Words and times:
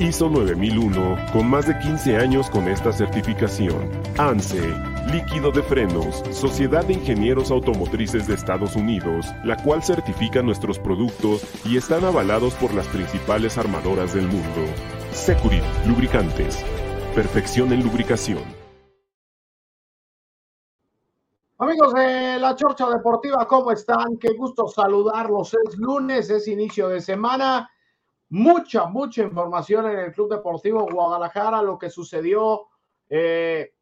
ISO 0.00 0.30
9001, 0.30 1.16
con 1.30 1.50
más 1.50 1.66
de 1.66 1.78
15 1.78 2.16
años 2.16 2.48
con 2.48 2.66
esta 2.68 2.90
certificación. 2.90 3.90
ANSE, 4.16 4.74
Líquido 5.12 5.52
de 5.52 5.62
Frenos, 5.62 6.24
Sociedad 6.30 6.86
de 6.86 6.94
Ingenieros 6.94 7.50
Automotrices 7.50 8.26
de 8.26 8.32
Estados 8.32 8.76
Unidos, 8.76 9.26
la 9.44 9.62
cual 9.62 9.82
certifica 9.82 10.40
nuestros 10.40 10.78
productos 10.78 11.44
y 11.66 11.76
están 11.76 12.02
avalados 12.04 12.54
por 12.54 12.72
las 12.72 12.86
principales 12.88 13.58
armadoras 13.58 14.14
del 14.14 14.26
mundo. 14.26 14.64
Securit, 15.12 15.62
lubricantes. 15.86 16.64
Perfección 17.14 17.70
en 17.74 17.82
lubricación. 17.82 18.42
Amigos 21.58 21.92
de 21.92 22.38
la 22.38 22.56
Chorcha 22.56 22.88
Deportiva, 22.88 23.46
¿cómo 23.46 23.70
están? 23.70 24.16
Qué 24.18 24.32
gusto 24.32 24.66
saludarlos. 24.66 25.52
Es 25.52 25.76
lunes, 25.76 26.30
es 26.30 26.48
inicio 26.48 26.88
de 26.88 27.02
semana. 27.02 27.70
Mucha, 28.30 28.86
mucha 28.86 29.22
información 29.22 29.86
en 29.90 29.98
el 29.98 30.12
Club 30.12 30.30
Deportivo 30.30 30.86
Guadalajara, 30.90 31.62
lo 31.62 31.78
que 31.78 31.90
sucedió 31.90 32.68
eh, 33.08 33.74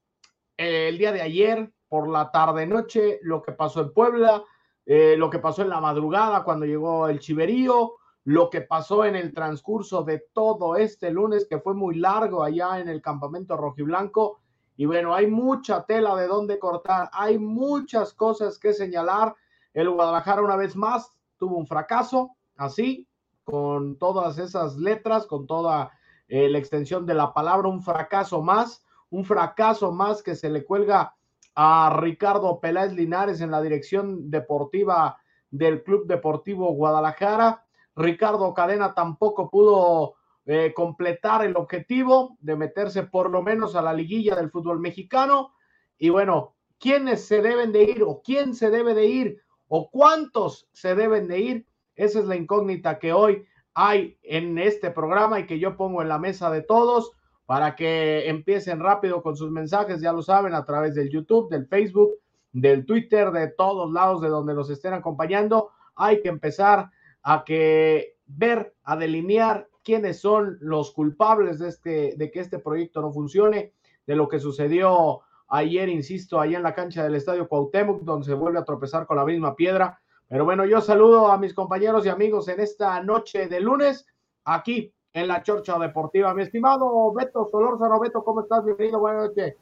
el 0.56 0.96
día 0.96 1.12
de 1.12 1.20
ayer 1.20 1.70
por 1.86 2.08
la 2.08 2.30
tarde-noche, 2.30 3.20
lo 3.22 3.42
que 3.42 3.52
pasó 3.52 3.82
en 3.82 3.92
Puebla, 3.92 4.42
eh, 4.86 5.16
lo 5.18 5.28
que 5.28 5.38
pasó 5.38 5.62
en 5.62 5.68
la 5.68 5.80
madrugada 5.80 6.44
cuando 6.44 6.64
llegó 6.64 7.08
el 7.08 7.20
Chiverío, 7.20 7.96
lo 8.24 8.48
que 8.48 8.62
pasó 8.62 9.04
en 9.04 9.16
el 9.16 9.34
transcurso 9.34 10.02
de 10.02 10.26
todo 10.32 10.76
este 10.76 11.10
lunes, 11.10 11.46
que 11.46 11.60
fue 11.60 11.74
muy 11.74 11.96
largo 11.96 12.42
allá 12.42 12.78
en 12.80 12.88
el 12.88 13.02
campamento 13.02 13.56
rojiblanco 13.56 14.40
y 14.78 14.86
bueno, 14.86 15.12
hay 15.12 15.26
mucha 15.26 15.84
tela 15.84 16.14
de 16.14 16.28
dónde 16.28 16.60
cortar, 16.60 17.10
hay 17.12 17.36
muchas 17.36 18.14
cosas 18.14 18.60
que 18.60 18.72
señalar. 18.72 19.34
El 19.74 19.90
Guadalajara 19.90 20.40
una 20.40 20.54
vez 20.54 20.76
más 20.76 21.10
tuvo 21.36 21.56
un 21.56 21.66
fracaso, 21.66 22.36
así, 22.56 23.07
con 23.50 23.96
todas 23.96 24.36
esas 24.36 24.76
letras, 24.76 25.24
con 25.24 25.46
toda 25.46 25.90
eh, 26.28 26.50
la 26.50 26.58
extensión 26.58 27.06
de 27.06 27.14
la 27.14 27.32
palabra, 27.32 27.66
un 27.66 27.82
fracaso 27.82 28.42
más, 28.42 28.84
un 29.08 29.24
fracaso 29.24 29.90
más 29.90 30.22
que 30.22 30.34
se 30.34 30.50
le 30.50 30.66
cuelga 30.66 31.16
a 31.54 31.96
Ricardo 31.98 32.60
Peláez 32.60 32.92
Linares 32.92 33.40
en 33.40 33.50
la 33.50 33.62
dirección 33.62 34.30
deportiva 34.30 35.16
del 35.50 35.82
Club 35.82 36.06
Deportivo 36.06 36.74
Guadalajara. 36.74 37.64
Ricardo 37.96 38.52
Cadena 38.52 38.92
tampoco 38.92 39.48
pudo 39.48 40.16
eh, 40.44 40.74
completar 40.74 41.42
el 41.42 41.56
objetivo 41.56 42.36
de 42.40 42.54
meterse 42.54 43.04
por 43.04 43.30
lo 43.30 43.40
menos 43.40 43.74
a 43.76 43.80
la 43.80 43.94
liguilla 43.94 44.36
del 44.36 44.50
fútbol 44.50 44.78
mexicano. 44.78 45.54
Y 45.96 46.10
bueno, 46.10 46.54
¿quiénes 46.78 47.26
se 47.26 47.40
deben 47.40 47.72
de 47.72 47.84
ir 47.84 48.02
o 48.02 48.20
quién 48.22 48.54
se 48.54 48.68
debe 48.68 48.92
de 48.92 49.06
ir 49.06 49.42
o 49.68 49.90
cuántos 49.90 50.68
se 50.74 50.94
deben 50.94 51.28
de 51.28 51.40
ir? 51.40 51.67
Esa 51.98 52.20
es 52.20 52.26
la 52.26 52.36
incógnita 52.36 53.00
que 53.00 53.12
hoy 53.12 53.44
hay 53.74 54.16
en 54.22 54.56
este 54.56 54.90
programa 54.92 55.40
y 55.40 55.46
que 55.46 55.58
yo 55.58 55.76
pongo 55.76 56.00
en 56.00 56.08
la 56.08 56.18
mesa 56.18 56.48
de 56.48 56.62
todos 56.62 57.12
para 57.44 57.74
que 57.74 58.28
empiecen 58.28 58.78
rápido 58.78 59.20
con 59.20 59.36
sus 59.36 59.50
mensajes, 59.50 60.00
ya 60.00 60.12
lo 60.12 60.22
saben, 60.22 60.54
a 60.54 60.64
través 60.64 60.94
del 60.94 61.10
YouTube, 61.10 61.50
del 61.50 61.66
Facebook, 61.66 62.12
del 62.52 62.86
Twitter, 62.86 63.32
de 63.32 63.48
todos 63.48 63.92
lados 63.92 64.20
de 64.20 64.28
donde 64.28 64.54
nos 64.54 64.70
estén 64.70 64.94
acompañando. 64.94 65.70
Hay 65.96 66.20
que 66.20 66.28
empezar 66.28 66.88
a 67.22 67.42
que 67.44 68.16
ver, 68.26 68.74
a 68.84 68.96
delinear 68.96 69.68
quiénes 69.82 70.20
son 70.20 70.56
los 70.60 70.92
culpables 70.92 71.58
de, 71.58 71.68
este, 71.68 72.14
de 72.16 72.30
que 72.30 72.40
este 72.40 72.60
proyecto 72.60 73.00
no 73.00 73.12
funcione, 73.12 73.72
de 74.06 74.14
lo 74.14 74.28
que 74.28 74.38
sucedió 74.38 75.22
ayer, 75.48 75.88
insisto, 75.88 76.40
allá 76.40 76.58
en 76.58 76.62
la 76.62 76.74
cancha 76.74 77.02
del 77.02 77.16
Estadio 77.16 77.48
Cuauhtémoc, 77.48 78.02
donde 78.02 78.26
se 78.26 78.34
vuelve 78.34 78.60
a 78.60 78.64
tropezar 78.64 79.04
con 79.06 79.16
la 79.16 79.24
misma 79.24 79.56
piedra. 79.56 80.00
Pero 80.28 80.44
bueno, 80.44 80.66
yo 80.66 80.82
saludo 80.82 81.32
a 81.32 81.38
mis 81.38 81.54
compañeros 81.54 82.04
y 82.04 82.10
amigos 82.10 82.48
en 82.48 82.60
esta 82.60 83.02
noche 83.02 83.48
de 83.48 83.60
lunes, 83.60 84.04
aquí 84.44 84.92
en 85.14 85.26
la 85.26 85.42
Chorcha 85.42 85.78
Deportiva. 85.78 86.34
Mi 86.34 86.42
estimado 86.42 87.14
Beto 87.14 87.48
Solórzano, 87.50 87.98
Beto, 87.98 88.22
¿cómo 88.22 88.42
estás? 88.42 88.62
Bienvenido, 88.62 89.00
buenas 89.00 89.28
noches. 89.28 89.56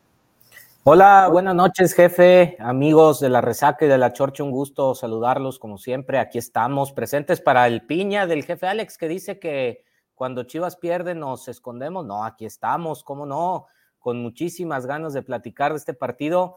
Hola, 0.82 1.28
buenas 1.30 1.54
noches, 1.54 1.94
jefe, 1.94 2.56
amigos 2.58 3.20
de 3.20 3.28
la 3.28 3.40
Resaca 3.40 3.84
y 3.84 3.88
de 3.88 3.96
la 3.96 4.12
Chorcha, 4.12 4.42
un 4.42 4.50
gusto 4.50 4.96
saludarlos 4.96 5.60
como 5.60 5.78
siempre. 5.78 6.18
Aquí 6.18 6.38
estamos 6.38 6.90
presentes 6.90 7.40
para 7.40 7.68
el 7.68 7.86
piña 7.86 8.26
del 8.26 8.44
jefe 8.44 8.66
Alex 8.66 8.98
que 8.98 9.06
dice 9.06 9.38
que 9.38 9.84
cuando 10.16 10.42
Chivas 10.42 10.74
pierde 10.74 11.14
nos 11.14 11.46
escondemos. 11.46 12.04
No, 12.04 12.24
aquí 12.24 12.44
estamos, 12.44 13.04
cómo 13.04 13.24
no, 13.24 13.66
con 14.00 14.20
muchísimas 14.20 14.84
ganas 14.84 15.12
de 15.12 15.22
platicar 15.22 15.70
de 15.70 15.78
este 15.78 15.94
partido. 15.94 16.56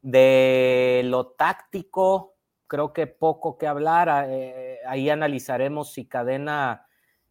De 0.00 1.02
lo 1.04 1.28
táctico, 1.32 2.32
creo 2.72 2.94
que 2.94 3.06
poco 3.06 3.58
que 3.58 3.66
hablar. 3.66 4.08
Ah, 4.08 4.24
eh, 4.26 4.78
ahí 4.86 5.10
analizaremos 5.10 5.92
si 5.92 6.06
Cadena 6.06 6.86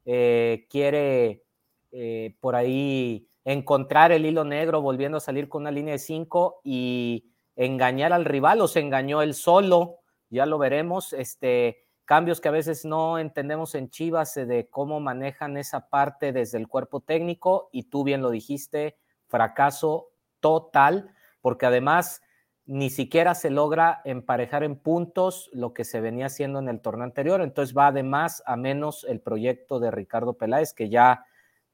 eh, 0.05 0.67
quiere 0.69 1.45
eh, 1.91 2.37
por 2.39 2.55
ahí 2.55 3.27
encontrar 3.43 4.11
el 4.11 4.27
hilo 4.27 4.43
negro 4.43 4.83
volviendo 4.83 5.17
a 5.17 5.19
salir 5.19 5.49
con 5.49 5.63
una 5.63 5.71
línea 5.71 5.93
de 5.93 5.97
cinco 5.97 6.61
y 6.63 7.31
engañar 7.55 8.13
al 8.13 8.25
rival 8.25 8.61
o 8.61 8.67
se 8.67 8.81
engañó 8.81 9.23
él 9.23 9.33
solo. 9.33 10.01
Ya 10.29 10.45
lo 10.45 10.59
veremos. 10.59 11.11
Este, 11.11 11.87
cambios 12.05 12.39
que 12.39 12.49
a 12.49 12.51
veces 12.51 12.85
no 12.85 13.17
entendemos 13.17 13.73
en 13.73 13.89
Chivas 13.89 14.35
de 14.35 14.69
cómo 14.69 14.99
manejan 14.99 15.57
esa 15.57 15.89
parte 15.89 16.33
desde 16.33 16.59
el 16.59 16.67
cuerpo 16.67 16.99
técnico 16.99 17.69
y 17.71 17.85
tú 17.85 18.03
bien 18.03 18.21
lo 18.21 18.29
dijiste, 18.29 18.99
fracaso 19.27 20.09
total, 20.39 21.15
porque 21.41 21.65
además 21.65 22.21
ni 22.65 22.89
siquiera 22.89 23.35
se 23.35 23.49
logra 23.49 24.01
emparejar 24.05 24.63
en 24.63 24.75
puntos 24.75 25.49
lo 25.53 25.73
que 25.73 25.83
se 25.83 25.99
venía 25.99 26.27
haciendo 26.27 26.59
en 26.59 26.69
el 26.69 26.79
torneo 26.81 27.03
anterior, 27.03 27.41
entonces 27.41 27.75
va 27.75 27.91
de 27.91 28.03
más 28.03 28.43
a 28.45 28.55
menos 28.55 29.05
el 29.09 29.19
proyecto 29.19 29.79
de 29.79 29.91
Ricardo 29.91 30.33
Peláez, 30.33 30.73
que 30.73 30.89
ya 30.89 31.25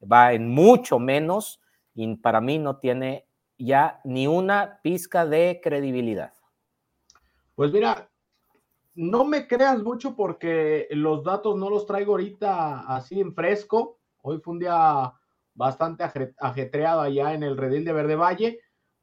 va 0.02 0.34
en 0.34 0.50
mucho 0.50 1.00
menos 1.00 1.62
y 1.94 2.16
para 2.16 2.42
mí 2.42 2.58
no 2.58 2.78
tiene 2.78 3.28
ya 3.58 4.00
ni 4.04 4.28
una 4.28 4.80
pizca 4.82 5.26
de 5.26 5.60
credibilidad. 5.62 6.34
Pues 7.56 7.72
mira, 7.72 8.10
no 8.94 9.26
me 9.26 9.48
creas 9.48 9.82
mucho 9.82 10.16
porque 10.16 10.88
los 10.92 11.24
datos 11.24 11.58
no 11.58 11.70
los 11.70 11.86
traigo 11.86 12.14
ahorita 12.14 12.82
así 12.82 13.20
en 13.20 13.34
fresco. 13.34 14.00
Hoy 14.22 14.40
fue 14.40 14.54
un 14.54 14.60
día 14.60 15.14
bastante 15.54 16.04
ajetreado 16.40 17.02
allá 17.02 17.34
en 17.34 17.44
el 17.44 17.58
Redil 17.58 17.84
de 17.84 17.94
Verde 17.94 18.16
Valle, 18.16 18.60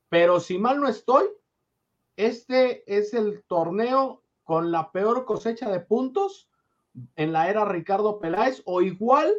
pero 0.09 0.39
si 0.39 0.59
mal 0.59 0.81
no 0.81 0.89
estoy, 0.89 1.25
este 2.17 2.85
es 2.87 3.15
el 3.15 3.45
torneo 3.47 4.23
con 4.45 4.71
la 4.71 4.93
peor 4.93 5.25
cosecha 5.25 5.71
de 5.71 5.81
puntos 5.81 6.49
en 7.17 7.33
la 7.33 7.49
era 7.49 7.65
Ricardo 7.65 8.19
Peláez 8.19 8.63
o 8.67 8.83
igual 8.83 9.33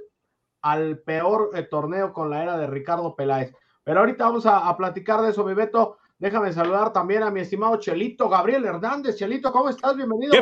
al 0.62 1.00
peor 1.00 1.51
eh, 1.54 1.63
torneo 1.63 2.12
con 2.12 2.30
la 2.30 2.44
era 2.44 2.57
de 2.57 2.68
Ricardo 2.68 3.16
Peláez. 3.16 3.54
Pero 3.83 4.00
ahorita 4.00 4.25
vamos 4.25 4.45
a, 4.45 4.68
a 4.68 4.75
platicar 4.75 5.22
de 5.22 5.30
eso, 5.30 5.45
mi 5.45 5.54
Beto. 5.54 5.98
Déjame 6.18 6.51
saludar 6.54 6.92
también 6.92 7.24
a 7.24 7.30
mi 7.30 7.42
estimado 7.42 7.77
Chelito 7.77 8.30
Gabriel 8.30 8.66
Hernández. 8.66 9.18
Chelito, 9.18 9.51
¿cómo 9.51 9.69
estás? 9.69 9.95
Bienvenido. 9.95 10.33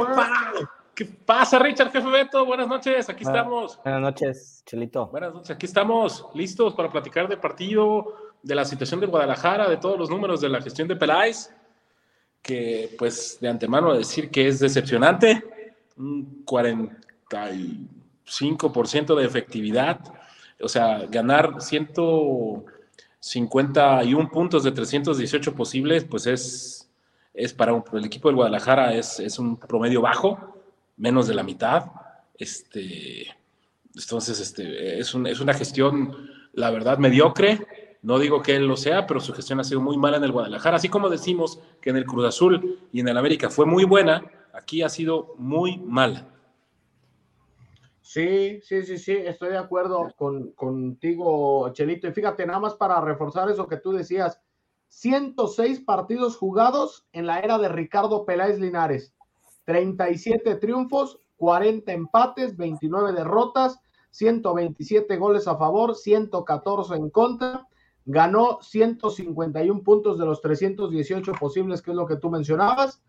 ¿Qué, 0.95 1.05
pasa, 1.05 1.57
Richard 1.57 1.91
Jefe 1.91 2.07
Beto? 2.07 2.45
Buenas 2.45 2.67
noches, 2.67 3.09
aquí 3.09 3.23
estamos. 3.23 3.79
Buenas 3.83 4.01
noches, 4.01 4.63
Chelito. 4.65 5.07
Buenas 5.07 5.33
noches, 5.33 5.49
aquí 5.49 5.65
estamos 5.65 6.27
listos 6.35 6.75
para 6.75 6.91
platicar 6.91 7.27
del 7.27 7.39
partido, 7.39 8.13
de 8.43 8.53
la 8.53 8.63
situación 8.63 8.99
de 8.99 9.07
Guadalajara, 9.07 9.67
de 9.67 9.77
todos 9.77 9.97
los 9.97 10.11
números 10.11 10.39
de 10.39 10.49
la 10.49 10.61
gestión 10.61 10.87
de 10.87 10.95
Peláez, 10.95 11.51
que 12.43 12.93
pues 12.97 13.39
de 13.41 13.47
antemano 13.47 13.95
decir 13.95 14.29
que 14.29 14.47
es 14.47 14.59
decepcionante, 14.59 15.43
un 15.97 16.45
45% 16.45 19.15
de 19.15 19.25
efectividad, 19.25 19.99
o 20.61 20.67
sea, 20.67 21.07
ganar 21.09 21.61
ciento 21.61 22.65
51 23.19 24.29
puntos 24.29 24.63
de 24.65 24.73
318 24.73 25.55
posibles, 25.55 26.03
pues 26.03 26.27
es, 26.27 26.91
es 27.33 27.53
para 27.53 27.81
el 27.93 28.05
equipo 28.05 28.27
del 28.27 28.35
Guadalajara 28.35 28.93
es, 28.93 29.19
es, 29.19 29.39
un 29.39 29.57
promedio 29.57 30.01
bajo, 30.01 30.61
menos 30.97 31.27
de 31.27 31.33
la 31.33 31.43
mitad. 31.43 31.85
Este, 32.37 33.27
entonces, 33.95 34.41
este, 34.41 34.99
es, 34.99 35.13
un, 35.13 35.25
es 35.25 35.39
una 35.39 35.53
gestión, 35.53 36.29
la 36.51 36.69
verdad, 36.69 36.97
mediocre. 36.97 37.65
No 38.03 38.19
digo 38.19 38.41
que 38.41 38.55
él 38.55 38.67
lo 38.67 38.75
sea, 38.75 39.07
pero 39.07 39.21
su 39.21 39.33
gestión 39.33 39.61
ha 39.61 39.63
sido 39.63 39.79
muy 39.79 39.97
mala 39.97 40.17
en 40.17 40.25
el 40.25 40.33
Guadalajara. 40.33 40.75
Así 40.75 40.89
como 40.89 41.09
decimos 41.09 41.59
que 41.81 41.89
en 41.89 41.95
el 41.95 42.05
Cruz 42.05 42.25
Azul 42.25 42.79
y 42.91 42.99
en 42.99 43.07
el 43.07 43.17
América 43.17 43.49
fue 43.49 43.65
muy 43.65 43.85
buena, 43.85 44.29
aquí 44.53 44.83
ha 44.83 44.89
sido 44.89 45.33
muy 45.37 45.77
mala. 45.77 46.27
Sí, 48.01 48.59
sí, 48.61 48.83
sí, 48.83 48.97
sí, 48.97 49.13
estoy 49.13 49.51
de 49.51 49.57
acuerdo 49.57 50.11
con, 50.17 50.51
contigo, 50.51 51.71
Chelito. 51.71 52.07
Y 52.07 52.11
fíjate, 52.11 52.45
nada 52.45 52.59
más 52.59 52.75
para 52.75 52.99
reforzar 52.99 53.49
eso 53.49 53.67
que 53.67 53.77
tú 53.77 53.93
decías, 53.93 54.39
106 54.89 55.79
partidos 55.79 56.35
jugados 56.35 57.07
en 57.13 57.25
la 57.25 57.39
era 57.39 57.57
de 57.57 57.69
Ricardo 57.69 58.25
Peláez 58.25 58.59
Linares. 58.59 59.13
37 59.63 60.55
triunfos, 60.55 61.19
40 61.37 61.91
empates, 61.93 62.57
29 62.57 63.13
derrotas, 63.13 63.79
127 64.11 65.15
goles 65.17 65.47
a 65.47 65.57
favor, 65.57 65.95
114 65.95 66.95
en 66.95 67.09
contra. 67.09 67.67
Ganó 68.05 68.59
151 68.61 69.81
puntos 69.81 70.17
de 70.17 70.25
los 70.25 70.41
318 70.41 71.31
posibles, 71.33 71.81
que 71.81 71.91
es 71.91 71.97
lo 71.97 72.05
que 72.05 72.17
tú 72.17 72.29
mencionabas, 72.29 73.01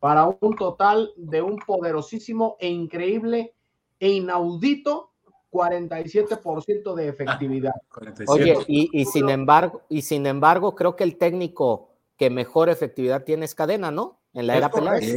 para 0.00 0.26
un 0.26 0.56
total 0.56 1.12
de 1.16 1.42
un 1.42 1.58
poderosísimo 1.58 2.56
e 2.60 2.68
increíble 2.68 3.54
e 3.98 4.10
inaudito 4.10 5.12
47% 5.50 6.94
de 6.94 7.08
efectividad. 7.08 7.72
Oye, 8.28 8.56
y, 8.66 9.04
sin 9.06 9.28
embargo, 9.28 9.82
y 9.88 10.02
sin 10.02 10.26
embargo, 10.26 10.74
creo 10.74 10.96
que 10.96 11.04
el 11.04 11.16
técnico 11.16 11.90
que 12.16 12.30
mejor 12.30 12.68
efectividad 12.68 13.24
tiene 13.24 13.44
es 13.44 13.54
cadena, 13.54 13.90
¿no? 13.90 14.20
En 14.34 14.46
la 14.46 14.56
era 14.56 14.70
Peláez. 14.70 15.04
Es 15.04 15.16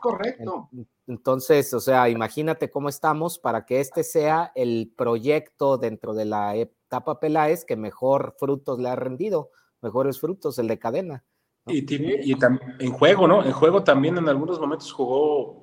correcto. 0.00 0.68
Entonces, 1.06 1.72
o 1.74 1.80
sea, 1.80 2.08
imagínate 2.08 2.70
cómo 2.70 2.88
estamos 2.88 3.38
para 3.38 3.66
que 3.66 3.80
este 3.80 4.04
sea 4.04 4.52
el 4.54 4.92
proyecto 4.96 5.76
dentro 5.76 6.14
de 6.14 6.24
la 6.24 6.54
etapa 6.94 7.18
Peláez 7.18 7.64
que 7.64 7.76
mejor 7.76 8.34
frutos 8.38 8.78
le 8.78 8.88
ha 8.88 8.96
rendido, 8.96 9.50
mejores 9.82 10.20
frutos, 10.20 10.58
el 10.58 10.68
de 10.68 10.78
cadena. 10.78 11.24
Y, 11.66 11.84
y 11.94 12.36
en 12.78 12.92
juego, 12.92 13.26
¿no? 13.26 13.44
En 13.44 13.52
juego 13.52 13.82
también 13.82 14.18
en 14.18 14.28
algunos 14.28 14.60
momentos 14.60 14.92
jugó, 14.92 15.62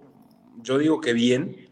yo 0.57 0.77
digo 0.77 0.99
que 0.99 1.13
bien, 1.13 1.69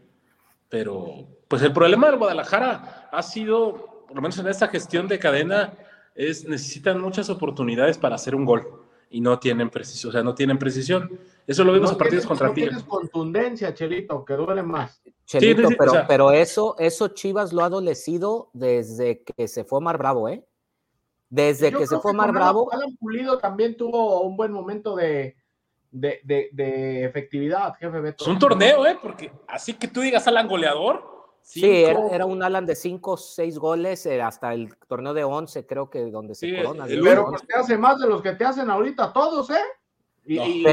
pero 0.68 1.26
pues 1.48 1.62
el 1.62 1.72
problema 1.72 2.08
del 2.08 2.18
Guadalajara 2.18 3.08
ha 3.12 3.22
sido, 3.22 4.04
por 4.06 4.16
lo 4.16 4.22
menos 4.22 4.38
en 4.38 4.46
esta 4.46 4.68
gestión 4.68 5.08
de 5.08 5.18
cadena, 5.18 5.74
es 6.14 6.48
necesitan 6.48 7.00
muchas 7.00 7.28
oportunidades 7.28 7.98
para 7.98 8.14
hacer 8.14 8.34
un 8.34 8.44
gol 8.44 8.89
y 9.10 9.20
no 9.20 9.38
tienen 9.40 9.68
precisión, 9.68 10.10
o 10.10 10.12
sea, 10.12 10.22
no 10.22 10.34
tienen 10.34 10.58
precisión. 10.58 11.18
Eso 11.46 11.64
lo 11.64 11.72
vimos 11.72 11.90
a 11.90 11.98
partidos 11.98 12.24
contra 12.24 12.46
no 12.48 12.54
Tienes 12.54 12.84
contundencia, 12.84 13.74
Chelito, 13.74 14.24
que 14.24 14.34
duele 14.34 14.62
más. 14.62 15.02
Chelito, 15.26 15.68
pero, 15.76 15.92
pero 16.06 16.30
eso, 16.30 16.76
eso 16.78 17.08
Chivas 17.08 17.52
lo 17.52 17.62
ha 17.62 17.66
adolecido 17.66 18.50
desde 18.52 19.22
que 19.22 19.48
se 19.48 19.64
fue 19.64 19.80
Mar 19.80 19.98
Bravo, 19.98 20.28
¿eh? 20.28 20.46
Desde 21.28 21.72
que 21.72 21.86
se 21.86 21.98
fue 21.98 22.12
Mar 22.12 22.32
Bravo. 22.32 22.72
Alan 22.72 22.96
Pulido 22.96 23.38
también 23.38 23.76
tuvo 23.76 24.22
un 24.22 24.36
buen 24.36 24.52
momento 24.52 24.94
de, 24.94 25.36
de, 25.90 27.04
efectividad, 27.04 27.74
jefe 27.74 28.00
Beto. 28.00 28.24
Es 28.24 28.28
un 28.28 28.38
torneo, 28.38 28.86
¿eh? 28.86 28.96
Porque 29.00 29.32
así 29.48 29.74
que 29.74 29.88
tú 29.88 30.00
digas 30.00 30.26
Alan 30.28 30.46
goleador. 30.46 31.19
Sí, 31.52 31.82
era, 31.82 32.26
un 32.26 32.44
Alan 32.44 32.64
de 32.64 32.76
5 32.76 33.10
o 33.10 33.16
6 33.16 33.58
goles 33.58 34.06
eh, 34.06 34.22
hasta 34.22 34.54
el 34.54 34.76
torneo 34.86 35.12
de 35.12 35.24
11, 35.24 35.66
creo 35.66 35.90
que 35.90 36.08
donde 36.08 36.36
se 36.36 36.62
corona. 36.62 36.84
Pero 36.86 37.26
pues 37.26 37.44
te 37.44 37.58
hace 37.58 37.76
más 37.76 37.98
de 37.98 38.06
los 38.06 38.22
que 38.22 38.32
te 38.32 38.44
hacen 38.44 38.70
ahorita 38.70 39.12
todos, 39.12 39.50
¿eh? 39.50 39.64
Y, 40.24 40.64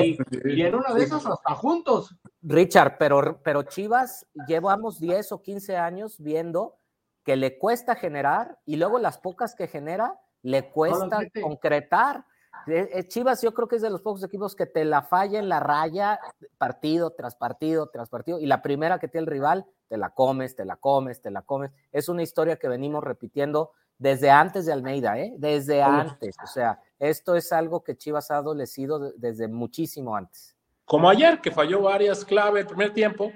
en 0.61 0.75
una 0.75 0.93
de 0.93 1.03
esas 1.03 1.25
hasta 1.25 1.55
juntos. 1.55 2.15
Richard, 2.43 2.97
pero, 2.99 3.39
pero 3.43 3.63
Chivas 3.63 4.27
llevamos 4.47 4.99
10 4.99 5.31
o 5.31 5.41
15 5.41 5.77
años 5.77 6.17
viendo 6.19 6.77
que 7.23 7.35
le 7.35 7.57
cuesta 7.57 7.95
generar 7.95 8.59
y 8.63 8.75
luego 8.75 8.99
las 8.99 9.17
pocas 9.17 9.55
que 9.55 9.67
genera 9.67 10.19
le 10.43 10.69
cuesta 10.69 11.21
concretar. 11.41 12.23
Eh, 12.67 12.89
eh, 12.93 13.07
Chivas 13.07 13.41
yo 13.41 13.53
creo 13.53 13.67
que 13.67 13.77
es 13.77 13.81
de 13.81 13.89
los 13.89 14.01
pocos 14.01 14.23
equipos 14.23 14.55
que 14.55 14.65
te 14.65 14.83
la 14.83 15.01
falla 15.01 15.39
en 15.39 15.49
la 15.49 15.59
raya 15.59 16.19
partido 16.57 17.11
tras 17.11 17.35
partido 17.35 17.87
tras 17.87 18.09
partido 18.09 18.39
y 18.39 18.45
la 18.45 18.61
primera 18.61 18.99
que 18.99 19.07
tiene 19.07 19.25
el 19.25 19.31
rival 19.31 19.65
te 19.87 19.97
la 19.97 20.09
comes, 20.09 20.55
te 20.55 20.65
la 20.65 20.75
comes, 20.75 21.21
te 21.21 21.31
la 21.31 21.41
comes. 21.43 21.71
Es 21.91 22.09
una 22.09 22.23
historia 22.23 22.57
que 22.57 22.67
venimos 22.67 23.03
repitiendo 23.03 23.71
desde 23.97 24.29
antes 24.29 24.65
de 24.65 24.73
Almeida, 24.73 25.17
¿eh? 25.17 25.33
Desde 25.37 25.81
antes. 25.81 26.35
O 26.43 26.47
sea, 26.47 26.79
esto 26.99 27.35
es 27.35 27.51
algo 27.51 27.83
que 27.83 27.97
Chivas 27.97 28.31
ha 28.31 28.37
adolecido 28.37 29.13
desde 29.13 29.47
muchísimo 29.47 30.15
antes. 30.15 30.55
Como 30.85 31.09
ayer, 31.09 31.41
que 31.41 31.51
falló 31.51 31.81
varias 31.81 32.23
claves 32.23 32.61
el 32.61 32.67
primer 32.67 32.93
tiempo 32.93 33.31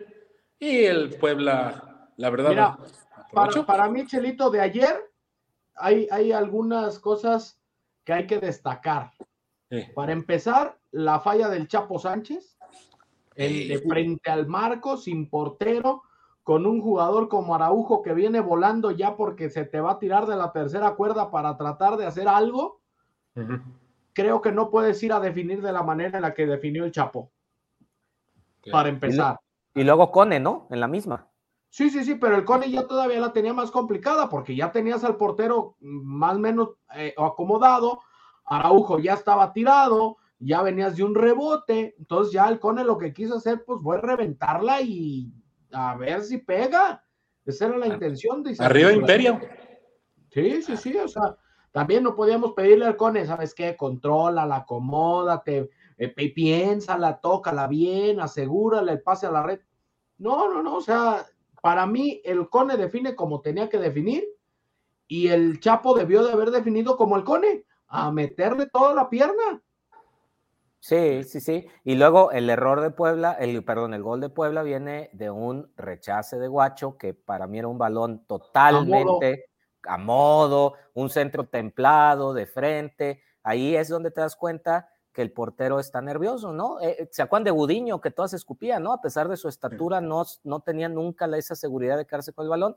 y 0.60 0.86
el 0.86 1.18
Puebla, 1.18 2.10
la 2.18 2.30
verdad. 2.30 2.78
para, 3.34 3.66
para 3.66 3.90
mí, 3.90 4.06
Chelito, 4.06 4.50
de 4.50 4.62
ayer 4.62 5.12
hay, 5.76 6.08
hay 6.12 6.32
algunas 6.32 7.00
cosas 7.00 7.61
que 8.04 8.14
hay 8.14 8.28
que 8.28 8.40
destacar. 8.40 9.12
Para 9.96 10.12
empezar, 10.12 10.78
la 10.92 11.20
falla 11.20 11.48
del 11.48 11.68
Chapo 11.68 11.98
Sánchez, 11.98 12.58
de 13.36 13.82
frente 13.88 14.30
al 14.30 14.48
marco, 14.48 14.98
sin 14.98 15.30
portero, 15.30 16.04
con 16.44 16.66
un 16.66 16.82
jugador 16.82 17.30
como 17.30 17.56
Araujo 17.56 18.02
que 18.02 18.14
viene 18.14 18.40
volando 18.40 18.92
ya 18.92 19.16
porque 19.16 19.50
se 19.50 19.64
te 19.64 19.80
va 19.80 19.92
a 19.92 20.00
tirar 20.00 20.26
de 20.26 20.36
la 20.36 20.52
tercera 20.52 20.96
cuerda 20.96 21.32
para 21.32 21.56
tratar 21.56 21.98
de 21.98 22.06
hacer 22.06 22.28
algo, 22.28 22.82
creo 24.14 24.42
que 24.42 24.52
no 24.52 24.70
puedes 24.70 25.02
ir 25.04 25.14
a 25.14 25.20
definir 25.20 25.62
de 25.62 25.72
la 25.72 25.84
manera 25.84 26.18
en 26.18 26.24
la 26.24 26.34
que 26.34 26.46
definió 26.46 26.84
el 26.84 26.92
Chapo. 26.92 27.32
Para 28.70 28.90
empezar. 28.90 29.40
Y, 29.74 29.84
luego 29.84 30.12
Cone, 30.12 30.40
¿no? 30.40 30.68
En 30.70 30.80
la 30.80 30.88
misma. 30.88 31.31
Sí, 31.72 31.90
sí, 31.90 32.04
sí, 32.04 32.16
pero 32.16 32.36
el 32.36 32.44
Cone 32.44 32.70
ya 32.70 32.86
todavía 32.86 33.22
la 33.22 33.32
tenía 33.32 33.54
más 33.54 33.72
complicada 33.72 34.28
porque 34.28 34.58
ya 34.58 34.74
tenías 34.74 35.06
al 35.06 35.16
portero 35.16 35.78
más 35.80 36.36
o 36.36 36.40
menos 36.40 36.72
eh, 36.98 37.16
acomodado, 37.18 38.02
Araujo 38.44 39.00
ya 39.00 39.14
estaba 39.14 39.54
tirado, 39.54 40.18
ya 40.38 40.62
venías 40.64 40.98
de 40.98 41.06
un 41.06 41.16
rebote, 41.16 41.96
entonces 41.98 42.34
ya 42.34 42.50
el 42.50 42.60
Cone 42.60 42.84
lo 42.84 42.98
que 42.98 43.14
quiso 43.14 43.38
hacer 43.38 43.64
pues 43.64 43.82
fue 43.82 44.02
reventarla 44.02 44.82
y 44.82 45.32
a 45.72 45.96
ver 45.96 46.24
si 46.24 46.40
pega. 46.40 47.06
Esa 47.46 47.68
era 47.68 47.78
la 47.78 47.88
intención 47.88 48.44
de 48.44 48.54
Arriba 48.60 48.92
Imperio. 48.92 49.40
Sí, 50.30 50.62
sí, 50.62 50.76
sí, 50.76 50.98
o 50.98 51.08
sea, 51.08 51.38
también 51.72 52.04
no 52.04 52.18
podíamos 52.18 52.52
pedirle 52.52 52.86
al 52.86 52.98
Cone, 52.98 53.26
¿sabes 53.26 53.56
qué? 53.56 53.78
Controla, 53.78 54.46
la 54.46 54.58
acomódate, 54.58 55.70
eh, 55.98 56.34
piénsala, 56.34 57.22
tócala 57.22 57.68
bien, 57.68 58.20
asegúrale 58.20 58.92
el 58.92 59.02
pase 59.02 59.28
a 59.28 59.32
la 59.32 59.44
red. 59.44 59.62
No, 60.18 60.52
no, 60.54 60.62
no, 60.62 60.76
o 60.76 60.82
sea, 60.82 61.26
para 61.62 61.86
mí 61.86 62.22
el 62.26 62.50
Cone 62.50 62.76
define 62.76 63.16
como 63.16 63.42
tenía 63.42 63.70
que 63.70 63.78
definir 63.78 64.26
y 65.08 65.28
el 65.28 65.60
Chapo 65.60 65.96
debió 65.96 66.24
de 66.24 66.34
haber 66.34 66.52
definido 66.52 66.98
como 66.98 67.16
el 67.16 67.24
Cone, 67.24 67.66
a 67.88 68.12
meterle 68.12 68.68
toda 68.68 68.94
la 68.94 69.10
pierna. 69.10 69.62
Sí, 70.80 71.24
sí, 71.24 71.40
sí. 71.40 71.68
Y 71.84 71.96
luego 71.96 72.32
el 72.32 72.50
error 72.50 72.82
de 72.82 72.90
Puebla, 72.90 73.34
el, 73.34 73.64
perdón, 73.64 73.94
el 73.94 74.02
gol 74.02 74.20
de 74.20 74.30
Puebla 74.30 74.64
viene 74.64 75.12
de 75.14 75.30
un 75.30 75.72
rechace 75.76 76.40
de 76.40 76.48
Guacho, 76.48 76.98
que 76.98 77.14
para 77.14 77.46
mí 77.46 77.60
era 77.60 77.68
un 77.68 77.78
balón 77.78 78.26
totalmente 78.26 79.46
a 79.84 79.98
modo, 79.98 80.74
un 80.94 81.10
centro 81.10 81.48
templado, 81.48 82.34
de 82.34 82.48
frente. 82.48 83.22
Ahí 83.44 83.76
es 83.76 83.90
donde 83.90 84.12
te 84.12 84.22
das 84.22 84.36
cuenta 84.36 84.90
que 85.14 85.22
el 85.22 85.32
portero 85.32 85.80
está 85.80 86.02
nervioso, 86.02 86.54
¿no? 86.54 86.80
Eh, 86.80 87.10
¿Se 87.12 87.22
acuerdan 87.22 87.44
de 87.44 87.52
Gudiño, 87.52 88.00
que 88.00 88.12
todas 88.12 88.34
escupían, 88.34 88.84
¿no? 88.84 88.94
A 88.94 89.02
pesar 89.02 89.28
de 89.28 89.38
su 89.38 89.48
estatura, 89.48 90.00
no, 90.00 90.24
no 90.44 90.62
tenía 90.62 90.88
nunca 90.88 91.26
esa 91.38 91.56
seguridad 91.56 91.98
de 91.98 92.06
quedarse 92.06 92.34
con 92.34 92.46
el 92.46 92.50
balón. 92.50 92.76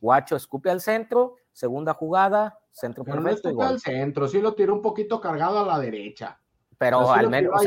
Guacho 0.00 0.36
escupe 0.36 0.70
al 0.70 0.80
centro, 0.80 1.36
segunda 1.52 1.94
jugada, 1.94 2.58
centro 2.70 3.04
perfecto. 3.04 3.52
No 3.52 3.62
al 3.62 3.80
centro, 3.80 4.28
sí 4.28 4.40
lo 4.40 4.54
tiró 4.54 4.74
un 4.74 4.82
poquito 4.82 5.20
cargado 5.20 5.60
a 5.60 5.66
la 5.66 5.78
derecha. 5.78 6.40
Pero 6.78 7.10
al 7.10 7.30
menos, 7.30 7.62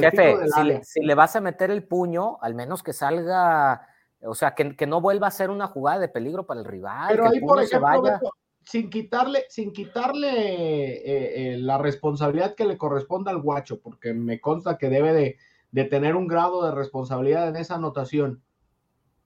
jefe, 0.00 0.36
si 0.84 1.00
le, 1.00 1.14
vas 1.14 1.36
a 1.36 1.40
meter 1.42 1.70
el 1.70 1.84
puño, 1.86 2.38
al 2.40 2.54
menos 2.54 2.82
que 2.82 2.94
salga, 2.94 3.86
o 4.22 4.34
sea, 4.34 4.54
que, 4.54 4.74
que, 4.74 4.86
no 4.86 5.02
vuelva 5.02 5.26
a 5.26 5.30
ser 5.30 5.50
una 5.50 5.66
jugada 5.66 5.98
de 5.98 6.08
peligro 6.08 6.46
para 6.46 6.60
el 6.60 6.64
rival. 6.64 7.08
Pero 7.10 7.28
ahí, 7.28 7.40
por 7.40 7.60
ejemplo, 7.60 8.18
sin 8.64 8.90
quitarle, 8.90 9.44
sin 9.48 9.72
quitarle 9.72 10.28
eh, 10.30 11.54
eh, 11.54 11.58
la 11.58 11.78
responsabilidad 11.78 12.54
que 12.54 12.64
le 12.64 12.78
corresponde 12.78 13.30
al 13.30 13.40
guacho, 13.40 13.80
porque 13.80 14.14
me 14.14 14.40
consta 14.40 14.78
que 14.78 14.88
debe 14.88 15.12
de, 15.12 15.36
de, 15.70 15.84
tener 15.84 16.16
un 16.16 16.26
grado 16.26 16.64
de 16.64 16.72
responsabilidad 16.72 17.48
en 17.48 17.56
esa 17.56 17.76
anotación. 17.76 18.42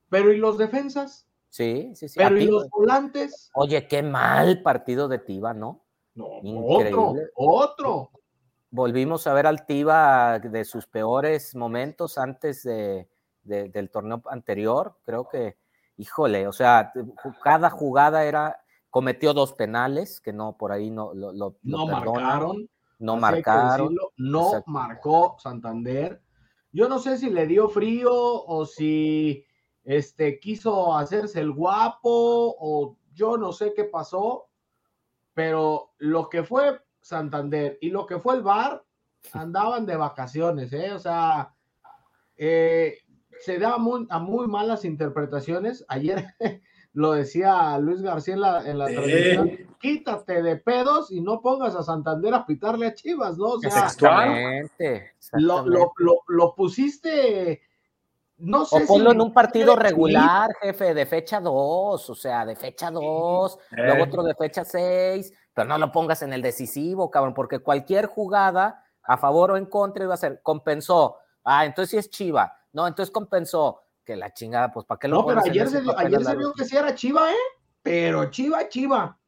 Pero 0.08 0.32
¿y 0.32 0.38
los 0.38 0.58
defensas? 0.58 1.26
Sí, 1.48 1.92
sí, 1.94 2.08
sí. 2.08 2.18
Pero 2.18 2.38
¿y 2.38 2.46
los 2.46 2.68
volantes? 2.70 3.50
Oye, 3.54 3.86
qué 3.88 4.02
mal 4.02 4.62
partido 4.62 5.08
de 5.08 5.18
Tiva, 5.18 5.54
¿no? 5.54 5.84
No, 6.14 6.40
otro, 6.42 7.14
otro 7.34 8.10
volvimos 8.76 9.26
a 9.26 9.32
ver 9.32 9.46
al 9.46 9.64
Tiva 9.64 10.38
de 10.38 10.64
sus 10.64 10.86
peores 10.86 11.54
momentos 11.54 12.18
antes 12.18 12.62
de, 12.62 13.08
del 13.42 13.90
torneo 13.90 14.22
anterior. 14.26 14.98
Creo 15.04 15.28
que, 15.28 15.56
híjole, 15.96 16.46
o 16.46 16.52
sea, 16.52 16.92
cada 17.42 17.70
jugada 17.70 18.24
era, 18.24 18.60
cometió 18.96 19.34
dos 19.34 19.52
penales 19.52 20.22
que 20.22 20.32
no, 20.32 20.56
por 20.56 20.72
ahí 20.72 20.90
no 20.90 21.12
lo, 21.12 21.58
no 21.62 21.86
marcaron. 21.86 22.66
No 22.98 23.18
marcaron. 23.18 23.94
no 24.16 24.64
marcó 24.64 25.36
Santander. 25.38 26.22
Yo 26.72 26.88
no 26.88 26.98
sé 26.98 27.18
si 27.18 27.28
le 27.28 27.46
dio 27.46 27.68
frío 27.68 28.10
o 28.10 28.64
si 28.64 29.44
este, 29.84 30.40
quiso 30.40 30.96
hacerse 30.96 31.40
el 31.40 31.52
guapo 31.52 32.56
o 32.58 32.96
yo 33.12 33.36
no 33.36 33.52
sé 33.52 33.74
qué 33.74 33.84
pasó, 33.84 34.48
pero 35.34 35.92
lo 35.98 36.30
que 36.30 36.42
fue 36.42 36.80
Santander. 37.02 37.76
Y 37.82 37.90
lo 37.90 38.06
que 38.06 38.18
fue 38.18 38.36
el 38.36 38.42
bar, 38.42 38.82
andaban 39.34 39.84
de 39.84 39.96
vacaciones, 39.96 40.72
¿eh? 40.72 40.92
O 40.94 40.98
sea, 40.98 41.54
eh, 42.38 42.96
se 43.40 43.58
da 43.58 43.76
muy, 43.76 44.06
a 44.08 44.18
muy 44.20 44.46
malas 44.46 44.86
interpretaciones. 44.86 45.84
Ayer 45.86 46.24
lo 46.96 47.12
decía 47.12 47.76
Luis 47.78 48.00
García 48.00 48.34
en 48.34 48.40
la, 48.40 48.66
en 48.70 48.78
la 48.78 48.86
transmisión. 48.86 49.50
quítate 49.78 50.42
de 50.42 50.56
pedos 50.56 51.12
y 51.12 51.20
no 51.20 51.42
pongas 51.42 51.74
a 51.76 51.82
Santander 51.82 52.32
a 52.32 52.46
pitarle 52.46 52.86
a 52.86 52.94
Chivas, 52.94 53.36
¿no? 53.36 53.48
O 53.48 53.60
sea, 53.60 53.68
Exactamente. 53.68 55.12
lo, 55.32 55.66
lo, 55.66 55.92
lo, 55.98 56.14
lo 56.26 56.54
pusiste, 56.54 57.60
no 58.38 58.64
sé. 58.64 58.82
O 58.82 58.86
ponlo 58.86 59.10
si- 59.10 59.16
en 59.16 59.20
un 59.20 59.32
partido 59.34 59.76
regular, 59.76 60.50
jefe, 60.62 60.94
de 60.94 61.04
fecha 61.04 61.38
2, 61.38 62.08
o 62.10 62.14
sea, 62.14 62.46
de 62.46 62.56
fecha 62.56 62.90
2, 62.90 63.58
luego 63.72 63.98
Eh. 63.98 64.02
otro 64.02 64.22
de 64.22 64.34
fecha 64.34 64.64
6, 64.64 65.32
pero 65.52 65.68
no 65.68 65.76
lo 65.76 65.92
pongas 65.92 66.22
en 66.22 66.32
el 66.32 66.40
decisivo, 66.40 67.10
cabrón, 67.10 67.34
porque 67.34 67.58
cualquier 67.58 68.06
jugada 68.06 68.82
a 69.02 69.18
favor 69.18 69.50
o 69.50 69.56
en 69.58 69.66
contra 69.66 70.04
iba 70.04 70.14
a 70.14 70.16
ser, 70.16 70.40
compensó, 70.42 71.16
ah, 71.44 71.66
entonces 71.66 71.90
sí 71.90 71.96
es 71.98 72.08
Chiva, 72.10 72.56
no, 72.72 72.86
entonces 72.86 73.12
compensó, 73.12 73.82
que 74.06 74.16
la 74.16 74.32
chingada, 74.32 74.72
pues 74.72 74.86
¿para 74.86 74.98
qué 74.98 75.08
lo 75.08 75.16
No, 75.18 75.26
pero 75.26 75.40
ayer 75.44 75.68
se, 75.68 75.82
ayer 75.96 76.24
se 76.24 76.36
vio 76.36 76.52
que 76.54 76.64
sí 76.64 76.76
era 76.76 76.94
Chiva, 76.94 77.30
¿eh? 77.30 77.36
Pero 77.82 78.30
Chiva, 78.30 78.68
Chiva. 78.68 79.18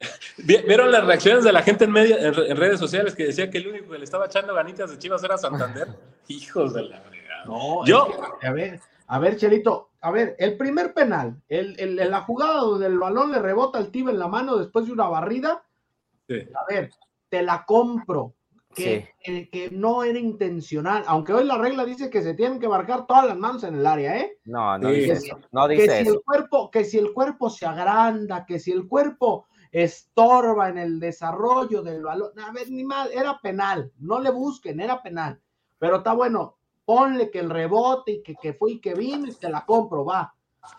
Vi- 0.38 0.62
¿Vieron 0.66 0.90
las 0.90 1.06
reacciones 1.06 1.44
de 1.44 1.52
la 1.52 1.62
gente 1.62 1.84
en, 1.84 1.92
media, 1.92 2.18
en, 2.18 2.34
re- 2.34 2.50
en 2.50 2.56
redes 2.56 2.80
sociales 2.80 3.14
que 3.14 3.26
decía 3.26 3.48
que 3.48 3.58
el 3.58 3.68
único 3.68 3.92
que 3.92 3.98
le 3.98 4.04
estaba 4.04 4.26
echando 4.26 4.52
ganitas 4.52 4.90
de 4.90 4.98
Chivas 4.98 5.22
era 5.22 5.38
Santander? 5.38 5.88
Hijos 6.28 6.74
de 6.74 6.82
la. 6.82 7.02
No, 7.46 7.84
Yo- 7.86 8.08
es 8.08 8.38
que, 8.40 8.46
a 8.48 8.52
ver, 8.52 8.80
a 9.06 9.18
ver, 9.20 9.36
Chelito, 9.36 9.90
a 10.00 10.10
ver, 10.10 10.34
el 10.38 10.56
primer 10.56 10.92
penal, 10.92 11.40
el, 11.48 11.78
el- 11.78 11.96
la 12.10 12.20
jugada 12.22 12.56
donde 12.60 12.86
el 12.86 12.98
balón 12.98 13.30
le 13.30 13.38
rebota 13.38 13.78
al 13.78 13.90
Tiva 13.90 14.10
en 14.10 14.18
la 14.18 14.26
mano 14.28 14.56
después 14.56 14.86
de 14.86 14.92
una 14.92 15.08
barrida, 15.08 15.62
Sí. 16.28 16.40
a 16.54 16.72
ver, 16.72 16.90
te 17.28 17.42
la 17.42 17.64
compro. 17.64 18.34
Que, 18.74 19.08
que- 19.22 19.48
que 19.50 19.70
no 19.70 20.02
era 20.02 20.18
intencional, 20.18 21.04
aunque 21.06 21.32
hoy 21.32 21.44
la 21.44 21.56
regla 21.58 21.84
dice 21.84 22.10
que 22.10 22.22
se 22.22 22.34
tienen 22.34 22.58
que 22.58 22.68
marcar 22.68 23.06
todas 23.06 23.26
las 23.26 23.36
manos 23.36 23.62
en 23.64 23.74
el 23.76 23.86
área, 23.86 24.16
¿eh? 24.18 24.38
No, 24.44 24.76
no 24.78 24.88
Sí. 24.88 24.94
dice 24.96 25.06
Que 25.06 25.12
eso, 25.12 25.38
no 25.52 25.68
que 25.68 25.74
dice 25.74 25.96
si 25.96 26.02
eso. 26.02 26.12
el 26.14 26.22
cuerpo, 26.22 26.70
que 26.70 26.84
si 26.84 26.98
el 26.98 27.12
cuerpo 27.12 27.50
se 27.50 27.66
agranda, 27.66 28.44
que 28.46 28.58
si 28.58 28.72
el 28.72 28.86
cuerpo 28.88 29.46
estorba 29.72 30.68
en 30.68 30.78
el 30.78 31.00
desarrollo 31.00 31.82
del 31.82 32.02
balón, 32.02 32.30
a 32.38 32.52
ver, 32.52 32.70
ni 32.70 32.84
mal, 32.84 33.10
era 33.12 33.38
penal, 33.40 33.92
no 33.98 34.20
le 34.20 34.30
busquen, 34.30 34.80
era 34.80 35.02
penal, 35.02 35.40
pero 35.78 35.96
está 35.98 36.12
bueno, 36.12 36.56
ponle 36.84 37.30
que 37.30 37.40
el 37.40 37.50
rebote 37.50 38.12
y 38.12 38.22
que, 38.22 38.34
que 38.36 38.54
fue 38.54 38.72
y 38.72 38.80
que 38.80 38.94
vino 38.94 39.26
y 39.26 39.34
te 39.34 39.48
la 39.48 39.64
compro, 39.64 40.04
va, 40.04 40.34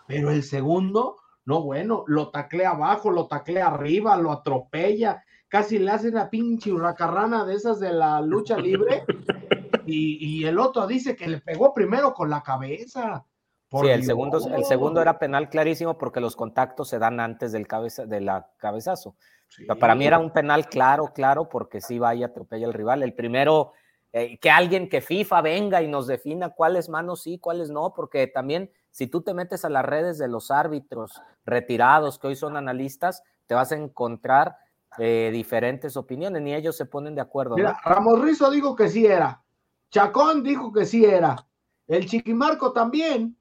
pero 0.06 0.30
el 0.30 0.42
segundo, 0.42 1.16
no, 1.44 1.62
bueno, 1.62 2.04
lo 2.06 2.30
taclea 2.30 2.70
abajo, 2.70 3.10
lo 3.10 3.26
taclea 3.26 3.68
arriba, 3.68 4.16
lo 4.16 4.32
atropella, 4.32 5.22
casi 5.56 5.78
le 5.78 5.90
hace 5.90 6.10
una 6.10 6.28
pinche 6.28 6.70
hurracarrana 6.70 7.46
de 7.46 7.54
esas 7.54 7.80
de 7.80 7.90
la 7.90 8.20
lucha 8.20 8.58
libre, 8.58 9.04
y, 9.86 10.40
y 10.40 10.44
el 10.44 10.58
otro 10.58 10.86
dice 10.86 11.16
que 11.16 11.26
le 11.26 11.40
pegó 11.40 11.72
primero 11.72 12.12
con 12.12 12.28
la 12.28 12.42
cabeza. 12.42 13.24
Por 13.70 13.86
Sí, 13.86 13.90
el 13.90 14.04
segundo, 14.04 14.38
el 14.54 14.64
segundo 14.66 15.00
era 15.00 15.18
penal 15.18 15.48
clarísimo 15.48 15.96
porque 15.96 16.20
los 16.20 16.36
contactos 16.36 16.90
se 16.90 16.98
dan 16.98 17.20
antes 17.20 17.52
del 17.52 17.66
cabeza, 17.66 18.04
de 18.04 18.20
la 18.20 18.50
cabezazo. 18.58 19.16
Sí. 19.48 19.62
O 19.62 19.66
sea, 19.66 19.76
Para 19.76 19.94
mí 19.94 20.06
era 20.06 20.18
un 20.18 20.30
penal 20.30 20.68
claro, 20.68 21.12
claro, 21.14 21.48
porque 21.48 21.80
sí 21.80 21.98
va 21.98 22.14
y 22.14 22.22
atropella 22.22 22.66
al 22.66 22.74
rival. 22.74 23.02
El 23.02 23.14
primero, 23.14 23.72
eh, 24.12 24.38
que 24.38 24.50
alguien 24.50 24.90
que 24.90 25.00
FIFA 25.00 25.40
venga 25.40 25.80
y 25.80 25.88
nos 25.88 26.06
defina 26.06 26.50
cuáles 26.50 26.90
manos 26.90 27.22
sí, 27.22 27.38
cuáles 27.38 27.70
no, 27.70 27.94
porque 27.94 28.26
también 28.26 28.70
si 28.90 29.06
tú 29.06 29.22
te 29.22 29.32
metes 29.32 29.64
a 29.64 29.70
las 29.70 29.86
redes 29.86 30.18
de 30.18 30.28
los 30.28 30.50
árbitros 30.50 31.22
retirados 31.46 32.18
que 32.18 32.26
hoy 32.26 32.36
son 32.36 32.58
analistas, 32.58 33.22
te 33.46 33.54
vas 33.54 33.72
a 33.72 33.76
encontrar 33.76 34.58
eh, 34.98 35.30
diferentes 35.32 35.96
opiniones, 35.96 36.42
ni 36.42 36.54
ellos 36.54 36.76
se 36.76 36.86
ponen 36.86 37.14
de 37.14 37.20
acuerdo. 37.20 37.50
¿no? 37.50 37.56
Mira, 37.56 37.78
Ramos 37.84 38.20
Rizo 38.22 38.50
dijo 38.50 38.74
que 38.76 38.88
sí 38.88 39.06
era. 39.06 39.42
Chacón 39.90 40.42
dijo 40.42 40.72
que 40.72 40.84
sí 40.84 41.04
era. 41.04 41.46
El 41.86 42.06
Chiquimarco 42.06 42.72
también. 42.72 43.36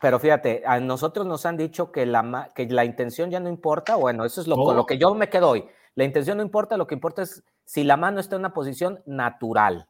Pero 0.00 0.18
fíjate, 0.18 0.62
a 0.66 0.78
nosotros 0.78 1.26
nos 1.26 1.46
han 1.46 1.56
dicho 1.56 1.90
que 1.90 2.04
la, 2.04 2.50
que 2.54 2.66
la 2.66 2.84
intención 2.84 3.30
ya 3.30 3.40
no 3.40 3.48
importa. 3.48 3.96
Bueno, 3.96 4.24
eso 4.24 4.40
es 4.42 4.46
lo, 4.46 4.56
con 4.56 4.74
No. 4.74 4.74
lo 4.74 4.86
que 4.86 4.98
yo 4.98 5.14
me 5.14 5.30
quedo 5.30 5.48
hoy. 5.48 5.64
La 5.94 6.04
intención 6.04 6.36
no 6.36 6.42
importa, 6.42 6.76
lo 6.76 6.86
que 6.86 6.94
importa 6.94 7.22
es 7.22 7.42
si 7.64 7.82
la 7.82 7.96
mano 7.96 8.20
está 8.20 8.36
en 8.36 8.40
una 8.40 8.52
posición 8.52 9.00
natural, 9.06 9.88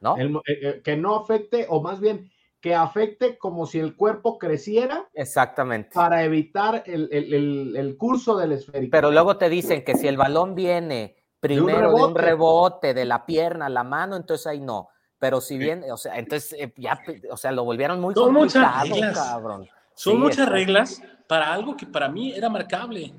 ¿no? 0.00 0.16
El- 0.16 0.34
eh, 0.38 0.40
eh, 0.62 0.80
que 0.82 0.96
no 0.96 1.14
afecte, 1.14 1.66
o 1.68 1.80
más 1.80 2.00
bien, 2.00 2.28
que 2.66 2.74
afecte 2.74 3.38
como 3.38 3.64
si 3.64 3.78
el 3.78 3.94
cuerpo 3.94 4.38
creciera 4.38 5.08
Exactamente. 5.14 5.90
para 5.94 6.24
evitar 6.24 6.82
el, 6.86 7.08
el- 7.12 7.32
el- 7.32 7.76
el 7.76 7.96
curso 7.96 8.36
del 8.36 8.50
esférico. 8.50 8.90
Pero 8.90 9.12
luego 9.12 9.36
te 9.36 9.48
dicen 9.48 9.84
que 9.84 9.94
si 9.94 10.08
el 10.08 10.16
balón 10.16 10.56
viene 10.56 11.14
primero 11.38 11.90
de 11.90 11.94
un 11.94 12.14
rebote. 12.16 12.22
rebote 12.22 12.94
de 12.94 13.04
la 13.04 13.24
pierna 13.24 13.66
a 13.66 13.68
la 13.68 13.84
mano, 13.84 14.16
entonces 14.16 14.48
ahí 14.48 14.60
no. 14.60 14.88
Pero 15.20 15.40
si 15.40 15.58
bien, 15.58 15.84
o 15.92 15.96
sea, 15.96 16.18
entonces 16.18 16.56
eh, 16.58 16.74
ya, 16.76 17.00
o 17.30 17.36
sea, 17.36 17.52
lo 17.52 17.62
volvieron 17.64 18.00
muy 18.00 18.14
Son 18.14 18.32
muchas 18.34 18.82
reglas. 18.88 19.16
cabrón. 19.16 19.68
Son 19.94 20.14
Sí, 20.14 20.18
muchas 20.18 20.48
reglas 20.48 21.00
para 21.28 21.52
algo 21.54 21.76
que 21.76 21.86
para 21.86 22.08
mí 22.08 22.32
era 22.32 22.48
marcable. 22.48 23.14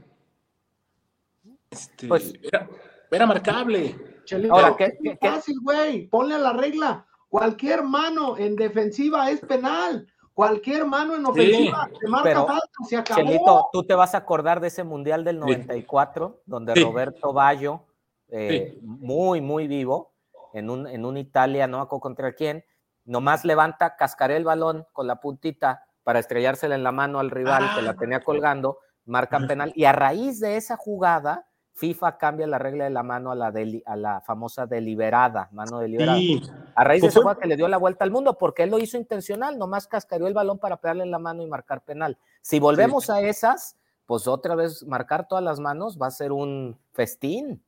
Este, 1.70 2.06
Pues- 2.10 2.34
era, 2.44 2.68
era 3.10 3.26
marcable. 3.26 3.96
Chelito, 4.26 4.54
Ahora, 4.54 4.76
¿qué- 4.78 4.98
qué? 5.02 5.18
fácil, 5.26 5.56
güey. 5.64 6.08
Ponle 6.08 6.36
a 6.36 6.40
la 6.40 6.52
regla. 6.52 7.06
Cualquier 7.30 7.84
mano 7.84 8.38
en 8.38 8.56
defensiva 8.56 9.30
es 9.30 9.42
penal. 9.42 10.08
Cualquier 10.34 10.86
mano 10.86 11.16
en 11.16 11.26
ofensiva 11.26 11.90
se 12.00 12.08
marca 12.08 12.24
pero, 12.30 12.46
falta, 12.48 12.68
se 12.88 12.96
acabó. 12.98 13.22
Chelito, 13.22 13.70
tú 13.74 13.84
te 13.84 13.96
vas 13.96 14.14
a 14.14 14.20
acordar 14.20 14.60
de 14.60 14.68
ese 14.68 14.84
Mundial 14.84 15.24
del 15.24 15.40
94, 15.40 16.42
donde 16.46 16.74
Sí. 16.76 16.84
Roberto 16.84 17.34
Baggio, 17.34 17.86
eh, 18.30 18.78
muy, 18.84 19.42
muy 19.42 19.68
vivo, 19.68 20.14
en 20.54 20.70
un, 20.70 20.86
en 20.88 21.06
un 21.06 21.18
Italia, 21.18 21.66
no 21.68 21.82
acuerdo 21.82 22.02
contra 22.02 22.34
quién, 22.34 22.64
nomás 23.04 23.46
levanta, 23.46 23.96
cascaré 23.96 24.38
el 24.38 24.44
balón 24.44 24.86
con 24.94 25.08
la 25.08 25.20
puntita 25.20 25.84
para 26.04 26.20
estrellársela 26.20 26.76
en 26.76 26.84
la 26.84 26.92
mano 26.92 27.20
al 27.20 27.32
rival 27.32 27.68
que 27.76 27.82
la 27.82 27.92
Ah. 27.92 27.98
tenía 27.98 28.20
colgando, 28.22 28.78
marcan 29.06 29.48
penal, 29.48 29.72
y 29.76 29.86
a 29.86 29.92
raíz 29.92 30.40
de 30.40 30.56
esa 30.58 30.78
jugada, 30.78 31.48
FIFA 31.78 32.18
cambia 32.18 32.48
la 32.48 32.58
regla 32.58 32.86
de 32.86 32.90
la 32.90 33.04
mano 33.04 33.32
a 33.32 33.36
la, 33.36 33.52
deli- 33.52 33.84
a 33.86 33.96
la 33.96 34.20
famosa 34.22 34.66
deliberada, 34.66 35.48
mano 35.52 35.78
deliberada. 35.78 36.18
Sí, 36.18 36.42
A 36.74 36.84
raíz 36.84 37.02
de 37.02 37.06
Pues 37.06 37.14
esa 37.14 37.20
fue- 37.20 37.22
jugada 37.26 37.40
que 37.42 37.48
le 37.48 37.56
dio 37.56 37.68
la 37.68 37.78
vuelta 37.78 38.04
al 38.04 38.10
mundo, 38.10 38.36
porque 38.38 38.64
él 38.64 38.72
lo 38.72 38.80
hizo 38.80 38.98
intencional, 38.98 39.60
nomás 39.60 39.88
cascareó 39.88 40.26
el 40.28 40.34
balón 40.34 40.58
para 40.58 40.78
pegarle 40.78 41.04
en 41.04 41.12
la 41.12 41.20
mano 41.20 41.44
y 41.44 41.48
marcar 41.48 41.82
penal. 41.82 42.18
Si 42.42 42.60
volvemos 42.60 43.12
a 43.12 43.22
esas, 43.22 43.78
pues 44.08 44.28
otra 44.28 44.56
vez 44.56 44.84
marcar 44.88 45.28
todas 45.28 45.44
las 45.44 45.60
manos 45.60 46.00
va 46.02 46.08
a 46.08 46.12
ser 46.12 46.32
un 46.32 46.78
festín. 46.94 47.62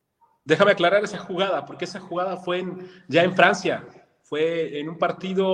déjame 0.44 0.72
aclarar 0.72 1.04
esa 1.04 1.20
jugada, 1.20 1.63
porque 1.68 1.86
esa 1.86 2.00
jugada 2.00 2.36
fue 2.38 2.60
en- 2.62 2.89
ya 3.08 3.22
en 3.24 3.36
Francia. 3.36 3.84
Fue 4.24 4.80
en 4.80 4.89
un 4.89 4.98
partido. 4.98 5.46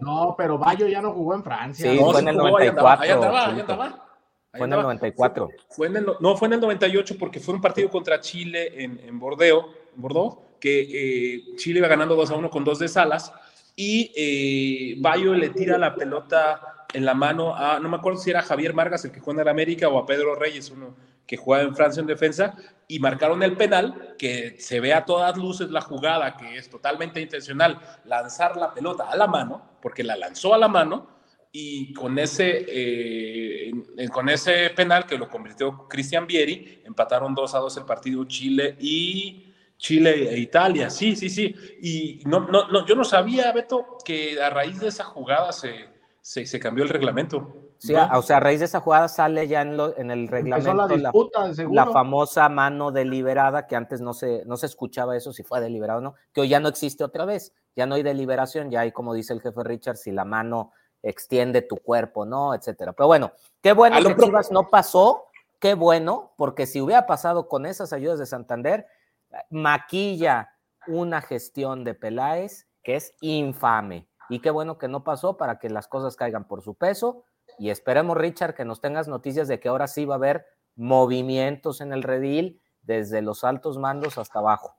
No, 0.00 0.34
pero 0.38 0.56
Bayo 0.56 0.86
ya 0.88 1.02
no 1.02 1.12
jugó 1.12 1.34
en 1.34 1.42
Francia. 1.44 1.90
Sí, 1.92 1.98
¿no? 2.00 2.10
fue 2.10 2.20
en 2.20 2.28
el 2.28 2.36
jugó, 2.40 2.56
ahí 2.56 2.68
andaba, 2.68 2.96
94, 2.96 3.04
Ahí 3.04 3.10
andaba, 3.10 3.40
ahí 3.40 3.50
Chelito. 3.56 3.72
andaba. 3.72 4.04
Fue 4.52 4.60
en 4.60 4.72
el 4.72 4.78
andaba. 4.78 4.82
94. 4.82 5.48
Fue 5.68 5.86
en 5.86 5.96
el, 5.96 6.06
no, 6.18 6.36
fue 6.36 6.48
en 6.48 6.54
el 6.54 6.60
98 6.60 7.16
porque 7.18 7.40
fue 7.40 7.54
un 7.54 7.60
partido 7.60 7.88
contra 7.88 8.20
Chile 8.20 8.82
en, 8.82 8.98
en 8.98 9.18
Bordeaux, 9.18 9.66
Bordeaux, 9.94 10.38
que 10.58 11.34
eh, 11.34 11.56
Chile 11.56 11.78
iba 11.78 11.88
ganando 11.88 12.16
2 12.16 12.30
a 12.30 12.34
1 12.34 12.50
con 12.50 12.64
dos 12.64 12.78
de 12.78 12.88
Salas 12.88 13.32
y 13.76 14.12
eh, 14.16 14.96
Bayo 15.00 15.34
le 15.34 15.50
tira 15.50 15.78
la 15.78 15.94
pelota 15.94 16.86
en 16.92 17.04
la 17.04 17.14
mano 17.14 17.54
a, 17.54 17.78
no 17.78 17.88
me 17.88 17.96
acuerdo 17.96 18.18
si 18.18 18.30
era 18.30 18.42
Javier 18.42 18.72
Vargas 18.72 19.04
el 19.04 19.12
que 19.12 19.20
juega 19.20 19.40
en 19.40 19.46
el 19.46 19.52
América 19.52 19.88
o 19.88 19.98
a 19.98 20.06
Pedro 20.06 20.34
Reyes, 20.34 20.70
uno 20.70 20.96
que 21.26 21.36
juega 21.36 21.62
en 21.62 21.76
Francia 21.76 22.00
en 22.00 22.08
defensa, 22.08 22.56
y 22.88 22.98
marcaron 22.98 23.44
el 23.44 23.56
penal, 23.56 24.16
que 24.18 24.56
se 24.58 24.80
ve 24.80 24.92
a 24.92 25.04
todas 25.04 25.36
luces 25.36 25.70
la 25.70 25.80
jugada, 25.80 26.36
que 26.36 26.56
es 26.56 26.68
totalmente 26.68 27.20
intencional, 27.20 27.78
lanzar 28.04 28.56
la 28.56 28.74
pelota 28.74 29.08
a 29.08 29.16
la 29.16 29.28
mano, 29.28 29.62
porque 29.80 30.02
la 30.02 30.16
lanzó 30.16 30.54
a 30.54 30.58
la 30.58 30.66
mano, 30.66 31.06
y 31.52 31.92
con 31.94 32.18
ese, 32.18 32.64
eh, 32.68 33.72
con 34.12 34.28
ese 34.28 34.70
penal 34.70 35.06
que 35.06 35.18
lo 35.18 35.28
convirtió 35.28 35.88
Cristian 35.88 36.26
Vieri, 36.26 36.82
empataron 36.84 37.34
2 37.34 37.54
a 37.54 37.58
2 37.58 37.76
el 37.76 37.84
partido 37.84 38.24
Chile 38.24 38.76
y 38.78 39.52
Chile 39.76 40.32
e 40.32 40.38
Italia. 40.38 40.90
Sí, 40.90 41.16
sí, 41.16 41.28
sí. 41.28 41.54
Y 41.82 42.22
no, 42.26 42.40
no, 42.40 42.68
no, 42.68 42.86
yo 42.86 42.94
no 42.94 43.04
sabía, 43.04 43.50
Beto, 43.52 43.98
que 44.04 44.40
a 44.40 44.50
raíz 44.50 44.78
de 44.80 44.88
esa 44.88 45.04
jugada 45.04 45.52
se, 45.52 45.88
se, 46.20 46.46
se 46.46 46.60
cambió 46.60 46.84
el 46.84 46.90
reglamento. 46.90 47.56
Sí, 47.78 47.94
o 48.12 48.20
sea, 48.20 48.36
a 48.36 48.40
raíz 48.40 48.58
de 48.60 48.66
esa 48.66 48.80
jugada 48.80 49.08
sale 49.08 49.48
ya 49.48 49.62
en, 49.62 49.78
lo- 49.78 49.96
en 49.96 50.10
el 50.10 50.28
reglamento 50.28 50.70
disputa, 51.12 51.50
la 51.72 51.86
famosa 51.92 52.48
mano 52.50 52.92
deliberada, 52.92 53.66
que 53.66 53.74
antes 53.74 54.02
no 54.02 54.12
se, 54.12 54.44
no 54.44 54.58
se 54.58 54.66
escuchaba 54.66 55.16
eso, 55.16 55.32
si 55.32 55.42
fue 55.44 55.62
deliberado 55.62 56.00
o 56.00 56.02
no, 56.02 56.14
que 56.34 56.42
hoy 56.42 56.50
ya 56.50 56.60
no 56.60 56.68
existe 56.68 57.02
otra 57.04 57.24
vez. 57.24 57.54
Ya 57.74 57.86
no 57.86 57.94
hay 57.94 58.02
deliberación, 58.02 58.70
ya 58.70 58.80
hay, 58.80 58.92
como 58.92 59.14
dice 59.14 59.32
el 59.32 59.40
jefe 59.40 59.64
Richard, 59.64 59.96
si 59.96 60.10
la 60.12 60.26
mano 60.26 60.72
extiende 61.02 61.62
tu 61.62 61.76
cuerpo, 61.76 62.24
¿no? 62.24 62.54
Etcétera. 62.54 62.92
Pero 62.92 63.06
bueno, 63.06 63.32
qué 63.62 63.72
bueno 63.72 63.96
que 64.02 64.16
Chivas 64.16 64.50
no 64.50 64.68
pasó, 64.68 65.26
qué 65.58 65.74
bueno, 65.74 66.32
porque 66.36 66.66
si 66.66 66.80
hubiera 66.80 67.06
pasado 67.06 67.48
con 67.48 67.66
esas 67.66 67.92
ayudas 67.92 68.18
de 68.18 68.26
Santander, 68.26 68.86
maquilla 69.50 70.56
una 70.86 71.20
gestión 71.20 71.84
de 71.84 71.94
Peláez 71.94 72.66
que 72.82 72.96
es 72.96 73.14
infame. 73.20 74.08
Y 74.28 74.40
qué 74.40 74.50
bueno 74.50 74.78
que 74.78 74.88
no 74.88 75.04
pasó 75.04 75.36
para 75.36 75.58
que 75.58 75.68
las 75.68 75.88
cosas 75.88 76.16
caigan 76.16 76.46
por 76.46 76.62
su 76.62 76.74
peso. 76.74 77.24
Y 77.58 77.70
esperemos, 77.70 78.16
Richard, 78.16 78.54
que 78.54 78.64
nos 78.64 78.80
tengas 78.80 79.08
noticias 79.08 79.48
de 79.48 79.60
que 79.60 79.68
ahora 79.68 79.86
sí 79.86 80.04
va 80.04 80.14
a 80.14 80.18
haber 80.18 80.46
movimientos 80.76 81.80
en 81.80 81.92
el 81.92 82.02
redil 82.02 82.62
desde 82.82 83.22
los 83.22 83.44
altos 83.44 83.76
mandos 83.76 84.18
hasta 84.18 84.38
abajo. 84.38 84.76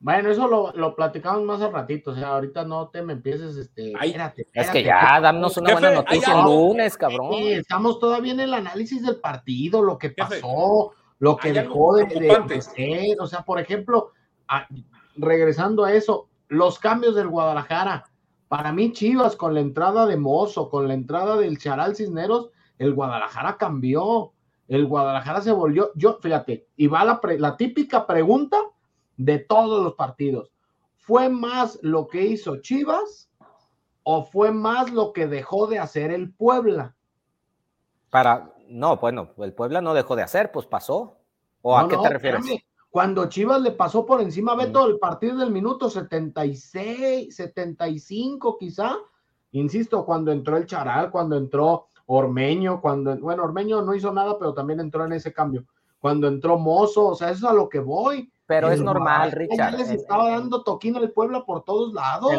Bueno, 0.00 0.30
eso 0.30 0.46
lo, 0.46 0.72
lo 0.74 0.94
platicamos 0.94 1.42
más 1.42 1.60
al 1.60 1.72
ratito. 1.72 2.12
O 2.12 2.14
sea, 2.14 2.28
ahorita 2.28 2.64
no 2.64 2.88
te 2.88 3.02
me 3.02 3.14
empieces, 3.14 3.56
este. 3.56 3.92
Ay, 3.98 4.10
espérate, 4.10 4.48
Es 4.52 4.70
que 4.70 4.84
ya, 4.84 5.20
danos 5.20 5.56
una 5.56 5.70
Jefe, 5.70 5.80
buena 5.80 5.96
noticia 5.96 6.34
el 6.38 6.44
lunes, 6.44 6.96
cabrón. 6.96 7.32
Sí, 7.34 7.52
estamos 7.54 7.98
todavía 7.98 8.32
en 8.32 8.40
el 8.40 8.54
análisis 8.54 9.02
del 9.02 9.16
partido, 9.16 9.82
lo 9.82 9.98
que 9.98 10.10
Jefe. 10.10 10.40
pasó. 10.40 10.92
lo 11.18 11.36
que 11.36 11.52
dejó 11.52 11.96
de, 11.96 12.04
de, 12.06 12.62
ser. 12.62 13.20
O 13.20 13.26
sea, 13.26 13.42
por 13.42 13.58
ejemplo, 13.58 14.12
regresando 15.16 15.84
a 15.84 15.92
eso, 15.92 16.28
los 16.46 16.78
cambios 16.78 17.16
del 17.16 17.28
Guadalajara. 17.28 18.04
Para 18.46 18.72
mí, 18.72 18.92
Chivas, 18.92 19.36
con 19.36 19.52
la 19.52 19.60
entrada 19.60 20.06
de 20.06 20.16
Mozo, 20.16 20.70
con 20.70 20.88
la 20.88 20.94
entrada 20.94 21.36
del 21.36 21.58
Charal 21.58 21.96
Cisneros, 21.96 22.50
el 22.78 22.94
Guadalajara 22.94 23.56
cambió. 23.58 24.32
El 24.68 24.86
Guadalajara 24.86 25.40
se 25.40 25.50
volvió. 25.50 25.90
Yo, 25.96 26.18
fíjate, 26.22 26.68
y 26.76 26.86
va 26.86 27.04
la, 27.04 27.20
la 27.38 27.56
típica 27.56 28.06
pregunta 28.06 28.58
de 29.18 29.40
todos 29.40 29.84
los 29.84 29.94
partidos. 29.94 30.50
¿Fue 30.96 31.28
más 31.28 31.78
lo 31.82 32.08
que 32.08 32.24
hizo 32.24 32.56
Chivas 32.62 33.28
o 34.04 34.24
fue 34.24 34.52
más 34.52 34.90
lo 34.90 35.12
que 35.12 35.26
dejó 35.26 35.66
de 35.66 35.78
hacer 35.78 36.10
el 36.10 36.32
Puebla? 36.32 36.94
Para, 38.08 38.54
no, 38.68 38.96
bueno, 38.96 39.32
el 39.38 39.52
Puebla 39.52 39.82
no 39.82 39.92
dejó 39.92 40.16
de 40.16 40.22
hacer, 40.22 40.50
pues 40.50 40.66
pasó. 40.66 41.18
¿O 41.60 41.76
a 41.76 41.86
qué 41.88 41.96
te 41.98 42.08
refieres? 42.08 42.42
Cuando 42.90 43.28
Chivas 43.28 43.60
le 43.60 43.72
pasó 43.72 44.06
por 44.06 44.22
encima 44.22 44.52
a 44.52 44.56
Beto 44.56 44.86
el 44.86 44.98
partido 44.98 45.36
del 45.36 45.50
minuto 45.50 45.90
76, 45.90 47.34
75 47.34 48.56
quizá, 48.56 48.96
insisto, 49.52 50.06
cuando 50.06 50.32
entró 50.32 50.56
el 50.56 50.64
Charal, 50.64 51.10
cuando 51.10 51.36
entró 51.36 51.88
Ormeño, 52.06 52.80
cuando, 52.80 53.14
bueno, 53.18 53.44
Ormeño 53.44 53.82
no 53.82 53.94
hizo 53.94 54.12
nada, 54.12 54.38
pero 54.38 54.54
también 54.54 54.80
entró 54.80 55.04
en 55.04 55.12
ese 55.12 55.32
cambio. 55.32 55.66
Cuando 55.98 56.28
entró 56.28 56.58
Mozo, 56.58 57.08
o 57.08 57.14
sea, 57.14 57.30
eso 57.30 57.46
es 57.46 57.52
a 57.52 57.54
lo 57.54 57.68
que 57.68 57.80
voy. 57.80 58.32
Pero 58.48 58.70
es 58.70 58.80
normal, 58.80 59.30
Richard. 59.32 59.76
les 59.76 59.90
estaba 59.90 60.30
dando 60.30 60.64
toquín 60.64 60.96
al 60.96 61.10
pueblo 61.10 61.44
por 61.44 61.64
todos 61.64 61.92
lados. 61.92 62.32
En, 62.32 62.38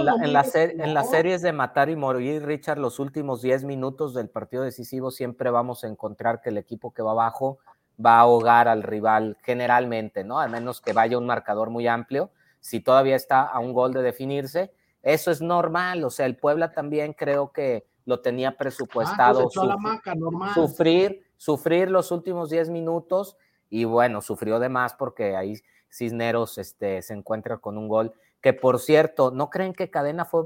en, 0.82 0.94
las 0.96 1.10
series 1.12 1.44
de 1.44 1.54
matar 1.54 1.88
y 1.92 1.96
morir, 1.96 2.44
Richard, 2.44 2.80
los 2.80 2.98
últimos 2.98 3.44
10 3.44 3.64
minutos 3.66 4.16
del 4.16 4.28
partido 4.28 4.64
decisivo 4.64 5.12
siempre 5.12 5.52
vamos 5.52 5.84
a 5.84 5.88
encontrar 5.88 6.42
que 6.42 6.50
el 6.50 6.58
equipo 6.58 6.96
que 6.96 7.04
va 7.04 7.12
abajo 7.12 7.60
va 8.04 8.16
a 8.16 8.22
ahogar 8.22 8.68
al 8.68 8.82
rival 8.82 9.38
generalmente, 9.44 10.24
¿no? 10.24 10.40
Al 10.40 10.50
menos 10.50 10.82
que 10.82 10.94
vaya 10.94 11.16
un 11.16 11.28
marcador 11.28 11.70
muy 11.70 11.86
amplio. 11.86 12.32
Si 12.60 12.80
todavía 12.80 13.16
está 13.16 13.44
a 13.44 13.60
un 13.60 13.72
gol 13.72 13.94
de 13.94 14.02
definirse, 14.02 14.74
eso 15.04 15.30
es 15.30 15.42
normal. 15.42 16.04
O 16.04 16.10
sea, 16.10 16.26
el 16.26 16.38
Puebla 16.38 16.72
también 16.72 17.14
creo 17.14 17.52
que 17.52 17.86
lo 18.06 18.22
tenía 18.22 18.58
presupuestado. 18.58 19.48
Ah, 19.56 20.54
sufrir, 20.56 21.24
sufrir 21.38 21.92
los 21.92 22.12
últimos 22.12 22.50
10 22.50 22.72
minutos 22.72 23.38
y 23.70 23.84
bueno, 23.84 24.22
sufrió 24.22 24.58
de 24.58 24.70
más 24.70 24.96
porque 24.96 25.36
ahí 25.36 25.54
Cisneros 25.90 26.58
este, 26.58 27.02
se 27.02 27.14
encuentra 27.14 27.58
con 27.58 27.78
un 27.78 27.88
gol 27.88 28.14
que 28.42 28.54
por 28.54 28.80
cierto, 28.80 29.32
¿no 29.32 29.50
creen 29.50 29.74
que 29.74 29.90
Cadena 29.90 30.26
fue 30.26 30.44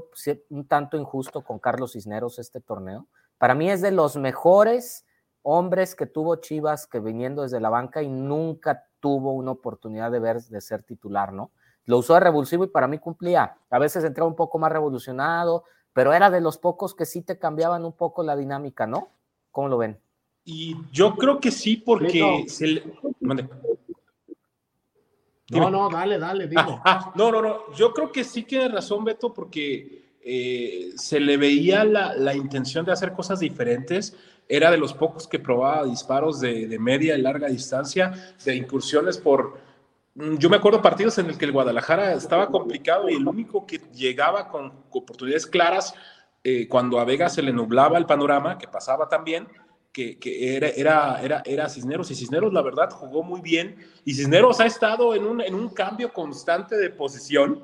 un 0.50 0.66
tanto 0.66 0.96
injusto 0.96 1.42
con 1.42 1.58
Carlos 1.58 1.92
Cisneros 1.92 2.38
este 2.38 2.60
torneo? 2.60 3.06
Para 3.38 3.54
mí 3.54 3.70
es 3.70 3.80
de 3.82 3.92
los 3.92 4.16
mejores 4.16 5.04
hombres 5.42 5.94
que 5.94 6.06
tuvo 6.06 6.36
Chivas 6.36 6.86
que 6.86 7.00
viniendo 7.00 7.42
desde 7.42 7.60
la 7.60 7.70
banca 7.70 8.02
y 8.02 8.08
nunca 8.08 8.86
tuvo 9.00 9.32
una 9.32 9.52
oportunidad 9.52 10.10
de 10.10 10.18
ver 10.18 10.42
de 10.42 10.60
ser 10.60 10.82
titular, 10.82 11.32
¿no? 11.32 11.50
Lo 11.84 11.98
usó 11.98 12.14
de 12.14 12.20
revulsivo 12.20 12.64
y 12.64 12.68
para 12.68 12.88
mí 12.88 12.98
cumplía. 12.98 13.56
A 13.68 13.78
veces 13.78 14.02
entraba 14.04 14.28
un 14.28 14.36
poco 14.36 14.58
más 14.58 14.72
revolucionado, 14.72 15.64
pero 15.92 16.14
era 16.14 16.30
de 16.30 16.40
los 16.40 16.56
pocos 16.56 16.94
que 16.94 17.04
sí 17.04 17.20
te 17.20 17.38
cambiaban 17.38 17.84
un 17.84 17.92
poco 17.92 18.22
la 18.22 18.36
dinámica, 18.36 18.86
¿no? 18.86 19.08
¿Cómo 19.50 19.68
lo 19.68 19.76
ven? 19.76 20.00
Y 20.44 20.76
yo 20.90 21.14
creo 21.14 21.40
que 21.40 21.50
sí, 21.50 21.76
porque 21.76 22.44
se 22.48 22.66
le... 22.66 22.82
No, 25.60 25.70
no, 25.70 25.88
dale, 25.90 26.18
dale, 26.18 26.46
digo. 26.46 26.82
no, 27.14 27.30
no, 27.30 27.42
no. 27.42 27.72
Yo 27.74 27.92
creo 27.92 28.10
que 28.10 28.24
sí 28.24 28.42
tiene 28.42 28.68
razón, 28.68 29.04
Beto, 29.04 29.32
porque 29.32 30.16
eh, 30.22 30.92
se 30.96 31.20
le 31.20 31.36
veía 31.36 31.84
la, 31.84 32.14
la, 32.14 32.34
intención 32.34 32.84
de 32.84 32.92
hacer 32.92 33.12
cosas 33.12 33.40
diferentes. 33.40 34.16
Era 34.48 34.70
de 34.70 34.76
los 34.76 34.92
pocos 34.92 35.26
que 35.26 35.38
probaba 35.38 35.84
disparos 35.84 36.40
de, 36.40 36.66
de 36.66 36.78
media 36.78 37.16
y 37.16 37.22
larga 37.22 37.48
distancia, 37.48 38.12
de 38.44 38.54
incursiones 38.56 39.18
por. 39.18 39.58
Mm, 40.14 40.36
yo 40.36 40.50
me 40.50 40.56
acuerdo 40.56 40.82
partidos 40.82 41.18
en 41.18 41.26
el 41.26 41.38
que 41.38 41.44
el 41.44 41.52
Guadalajara 41.52 42.12
estaba 42.12 42.48
complicado 42.48 43.08
y 43.08 43.14
el 43.14 43.26
único 43.26 43.66
que 43.66 43.80
llegaba 43.94 44.48
con 44.48 44.72
oportunidades 44.90 45.46
claras 45.46 45.94
eh, 46.46 46.68
cuando 46.68 47.00
a 47.00 47.06
Vega 47.06 47.30
se 47.30 47.40
le 47.40 47.54
nublaba 47.54 47.96
el 47.96 48.04
panorama, 48.04 48.58
que 48.58 48.68
pasaba 48.68 49.08
también, 49.08 49.48
que, 49.94 50.56
era, 50.56 50.68
era, 50.70 51.22
era, 51.22 51.42
era, 51.46 51.68
Cisneros 51.68 52.10
y 52.10 52.16
Cisneros 52.16 52.52
la 52.52 52.62
verdad 52.62 52.90
jugó 52.90 53.22
muy 53.22 53.40
bien. 53.40 53.76
Y 54.04 54.14
Cisneros 54.14 54.58
ha 54.58 54.66
estado 54.66 55.14
en 55.14 55.24
un, 55.24 55.40
en 55.40 55.54
un 55.54 55.68
cambio 55.68 56.12
constante 56.12 56.76
de 56.76 56.90
posición, 56.90 57.62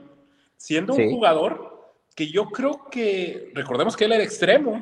siendo 0.57 0.95
un 0.95 1.11
jugador 1.11 1.93
que 2.15 2.29
yo 2.29 2.47
creo 2.47 2.89
que, 2.89 3.51
recordemos 3.55 3.97
que 3.97 4.05
él 4.05 4.13
era 4.13 4.23
extremo, 4.23 4.81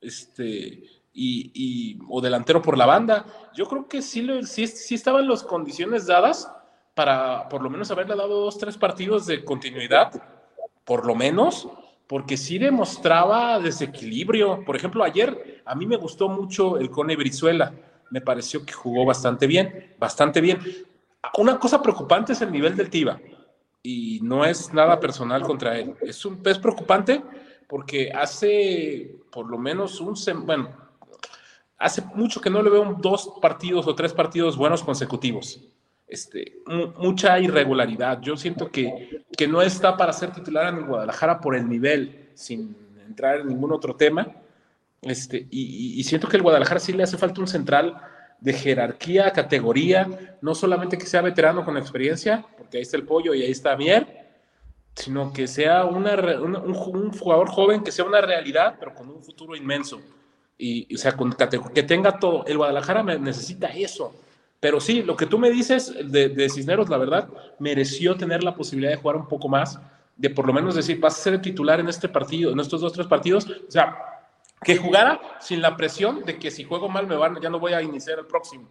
este, 0.00 0.82
y, 1.14 1.52
y, 1.54 1.98
o 2.08 2.20
delantero 2.20 2.60
por 2.60 2.76
la 2.76 2.86
banda, 2.86 3.26
yo 3.54 3.66
creo 3.66 3.86
que 3.86 4.02
sí, 4.02 4.26
sí, 4.44 4.66
sí 4.66 4.94
estaban 4.96 5.28
las 5.28 5.44
condiciones 5.44 6.06
dadas 6.06 6.50
para 6.94 7.48
por 7.48 7.62
lo 7.62 7.70
menos 7.70 7.90
haberle 7.90 8.16
dado 8.16 8.40
dos, 8.40 8.58
tres 8.58 8.76
partidos 8.76 9.26
de 9.26 9.44
continuidad, 9.44 10.10
por 10.84 11.06
lo 11.06 11.14
menos, 11.14 11.68
porque 12.12 12.36
sí 12.36 12.58
demostraba 12.58 13.58
desequilibrio. 13.58 14.62
Por 14.66 14.76
ejemplo, 14.76 15.02
ayer 15.02 15.62
a 15.64 15.74
mí 15.74 15.86
me 15.86 15.96
gustó 15.96 16.28
mucho 16.28 16.76
el 16.76 16.90
Cone 16.90 17.16
Brizuela. 17.16 17.72
Me 18.10 18.20
pareció 18.20 18.66
que 18.66 18.74
jugó 18.74 19.06
bastante 19.06 19.46
bien, 19.46 19.94
bastante 19.98 20.42
bien. 20.42 20.58
Una 21.38 21.58
cosa 21.58 21.80
preocupante 21.80 22.34
es 22.34 22.42
el 22.42 22.52
nivel 22.52 22.76
del 22.76 22.90
Tiva. 22.90 23.18
Y 23.82 24.20
no 24.22 24.44
es 24.44 24.74
nada 24.74 25.00
personal 25.00 25.40
contra 25.40 25.78
él. 25.78 25.94
Es, 26.02 26.22
un, 26.26 26.38
es 26.44 26.58
preocupante 26.58 27.22
porque 27.66 28.12
hace 28.12 29.16
por 29.30 29.48
lo 29.48 29.56
menos 29.56 29.98
un... 29.98 30.14
Bueno, 30.44 30.68
hace 31.78 32.02
mucho 32.14 32.42
que 32.42 32.50
no 32.50 32.62
le 32.62 32.68
veo 32.68 32.94
dos 33.00 33.36
partidos 33.40 33.86
o 33.86 33.94
tres 33.94 34.12
partidos 34.12 34.58
buenos 34.58 34.82
consecutivos 34.82 35.62
este, 36.12 36.58
mucha 36.98 37.40
irregularidad. 37.40 38.20
Yo 38.20 38.36
siento 38.36 38.70
que, 38.70 39.24
que 39.34 39.48
no 39.48 39.62
está 39.62 39.96
para 39.96 40.12
ser 40.12 40.30
titular 40.30 40.68
en 40.68 40.80
el 40.80 40.84
Guadalajara 40.84 41.40
por 41.40 41.56
el 41.56 41.66
nivel, 41.66 42.28
sin 42.34 42.76
entrar 43.06 43.40
en 43.40 43.48
ningún 43.48 43.72
otro 43.72 43.96
tema. 43.96 44.26
Este, 45.00 45.46
y, 45.50 46.04
siento 46.04 46.28
que 46.28 46.36
el 46.36 46.42
Guadalajara 46.42 46.80
sí 46.80 46.92
le 46.92 47.02
hace 47.02 47.16
falta 47.16 47.40
un 47.40 47.48
central 47.48 47.96
de 48.40 48.52
jerarquía, 48.52 49.32
categoría, 49.32 50.36
no 50.42 50.54
solamente 50.54 50.98
que 50.98 51.06
sea 51.06 51.22
veterano 51.22 51.64
con 51.64 51.78
experiencia, 51.78 52.44
porque 52.58 52.76
ahí 52.76 52.82
está 52.82 52.98
el 52.98 53.04
pollo 53.04 53.32
y 53.32 53.42
ahí 53.42 53.50
está 53.50 53.74
Mier, 53.74 54.06
sino 54.94 55.32
que 55.32 55.46
sea 55.46 55.86
una, 55.86 56.14
un, 56.40 57.10
jugador 57.12 57.48
joven 57.48 57.82
que 57.82 57.90
sea 57.90 58.04
una 58.04 58.20
realidad, 58.20 58.76
pero 58.78 58.94
con 58.94 59.08
un 59.08 59.24
futuro 59.24 59.56
inmenso. 59.56 59.98
Y, 60.58 60.94
o 60.94 60.98
sea, 60.98 61.16
con, 61.16 61.34
que 61.74 61.82
tenga 61.82 62.18
todo. 62.18 62.44
El 62.44 62.58
Guadalajara 62.58 63.02
necesita 63.02 63.68
eso 63.68 64.14
pero 64.62 64.78
sí, 64.78 65.02
lo 65.02 65.16
que 65.16 65.26
tú 65.26 65.40
me 65.40 65.50
dices 65.50 65.92
de, 66.04 66.48
Cisneros, 66.48 66.88
la 66.88 66.96
verdad, 66.96 67.28
mereció 67.58 68.16
tener 68.16 68.44
la 68.44 68.54
posibilidad 68.54 68.92
de 68.92 68.96
jugar 68.96 69.16
un 69.16 69.26
poco 69.26 69.48
más, 69.48 69.80
de 70.16 70.30
por 70.30 70.46
lo 70.46 70.52
menos 70.52 70.76
decir, 70.76 71.00
vas 71.00 71.18
a 71.18 71.20
ser 71.20 71.32
el 71.32 71.40
titular 71.40 71.80
en 71.80 71.88
este 71.88 72.08
partido, 72.08 72.52
en 72.52 72.60
estos 72.60 72.80
dos, 72.80 72.92
tres 72.92 73.08
partidos. 73.08 73.44
O 73.44 73.68
sea, 73.68 73.98
que 74.62 74.76
jugara 74.76 75.20
sin 75.40 75.62
la 75.62 75.76
presión 75.76 76.22
de 76.22 76.38
que 76.38 76.52
si 76.52 76.62
juego 76.62 76.88
mal 76.88 77.08
me 77.08 77.16
van, 77.16 77.40
ya 77.42 77.50
no 77.50 77.58
voy 77.58 77.72
a 77.72 77.82
iniciar 77.82 78.20
el 78.20 78.26
próximo. 78.26 78.68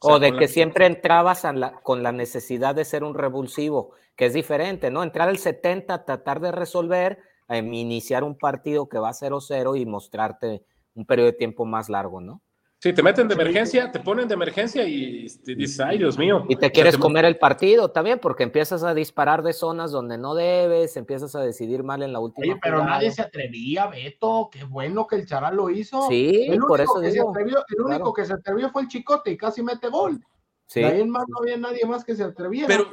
O, 0.00 0.18
de 0.18 0.36
que 0.36 0.46
siempre 0.46 0.84
entrabas 0.84 1.42
con 1.84 2.02
la 2.02 2.12
necesidad 2.12 2.74
de 2.74 2.84
ser 2.84 3.02
un 3.02 3.14
revulsivo, 3.14 3.92
que 4.16 4.26
es 4.26 4.34
diferente, 4.34 4.90
¿no? 4.90 5.02
Entrar 5.02 5.30
al 5.30 5.38
70, 5.38 6.04
tratar 6.04 6.40
de 6.40 6.52
resolver, 6.52 7.18
iniciar 7.48 8.24
un 8.24 8.36
partido 8.36 8.90
que 8.90 8.98
va 8.98 9.08
a 9.08 9.14
0-0 9.14 9.80
y 9.80 9.86
mostrarte 9.86 10.66
un 10.94 11.06
periodo 11.06 11.30
de 11.30 11.38
tiempo 11.38 11.64
más 11.64 11.88
largo, 11.88 12.20
¿no? 12.20 12.42
Sí, 12.82 12.94
te 12.94 13.02
meten 13.02 13.28
de 13.28 13.34
emergencia, 13.34 13.92
te 13.92 14.00
ponen 14.00 14.26
de 14.26 14.32
emergencia 14.32 14.88
y 14.88 15.28
dices, 15.44 15.80
ay, 15.80 15.98
Dios 15.98 16.16
mío. 16.16 16.46
Y 16.48 16.56
te 16.56 16.72
quieres 16.72 16.96
comer 16.96 17.26
el 17.26 17.36
partido 17.36 17.90
también, 17.90 18.18
porque 18.18 18.42
empiezas 18.42 18.82
a 18.84 18.94
disparar 18.94 19.42
de 19.42 19.52
zonas 19.52 19.92
donde 19.92 20.16
no 20.16 20.34
debes, 20.34 20.96
empiezas 20.96 21.34
a 21.34 21.42
decidir 21.42 21.82
mal 21.82 22.02
en 22.02 22.14
la 22.14 22.20
última. 22.20 22.42
Oye, 22.42 22.58
pero 22.62 22.82
nadie 22.82 23.10
se 23.10 23.20
atrevía, 23.20 23.86
Beto. 23.88 24.48
Qué 24.50 24.64
bueno 24.64 25.06
que 25.06 25.16
el 25.16 25.26
Charal 25.26 25.56
lo 25.56 25.68
hizo. 25.68 26.08
Sí, 26.08 26.46
el 26.48 26.60
por 26.60 26.80
eso 26.80 26.98
digo. 27.00 27.28
Atrevió, 27.28 27.62
el 27.68 27.84
único 27.84 28.14
que 28.14 28.24
se 28.24 28.32
atrevió 28.32 28.70
fue 28.70 28.80
el 28.80 28.88
Chicote 28.88 29.30
y 29.30 29.36
casi 29.36 29.62
mete 29.62 29.90
gol. 29.90 30.18
Sí. 30.64 30.82
ahí 30.82 31.02
en 31.02 31.10
más 31.10 31.24
no 31.28 31.40
había 31.40 31.58
nadie 31.58 31.84
más 31.84 32.02
que 32.02 32.16
se 32.16 32.24
atreviera. 32.24 32.66
Pero, 32.66 32.86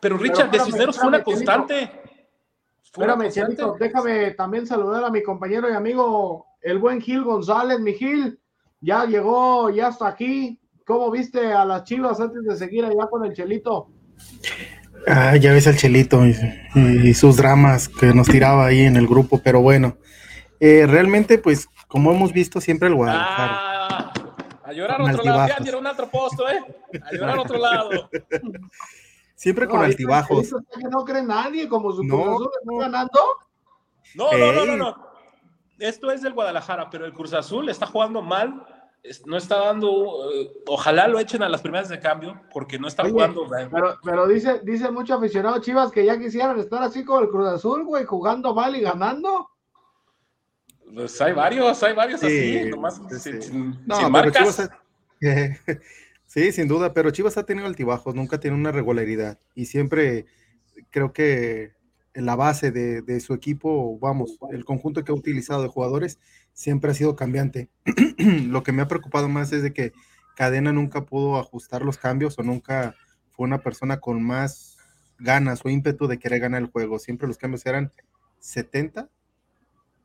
pero 0.00 0.16
Richard, 0.16 0.50
de 0.52 0.60
Cisneros 0.60 0.96
fue 0.96 1.08
una 1.08 1.22
constante. 1.22 1.90
espérame, 2.82 3.28
déjame 3.78 4.30
también 4.30 4.66
saludar 4.66 5.04
a 5.04 5.10
mi 5.10 5.22
compañero 5.22 5.68
y 5.68 5.74
amigo, 5.74 6.46
el 6.62 6.78
buen 6.78 7.02
Gil 7.02 7.24
González, 7.24 7.78
mi 7.78 7.92
Gil 7.92 8.40
ya 8.84 9.06
llegó, 9.06 9.70
ya 9.70 9.88
está 9.88 10.08
aquí. 10.08 10.58
¿Cómo 10.86 11.10
viste 11.10 11.52
a 11.52 11.64
las 11.64 11.84
Chivas 11.84 12.20
antes 12.20 12.44
de 12.44 12.56
seguir 12.56 12.84
allá 12.84 13.06
con 13.08 13.24
el 13.24 13.32
Chelito? 13.32 13.88
Ah, 15.06 15.36
ya 15.36 15.52
ves 15.52 15.66
al 15.66 15.76
Chelito 15.76 16.22
y, 16.26 17.14
sus 17.14 17.36
dramas 17.36 17.88
que 17.88 18.12
nos 18.12 18.28
tiraba 18.28 18.66
ahí 18.66 18.82
en 18.82 18.96
el 18.96 19.06
grupo, 19.06 19.40
pero 19.42 19.60
bueno, 19.60 19.96
eh, 20.60 20.86
realmente 20.86 21.38
pues 21.38 21.68
como 21.88 22.12
hemos 22.12 22.32
visto 22.32 22.60
siempre 22.60 22.88
el 22.88 22.94
Guadalajara. 22.94 23.52
Ah, 23.52 24.12
a 24.62 24.72
llorar 24.72 25.00
otro 25.00 25.24
lado, 25.24 25.48
ya 25.48 25.58
dieron 25.62 25.86
otro 25.86 26.10
posto, 26.10 26.48
¿eh? 26.48 26.60
A 27.02 27.14
llorar 27.14 27.38
otro 27.38 27.58
lado. 27.58 27.90
Siempre 29.34 29.66
con 29.68 29.82
altibajos. 29.82 30.54
no 30.90 31.04
cree 31.04 31.22
nadie, 31.22 31.68
como 31.68 31.92
su 31.92 32.02
no, 32.02 32.44
está 32.44 32.60
ganando. 32.80 33.20
No, 34.14 34.32
no, 34.32 34.52
no, 34.52 34.64
no, 34.64 34.76
no. 34.76 34.96
Esto 35.78 36.10
es 36.10 36.22
del 36.22 36.32
Guadalajara, 36.32 36.88
pero 36.88 37.04
el 37.04 37.12
Cruz 37.12 37.34
Azul 37.34 37.68
está 37.68 37.86
jugando 37.86 38.22
mal 38.22 38.64
no 39.26 39.36
está 39.36 39.58
dando, 39.58 40.30
eh, 40.32 40.50
ojalá 40.66 41.08
lo 41.08 41.18
echen 41.18 41.42
a 41.42 41.48
las 41.48 41.60
primeras 41.60 41.88
de 41.88 42.00
cambio, 42.00 42.40
porque 42.52 42.78
no 42.78 42.88
está 42.88 43.08
jugando. 43.08 43.46
Pero, 43.70 43.98
pero 44.02 44.26
dice, 44.26 44.60
dice 44.64 44.90
mucho 44.90 45.14
aficionado 45.14 45.60
Chivas 45.60 45.90
que 45.90 46.04
ya 46.04 46.18
quisieran 46.18 46.58
estar 46.58 46.82
así 46.82 47.04
como 47.04 47.20
el 47.20 47.28
Cruz 47.28 47.48
Azul, 47.48 47.84
güey, 47.84 48.04
jugando 48.04 48.54
mal 48.54 48.74
y 48.74 48.80
ganando. 48.80 49.50
Pues 50.94 51.20
hay 51.20 51.32
varios, 51.32 51.82
hay 51.82 51.94
varios 51.94 52.22
así, 52.22 52.70
nomás 52.70 53.00
sí, 53.20 53.42
sin, 53.42 53.84
marcas. 54.10 54.70
sí, 56.26 56.52
sin 56.52 56.68
duda, 56.68 56.94
pero 56.94 57.10
Chivas 57.10 57.36
ha 57.36 57.44
tenido 57.44 57.66
altibajos, 57.66 58.14
nunca 58.14 58.40
tiene 58.40 58.56
una 58.56 58.72
regularidad 58.72 59.38
y 59.54 59.66
siempre 59.66 60.26
creo 60.90 61.12
que 61.12 61.72
la 62.14 62.36
base 62.36 62.70
de, 62.70 63.02
de, 63.02 63.20
su 63.20 63.34
equipo, 63.34 63.98
vamos, 63.98 64.38
el 64.52 64.64
conjunto 64.64 65.02
que 65.02 65.10
ha 65.10 65.14
utilizado 65.16 65.62
de 65.62 65.68
jugadores 65.68 66.20
siempre 66.54 66.92
ha 66.92 66.94
sido 66.94 67.16
cambiante. 67.16 67.68
Lo 68.18 68.62
que 68.62 68.72
me 68.72 68.80
ha 68.80 68.88
preocupado 68.88 69.28
más 69.28 69.52
es 69.52 69.62
de 69.62 69.74
que 69.74 69.92
Cadena 70.34 70.72
nunca 70.72 71.04
pudo 71.04 71.38
ajustar 71.38 71.82
los 71.82 71.98
cambios 71.98 72.38
o 72.38 72.42
nunca 72.42 72.94
fue 73.30 73.44
una 73.44 73.58
persona 73.58 74.00
con 74.00 74.22
más 74.22 74.78
ganas 75.18 75.64
o 75.64 75.68
ímpetu 75.68 76.06
de 76.06 76.18
querer 76.18 76.40
ganar 76.40 76.62
el 76.62 76.70
juego. 76.70 76.98
Siempre 76.98 77.28
los 77.28 77.36
cambios 77.36 77.66
eran 77.66 77.92
70, 78.38 79.10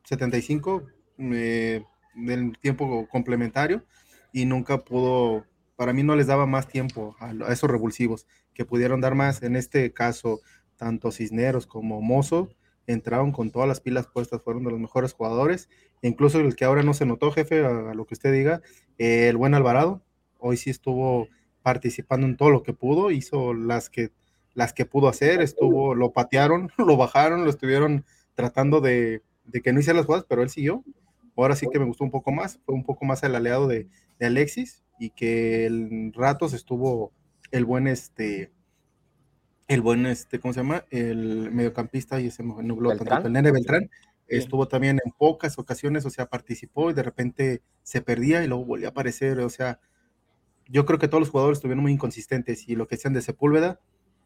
75 0.04 0.88
eh, 1.20 1.84
del 2.16 2.58
tiempo 2.60 3.08
complementario 3.08 3.86
y 4.32 4.46
nunca 4.46 4.84
pudo, 4.84 5.46
para 5.76 5.94
mí 5.94 6.04
no 6.04 6.16
les 6.16 6.28
daba 6.28 6.46
más 6.46 6.68
tiempo 6.68 7.16
a, 7.20 7.30
a 7.30 7.54
esos 7.54 7.70
revulsivos 7.70 8.28
que 8.54 8.66
pudieron 8.66 9.02
dar 9.02 9.16
más. 9.16 9.42
En 9.42 9.56
este 9.56 9.94
caso, 9.94 10.42
tanto 10.78 11.12
Cisneros 11.12 11.66
como 11.66 12.02
Mozo 12.02 12.50
entraron 12.94 13.32
con 13.32 13.52
todas 13.52 13.68
las 13.68 13.82
pilas 13.82 14.08
puestas, 14.08 14.42
fueron 14.42 14.64
de 14.64 14.72
los 14.72 14.80
mejores 14.80 15.14
jugadores, 15.14 15.70
incluso 16.02 16.40
el 16.40 16.56
que 16.56 16.66
ahora 16.66 16.82
no 16.82 16.94
se 16.94 17.06
notó, 17.06 17.32
jefe, 17.32 17.64
a, 17.64 17.94
lo 17.94 18.06
que 18.06 18.16
usted 18.16 18.34
diga, 18.34 18.62
el 18.98 19.38
buen 19.38 19.54
Alvarado, 19.54 20.02
hoy 20.40 20.58
sí 20.58 20.72
estuvo 20.72 21.28
participando 21.62 22.26
en 22.26 22.36
todo 22.36 22.50
lo 22.50 22.64
que 22.64 22.74
pudo, 22.74 23.12
hizo 23.12 23.54
las 23.54 23.90
que, 23.90 24.12
las 24.56 24.74
que 24.74 24.86
pudo 24.86 25.08
hacer, 25.08 25.42
estuvo, 25.42 25.94
lo 25.94 26.14
patearon, 26.14 26.72
lo 26.78 26.98
bajaron, 26.98 27.44
lo 27.44 27.50
estuvieron 27.52 28.06
tratando 28.34 28.82
de, 28.82 29.22
que 29.64 29.72
no 29.72 29.80
hiciera 29.80 29.98
las 29.98 30.08
jugadas, 30.08 30.26
pero 30.28 30.42
él 30.42 30.50
siguió. 30.50 30.84
Ahora 31.38 31.56
sí 31.56 31.68
que 31.72 31.80
me 31.80 31.86
gustó 31.86 32.04
un 32.04 32.12
poco 32.12 32.32
más, 32.32 32.60
fue 32.66 32.76
un 32.76 32.84
poco 32.84 33.06
más 33.06 33.24
el 33.24 33.36
aliado 33.36 33.68
de, 33.68 33.88
de 34.20 34.26
Alexis 34.26 34.84
y 35.00 35.12
que 35.12 35.66
el 35.66 36.12
ratos 36.14 36.54
estuvo 36.54 37.14
el 37.52 37.64
buen 37.64 37.88
este 37.88 38.52
el 39.70 39.82
buen, 39.82 40.08
este, 40.08 40.40
¿cómo 40.40 40.54
se 40.54 40.62
llama? 40.62 40.84
El 40.90 41.52
mediocampista, 41.52 42.20
y 42.20 42.28
ese 42.28 42.44
nubló 42.44 42.98
tanto, 42.98 43.28
el 43.28 43.34
Nene 43.34 43.52
Beltrán, 43.52 43.90
estuvo 44.28 44.68
también 44.68 45.00
en 45.06 45.12
pocas 45.12 45.60
ocasiones, 45.60 46.06
o 46.06 46.10
sea, 46.10 46.26
participó 46.26 46.90
y 46.90 46.94
de 46.94 47.04
repente 47.04 47.62
se 47.84 48.02
perdía 48.02 48.44
y 48.44 48.48
luego 48.48 48.66
volvía 48.66 48.88
a 48.88 48.92
aparecer, 48.92 49.40
o 49.40 49.50
sea, 49.50 49.80
yo 50.68 50.86
creo 50.86 50.98
que 50.98 51.08
todos 51.08 51.22
los 51.22 51.30
jugadores 51.30 51.60
estuvieron 51.60 51.84
muy 51.84 51.92
inconsistentes 51.92 52.68
y 52.68 52.76
lo 52.76 52.88
que 52.88 52.98
sean 52.98 53.14
de 53.14 53.22
Sepúlveda, 53.22 53.80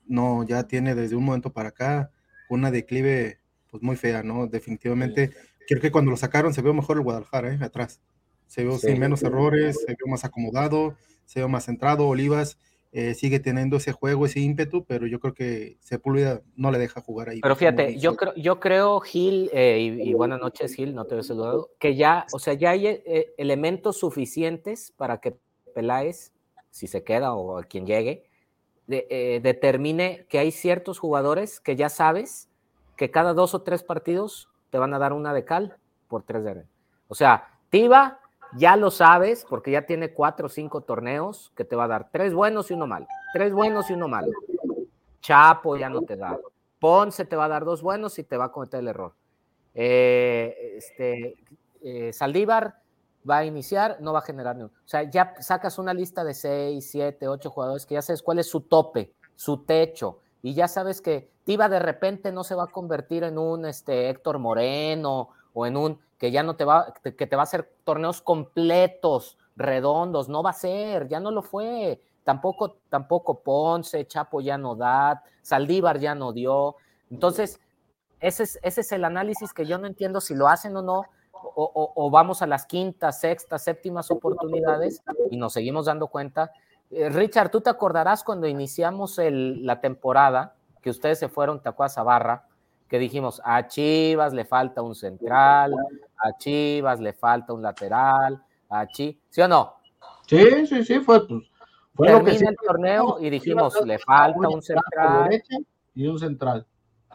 no, 0.08 0.46
ya 0.46 0.64
tiene 0.64 0.96
desde 0.96 1.18
un 1.18 1.26
momento 1.26 1.52
para 1.52 1.70
acá 1.70 2.12
una 2.50 2.72
declive 2.72 3.40
pues 3.70 3.84
muy 3.84 3.98
fea, 3.98 4.24
¿no? 4.24 4.48
Definitivamente, 4.48 5.32
creo 5.68 5.82
que 5.82 5.92
cuando 5.92 6.12
lo 6.12 6.18
sacaron 6.18 6.54
se 6.54 6.62
vio 6.62 6.74
mejor 6.74 6.98
el 6.98 7.04
Guadalajara, 7.04 7.54
¿eh? 7.54 7.60
Atrás. 7.62 8.00
Se 8.48 8.64
vio 8.64 8.78
sin 8.78 9.00
menos 9.00 9.24
errores, 9.24 9.82
se 9.86 9.88
vio 9.88 10.08
más 10.08 10.24
acomodado, 10.24 10.96
se 11.26 11.40
vio 11.40 11.50
más 11.50 11.66
centrado, 11.66 12.08
Olivas 12.08 12.58
eh, 12.96 13.16
sigue 13.16 13.40
teniendo 13.40 13.78
ese 13.78 13.92
juego, 13.92 14.28
ese 14.28 14.40
ímpetu, 14.40 14.86
pero 14.86 15.08
yo 15.08 15.20
creo 15.20 15.34
que 15.34 15.78
Sepúlveda 15.80 16.44
no 16.56 16.70
le 16.70 16.78
deja 16.78 17.02
jugar 17.02 17.30
ahí. 17.30 17.42
Pero 17.42 17.56
fíjate, 17.56 17.98
yo 17.98 18.16
creo, 18.16 18.36
yo 18.36 18.60
creo, 18.60 19.00
Gil, 19.00 19.50
eh, 19.52 19.80
y, 20.00 20.14
buenas 20.14 20.40
noches, 20.40 20.76
Gil, 20.76 20.94
no 20.94 21.06
te 21.06 21.18
he 21.18 21.24
saludado, 21.24 21.72
que 21.80 21.96
ya, 21.96 22.28
o 22.32 22.38
sea, 22.38 22.54
ya 22.54 22.70
hay 22.70 22.86
eh, 22.86 23.34
elementos 23.40 23.98
suficientes 23.98 24.94
para 24.96 25.18
que 25.18 25.36
Peláez, 25.74 26.34
si 26.70 26.86
se 26.86 27.04
queda 27.04 27.34
o 27.34 27.58
a 27.58 27.64
quien 27.64 27.88
llegue, 27.88 28.30
determine 28.86 30.28
que 30.30 30.38
hay 30.38 30.52
ciertos 30.52 31.00
jugadores 31.00 31.60
que 31.60 31.76
ya 31.76 31.90
sabes 31.90 32.48
que 32.96 33.10
cada 33.10 33.34
dos 33.34 33.56
o 33.56 33.64
tres 33.64 33.82
partidos 33.82 34.50
te 34.70 34.78
van 34.78 34.94
a 34.94 35.00
dar 35.00 35.14
una 35.14 35.34
de 35.34 35.46
cal 35.46 35.78
por 36.08 36.22
tres 36.22 36.44
de 36.44 36.52
arena. 36.52 36.70
O 37.08 37.16
sea, 37.16 37.60
Tiva 37.72 38.20
ya 38.58 38.76
lo 38.76 38.92
sabes 38.92 39.46
porque 39.50 39.72
ya 39.72 39.86
tiene 39.86 40.14
cuatro 40.14 40.48
o 40.48 40.50
cinco 40.50 40.82
torneos 40.82 41.52
que 41.56 41.66
te 41.66 41.76
va 41.76 41.86
a 41.86 41.88
dar 41.88 42.10
tres 42.12 42.34
buenos 42.34 42.72
y 42.72 42.74
uno 42.74 42.88
malo. 42.88 43.08
Tres 43.34 43.54
buenos 43.54 43.90
y 43.90 43.94
uno 43.94 44.08
malo. 44.08 44.32
Chapo 45.22 45.78
ya 45.78 45.90
no 45.90 46.02
te 46.02 46.16
da. 46.16 46.38
Ponce 46.80 47.26
te 47.26 47.36
va 47.36 47.46
a 47.46 47.50
dar 47.50 47.66
dos 47.66 47.82
buenos 47.82 48.20
y 48.20 48.24
te 48.24 48.38
va 48.38 48.46
a 48.46 48.52
cometer 48.52 48.82
el 48.82 48.90
error. 48.90 49.14
Eh, 49.74 50.76
este, 50.78 51.36
eh, 51.82 52.14
Saldívar 52.14 52.76
va 53.30 53.38
a 53.38 53.46
iniciar, 53.46 53.98
no 54.02 54.14
va 54.14 54.20
a 54.20 54.24
generar 54.24 54.56
ni 54.56 54.64
O 54.64 54.72
sea, 54.86 55.04
ya 55.04 55.34
sacas 55.40 55.80
una 55.80 55.94
lista 55.94 56.24
de 56.24 56.34
seis, 56.34 56.90
siete, 56.92 57.28
ocho 57.28 57.50
jugadores 57.50 57.86
que 57.86 57.96
ya 57.96 58.02
sabes 58.02 58.22
cuál 58.22 58.40
es 58.40 58.50
su 58.50 58.62
tope, 58.62 59.14
su 59.36 59.64
techo, 59.64 60.20
y 60.42 60.54
ya 60.54 60.68
sabes 60.68 61.02
que 61.02 61.32
Tiva 61.46 61.68
de 61.68 61.80
repente 61.80 62.32
no 62.32 62.44
se 62.44 62.56
va 62.56 62.66
a 62.66 62.68
convertir 62.68 63.24
en 63.24 63.38
un 63.38 63.66
este, 63.66 64.10
Héctor 64.10 64.40
Moreno 64.40 65.30
o 65.54 65.66
en 65.66 65.76
un 65.76 66.00
que 66.18 66.32
ya 66.32 66.44
no 66.44 66.56
te 66.56 66.66
va, 66.66 66.94
que 67.04 67.28
te 67.28 67.36
va 67.36 67.42
a 67.42 67.44
hacer 67.44 67.72
torneos 67.84 68.22
completos, 68.22 69.38
redondos, 69.56 70.30
no 70.30 70.44
va 70.44 70.52
a 70.52 70.54
ser, 70.54 71.08
ya 71.08 71.20
no 71.20 71.32
lo 71.32 71.42
fue. 71.42 72.02
Tampoco, 72.24 72.78
tampoco 72.90 73.40
Ponce, 73.42 74.08
Chapo 74.08 74.40
ya 74.40 74.58
no 74.58 74.76
da, 74.76 75.24
Saldívar 75.42 76.00
ya 76.00 76.16
no 76.16 76.32
dio. 76.32 76.78
Entonces, 77.12 77.60
ese 78.20 78.44
es, 78.44 78.60
ese 78.64 78.82
es 78.82 78.92
el 78.94 79.04
análisis 79.04 79.54
que 79.54 79.66
yo 79.66 79.78
no 79.78 79.88
entiendo 79.88 80.22
si 80.22 80.34
lo 80.34 80.48
hacen 80.48 80.76
o 80.78 80.82
no, 80.82 81.04
o, 81.56 82.10
vamos 82.10 82.42
a 82.42 82.48
las 82.48 82.66
quintas, 82.66 83.20
sextas, 83.20 83.64
séptimas 83.64 84.10
oportunidades 84.12 85.04
y 85.30 85.38
nos 85.38 85.54
seguimos 85.54 85.86
dando 85.86 86.08
cuenta. 86.08 86.52
Eh, 86.90 87.10
Richard, 87.10 87.52
tú 87.52 87.62
te 87.62 87.70
acordarás 87.70 88.24
cuando 88.24 88.48
iniciamos 88.48 89.20
la 89.20 89.82
temporada, 89.82 90.56
que 90.82 90.90
ustedes 90.90 91.20
se 91.20 91.30
fueron, 91.30 91.62
te 91.62 91.70
a 91.70 92.04
Barra, 92.04 92.48
que 92.94 93.00
dijimos, 93.00 93.42
a 93.44 93.68
Chivas 93.68 94.36
le 94.36 94.46
falta 94.46 94.84
un 94.84 94.94
central, 94.94 95.74
a 96.16 96.38
Chivas 96.38 97.00
le 97.00 97.12
falta 97.14 97.52
un 97.52 97.64
lateral, 97.64 98.40
a 98.70 98.86
Chivas, 98.86 99.16
¿sí 99.32 99.42
o 99.42 99.48
no? 99.48 99.78
Sí, 100.28 100.68
sí, 100.68 100.86
sí, 100.86 101.00
fue, 101.00 101.28
pues, 101.28 101.42
fue 101.96 102.12
lo 102.12 102.24
que 102.24 102.36
el 102.36 102.56
torneo 102.56 103.18
y 103.20 103.32
dijimos, 103.32 103.84
le 103.84 103.98
falta 103.98 104.48
un 104.48 104.62
central. 104.62 105.42
Y 105.96 106.06
un 106.06 106.20
central. 106.20 106.68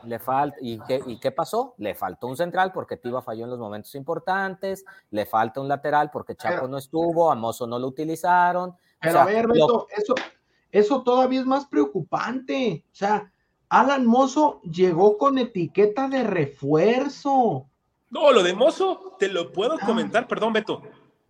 Le 0.03 0.19
falta, 0.19 0.57
¿y 0.61 0.81
qué, 0.81 1.01
¿y 1.07 1.21
qué 1.21 1.31
pasó? 1.31 1.77
Le 1.79 1.95
faltó 1.95 2.27
un 2.27 2.37
central 2.37 2.73
porque 2.73 2.97
Tiva 2.97 3.23
falló 3.23 3.45
en 3.45 3.51
los 3.51 3.61
momentos 3.61 3.95
importantes, 3.95 4.85
le 5.13 5.27
falta 5.27 5.61
un 5.61 5.69
lateral 5.69 6.11
porque 6.11 6.35
Chaco 6.35 6.67
no 6.67 6.79
estuvo, 6.79 7.31
a 7.31 7.37
Mozo 7.37 7.69
no 7.69 7.79
lo 7.79 7.87
utilizaron. 7.87 8.75
Pero 9.01 9.21
a 9.21 9.25
ver, 9.27 9.47
Beto, 9.47 9.87
eso, 9.97 10.17
eso 10.73 11.05
todavía 11.05 11.39
es 11.39 11.47
más 11.47 11.67
preocupante. 11.67 12.85
O 12.91 12.97
sea, 12.97 13.33
Alan 13.69 14.07
Mozo 14.07 14.61
llegó 14.63 15.19
con 15.19 15.39
etiqueta 15.39 16.09
de 16.09 16.25
refuerzo. 16.25 17.69
No, 18.11 18.33
lo 18.33 18.43
de 18.43 18.55
Mozo 18.55 19.17
te 19.19 19.29
lo 19.29 19.53
puedo 19.53 19.75
ah. 19.75 19.87
comentar, 19.87 20.27
perdón, 20.27 20.55
Beto. 20.55 20.83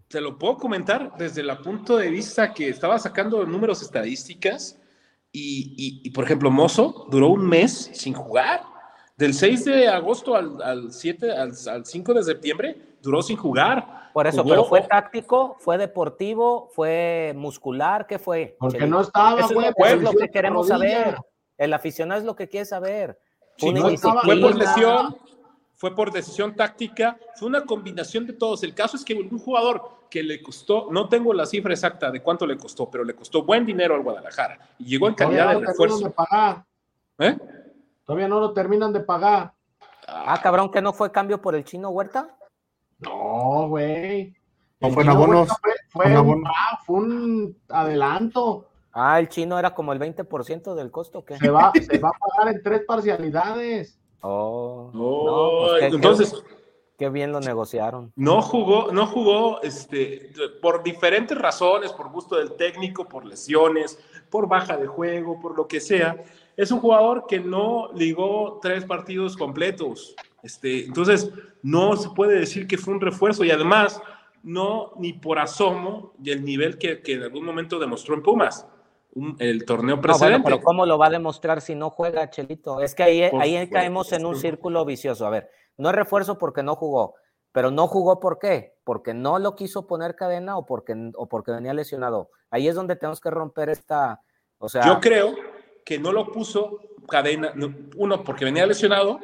Te 0.09 0.21
lo 0.21 0.39
puedo 0.39 0.57
comentar 0.57 1.13
desde 1.19 1.43
el 1.43 1.59
punto 1.59 1.97
de 1.97 2.11
vista 2.11 2.55
que 2.55 2.69
estaba 2.69 2.99
sacando 2.99 3.45
números 3.45 3.83
estadísticas 3.83 4.81
y, 5.31 6.11
por 6.11 6.25
ejemplo, 6.25 6.51
Mozo 6.51 7.07
duró 7.11 7.29
un 7.29 7.47
mes 7.47 7.91
sin 7.93 8.15
jugar. 8.15 8.63
Del 9.19 9.35
6 9.35 9.65
de 9.65 9.89
agosto 9.89 10.35
al, 10.35 10.93
7, 10.93 11.33
al, 11.33 11.85
5 11.85 12.15
de 12.15 12.23
septiembre, 12.23 12.97
duró 13.03 13.21
sin 13.21 13.37
jugar. 13.37 14.11
Por 14.15 14.27
eso, 14.27 14.45
pero 14.45 14.65
fue 14.65 14.81
táctico, 14.81 15.57
fue 15.59 15.77
deportivo, 15.77 16.71
fue 16.75 17.35
muscular, 17.37 18.07
¿qué 18.07 18.19
fue? 18.19 18.57
Porque 18.59 18.87
no 18.87 19.03
estaba, 19.03 19.41
eso, 19.41 19.61
es 19.61 20.03
lo 20.03 20.13
que 20.13 20.31
queremos 20.31 20.69
saber. 20.69 21.19
El 21.59 21.75
aficionado 21.75 22.21
es 22.21 22.27
lo 22.27 22.37
que 22.37 22.49
quiere 22.49 22.65
saber. 22.65 23.19
fue 23.59 23.75
por 24.41 24.57
lesión, 24.57 25.17
fue 25.75 25.95
por 25.95 26.13
decisión 26.13 26.55
táctica, 26.55 27.19
fue 27.37 27.49
una 27.49 27.65
combinación 27.65 28.27
de 28.27 28.33
todos. 28.33 28.63
El 28.63 28.75
caso 28.75 28.97
es 28.97 29.05
que 29.05 29.15
un 29.15 29.39
jugador 29.39 29.99
que 30.09 30.23
le 30.23 30.41
costó, 30.41 30.89
no 30.91 31.09
tengo 31.09 31.35
la 31.35 31.45
cifra 31.45 31.73
exacta 31.73 32.11
de 32.11 32.23
cuánto 32.23 32.47
le 32.47 32.57
costó, 32.57 32.91
pero 32.91 33.05
le 33.05 33.15
costó 33.15 33.45
buen 33.45 33.67
dinero 33.67 33.95
al 33.95 34.03
Guadalajara 34.03 34.59
y 34.79 34.85
llegó 34.85 35.09
en 35.09 35.15
calidad 35.15 35.59
de 35.59 35.67
refuerzo. 35.67 36.15
¿Eh? 37.19 37.37
Todavía 38.05 38.29
no 38.29 38.41
lo 38.41 38.53
terminan 38.53 38.93
de 38.93 39.01
pagar. 39.01 39.53
Ah, 40.07 40.41
cabrón, 40.43 40.71
que 40.71 40.81
no 40.81 40.93
fue 40.93 41.13
cambio 41.13 41.43
por 41.43 41.55
el 41.55 41.65
chino 41.65 41.91
Huerta. 41.91 42.37
No, 43.01 43.69
güey. 43.69 44.35
No 44.81 44.91
fue 44.91 45.07
abonos. 45.07 45.49
Fue, 45.91 46.19
un, 46.19 46.45
fue 46.87 46.97
un 46.97 47.57
adelanto. 47.69 48.69
Ah, 48.93 49.21
el 49.21 49.29
chino 49.29 49.59
era 49.59 49.75
como 49.75 49.93
el 49.93 49.99
20% 49.99 50.75
del 50.75 50.91
costo. 50.91 51.25
¿qué? 51.25 51.39
Se, 51.39 51.51
va, 51.51 51.73
se 51.75 51.99
va 51.99 52.09
a 52.09 52.19
pagar 52.19 52.55
en 52.55 52.63
tres 52.63 52.83
parcialidades. 52.87 53.99
Oh, 54.21 54.91
pues 55.69 55.93
entonces. 55.93 56.45
Qué, 56.99 57.09
bien 57.11 57.31
lo 57.31 57.39
negociaron. 57.39 58.13
No 58.17 58.43
jugó, 58.43 58.91
no 58.91 59.07
jugó 59.07 59.63
este, 59.63 60.33
por 60.61 60.83
diferentes 60.83 61.39
razones, 61.39 61.93
por 61.93 62.11
gusto 62.11 62.37
del 62.37 62.57
técnico, 62.57 63.09
por 63.09 63.25
lesiones, 63.25 64.01
por 64.31 64.49
baja 64.49 64.77
de 64.77 64.89
juego, 64.89 65.39
por 65.41 65.57
lo 65.57 65.69
que 65.69 65.79
sea. 65.79 66.25
Es 66.57 66.73
un 66.73 66.81
jugador 66.81 67.27
que 67.29 67.39
no 67.39 67.93
ligó 67.95 68.59
tres 68.61 68.85
partidos 68.85 69.37
completos. 69.37 70.17
Este, 70.43 70.87
entonces, 70.87 71.31
no 71.63 71.95
se 71.97 72.11
puede 72.11 72.41
decir 72.41 72.67
que 72.67 72.79
fue 72.79 72.95
un 72.95 73.01
refuerzo 73.01 73.45
y 73.45 73.53
además 73.53 74.03
no 74.43 74.93
ni 74.97 75.13
por 75.13 75.39
asomo 75.39 76.15
del 76.19 76.45
nivel 76.45 76.79
que, 76.79 77.01
que 77.01 77.13
en 77.13 77.23
algún 77.23 77.45
momento 77.45 77.79
demostró 77.79 78.17
en 78.17 78.25
Pumas 78.25 78.67
el 79.39 79.65
torneo 79.65 80.01
precedente. 80.01 80.43
pero 80.45 80.61
¿cómo 80.61 80.87
lo 80.87 80.99
va 80.99 81.07
a 81.07 81.11
demostrar 81.11 81.61
si 81.61 81.75
no 81.75 81.91
juega 81.91 82.31
Chelito? 82.31 82.81
Es 82.81 82.95
que 82.95 83.03
ahí, 83.03 83.23
ahí 83.23 83.69
caemos 83.69 84.13
en 84.13 84.27
un 84.27 84.37
círculo 84.37 84.85
vicioso. 84.85 85.27
A 85.27 85.31
ver, 85.31 85.51
no 85.77 85.91
es 85.91 85.95
refuerzo 85.95 86.39
porque 86.39 86.63
no 86.63 86.77
jugó, 86.77 87.15
pero 87.53 87.71
no 87.71 87.87
jugó 87.87 88.21
¿por 88.21 88.39
qué? 88.39 88.77
Porque 88.85 89.15
no 89.15 89.39
lo 89.39 89.55
quiso 89.55 89.87
poner 89.87 90.17
cadena 90.17 90.57
o 90.57 90.67
porque, 90.67 90.95
o 91.15 91.29
porque 91.29 91.53
venía 91.53 91.75
lesionado. 91.75 92.31
Ahí 92.51 92.69
es 92.69 92.75
donde 92.75 92.97
tenemos 92.97 93.21
que 93.21 93.31
romper 93.31 93.69
esta, 93.69 94.23
o 94.59 94.69
sea... 94.69 94.85
Yo 94.87 95.01
creo 95.01 95.35
que 95.85 95.99
no 95.99 96.13
lo 96.13 96.31
puso 96.33 96.81
cadena, 97.09 97.53
uno, 97.97 98.23
porque 98.25 98.45
venía 98.45 98.67
lesionado, 98.67 99.21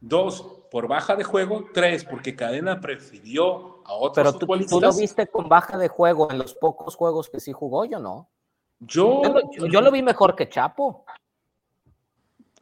dos, 0.00 0.64
por 0.70 0.88
baja 0.88 1.16
de 1.16 1.24
juego, 1.24 1.64
tres, 1.72 2.04
porque 2.04 2.34
cadena 2.34 2.80
prefirió 2.80 3.82
a 3.84 3.94
otros 3.94 4.14
Pero 4.14 4.38
tú, 4.38 4.66
tú 4.66 4.80
lo 4.80 4.92
viste 4.94 5.26
con 5.26 5.48
baja 5.48 5.78
de 5.78 5.88
juego 5.88 6.30
en 6.30 6.38
los 6.38 6.54
pocos 6.54 6.96
juegos 6.96 7.28
que 7.28 7.40
sí 7.40 7.52
jugó, 7.52 7.84
yo 7.84 7.98
no. 7.98 8.28
Yo, 8.80 9.22
yo, 9.68 9.80
lo 9.80 9.90
vi 9.90 10.02
mejor 10.02 10.36
que 10.36 10.48
Chapo. 10.48 11.04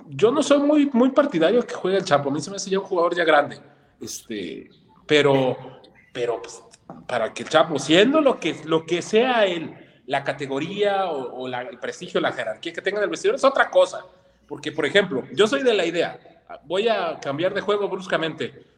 Yo 0.07 0.31
no 0.31 0.43
soy 0.43 0.59
muy, 0.59 0.91
muy 0.93 1.11
partidario 1.11 1.67
que 1.67 1.75
juegue 1.75 1.99
el 1.99 2.05
Chapo. 2.05 2.29
A 2.29 2.33
mí 2.33 2.41
se 2.41 2.51
me 2.51 2.57
hace 2.57 2.71
ya 2.71 2.79
un 2.79 2.85
jugador 2.85 3.15
ya 3.15 3.25
grande. 3.25 3.61
Este, 4.01 4.71
pero, 5.07 5.57
pero 6.13 6.41
pues, 6.41 6.63
para 7.07 7.33
que 7.33 7.43
el 7.43 7.49
Chapo, 7.49 7.79
siendo 7.79 8.21
lo 8.21 8.39
que, 8.39 8.63
lo 8.65 8.87
que 8.87 9.03
sea 9.03 9.47
él, 9.47 9.75
la 10.07 10.23
categoría 10.23 11.11
o, 11.11 11.49
el 11.49 11.79
prestigio, 11.79 12.21
la 12.21 12.33
jerarquía 12.33 12.73
que 12.73 12.83
tenga 12.83 12.99
en 12.99 13.05
el 13.05 13.11
vestidor 13.11 13.37
es 13.37 13.45
otra 13.45 13.71
cosa. 13.71 14.05
Porque, 14.47 14.73
por 14.73 14.87
ejemplo, 14.87 15.25
yo 15.33 15.47
soy 15.47 15.63
de 15.63 15.75
la 15.75 15.87
idea, 15.87 16.19
voy 16.65 16.89
a 16.89 17.19
cambiar 17.19 17.55
de 17.55 17.61
juego 17.61 17.89
bruscamente. 17.89 18.74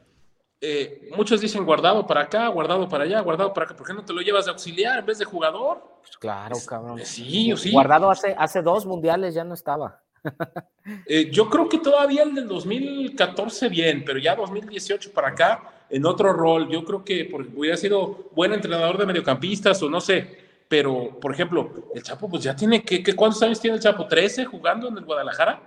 Eh, 0.61 1.11
muchos 1.14 1.40
dicen 1.40 1.64
guardado 1.64 2.07
para 2.07 2.23
acá, 2.23 2.49
guardado 2.49 2.88
para 2.88 3.05
allá, 3.05 3.21
guardado 3.21 3.53
para 3.53 3.66
acá. 3.66 3.77
¿Por 3.77 3.87
qué 3.87 3.92
no 3.92 4.05
te 4.05 4.12
lo 4.12 4.21
llevas 4.21 4.47
de 4.47 4.53
auxiliar 4.53 4.99
en 4.99 5.07
vez 5.07 5.19
de 5.19 5.25
jugador? 5.25 5.83
Pues 6.01 6.16
claro, 6.16 6.57
cabrón. 6.66 7.01
Sí, 7.05 7.53
sí. 7.57 7.73
Guardado 7.73 8.11
hace, 8.11 8.35
hace 8.38 8.62
dos 8.62 8.87
mundiales 8.87 9.35
ya 9.35 9.45
no 9.45 9.55
estaba. 9.55 10.03
Eh, 11.05 11.33
yo 11.33 11.51
creo 11.51 11.69
que 11.69 11.79
todavía 11.79 12.23
el 12.23 12.33
del 12.33 12.47
2014 12.47 13.69
bien, 13.69 14.05
pero 14.05 14.21
ya 14.21 14.37
2018 14.37 15.11
para 15.12 15.29
acá 15.31 15.85
en 15.90 16.07
otro 16.07 16.33
rol. 16.33 16.69
Yo 16.69 16.85
creo 16.85 17.05
que 17.05 17.29
hubiera 17.57 17.77
sido 17.77 18.31
buen 18.37 18.53
entrenador 18.53 18.97
de 18.97 19.05
mediocampistas 19.05 19.83
o 19.83 19.90
no 19.90 20.01
sé. 20.01 20.47
Pero, 20.69 21.19
por 21.21 21.33
ejemplo, 21.33 21.90
el 21.95 22.05
Chapo, 22.05 22.29
pues 22.29 22.45
ya 22.45 22.55
tiene 22.55 22.85
que, 22.85 23.03
¿cuántos 23.14 23.42
años 23.42 23.61
tiene 23.61 23.77
el 23.77 23.83
Chapo? 23.83 24.07
¿13 24.07 24.45
jugando 24.47 24.88
en 24.88 24.99
el 24.99 25.05
Guadalajara? 25.05 25.61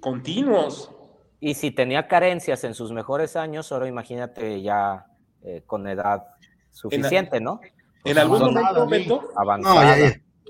Continuos. 0.00 0.90
Y 1.40 1.54
si 1.54 1.70
tenía 1.70 2.08
carencias 2.08 2.64
en 2.64 2.74
sus 2.74 2.92
mejores 2.92 3.36
años, 3.36 3.70
ahora 3.72 3.88
imagínate 3.88 4.62
ya 4.62 5.06
eh, 5.42 5.62
con 5.66 5.86
edad 5.86 6.24
suficiente, 6.70 7.40
¿no? 7.40 7.60
En 8.04 8.18
algún 8.18 8.54
momento, 8.54 9.28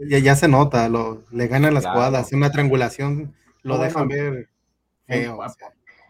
ya, 0.09 0.37
se 0.37 0.47
nota, 0.47 0.89
lo, 0.89 1.25
le 1.31 1.49
ganan 1.49 1.73
las 1.73 1.87
cuadras, 1.87 2.33
una 2.33 2.51
triangulación, 2.51 3.35
lo 3.63 3.79
dejan 3.79 4.09
ver 4.09 4.49
feo. 5.07 5.39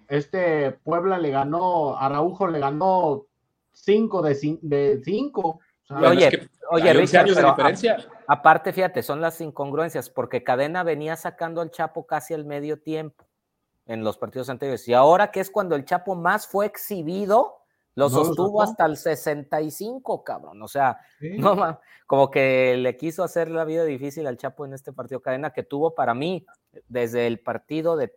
Este 0.08 0.72
Puebla 0.72 1.18
le 1.18 1.30
ganó, 1.30 1.96
Araujo 1.98 2.48
le 2.48 2.58
ganó 2.58 3.26
5 3.72 4.22
de 4.22 5.00
5. 5.04 5.60
oye, 5.90 6.48
oye 6.70 6.92
Richard, 6.92 7.28
aparte, 8.26 8.72
fíjate, 8.72 9.02
son 9.02 9.20
las 9.20 9.40
incongruencias, 9.40 10.10
porque 10.10 10.42
Cadena 10.42 10.82
venía 10.82 11.16
sacando 11.16 11.60
al 11.60 11.70
Chapo 11.70 12.06
casi 12.06 12.34
al 12.34 12.44
medio 12.44 12.80
tiempo 12.80 13.25
en 13.86 14.04
los 14.04 14.18
partidos 14.18 14.50
anteriores. 14.50 14.86
Y 14.88 14.94
ahora 14.94 15.30
que 15.30 15.40
es 15.40 15.50
cuando 15.50 15.76
el 15.76 15.84
Chapo 15.84 16.14
más 16.14 16.46
fue 16.46 16.66
exhibido, 16.66 17.56
lo 17.96 18.10
sostuvo 18.10 18.60
hasta 18.62 18.84
el 18.84 18.96
65, 18.96 20.22
cabrón. 20.22 20.62
O 20.62 20.68
sea, 20.68 20.98
no, 21.20 21.80
como 22.06 22.30
que 22.30 22.76
le 22.76 22.96
quiso 22.96 23.24
hacer 23.24 23.50
la 23.50 23.64
vida 23.64 23.84
difícil 23.84 24.26
al 24.26 24.36
Chapo 24.36 24.66
en 24.66 24.74
este 24.74 24.92
partido 24.92 25.20
cadena 25.20 25.52
que 25.52 25.62
tuvo 25.62 25.94
para 25.94 26.12
mí 26.12 26.44
desde 26.88 27.26
el 27.26 27.40
partido 27.40 27.96
de, 27.96 28.12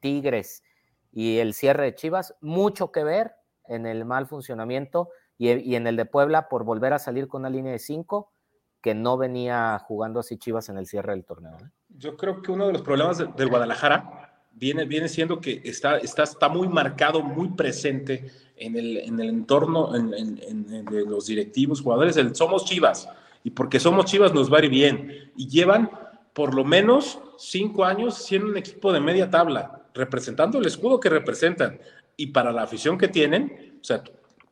Tigres 0.00 0.64
y 1.12 1.38
el 1.38 1.54
cierre 1.54 1.84
de 1.84 1.94
Chivas, 1.94 2.34
mucho 2.40 2.90
que 2.90 3.04
ver 3.04 3.36
en 3.68 3.86
el 3.86 4.04
mal 4.04 4.26
funcionamiento 4.26 5.10
y, 5.38 5.76
en 5.76 5.86
el 5.86 5.96
de 5.96 6.06
Puebla 6.06 6.48
por 6.48 6.64
volver 6.64 6.92
a 6.92 6.98
salir 6.98 7.28
con 7.28 7.42
una 7.42 7.50
línea 7.50 7.70
de 7.70 7.78
cinco 7.78 8.32
que 8.80 8.94
no 8.94 9.16
venía 9.16 9.78
jugando 9.78 10.20
así 10.20 10.38
Chivas 10.38 10.68
en 10.70 10.76
el 10.76 10.86
cierre 10.86 11.12
del 11.12 11.24
torneo. 11.24 11.56
¿eh? 11.58 11.70
Yo 11.90 12.16
creo 12.16 12.42
que 12.42 12.50
uno 12.50 12.66
de 12.66 12.72
los 12.72 12.82
problemas 12.82 13.18
del 13.18 13.48
Guadalajara 13.48 14.29
viene, 14.52 14.84
viene 14.84 15.08
siendo 15.08 15.40
que 15.40 15.60
está, 15.64 15.98
está, 15.98 16.24
está 16.24 16.48
muy 16.48 16.68
marcado, 16.68 17.22
muy 17.22 17.48
presente 17.50 18.30
en 18.56 18.76
el, 18.76 18.98
en 18.98 19.18
el 19.20 19.28
entorno 19.28 19.94
en, 19.96 20.12
en, 20.14 20.84
de 20.84 21.04
los 21.06 21.26
directivos, 21.26 21.80
jugadores, 21.80 22.16
el 22.16 22.34
somos 22.34 22.64
Chivas, 22.64 23.08
y 23.42 23.50
porque 23.50 23.80
somos 23.80 24.04
Chivas 24.04 24.34
nos 24.34 24.52
va 24.52 24.58
a 24.58 24.64
ir 24.64 24.70
bien, 24.70 25.32
y 25.36 25.48
llevan 25.48 25.90
por 26.34 26.54
lo 26.54 26.64
menos 26.64 27.20
cinco 27.38 27.84
años 27.84 28.16
siendo 28.16 28.48
un 28.48 28.56
equipo 28.56 28.92
de 28.92 29.00
media 29.00 29.30
tabla, 29.30 29.82
representando 29.94 30.58
el 30.58 30.66
escudo 30.66 31.00
que 31.00 31.08
representan, 31.08 31.80
y 32.16 32.28
para 32.28 32.52
la 32.52 32.62
afición 32.62 32.98
que 32.98 33.08
tienen, 33.08 33.78
o 33.80 33.84
sea, 33.84 34.02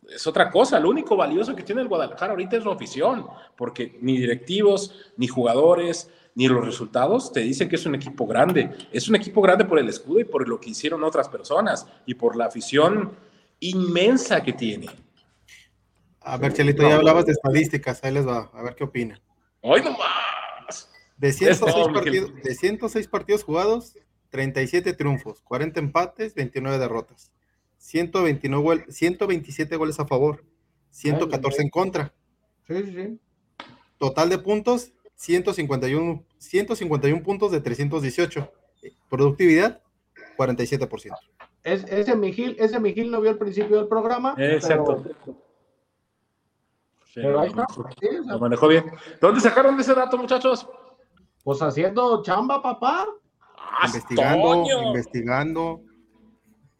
es 0.08 0.26
otra 0.26 0.50
cosa, 0.50 0.80
lo 0.80 0.88
único 0.88 1.16
valioso 1.16 1.54
que 1.54 1.62
tiene 1.62 1.82
el 1.82 1.88
Guadalajara 1.88 2.32
ahorita 2.32 2.56
es 2.56 2.62
su 2.62 2.70
afición, 2.70 3.26
porque 3.56 3.98
ni 4.00 4.16
directivos, 4.16 5.12
ni 5.18 5.26
jugadores, 5.26 6.10
ni 6.38 6.46
los 6.46 6.64
resultados 6.64 7.32
te 7.32 7.40
dicen 7.40 7.68
que 7.68 7.74
es 7.74 7.84
un 7.84 7.96
equipo 7.96 8.24
grande. 8.24 8.70
Es 8.92 9.08
un 9.08 9.16
equipo 9.16 9.42
grande 9.42 9.64
por 9.64 9.76
el 9.76 9.88
escudo 9.88 10.20
y 10.20 10.24
por 10.24 10.48
lo 10.48 10.60
que 10.60 10.70
hicieron 10.70 11.02
otras 11.02 11.28
personas 11.28 11.84
y 12.06 12.14
por 12.14 12.36
la 12.36 12.44
afición 12.44 13.10
inmensa 13.58 14.40
que 14.40 14.52
tiene. 14.52 14.86
A 16.20 16.36
ver, 16.36 16.52
Chelito, 16.52 16.88
ya 16.88 16.94
hablabas 16.94 17.26
de 17.26 17.32
estadísticas, 17.32 18.04
ahí 18.04 18.12
les 18.12 18.24
va, 18.24 18.52
a 18.54 18.62
ver 18.62 18.76
qué 18.76 18.84
opina. 18.84 19.20
¡Hoy 19.62 19.82
nomás! 19.82 20.88
De 21.16 21.32
106, 21.32 21.88
partidos, 21.92 22.32
de 22.40 22.54
106 22.54 23.08
partidos 23.08 23.42
jugados, 23.42 23.98
37 24.30 24.92
triunfos, 24.92 25.40
40 25.42 25.80
empates, 25.80 26.36
29 26.36 26.78
derrotas, 26.78 27.32
129, 27.78 28.86
127 28.90 29.74
goles 29.74 29.98
a 29.98 30.06
favor, 30.06 30.44
114 30.90 31.62
en 31.62 31.68
contra. 31.68 32.14
Sí, 32.68 32.84
sí. 32.84 33.18
Total 33.98 34.28
de 34.28 34.38
puntos, 34.38 34.92
151, 35.18 36.24
151 36.38 37.22
puntos 37.24 37.50
de 37.50 37.60
318. 37.60 38.52
Productividad, 39.10 39.82
47%. 40.36 41.12
Es, 41.64 41.84
ese, 41.84 42.14
Miguel, 42.14 42.54
ese 42.58 42.78
Miguel 42.78 43.10
no 43.10 43.20
vio 43.20 43.32
el 43.32 43.38
principio 43.38 43.78
del 43.78 43.88
programa. 43.88 44.34
Exacto. 44.38 45.04
Pero, 47.14 47.40
ahí 47.40 47.48
está. 47.48 47.66
lo 48.26 48.38
manejó 48.38 48.68
bien. 48.68 48.84
¿Dónde 49.20 49.40
sacaron 49.40 49.78
ese 49.80 49.92
dato, 49.92 50.16
muchachos? 50.16 50.68
Pues 51.42 51.60
haciendo 51.62 52.22
chamba, 52.22 52.62
papá. 52.62 53.08
Ah, 53.56 53.86
investigando, 53.86 54.64
investigando. 54.86 55.80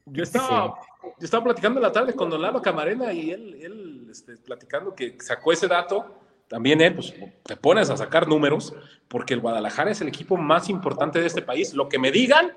Yo 0.07 0.23
estaba, 0.23 0.75
yo 1.03 1.25
estaba 1.25 1.43
platicando 1.43 1.81
en 1.81 1.83
la 1.83 1.93
tarde 1.93 2.15
con 2.15 2.31
Don 2.31 2.41
Lalo 2.41 2.63
Camarena 2.63 3.13
y 3.13 3.33
él, 3.33 3.59
él 3.61 4.09
este, 4.11 4.37
platicando 4.37 4.95
que 4.95 5.17
sacó 5.21 5.51
ese 5.51 5.67
dato 5.67 6.18
también 6.49 6.81
eh, 6.81 6.91
pues, 6.91 7.15
te 7.45 7.57
pones 7.57 7.91
a 7.91 7.97
sacar 7.97 8.27
números, 8.27 8.75
porque 9.07 9.35
el 9.35 9.41
Guadalajara 9.41 9.91
es 9.91 10.01
el 10.01 10.09
equipo 10.09 10.37
más 10.37 10.69
importante 10.69 11.21
de 11.21 11.27
este 11.27 11.43
país. 11.43 11.75
Lo 11.75 11.89
que 11.89 11.99
me 11.99 12.11
digan 12.11 12.53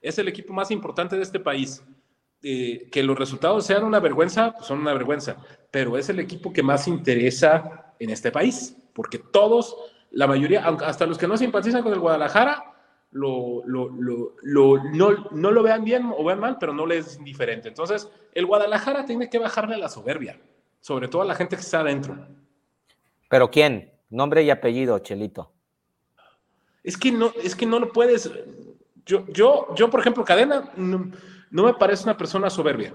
es 0.00 0.18
el 0.18 0.28
equipo 0.28 0.52
más 0.52 0.70
importante 0.70 1.16
de 1.16 1.22
este 1.22 1.40
país. 1.40 1.82
Eh, 2.46 2.90
que 2.92 3.02
los 3.02 3.18
resultados 3.18 3.64
sean 3.64 3.84
una 3.84 4.00
vergüenza, 4.00 4.52
pues 4.52 4.66
son 4.66 4.80
una 4.80 4.92
vergüenza, 4.92 5.38
pero 5.70 5.96
es 5.96 6.10
el 6.10 6.20
equipo 6.20 6.52
que 6.52 6.62
más 6.62 6.86
interesa 6.86 7.94
en 7.98 8.10
este 8.10 8.30
país, 8.30 8.76
porque 8.92 9.18
todos, 9.18 9.74
la 10.10 10.26
mayoría, 10.26 10.66
hasta 10.66 11.06
los 11.06 11.16
que 11.16 11.26
no 11.26 11.38
simpatizan 11.38 11.82
con 11.82 11.94
el 11.94 12.00
Guadalajara, 12.00 12.74
no, 13.12 13.62
no, 13.64 15.50
lo 15.50 15.62
vean 15.62 15.84
bien 15.84 16.12
o 16.14 16.22
vean 16.22 16.40
mal, 16.40 16.58
pero 16.58 16.74
no 16.74 16.84
les 16.84 17.06
es 17.06 17.16
indiferente. 17.16 17.68
Entonces, 17.68 18.10
el 18.34 18.44
Guadalajara 18.44 19.06
tiene 19.06 19.30
que 19.30 19.38
bajarle 19.38 19.78
la 19.78 19.88
soberbia, 19.88 20.38
sobre 20.80 21.08
todo 21.08 21.22
a 21.22 21.26
la 21.26 21.36
gente 21.36 21.56
que 21.56 21.62
está 21.62 21.80
adentro. 21.80 22.26
¿Pero 23.34 23.50
quién? 23.50 23.90
Nombre 24.10 24.44
y 24.44 24.50
apellido, 24.50 24.96
Chelito. 25.00 25.50
Es 26.84 26.96
que 26.96 27.10
no, 27.10 27.32
es 27.42 27.56
que 27.56 27.66
no 27.66 27.80
lo 27.80 27.92
puedes. 27.92 28.30
Yo, 29.04 29.26
yo, 29.26 29.74
yo 29.74 29.90
por 29.90 29.98
ejemplo, 29.98 30.24
Cadena, 30.24 30.70
no, 30.76 31.10
me 31.50 31.74
parece 31.74 32.04
una 32.04 32.16
persona 32.16 32.48
soberbia. 32.48 32.94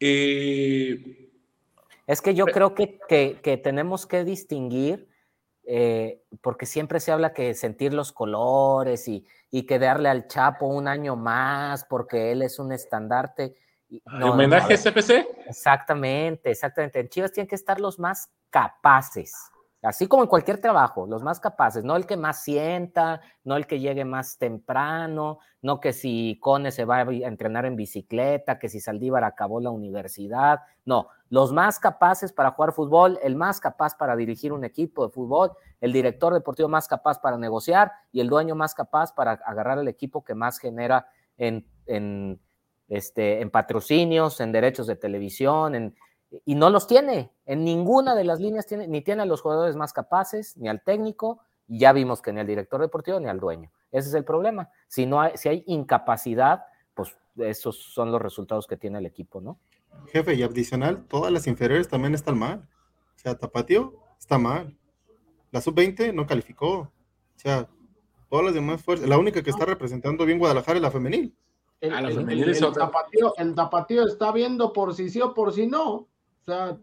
Eh, 0.00 1.30
es 2.06 2.22
que 2.22 2.34
yo 2.34 2.46
creo 2.46 2.74
que, 2.74 3.60
tenemos 3.62 4.06
que 4.06 4.24
distinguir, 4.24 5.10
eh, 5.64 6.22
porque 6.40 6.64
siempre 6.64 6.98
se 6.98 7.12
habla 7.12 7.34
que 7.34 7.52
sentir 7.52 7.92
los 7.92 8.12
colores 8.12 9.08
y, 9.08 9.26
y, 9.50 9.64
que 9.64 9.78
darle 9.78 10.08
al 10.08 10.26
Chapo 10.26 10.68
un 10.68 10.88
año 10.88 11.16
más 11.16 11.84
porque 11.84 12.32
él 12.32 12.40
es 12.40 12.58
un 12.58 12.72
estandarte. 12.72 13.56
No, 14.04 14.32
¿Homenaje 14.32 14.74
a 14.74 14.76
SPC? 14.76 15.26
Exactamente, 15.46 16.50
exactamente. 16.50 17.00
En 17.00 17.08
Chivas 17.08 17.32
tienen 17.32 17.48
que 17.48 17.54
estar 17.56 17.80
los 17.80 17.98
más 17.98 18.30
capaces. 18.50 19.34
Así 19.82 20.06
como 20.08 20.22
en 20.22 20.28
cualquier 20.28 20.60
trabajo, 20.60 21.06
los 21.06 21.22
más 21.22 21.40
capaces, 21.40 21.82
no 21.84 21.96
el 21.96 22.04
que 22.04 22.18
más 22.18 22.42
sienta, 22.42 23.22
no 23.44 23.56
el 23.56 23.66
que 23.66 23.80
llegue 23.80 24.04
más 24.04 24.36
temprano, 24.36 25.38
no 25.62 25.80
que 25.80 25.94
si 25.94 26.38
Cone 26.42 26.70
se 26.70 26.84
va 26.84 26.98
a 26.98 27.02
entrenar 27.10 27.64
en 27.64 27.76
bicicleta, 27.76 28.58
que 28.58 28.68
si 28.68 28.78
Saldívar 28.78 29.24
acabó 29.24 29.58
la 29.58 29.70
universidad, 29.70 30.60
no, 30.84 31.08
los 31.30 31.54
más 31.54 31.78
capaces 31.78 32.30
para 32.30 32.50
jugar 32.50 32.72
fútbol, 32.72 33.18
el 33.22 33.36
más 33.36 33.58
capaz 33.58 33.96
para 33.96 34.16
dirigir 34.16 34.52
un 34.52 34.64
equipo 34.64 35.06
de 35.06 35.12
fútbol, 35.14 35.52
el 35.80 35.94
director 35.94 36.34
deportivo 36.34 36.68
más 36.68 36.86
capaz 36.86 37.18
para 37.18 37.38
negociar 37.38 37.90
y 38.12 38.20
el 38.20 38.28
dueño 38.28 38.54
más 38.54 38.74
capaz 38.74 39.14
para 39.14 39.32
agarrar 39.32 39.78
el 39.78 39.88
equipo 39.88 40.22
que 40.22 40.34
más 40.34 40.58
genera 40.58 41.06
en, 41.38 41.66
en, 41.86 42.38
este, 42.90 43.40
en 43.40 43.50
patrocinios, 43.50 44.40
en 44.40 44.52
derechos 44.52 44.86
de 44.86 44.96
televisión, 44.96 45.74
en, 45.74 45.94
y 46.44 46.56
no 46.56 46.68
los 46.70 46.86
tiene. 46.86 47.30
En 47.46 47.64
ninguna 47.64 48.14
de 48.14 48.24
las 48.24 48.40
líneas 48.40 48.66
tiene, 48.66 48.86
ni 48.88 49.00
tiene 49.00 49.22
a 49.22 49.26
los 49.26 49.40
jugadores 49.40 49.76
más 49.76 49.92
capaces, 49.92 50.56
ni 50.56 50.68
al 50.68 50.82
técnico, 50.82 51.40
y 51.66 51.78
ya 51.78 51.92
vimos 51.92 52.20
que 52.20 52.32
ni 52.32 52.40
al 52.40 52.46
director 52.46 52.80
deportivo 52.80 53.18
ni 53.20 53.28
al 53.28 53.40
dueño. 53.40 53.70
Ese 53.92 54.08
es 54.08 54.14
el 54.14 54.24
problema. 54.24 54.70
Si 54.88 55.06
no 55.06 55.20
hay, 55.20 55.36
si 55.36 55.48
hay 55.48 55.64
incapacidad, 55.66 56.64
pues 56.94 57.16
esos 57.36 57.76
son 57.78 58.10
los 58.10 58.20
resultados 58.20 58.66
que 58.66 58.76
tiene 58.76 58.98
el 58.98 59.06
equipo, 59.06 59.40
¿no? 59.40 59.58
Jefe, 60.08 60.34
y 60.34 60.42
adicional, 60.42 61.04
todas 61.06 61.32
las 61.32 61.46
inferiores 61.46 61.88
también 61.88 62.14
están 62.14 62.38
mal. 62.38 62.68
O 63.16 63.18
sea, 63.18 63.38
Tapatío 63.38 63.94
está 64.18 64.36
mal. 64.38 64.76
La 65.52 65.60
sub-20 65.60 66.12
no 66.12 66.26
calificó. 66.26 66.72
O 66.72 66.92
sea, 67.36 67.68
todas 68.28 68.44
las 68.46 68.54
demás 68.54 68.82
fuerzas. 68.82 69.08
La 69.08 69.18
única 69.18 69.42
que 69.42 69.50
está 69.50 69.64
representando 69.64 70.24
bien 70.24 70.38
Guadalajara 70.38 70.76
es 70.76 70.82
la 70.82 70.90
femenil. 70.90 71.36
El, 71.80 71.92
tapatío, 72.74 73.34
el 73.36 73.54
tapatío 73.54 74.06
está 74.06 74.32
viendo 74.32 74.72
por 74.72 74.94
si 74.94 75.08
sí 75.08 75.20
o 75.20 75.32
por 75.32 75.52
si 75.52 75.66
no. 75.66 75.86
O 75.92 76.08
sea, 76.44 76.76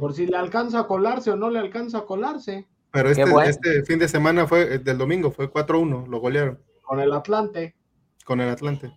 por 0.00 0.14
si 0.14 0.26
le 0.26 0.36
alcanza 0.36 0.80
a 0.80 0.86
colarse 0.86 1.30
o 1.30 1.36
no 1.36 1.50
le 1.50 1.58
alcanza 1.58 1.98
a 1.98 2.06
colarse. 2.06 2.66
Pero 2.90 3.10
este, 3.10 3.24
este 3.48 3.82
fin 3.84 3.98
de 3.98 4.08
semana 4.08 4.46
fue, 4.46 4.74
eh, 4.74 4.78
del 4.78 4.96
domingo, 4.96 5.30
fue 5.30 5.52
4-1, 5.52 6.06
lo 6.06 6.18
golearon. 6.18 6.58
Con 6.82 7.00
el 7.00 7.12
Atlante. 7.12 7.76
Con 8.24 8.40
el 8.40 8.48
Atlante. 8.48 8.90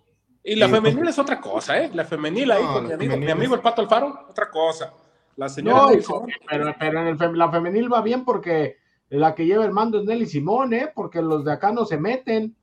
Y 0.43 0.55
la 0.55 0.69
femenil 0.69 1.07
es 1.07 1.19
otra 1.19 1.41
cosa, 1.41 1.77
¿eh? 1.83 1.91
La 1.93 2.05
femenil 2.05 2.49
ahí 2.51 2.63
con 2.63 2.87
mi 2.87 2.93
amigo, 2.93 3.17
mi 3.17 3.29
amigo 3.29 3.55
el 3.55 3.61
Pato 3.61 3.81
Alfaro, 3.81 4.27
otra 4.29 4.49
cosa. 4.49 4.93
La 5.35 5.49
señora. 5.49 5.91
No, 5.91 6.25
pero, 6.49 6.75
pero 6.79 7.09
en 7.09 7.37
la 7.37 7.51
femenil 7.51 7.91
va 7.91 8.01
bien 8.01 8.23
porque 8.23 8.77
la 9.09 9.35
que 9.35 9.45
lleva 9.45 9.65
el 9.65 9.71
mando 9.71 9.99
es 9.99 10.05
Nelly 10.05 10.25
Simón, 10.25 10.73
¿eh? 10.73 10.91
Porque 10.93 11.21
los 11.21 11.43
de 11.43 11.51
acá 11.51 11.71
no 11.71 11.85
se 11.85 11.97
meten. 11.97 12.55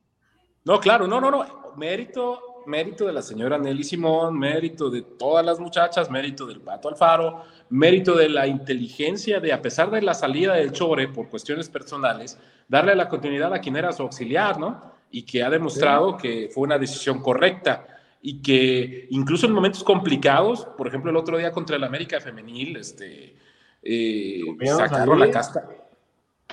No, 0.65 0.81
claro, 0.81 1.07
no, 1.07 1.21
no, 1.21 1.31
no. 1.31 1.66
Mérito 1.77 2.57
mérito 2.67 3.07
de 3.07 3.13
la 3.13 3.23
señora 3.23 3.59
Nelly 3.59 3.85
Simón, 3.85 4.39
mérito 4.39 4.91
de 4.91 5.03
todas 5.03 5.45
las 5.45 5.59
muchachas, 5.59 6.11
mérito 6.11 6.47
del 6.47 6.61
Pato 6.61 6.89
Alfaro, 6.89 7.45
mérito 7.71 8.17
de 8.17 8.29
la 8.29 8.47
inteligencia 8.47 9.41
de, 9.41 9.53
a 9.53 9.63
pesar 9.63 9.91
de 9.91 10.03
la 10.03 10.15
salida 10.15 10.55
del 10.55 10.73
Chore 10.73 11.09
por 11.09 11.29
cuestiones 11.29 11.69
personales, 11.69 12.39
darle 12.69 12.95
la 12.95 13.09
continuidad 13.09 13.55
a 13.55 13.61
quien 13.61 13.77
era 13.77 13.93
su 13.93 14.03
auxiliar, 14.03 14.59
¿no? 14.59 14.97
Y 15.11 15.23
que 15.23 15.43
ha 15.43 15.51
demostrado 15.51 16.17
que 16.17 16.51
fue 16.53 16.65
una 16.65 16.79
decisión 16.79 17.23
correcta 17.23 17.87
y 18.21 18.43
que 18.43 19.07
incluso 19.11 19.47
en 19.47 19.53
momentos 19.53 19.85
complicados, 19.85 20.67
por 20.77 20.89
ejemplo, 20.89 21.11
el 21.11 21.17
otro 21.17 21.39
día 21.39 21.53
contra 21.53 21.77
el 21.77 21.85
América 21.85 22.21
Femenil, 22.21 22.77
este, 22.77 23.37
eh, 23.83 24.41
sacaron 24.77 25.21
la 25.21 25.31
casta. 25.31 25.69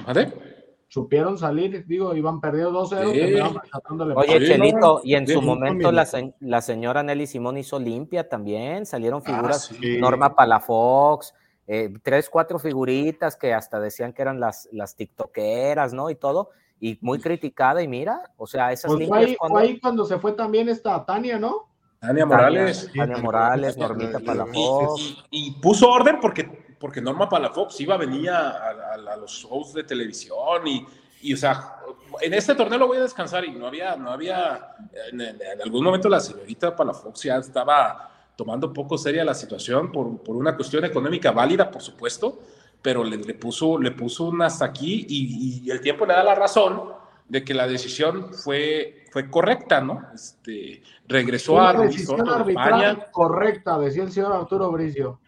¿Vale? 0.06 0.53
Supieron 0.94 1.40
salir, 1.40 1.88
digo, 1.88 2.16
iban 2.16 2.40
perdidos 2.40 2.92
2-0. 2.92 4.14
Oye, 4.16 4.46
Chelito, 4.46 5.02
y 5.04 5.16
en 5.16 5.28
su 5.28 5.42
momento 5.42 5.92
la, 5.92 6.08
la, 6.40 6.62
señora 6.62 7.02
Nelly 7.02 7.26
Simón 7.26 7.58
hizo 7.58 7.80
limpia 7.80 8.30
también, 8.30 8.86
salieron 8.86 9.24
ah, 9.26 9.26
figuras, 9.26 9.72
Norma 10.00 10.36
Palafox, 10.36 11.34
eh, 11.66 11.92
tres, 12.04 12.30
cuatro 12.30 12.60
figuritas 12.60 13.36
que 13.36 13.56
hasta 13.56 13.80
decían 13.80 14.14
que 14.14 14.22
eran 14.22 14.40
las, 14.40 14.70
las 14.72 14.96
tiktokeras, 14.96 15.96
¿no? 15.96 16.12
Y 16.12 16.16
todo, 16.16 16.52
y 16.80 17.00
muy 17.02 17.20
criticada, 17.20 17.82
y 17.82 17.88
mira, 17.88 18.32
o 18.38 18.46
sea, 18.46 18.72
esas 18.72 18.94
pues 18.94 19.08
fue 19.08 19.18
ahí, 19.18 19.36
cuando... 19.36 19.58
ahí 19.58 19.80
cuando 19.80 20.06
se 20.06 20.20
fue 20.20 20.34
también 20.34 20.70
esta 20.70 21.04
Tania, 21.04 21.40
¿no? 21.40 21.70
Tania 22.02 22.28
Morales. 22.28 22.92
Tania, 22.96 23.18
Morales, 23.18 23.78
Normita 23.78 24.20
Palafox. 24.20 25.24
Y, 25.32 25.54
puso 25.54 25.90
orden 25.90 26.20
porque, 26.22 26.63
porque 26.84 27.00
Norma 27.00 27.30
Palafox 27.30 27.80
iba, 27.80 27.96
venía 27.96 28.50
a, 28.50 28.96
a, 28.96 29.16
los 29.16 29.32
shows 29.32 29.74
de 29.74 29.86
televisión 29.86 30.68
y, 30.68 30.86
y, 31.22 31.34
o 31.34 31.38
sea, 31.38 31.78
en 32.20 32.34
este 32.34 32.56
torneo 32.56 32.78
lo 32.78 32.88
voy 32.88 32.98
a 32.98 33.04
descansar 33.04 33.46
y 33.46 33.52
no 33.52 33.68
había, 33.68 33.96
no 33.96 34.12
había, 34.12 34.76
en, 35.10 35.62
algún 35.64 35.82
momento 35.82 36.10
la 36.10 36.20
señorita 36.20 36.76
Palafox 36.76 37.24
ya 37.24 37.38
estaba 37.38 38.12
tomando 38.36 38.68
un 38.68 38.74
poco 38.74 38.98
seria 38.98 39.24
la 39.24 39.34
situación 39.34 39.94
por, 39.94 40.22
por 40.24 40.36
una 40.36 40.58
cuestión 40.58 40.84
económica 40.84 41.32
válida, 41.32 41.72
por 41.72 41.82
supuesto, 41.82 42.42
pero 42.82 43.02
le, 43.06 43.16
le, 43.16 43.34
puso, 43.34 43.80
le 43.80 43.92
puso 43.92 44.26
un 44.26 44.42
hasta 44.42 44.66
aquí 44.66 45.06
y, 45.08 45.62
y 45.64 45.72
el 45.72 45.80
tiempo 45.80 46.06
le 46.06 46.12
da 46.12 46.22
la 46.26 46.36
razón 46.36 46.92
de 47.30 47.46
que 47.46 47.54
la 47.54 47.66
decisión 47.66 48.34
fue, 48.34 49.06
fue 49.10 49.30
correcta, 49.30 49.80
¿no? 49.80 50.06
Este, 50.14 50.84
regresó 51.08 51.62
a 51.62 51.72
decisión 51.72 52.28
arbitral 52.28 53.08
correcta, 53.10 53.80
decía 53.80 54.04
el 54.04 54.12
señor 54.12 54.34
Arturo 54.34 54.70
Bricio. 54.70 55.22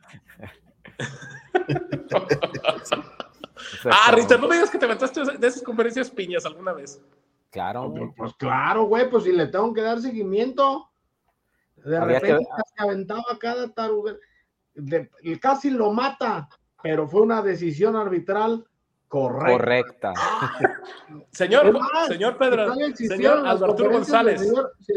ah, 3.91 4.11
Richard, 4.11 4.41
no 4.41 4.47
me 4.47 4.55
digas 4.55 4.69
que 4.69 4.77
te 4.77 4.87
metaste 4.87 5.21
de 5.37 5.47
esas 5.47 5.63
conferencias 5.63 6.09
piñas 6.09 6.45
alguna 6.45 6.73
vez. 6.73 7.01
Claro. 7.51 7.93
Pues, 8.15 8.33
claro, 8.35 8.85
güey, 8.85 9.09
pues 9.09 9.23
si 9.23 9.31
le 9.31 9.47
tengo 9.47 9.73
que 9.73 9.81
dar 9.81 10.01
seguimiento. 10.01 10.89
De 11.77 11.99
repente 11.99 12.45
se 12.75 12.83
aventaba 12.83 13.23
cada 13.39 13.69
taruga. 13.69 14.15
casi 15.39 15.69
lo 15.69 15.91
mata, 15.91 16.49
pero 16.81 17.07
fue 17.07 17.21
una 17.21 17.41
decisión 17.41 17.95
arbitral 17.95 18.65
Correcta. 19.07 20.13
señor, 21.31 21.77
señor 22.07 22.37
Pedro, 22.37 22.73
señor 22.95 23.47
Alberto 23.47 23.89
González. 23.89 24.41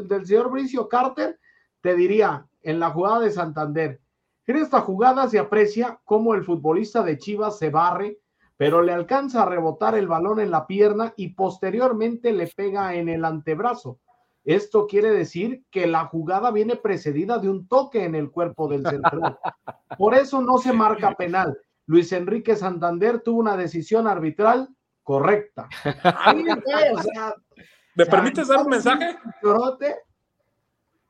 Del 0.08 0.26
señor, 0.26 0.50
Bricio 0.50 0.88
Carter, 0.88 1.38
te 1.80 1.94
diría, 1.94 2.44
en 2.62 2.80
la 2.80 2.90
jugada 2.90 3.20
de 3.20 3.30
Santander, 3.30 4.00
en 4.48 4.56
esta 4.56 4.80
jugada 4.80 5.28
se 5.28 5.38
aprecia 5.38 6.00
cómo 6.04 6.34
el 6.34 6.42
futbolista 6.42 7.02
de 7.02 7.18
Chivas 7.18 7.58
se 7.58 7.70
barre, 7.70 8.18
pero 8.56 8.82
le 8.82 8.92
alcanza 8.92 9.42
a 9.42 9.46
rebotar 9.46 9.94
el 9.94 10.08
balón 10.08 10.40
en 10.40 10.50
la 10.50 10.66
pierna 10.66 11.12
y 11.16 11.34
posteriormente 11.34 12.32
le 12.32 12.46
pega 12.48 12.94
en 12.94 13.08
el 13.08 13.24
antebrazo. 13.24 14.00
Esto 14.44 14.87
quiere 14.87 15.11
decir 15.11 15.64
que 15.70 15.86
la 15.86 16.07
jugada 16.07 16.51
viene 16.51 16.76
precedida 16.76 17.38
de 17.38 17.51
un 17.51 17.68
toque 17.68 18.05
en 18.05 18.14
el 18.14 18.30
cuerpo 18.30 18.66
del 18.68 18.86
central. 18.86 19.38
Por 19.99 20.14
eso 20.14 20.40
no 20.40 20.57
se 20.57 20.72
marca 20.72 21.14
penal. 21.14 21.59
Luis 21.84 22.11
Enrique 22.12 22.57
Santander 22.57 23.20
tuvo 23.20 23.40
una 23.40 23.57
decisión 23.57 24.07
arbitral 24.07 24.68
correcta. 25.03 25.68
¿Me 27.94 28.07
permites 28.07 28.49
dar 28.49 28.61
un 28.61 28.68
mensaje? 28.68 29.18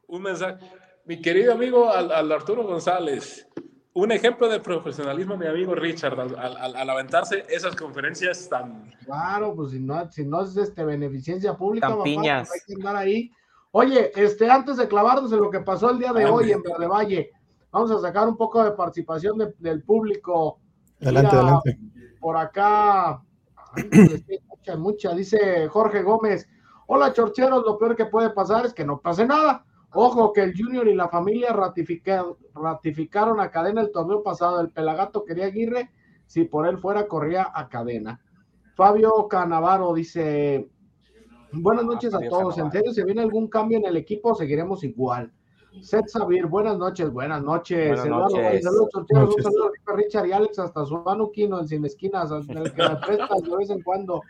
Un 0.09 0.22
mensaje. 0.22 0.59
Mi 1.09 1.22
querido 1.22 1.54
amigo 1.54 1.90
al, 1.90 2.30
Arturo 2.30 2.64
González, 2.64 3.48
un 3.94 4.12
ejemplo 4.12 4.46
de 4.46 4.61
profesionalismo, 4.61 5.38
mi 5.38 5.46
amigo 5.46 5.74
Richard, 5.74 6.20
al, 6.20 6.90
aventarse 6.90 7.46
esas 7.48 7.74
conferencias 7.74 8.46
tan. 8.46 8.90
Claro, 9.06 9.54
pues 9.56 9.70
si 9.70 9.80
no, 9.80 10.12
si 10.12 10.26
no 10.26 10.42
es 10.42 10.54
este, 10.59 10.84
beneficencia 10.84 11.56
pública, 11.56 11.88
papá, 11.88 12.02
pues 12.02 12.18
hay 12.18 12.61
que 12.66 12.74
andar 12.74 12.96
ahí. 12.96 13.32
Oye, 13.70 14.12
este, 14.16 14.50
antes 14.50 14.76
de 14.76 14.86
clavarnos 14.86 15.32
en 15.32 15.40
lo 15.40 15.50
que 15.50 15.61
pasó 15.61 15.90
el 15.90 15.98
día 15.98 16.12
de 16.12 16.26
hoy 16.26 16.52
en 16.52 16.62
Verde 16.62 16.86
Valle, 16.86 17.30
vamos 17.70 17.90
a 17.90 18.00
sacar 18.00 18.28
un 18.28 18.36
poco 18.36 18.62
de 18.62 18.72
participación 18.72 19.38
del 19.59 19.82
público 19.84 20.61
Adelante, 21.00 21.36
adelante. 21.36 21.78
Por 22.20 22.36
acá, 22.36 23.22
mucha, 24.46 24.76
mucha, 24.76 25.14
dice 25.14 25.68
Jorge 25.68 26.02
Gómez. 26.02 26.46
Hola, 26.86 27.14
chorcheros, 27.14 27.64
lo 27.64 27.78
peor 27.78 27.96
que 27.96 28.04
puede 28.04 28.28
pasar 28.28 28.66
es 28.66 28.74
que 28.74 28.84
no 28.84 29.00
pase 29.00 29.24
nada. 29.26 29.64
Ojo 29.93 30.32
que 30.32 30.43
el 30.43 30.55
Junior 30.57 30.86
y 30.86 30.95
la 30.95 31.09
familia 31.09 31.53
ratificaron 31.53 33.41
a 33.41 33.51
cadena 33.51 33.80
el 33.80 33.91
torneo 33.91 34.22
pasado. 34.22 34.61
El 34.61 34.70
Pelagato 34.70 35.24
quería 35.24 35.47
Aguirre, 35.47 35.91
si 36.26 36.45
por 36.45 36.66
él 36.66 36.78
fuera, 36.78 37.09
corría 37.09 37.51
a 37.55 37.68
cadena. 37.68 38.20
Fabio 38.76 39.26
Canavaro 39.28 39.95
dice: 39.95 40.68
Buenas 41.53 41.84
noches 41.84 42.12
a 42.14 42.20
todos. 42.20 42.59
¿En 42.59 42.70
serio, 42.70 42.93
si 42.93 43.03
viene 43.03 43.22
algún 43.22 43.49
cambio 43.49 43.78
en 43.78 43.86
el 43.86 43.97
equipo, 43.97 44.34
seguiremos 44.34 44.84
igual? 44.84 45.32
Seth 45.82 46.09
Sabir, 46.09 46.47
buenas 46.47 46.76
noches, 46.76 47.11
buenas 47.11 47.43
noches. 47.43 48.01
Buenas 48.01 48.09
noches. 48.09 48.64
Saludos, 48.64 48.89
Un 48.95 49.43
saludo 49.43 49.72
a 49.86 49.97
Richard 49.97 50.26
y 50.26 50.32
Alex 50.32 50.59
hasta 50.59 50.84
su 50.84 51.03
Quino 51.32 51.61
en 51.61 51.68
Sin 51.68 51.84
Esquinas, 51.84 52.30
el 52.30 52.47
que 52.47 52.55
me 52.55 52.97
prestas 52.97 53.43
de 53.43 53.57
vez 53.57 53.70
en 53.70 53.82
cuando. 53.82 54.22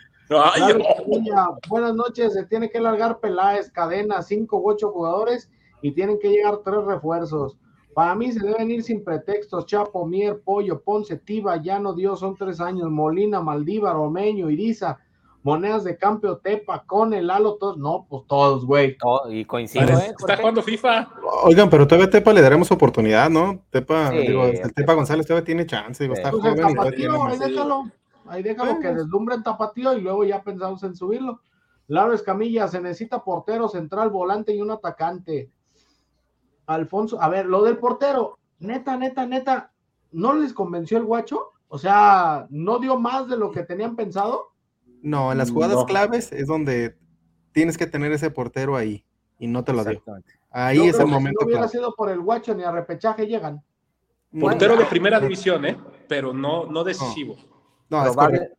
Buenas 1.69 1.95
noches, 1.95 2.35
se 2.35 2.45
tiene 2.47 2.71
que 2.71 2.81
largar 2.81 3.21
Peláez, 3.21 3.71
cadena, 3.71 4.23
cinco 4.23 4.59
u 4.59 4.71
ocho 4.71 4.91
jugadores 4.91 5.51
y 5.83 5.93
tienen 5.93 6.19
que 6.19 6.29
llegar 6.29 6.59
tres 6.65 6.85
refuerzos. 6.85 7.57
Para 7.95 8.15
mí 8.15 8.31
se 8.31 8.47
deben 8.47 8.71
ir 8.71 8.83
sin 8.83 9.03
pretextos. 9.03 9.67
Chapo, 9.67 10.07
Mier, 10.07 10.41
Pollo, 10.41 10.81
Ponce, 10.81 11.17
Tiba, 11.17 11.57
Llano, 11.57 11.95
Dios, 11.95 12.21
son 12.21 12.37
tres 12.37 12.61
años. 12.61 12.91
Molina, 12.91 13.41
Maldívar, 13.41 13.97
Omeño, 13.97 14.51
Iriza. 14.51 14.99
monedas 15.43 15.85
de 15.85 15.97
cambio 15.97 16.37
Tepa 16.39 16.85
con 16.85 17.15
el 17.15 17.31
halo, 17.31 17.55
todos, 17.55 17.79
no, 17.79 18.07
pues 18.09 18.25
todos, 18.29 18.67
güey. 18.67 18.97
y 19.31 19.45
coincido, 19.45 19.85
¿eh? 19.99 20.15
Está 20.19 20.37
jugando 20.37 20.63
FIFA. 20.63 21.09
Oigan, 21.45 21.71
pero 21.71 21.87
todavía 21.87 22.11
Tepa 22.11 22.33
le 22.33 22.43
daremos 22.43 22.71
oportunidad, 22.71 23.31
¿no? 23.31 23.65
Tepa, 23.71 24.11
digo, 24.11 24.45
el 24.45 24.75
Tepa 24.75 24.95
González 24.95 25.27
todavía 25.27 25.45
tiene 25.45 25.67
chance, 25.67 26.05
digo, 26.05 26.15
está 26.15 26.31
pues 26.31 26.43
joven 26.43 26.71
y 26.71 26.75
todavía 26.75 26.97
tiene 26.97 27.19
Ahí 27.21 27.39
déjalo, 27.39 27.91
ahí 28.29 28.43
déjalo 28.43 28.79
que 28.81 28.95
deslumbra 28.95 29.35
en 29.35 29.43
tapatío 29.43 29.95
y 29.95 30.01
luego 30.01 30.25
ya 30.25 30.43
pensamos 30.43 30.83
en 30.83 30.95
subirlo. 30.97 31.41
Laro 31.87 32.13
Escamilla, 32.13 32.69
se 32.69 32.81
necesita 32.81 33.25
portero, 33.25 33.69
central, 33.69 34.11
volante 34.11 34.55
y 34.55 34.61
un 34.61 34.71
atacante. 34.71 35.51
Alfonso, 36.67 37.21
a 37.21 37.29
ver, 37.29 37.47
lo 37.47 37.63
del 37.63 37.79
portero, 37.79 38.39
neta, 38.59 38.97
neta, 38.97 39.27
neta, 39.27 39.73
¿no 40.13 40.35
les 40.35 40.53
convenció 40.53 40.99
el 40.99 41.05
guacho? 41.05 41.53
O 41.69 41.79
sea, 41.79 42.47
¿no 42.51 42.79
dio 42.79 42.99
más 42.99 43.29
de 43.29 43.39
lo 43.39 43.51
que 43.51 43.63
tenían 43.63 43.97
pensado? 43.97 44.53
No, 45.03 45.33
en 45.33 45.39
las 45.39 45.51
jugadas 45.51 45.85
claves 45.85 46.33
es 46.33 46.47
donde 46.47 46.99
tienes 47.53 47.79
que 47.79 47.87
tener 47.87 48.13
ese 48.13 48.31
portero 48.31 48.77
ahí 48.77 49.05
y 49.39 49.47
no 49.47 49.65
te 49.65 49.73
lo 49.73 49.85
dio. 49.85 50.03
Ahí 50.51 50.89
es 50.89 50.99
el 50.99 51.07
momento. 51.07 51.41
Si 51.41 51.47
no 51.47 51.51
hubiera 51.51 51.69
sido 51.69 51.95
por 51.95 52.11
el 52.11 52.21
guacho 52.21 52.55
ni 52.55 52.65
a 52.65 52.71
repechaje 52.71 53.27
llegan. 53.27 53.63
Portero 54.39 54.77
de 54.77 54.85
primera 54.85 55.21
división, 55.21 55.65
¿eh? 55.65 55.79
Pero 56.07 56.33
no, 56.35 56.67
no 56.67 56.85
decisivo. 56.85 57.37
No, 57.37 57.58
es 57.91 58.51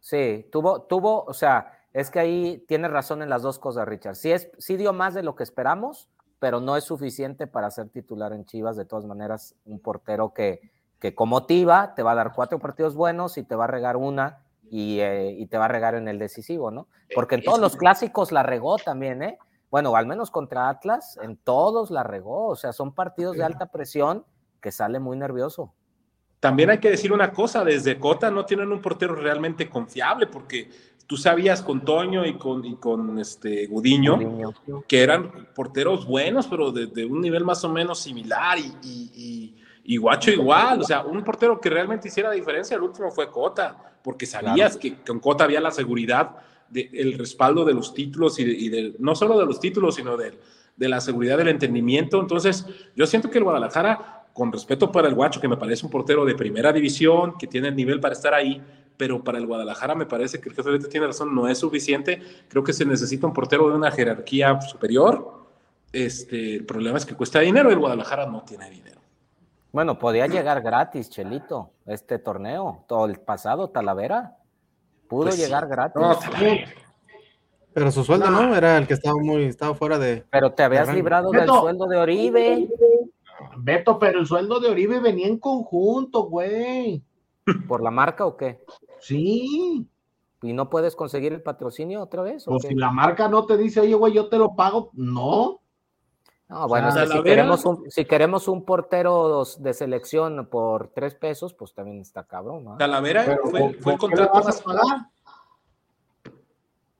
Sí, 0.00 0.48
tuvo, 0.52 0.82
tuvo, 0.82 1.24
o 1.24 1.34
sea, 1.34 1.72
es 1.92 2.10
que 2.10 2.20
ahí 2.20 2.64
tiene 2.68 2.86
razón 2.88 3.22
en 3.22 3.28
las 3.28 3.42
dos 3.42 3.58
cosas, 3.58 3.88
Richard. 3.88 4.14
Sí, 4.14 4.30
es, 4.30 4.50
sí 4.58 4.76
dio 4.76 4.92
más 4.92 5.14
de 5.14 5.22
lo 5.22 5.34
que 5.34 5.42
esperamos, 5.42 6.08
pero 6.38 6.60
no 6.60 6.76
es 6.76 6.84
suficiente 6.84 7.46
para 7.46 7.70
ser 7.70 7.88
titular 7.88 8.32
en 8.32 8.44
Chivas. 8.44 8.76
De 8.76 8.84
todas 8.84 9.04
maneras, 9.04 9.56
un 9.64 9.80
portero 9.80 10.32
que, 10.32 10.60
que 11.00 11.14
como 11.14 11.36
motiva, 11.36 11.94
te 11.94 12.02
va 12.02 12.12
a 12.12 12.16
dar 12.16 12.32
cuatro 12.34 12.58
partidos 12.58 12.94
buenos 12.94 13.36
y 13.38 13.42
te 13.42 13.56
va 13.56 13.64
a 13.64 13.68
regar 13.68 13.96
una 13.96 14.44
eh, 14.70 15.36
y, 15.38 15.46
te 15.46 15.58
va 15.58 15.66
a 15.66 15.68
regar 15.68 15.94
en 15.94 16.08
el 16.08 16.18
decisivo, 16.18 16.70
¿no? 16.70 16.88
Porque 17.14 17.36
en 17.36 17.44
todos 17.44 17.60
los 17.60 17.76
clásicos 17.76 18.32
la 18.32 18.42
regó 18.42 18.78
también, 18.78 19.22
¿eh? 19.22 19.38
Bueno, 19.70 19.94
al 19.94 20.06
menos 20.06 20.30
contra 20.30 20.68
Atlas, 20.68 21.18
en 21.22 21.36
todos 21.36 21.90
la 21.90 22.02
regó. 22.02 22.46
O 22.48 22.56
sea, 22.56 22.72
son 22.72 22.92
partidos 22.92 23.36
de 23.36 23.44
alta 23.44 23.66
presión 23.66 24.24
que 24.60 24.72
sale 24.72 24.98
muy 24.98 25.16
nervioso. 25.16 25.72
También 26.40 26.70
hay 26.70 26.78
que 26.78 26.90
decir 26.90 27.12
una 27.12 27.32
cosa, 27.32 27.64
desde 27.64 27.98
Cota 27.98 28.30
no 28.30 28.44
tienen 28.44 28.70
un 28.70 28.80
portero 28.80 29.14
realmente 29.14 29.68
confiable, 29.68 30.26
porque 30.26 30.68
tú 31.06 31.16
sabías 31.16 31.62
con 31.62 31.84
Toño 31.84 32.26
y 32.26 32.34
con, 32.34 32.64
y 32.64 32.76
con 32.76 33.18
este 33.18 33.66
Gudiño, 33.66 34.18
que 34.86 35.02
eran 35.02 35.48
porteros 35.54 36.06
buenos, 36.06 36.46
pero 36.46 36.72
de, 36.72 37.04
un 37.06 37.20
nivel 37.20 37.44
más 37.44 37.64
o 37.64 37.68
menos 37.68 38.00
similar 38.00 38.58
y, 38.58 39.54
y, 39.84 39.96
Guacho 39.98 40.32
igual, 40.32 40.80
o 40.80 40.84
sea, 40.84 41.04
un 41.04 41.22
portero 41.22 41.60
que 41.60 41.70
realmente 41.70 42.08
hiciera 42.08 42.32
diferencia, 42.32 42.76
el 42.76 42.82
último 42.82 43.10
fue 43.12 43.30
Cota, 43.30 43.76
porque 44.02 44.26
sabías 44.26 44.76
que 44.76 44.96
con 45.02 45.20
Cota 45.20 45.44
había 45.44 45.60
la 45.60 45.70
seguridad 45.70 46.36
del 46.68 47.16
respaldo 47.16 47.64
de 47.64 47.72
los 47.72 47.94
títulos 47.94 48.38
y, 48.40 48.68
de, 48.68 48.96
no 48.98 49.14
solo 49.14 49.38
de 49.38 49.46
los 49.46 49.60
títulos, 49.60 49.94
sino 49.94 50.16
de, 50.16 50.38
de 50.76 50.88
la 50.88 51.00
seguridad 51.00 51.38
del 51.38 51.48
entendimiento. 51.48 52.20
Entonces, 52.20 52.66
yo 52.94 53.06
siento 53.06 53.30
que 53.30 53.38
el 53.38 53.44
Guadalajara, 53.44 54.15
con 54.36 54.52
respeto 54.52 54.92
para 54.92 55.08
el 55.08 55.14
Guacho, 55.14 55.40
que 55.40 55.48
me 55.48 55.56
parece 55.56 55.86
un 55.86 55.90
portero 55.90 56.26
de 56.26 56.34
primera 56.34 56.70
división, 56.70 57.38
que 57.38 57.46
tiene 57.46 57.68
el 57.68 57.74
nivel 57.74 58.00
para 58.00 58.12
estar 58.12 58.34
ahí, 58.34 58.62
pero 58.98 59.24
para 59.24 59.38
el 59.38 59.46
Guadalajara 59.46 59.94
me 59.94 60.04
parece 60.04 60.40
que 60.40 60.50
el 60.50 60.54
jefe 60.54 60.70
de 60.72 60.78
tiene 60.80 61.06
razón, 61.06 61.34
no 61.34 61.48
es 61.48 61.56
suficiente. 61.56 62.20
Creo 62.46 62.62
que 62.62 62.74
se 62.74 62.84
necesita 62.84 63.26
un 63.26 63.32
portero 63.32 63.70
de 63.70 63.76
una 63.76 63.90
jerarquía 63.90 64.60
superior. 64.60 65.46
Este, 65.90 66.56
el 66.56 66.66
problema 66.66 66.98
es 66.98 67.06
que 67.06 67.14
cuesta 67.14 67.40
dinero 67.40 67.70
y 67.70 67.72
el 67.72 67.78
Guadalajara 67.78 68.26
no 68.26 68.42
tiene 68.42 68.68
dinero. 68.68 69.00
Bueno, 69.72 69.98
podía 69.98 70.26
llegar 70.26 70.60
gratis, 70.60 71.08
Chelito, 71.08 71.70
este 71.86 72.18
torneo. 72.18 72.84
Todo 72.86 73.06
el 73.06 73.18
pasado, 73.18 73.70
Talavera, 73.70 74.36
pudo 75.08 75.28
pues 75.28 75.38
llegar 75.38 75.66
gratis. 75.66 76.02
pero 77.72 77.90
su 77.90 78.04
sueldo 78.04 78.30
no. 78.30 78.54
era 78.54 78.76
el 78.76 78.86
que 78.86 78.92
estaba 78.92 79.16
muy, 79.18 79.44
estaba 79.44 79.74
fuera 79.74 79.98
de. 79.98 80.26
Pero 80.28 80.52
te 80.52 80.62
habías 80.62 80.92
librado 80.92 81.30
del 81.30 81.48
sueldo 81.48 81.86
de 81.86 81.96
Oribe. 81.96 82.68
Beto, 83.58 83.98
pero 83.98 84.20
el 84.20 84.26
sueldo 84.26 84.60
de 84.60 84.68
Oribe 84.68 85.00
venía 85.00 85.26
en 85.26 85.38
conjunto, 85.38 86.24
güey. 86.24 87.02
¿Por 87.68 87.82
la 87.82 87.90
marca 87.90 88.26
o 88.26 88.36
qué? 88.36 88.64
Sí. 89.00 89.88
¿Y 90.42 90.52
no 90.52 90.68
puedes 90.68 90.94
conseguir 90.94 91.32
el 91.32 91.42
patrocinio 91.42 92.02
otra 92.02 92.22
vez? 92.22 92.46
O, 92.46 92.58
si 92.58 92.74
la 92.74 92.90
marca 92.90 93.28
no 93.28 93.46
te 93.46 93.56
dice, 93.56 93.80
oye, 93.80 93.94
güey, 93.94 94.12
yo 94.12 94.28
te 94.28 94.38
lo 94.38 94.54
pago, 94.54 94.90
no. 94.92 95.60
No, 96.48 96.68
bueno, 96.68 96.92
si, 96.92 97.22
queremos 97.22 97.64
un, 97.64 97.90
si 97.90 98.04
queremos 98.04 98.46
un 98.46 98.64
portero 98.64 99.42
de 99.58 99.74
selección 99.74 100.46
por 100.46 100.88
tres 100.88 101.16
pesos, 101.16 101.54
pues 101.54 101.74
también 101.74 102.00
está 102.00 102.24
cabrón, 102.24 102.62
¿no? 102.62 102.76
Talavera 102.76 103.38
fue, 103.42 103.74
fue 103.74 103.94
el 103.94 103.98
contrato 103.98 104.44
más. 104.44 104.62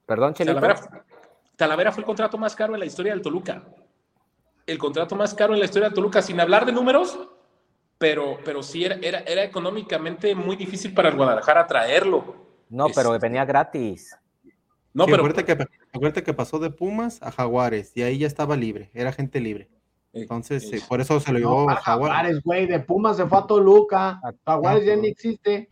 Perdón, 0.05 0.35
Chelito. 0.35 0.61
Talavera, 1.57 1.93
fue 1.93 2.03
el 2.03 2.07
contrato 2.07 2.39
más 2.39 2.55
caro 2.55 2.75
en 2.75 2.81
la 2.81 2.87
historia 2.87 3.13
del 3.13 3.23
Toluca. 3.23 3.65
El 4.67 4.79
contrato 4.79 5.15
más 5.15 5.35
caro 5.35 5.55
en 5.55 5.61
la 5.61 5.67
historia 5.67 5.89
del 5.89 5.95
Toluca, 5.95 6.23
sin 6.23 6.41
hablar 6.41 6.67
de 6.67 6.73
números, 6.73 7.19
pero, 7.99 8.39
pero 8.45 8.63
sí 8.63 8.85
era, 8.85 8.97
era, 8.97 9.21
era 9.21 9.45
económicamente 9.45 10.35
muy 10.35 10.57
difícil 10.57 10.93
para 10.93 11.09
el 11.09 11.17
Guadalajara 11.17 11.67
traerlo. 11.67 12.35
No, 12.69 12.87
pero 12.95 13.15
este 13.15 13.27
venía 13.27 13.45
gratis. 13.45 14.17
No, 14.93 15.05
pero 15.05 15.19
acuérdate 15.19 15.45
que, 15.45 15.67
acuérdate 15.93 16.23
que 16.23 16.35
pasó 16.35 16.59
de 16.59 16.71
Pumas 16.71 17.23
a 17.23 17.31
Jaguares 17.31 17.93
y 17.95 18.03
ahí 18.03 18.19
ya 18.19 18.27
estaba 18.27 18.57
libre, 18.57 18.91
era 18.95 19.13
gente 19.13 19.41
libre. 19.41 19.69
Entonces, 20.13 20.83
por 20.89 21.01
eso 21.03 21.21
se 21.21 21.33
lo 21.33 21.39
llevó 21.39 21.69
a 21.69 21.77
Jaguares. 21.77 22.43
güey, 22.43 22.67
de 22.67 22.81
Pumas 22.81 23.19
se 23.19 23.27
fue 23.27 23.39
a 23.39 23.47
Toluca, 23.47 24.21
Jaguares 24.47 24.87
ya 24.87 24.97
ni 24.97 25.09
existe. 25.09 25.69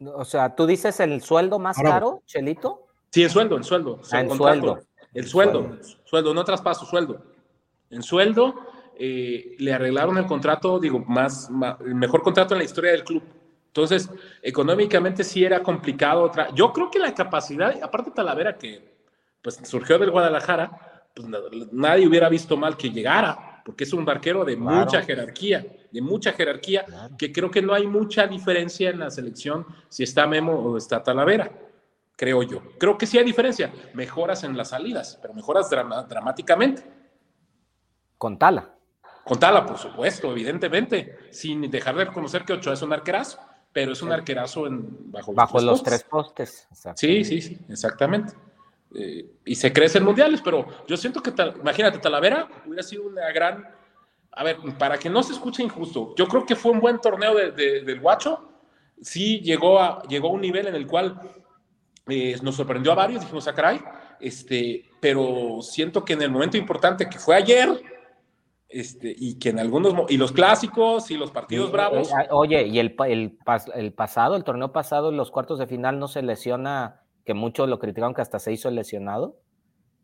O 0.00 0.24
sea, 0.24 0.54
¿tú 0.54 0.66
dices 0.66 1.00
el 1.00 1.22
sueldo 1.22 1.58
más 1.58 1.78
caro, 1.78 2.22
Chelito? 2.26 2.86
Sí, 3.10 3.22
el 3.22 3.30
sueldo, 3.30 3.56
el 3.56 3.64
sueldo. 3.64 4.00
Ah, 4.12 4.20
el 4.20 4.30
sueldo. 4.30 4.78
El 5.14 5.26
sueldo, 5.26 5.78
sueldo, 6.04 6.34
no 6.34 6.44
traspaso, 6.44 6.84
sueldo. 6.84 7.22
En 7.90 8.02
sueldo, 8.02 8.54
eh, 8.98 9.56
le 9.58 9.72
arreglaron 9.72 10.16
el 10.18 10.26
contrato, 10.26 10.78
digo, 10.78 11.04
más, 11.06 11.50
el 11.84 11.94
mejor 11.94 12.22
contrato 12.22 12.54
en 12.54 12.58
la 12.58 12.64
historia 12.64 12.92
del 12.92 13.04
club. 13.04 13.22
Entonces, 13.68 14.10
económicamente 14.42 15.22
sí 15.22 15.44
era 15.44 15.62
complicado. 15.62 16.32
Yo 16.54 16.72
creo 16.72 16.90
que 16.90 16.98
la 16.98 17.12
capacidad, 17.14 17.78
aparte 17.82 18.10
Talavera 18.10 18.56
que 18.56 18.96
pues 19.42 19.60
surgió 19.64 19.98
del 19.98 20.10
Guadalajara, 20.10 21.04
pues 21.14 21.28
nadie 21.72 22.06
hubiera 22.06 22.28
visto 22.28 22.56
mal 22.56 22.76
que 22.76 22.90
llegara, 22.90 23.62
porque 23.64 23.84
es 23.84 23.92
un 23.92 24.04
barquero 24.04 24.44
de 24.44 24.56
mucha 24.56 25.02
jerarquía, 25.02 25.64
de 25.90 26.00
mucha 26.00 26.32
jerarquía, 26.32 26.86
que 27.18 27.30
creo 27.32 27.50
que 27.50 27.62
no 27.62 27.74
hay 27.74 27.86
mucha 27.86 28.26
diferencia 28.26 28.90
en 28.90 28.98
la 28.98 29.10
selección 29.10 29.66
si 29.88 30.02
está 30.02 30.26
Memo 30.26 30.52
o 30.52 30.76
está 30.76 31.02
Talavera, 31.02 31.52
creo 32.16 32.42
yo. 32.42 32.62
Creo 32.78 32.96
que 32.96 33.06
sí 33.06 33.18
hay 33.18 33.24
diferencia, 33.24 33.72
mejoras 33.92 34.42
en 34.42 34.56
las 34.56 34.70
salidas, 34.70 35.18
pero 35.20 35.34
mejoras 35.34 35.68
dramáticamente. 35.70 36.95
Con 38.18 38.38
Tala. 38.38 38.70
Con 39.24 39.38
Tala, 39.38 39.66
por 39.66 39.78
supuesto, 39.78 40.30
evidentemente, 40.30 41.18
sin 41.30 41.70
dejar 41.70 41.96
de 41.96 42.04
reconocer 42.04 42.44
que 42.44 42.52
Ochoa 42.52 42.74
es 42.74 42.82
un 42.82 42.92
arquerazo, 42.92 43.38
pero 43.72 43.92
es 43.92 44.02
un 44.02 44.12
arquerazo 44.12 44.66
en, 44.66 45.10
bajo, 45.10 45.32
bajo 45.32 45.60
los, 45.60 45.82
tres 45.82 46.04
postes. 46.04 46.68
Sí, 46.94 47.24
sí, 47.24 47.42
sí, 47.42 47.58
exactamente. 47.68 48.34
Eh, 48.94 49.26
y 49.44 49.54
se 49.54 49.72
crece 49.72 49.98
en 49.98 50.04
mundiales, 50.04 50.40
pero 50.42 50.66
yo 50.86 50.96
siento 50.96 51.22
que, 51.22 51.32
imagínate, 51.60 51.98
Talavera 51.98 52.48
hubiera 52.64 52.82
sido 52.82 53.06
una 53.06 53.30
gran. 53.32 53.68
A 54.32 54.44
ver, 54.44 54.58
para 54.78 54.98
que 54.98 55.10
no 55.10 55.22
se 55.22 55.32
escuche 55.32 55.62
injusto, 55.62 56.14
yo 56.16 56.26
creo 56.26 56.46
que 56.46 56.56
fue 56.56 56.72
un 56.72 56.80
buen 56.80 57.00
torneo 57.00 57.34
del 57.34 58.00
Guacho. 58.00 58.48
Sí, 59.00 59.40
llegó 59.40 59.80
a, 59.80 60.02
llegó 60.04 60.28
a 60.28 60.32
un 60.32 60.40
nivel 60.40 60.68
en 60.68 60.74
el 60.74 60.86
cual 60.86 61.20
eh, 62.06 62.38
nos 62.42 62.54
sorprendió 62.54 62.92
a 62.92 62.94
varios, 62.94 63.20
dijimos, 63.22 63.46
a 63.46 63.50
ah, 63.50 63.54
caray, 63.54 63.80
este, 64.20 64.88
pero 65.00 65.58
siento 65.60 66.04
que 66.04 66.12
en 66.12 66.22
el 66.22 66.30
momento 66.30 66.56
importante 66.56 67.08
que 67.08 67.18
fue 67.18 67.34
ayer, 67.34 67.68
este, 68.80 69.14
y 69.16 69.38
que 69.38 69.48
en 69.48 69.58
algunos, 69.58 69.94
y 70.10 70.18
los 70.18 70.32
clásicos 70.32 71.10
y 71.10 71.16
los 71.16 71.30
partidos 71.30 71.72
bravos. 71.72 72.10
Eh, 72.10 72.28
oye, 72.30 72.66
y 72.66 72.78
el, 72.78 72.94
el, 73.06 73.38
el, 73.74 73.92
pasado, 73.94 74.36
el 74.36 74.44
torneo 74.44 74.70
pasado, 74.70 75.08
en 75.08 75.16
los 75.16 75.30
cuartos 75.30 75.58
de 75.58 75.66
final 75.66 75.98
no 75.98 76.08
se 76.08 76.20
lesiona, 76.20 77.00
que 77.24 77.32
muchos 77.32 77.70
lo 77.70 77.78
criticaron 77.78 78.12
que 78.12 78.20
hasta 78.20 78.38
se 78.38 78.52
hizo 78.52 78.70
lesionado. 78.70 79.38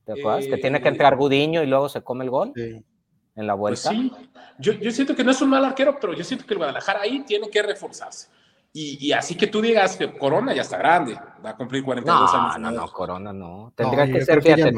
¿Te 0.06 0.12
acuerdas? 0.12 0.46
que 0.46 0.56
tiene 0.56 0.80
que 0.80 0.88
eh, 0.88 0.92
entrar 0.92 1.16
Gudiño 1.16 1.62
y 1.62 1.66
luego 1.66 1.90
se 1.90 2.02
come 2.02 2.24
el 2.24 2.30
gol 2.30 2.52
en 2.56 3.46
la 3.46 3.52
vuelta. 3.52 3.90
Pues 3.90 3.98
sí, 3.98 4.12
yo, 4.58 4.72
yo, 4.72 4.90
siento 4.90 5.14
que 5.14 5.22
no 5.22 5.32
es 5.32 5.42
un 5.42 5.50
mal 5.50 5.64
arquero, 5.64 5.98
pero 6.00 6.14
yo 6.14 6.24
siento 6.24 6.46
que 6.46 6.54
el 6.54 6.58
Guadalajara 6.58 7.02
ahí 7.02 7.20
tiene 7.24 7.50
que 7.50 7.62
reforzarse. 7.62 8.28
Y, 8.72 9.06
y, 9.06 9.12
así 9.12 9.36
que 9.36 9.48
tú 9.48 9.60
digas 9.60 9.98
que 9.98 10.10
Corona 10.10 10.54
ya 10.54 10.62
está 10.62 10.78
grande, 10.78 11.14
va 11.44 11.50
a 11.50 11.56
cumplir 11.56 11.84
42 11.84 12.34
años. 12.34 12.58
No, 12.58 12.70
no, 12.70 12.90
Corona 12.90 13.34
no. 13.34 13.74
Tendría 13.76 14.06
que 14.06 14.24
ser, 14.24 14.42
fíjate, 14.42 14.72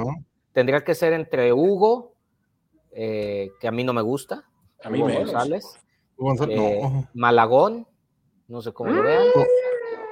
tendría 0.53 0.83
que 0.83 0.97
ser 0.97 1.13
entre 1.13 1.53
Hugo 1.53 2.14
eh, 2.95 3.51
que 3.61 3.69
a 3.69 3.73
mí 3.73 3.85
no 3.85 3.93
me 3.93 4.03
gusta. 4.03 4.45
A 4.83 4.91
mí 4.91 5.03
me 5.03 5.19
González. 5.19 5.65
Eh, 6.49 7.07
Malagón, 7.15 7.87
no 8.49 8.63
sé 8.63 8.73
cómo 8.73 8.91
lo 8.91 9.03
mm. 9.03 9.05
vean. 9.05 9.25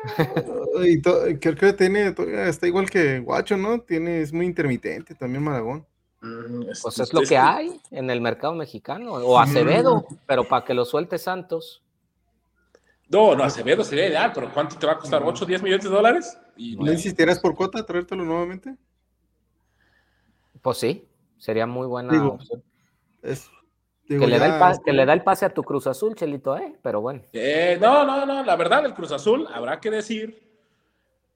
y 0.84 1.00
creo 1.00 1.56
que 1.56 1.72
tiene, 1.74 2.14
está 2.48 2.66
igual 2.66 2.90
que 2.90 3.20
Guacho, 3.20 3.56
¿no? 3.56 3.80
Tiene, 3.80 4.20
es 4.20 4.32
muy 4.32 4.46
intermitente 4.46 5.14
también 5.14 5.44
Malagón. 5.44 5.86
Mm, 6.20 6.66
pues 6.82 6.98
es 6.98 7.12
lo 7.12 7.22
que 7.22 7.36
hay 7.36 7.80
en 7.90 8.10
el 8.10 8.20
mercado 8.20 8.54
mexicano, 8.54 9.12
o 9.12 9.38
Acevedo, 9.38 10.06
pero 10.26 10.44
para 10.44 10.64
que 10.64 10.74
lo 10.74 10.84
suelte 10.84 11.18
Santos. 11.18 11.82
No, 13.08 13.34
no, 13.36 13.44
Acevedo 13.44 13.84
sería 13.84 14.08
ideal, 14.08 14.32
pero 14.34 14.52
¿cuánto 14.52 14.76
te 14.76 14.86
va 14.86 14.92
a 14.92 14.98
costar? 14.98 15.22
¿8 15.22 15.42
o 15.42 15.46
10 15.46 15.62
millones 15.62 15.84
de 15.84 15.90
dólares? 15.90 16.38
Y, 16.56 16.76
¿No 16.76 16.90
insistirás 16.92 17.38
por 17.38 17.54
cuota 17.54 17.84
traértelo 17.84 18.24
nuevamente? 18.24 18.76
Pues 20.62 20.78
sí, 20.78 21.08
sería 21.38 21.66
muy 21.66 21.86
buena 21.86 22.26
opción. 22.26 22.62
Que, 23.22 24.26
le 24.26 24.38
da 24.38 24.70
el 24.70 24.82
que, 24.82 24.92
le 24.92 25.06
da 25.06 25.12
el 25.12 25.22
pase 25.22 25.46
a 25.46 25.54
tu 25.54 25.62
Cruz 25.62 25.86
Azul, 25.86 26.14
Chelito, 26.14 26.56
¿eh? 26.56 26.74
Pero 26.82 27.00
bueno. 27.00 27.22
Eh, 27.32 27.78
no, 27.80 28.04
no, 28.04 28.26
no, 28.26 28.44
la 28.44 28.56
verdad, 28.56 28.84
el 28.84 28.94
Cruz 28.94 29.12
Azul, 29.12 29.46
habrá 29.52 29.80
que 29.80 29.90
decir 29.90 30.42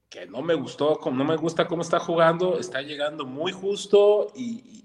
que 0.08 0.26
no 0.26 0.42
me 0.42 0.54
gustó, 0.54 1.00
no 1.04 1.24
me 1.24 1.36
gusta 1.36 1.66
cómo 1.66 1.82
está 1.82 1.98
jugando, 1.98 2.58
está 2.58 2.82
llegando 2.82 3.24
muy 3.24 3.52
justo 3.52 4.32
y, 4.34 4.82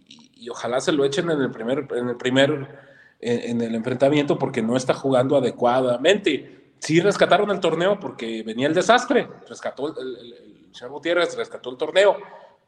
ojalá 0.50 0.82
se 0.82 0.92
lo 0.92 1.06
echen 1.06 1.30
en 1.30 1.40
el 1.40 1.52
primer, 1.52 1.88
en 1.92 2.10
el 2.10 2.18
primer, 2.18 2.80
en, 3.20 3.62
el 3.62 3.76
enfrentamiento 3.76 4.40
porque 4.40 4.64
no 4.64 4.76
está 4.76 4.94
jugando 4.94 5.38
adecuadamente. 5.38 6.74
Sí 6.80 7.00
rescataron 7.00 7.52
el 7.52 7.60
torneo 7.60 8.00
porque 8.00 8.42
venía 8.42 8.68
el 8.68 8.74
desastre, 8.74 9.28
rescató 9.48 9.96
el, 10.00 10.18
el, 10.18 10.34
el 10.82 10.90
Gutiérrez 10.90 11.38
rescató 11.38 11.70
el 11.70 11.78
torneo, 11.78 12.18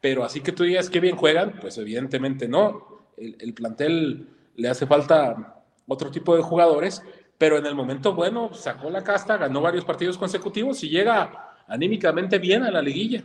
pero 0.00 0.22
así 0.22 0.40
que 0.40 0.52
tú 0.52 0.62
digas 0.62 0.88
que 0.88 1.00
bien 1.00 1.16
juegan, 1.16 1.58
pues 1.60 1.78
evidentemente 1.78 2.46
no. 2.46 3.03
El, 3.16 3.54
plantel 3.54 4.28
le 4.56 4.68
hace 4.68 4.86
falta 4.86 5.62
otro 5.86 6.10
tipo 6.10 6.36
de 6.36 6.42
jugadores, 6.42 7.02
pero 7.38 7.58
en 7.58 7.66
el 7.66 7.74
momento 7.74 8.14
bueno 8.14 8.52
sacó 8.54 8.90
la 8.90 9.02
casta, 9.02 9.36
ganó 9.36 9.60
varios 9.60 9.84
partidos 9.84 10.18
consecutivos 10.18 10.82
y 10.84 10.88
llega 10.88 11.54
anímicamente 11.68 12.38
bien 12.38 12.62
a 12.62 12.70
la 12.70 12.82
liguilla. 12.82 13.22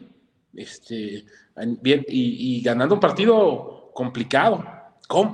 Este, 0.53 1.25
bien, 1.81 2.05
y, 2.07 2.61
ganando 2.61 2.95
un 2.95 3.01
partido 3.01 3.91
complicado. 3.93 4.63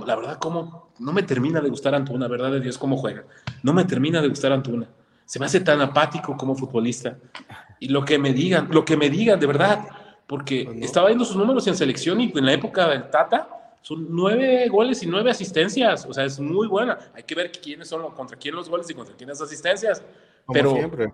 La 0.06 0.16
verdad, 0.16 0.38
como 0.38 0.94
no 1.00 1.12
me 1.12 1.24
termina 1.24 1.62
de 1.62 1.70
gustar 1.70 1.96
Antuna, 1.96 2.28
verdad 2.28 2.52
de 2.52 2.62
Dios, 2.62 2.78
cómo 2.78 2.98
juega. 2.98 3.26
No 3.64 3.74
me 3.74 3.86
termina 3.86 4.22
de 4.22 4.30
gustar 4.30 4.52
Antuna. 4.52 4.88
Se 5.26 5.40
me 5.40 5.46
hace 5.46 5.60
tan 5.60 5.82
apático 5.82 6.38
como 6.38 6.56
futbolista. 6.56 7.18
Y 7.80 7.90
lo 7.90 8.06
que 8.06 8.18
me 8.18 8.34
digan, 8.34 8.70
lo 8.72 8.86
que 8.86 8.96
me 8.96 9.10
digan, 9.10 9.40
de 9.40 9.48
verdad, 9.48 9.86
porque 10.28 10.66
pues 10.66 10.82
estaba 10.82 11.08
viendo 11.08 11.26
sus 11.26 11.36
números 11.36 11.68
en 11.68 11.76
selección 11.76 12.22
y 12.22 12.32
en 12.36 12.46
la 12.46 12.54
época 12.54 12.88
del 12.88 13.10
Tata 13.10 13.50
son 13.86 14.08
nueve 14.10 14.68
goles 14.68 15.04
y 15.04 15.06
nueve 15.06 15.30
asistencias, 15.30 16.08
o 16.08 16.14
sea, 16.14 16.26
es 16.26 16.40
muy 16.40 16.68
buena. 16.68 16.98
Hay 17.14 17.22
que 17.22 17.36
ver 17.36 17.52
quiénes 17.52 17.88
son, 17.88 18.12
contra 18.16 18.36
quién 18.36 18.56
los 18.56 18.68
goles 18.68 18.90
y 18.90 18.96
contra 18.96 19.16
quién 19.16 19.30
las 19.30 19.40
asistencias. 19.40 20.02
Pero 20.52 20.74
siempre. 20.74 21.14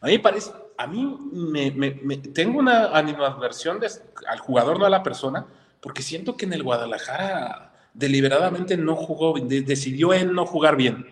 a 0.00 0.06
mí 0.06 0.16
parece, 0.16 0.52
a 0.78 0.86
mí 0.86 1.18
me, 1.32 2.16
tengo 2.16 2.60
una 2.60 2.96
animadversión 2.96 3.78
al 4.26 4.38
jugador, 4.38 4.78
no 4.78 4.86
a 4.86 4.88
la 4.88 5.02
persona, 5.02 5.44
porque 5.82 6.00
siento 6.00 6.34
que 6.34 6.46
en 6.46 6.54
el 6.54 6.62
Guadalajara 6.62 7.74
deliberadamente 7.92 8.78
no 8.78 8.96
jugó, 8.96 9.38
decidió 9.38 10.14
él 10.14 10.32
no 10.32 10.46
jugar 10.46 10.76
bien, 10.76 11.10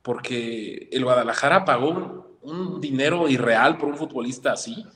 porque 0.00 0.88
el 0.92 1.04
Guadalajara 1.04 1.66
pagó 1.66 1.90
un, 1.90 2.24
un 2.40 2.80
dinero 2.80 3.28
irreal 3.28 3.76
por 3.76 3.90
un 3.90 3.98
futbolista 3.98 4.52
así 4.52 4.86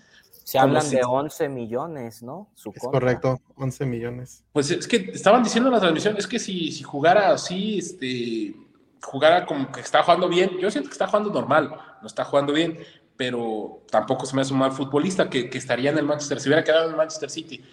se 0.46 0.60
hablan 0.60 0.88
de 0.88 1.00
11 1.04 1.48
millones, 1.48 2.22
¿no? 2.22 2.48
es 2.54 2.80
correcto, 2.80 3.40
11 3.56 3.84
millones. 3.84 4.44
Pues 4.52 4.70
es 4.70 4.86
que 4.86 5.10
estaban 5.12 5.42
diciendo 5.42 5.68
en 5.68 5.74
la 5.74 5.80
transmisión, 5.80 6.16
es 6.16 6.28
que 6.28 6.38
si, 6.38 6.70
si 6.70 6.84
jugara 6.84 7.32
así, 7.32 7.78
este, 7.78 8.54
jugara 9.02 9.44
como 9.44 9.72
que 9.72 9.80
está 9.80 10.04
jugando 10.04 10.28
bien, 10.28 10.56
yo 10.60 10.70
siento 10.70 10.88
que 10.88 10.92
está 10.92 11.08
jugando 11.08 11.30
normal, 11.30 11.76
no 12.00 12.06
está 12.06 12.24
jugando 12.24 12.52
bien, 12.52 12.78
pero 13.16 13.82
tampoco 13.90 14.24
se 14.24 14.36
me 14.36 14.42
hace 14.42 14.52
un 14.52 14.60
mal 14.60 14.70
futbolista 14.70 15.28
que, 15.28 15.50
que 15.50 15.58
estaría 15.58 15.90
en 15.90 15.98
el 15.98 16.04
Manchester, 16.04 16.38
si 16.38 16.48
hubiera 16.48 16.62
quedado 16.62 16.84
en 16.84 16.90
el 16.90 16.96
Manchester 16.96 17.28
City. 17.28 17.64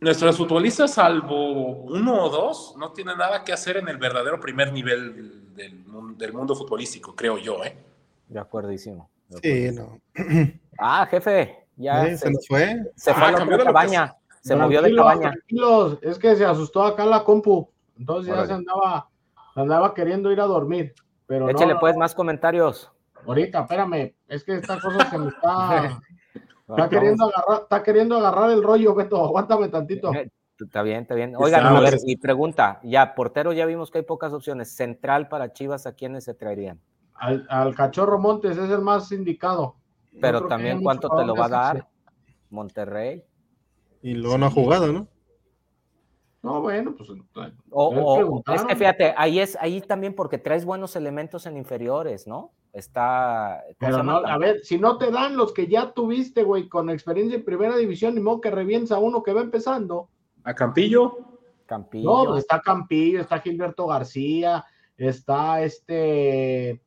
Nuestros 0.00 0.38
futbolistas, 0.38 0.94
salvo 0.94 1.82
uno 1.82 2.24
o 2.24 2.30
dos, 2.30 2.74
no 2.78 2.92
tienen 2.92 3.18
nada 3.18 3.44
que 3.44 3.52
hacer 3.52 3.76
en 3.76 3.88
el 3.88 3.98
verdadero 3.98 4.40
primer 4.40 4.72
nivel 4.72 5.54
del, 5.54 6.16
del 6.16 6.32
mundo 6.32 6.56
futbolístico, 6.56 7.14
creo 7.14 7.36
yo, 7.36 7.62
¿eh? 7.62 7.76
De 8.28 8.40
acuerdísimo. 8.40 9.10
Sí, 9.42 9.70
no. 9.72 10.00
Ah, 10.84 11.06
jefe, 11.08 11.61
ya 11.82 12.16
se, 12.16 12.30
nos 12.30 12.46
fue. 12.46 12.80
Se 12.96 13.12
fue 13.12 13.24
a 13.24 13.28
ah, 13.28 13.44
la 13.44 13.64
cabaña. 13.64 14.16
Se 14.40 14.56
movió 14.56 14.82
de 14.82 14.94
cabaña. 14.94 15.30
Tranquilos, 15.30 15.98
es 16.02 16.18
que 16.18 16.36
se 16.36 16.44
asustó 16.44 16.82
acá 16.84 17.04
la 17.06 17.24
compu. 17.24 17.68
Entonces 17.98 18.34
ya 18.34 18.46
se 18.46 18.52
andaba, 18.52 19.08
andaba 19.54 19.94
queriendo 19.94 20.32
ir 20.32 20.40
a 20.40 20.44
dormir. 20.44 20.94
Pero 21.26 21.48
Échale 21.48 21.76
pues 21.76 21.96
más 21.96 22.14
comentarios. 22.14 22.90
Ahorita, 23.26 23.60
espérame, 23.60 24.14
es 24.28 24.42
que 24.44 24.54
esta 24.54 24.80
cosa 24.80 25.08
se 25.08 25.18
me 25.18 25.28
está. 25.28 26.00
está, 26.68 26.88
queriendo 26.88 27.24
agarrar, 27.26 27.62
está 27.62 27.82
queriendo 27.82 28.16
agarrar 28.16 28.50
el 28.50 28.62
rollo, 28.62 28.94
Beto. 28.94 29.24
Aguántame 29.24 29.68
tantito. 29.68 30.12
Eh, 30.12 30.28
está 30.58 30.82
bien, 30.82 31.02
está 31.02 31.14
bien. 31.14 31.34
Oigan, 31.36 31.64
a 31.64 31.80
ver, 31.80 31.98
y 32.04 32.16
pregunta, 32.16 32.80
ya, 32.82 33.14
portero 33.14 33.52
ya 33.52 33.66
vimos 33.66 33.90
que 33.90 33.98
hay 33.98 34.04
pocas 34.04 34.32
opciones. 34.32 34.74
Central 34.74 35.28
para 35.28 35.52
Chivas, 35.52 35.86
¿a 35.86 35.92
quiénes 35.92 36.24
se 36.24 36.34
traerían? 36.34 36.80
Al, 37.14 37.46
al 37.48 37.74
Cachorro 37.76 38.18
Montes 38.18 38.58
es 38.58 38.70
el 38.70 38.80
más 38.80 39.12
indicado. 39.12 39.76
Pero 40.20 40.46
también 40.46 40.82
cuánto 40.82 41.08
te 41.08 41.24
lo 41.24 41.34
va 41.34 41.46
a 41.46 41.48
dar 41.48 41.88
Monterrey. 42.50 43.24
Y 44.02 44.14
luego 44.14 44.38
no 44.38 44.46
ha 44.46 44.50
jugado, 44.50 44.92
¿no? 44.92 45.08
No, 46.42 46.60
bueno, 46.60 46.94
pues. 46.96 47.08
O, 47.70 48.42
es 48.52 48.64
que 48.64 48.74
fíjate, 48.74 49.14
ahí 49.16 49.38
es, 49.38 49.56
ahí 49.60 49.80
también 49.80 50.12
porque 50.14 50.38
traes 50.38 50.64
buenos 50.64 50.96
elementos 50.96 51.46
en 51.46 51.56
inferiores, 51.56 52.26
¿no? 52.26 52.52
Está. 52.72 53.62
Pero 53.78 54.02
no, 54.02 54.16
a 54.16 54.38
ver, 54.38 54.60
si 54.64 54.76
no 54.76 54.98
te 54.98 55.12
dan 55.12 55.36
los 55.36 55.52
que 55.52 55.68
ya 55.68 55.92
tuviste, 55.92 56.42
güey, 56.42 56.68
con 56.68 56.90
experiencia 56.90 57.36
en 57.36 57.44
primera 57.44 57.76
división, 57.76 58.16
ni 58.16 58.20
modo 58.20 58.40
que 58.40 58.50
revienza 58.50 58.96
a 58.96 58.98
uno 58.98 59.22
que 59.22 59.32
va 59.32 59.40
empezando. 59.40 60.08
¿A 60.42 60.52
Campillo? 60.52 61.18
Campillo. 61.66 62.10
No, 62.10 62.24
pues 62.30 62.40
está 62.40 62.60
Campillo, 62.60 63.20
está 63.20 63.38
Gilberto 63.38 63.86
García, 63.86 64.64
está 64.96 65.62
este 65.62 66.82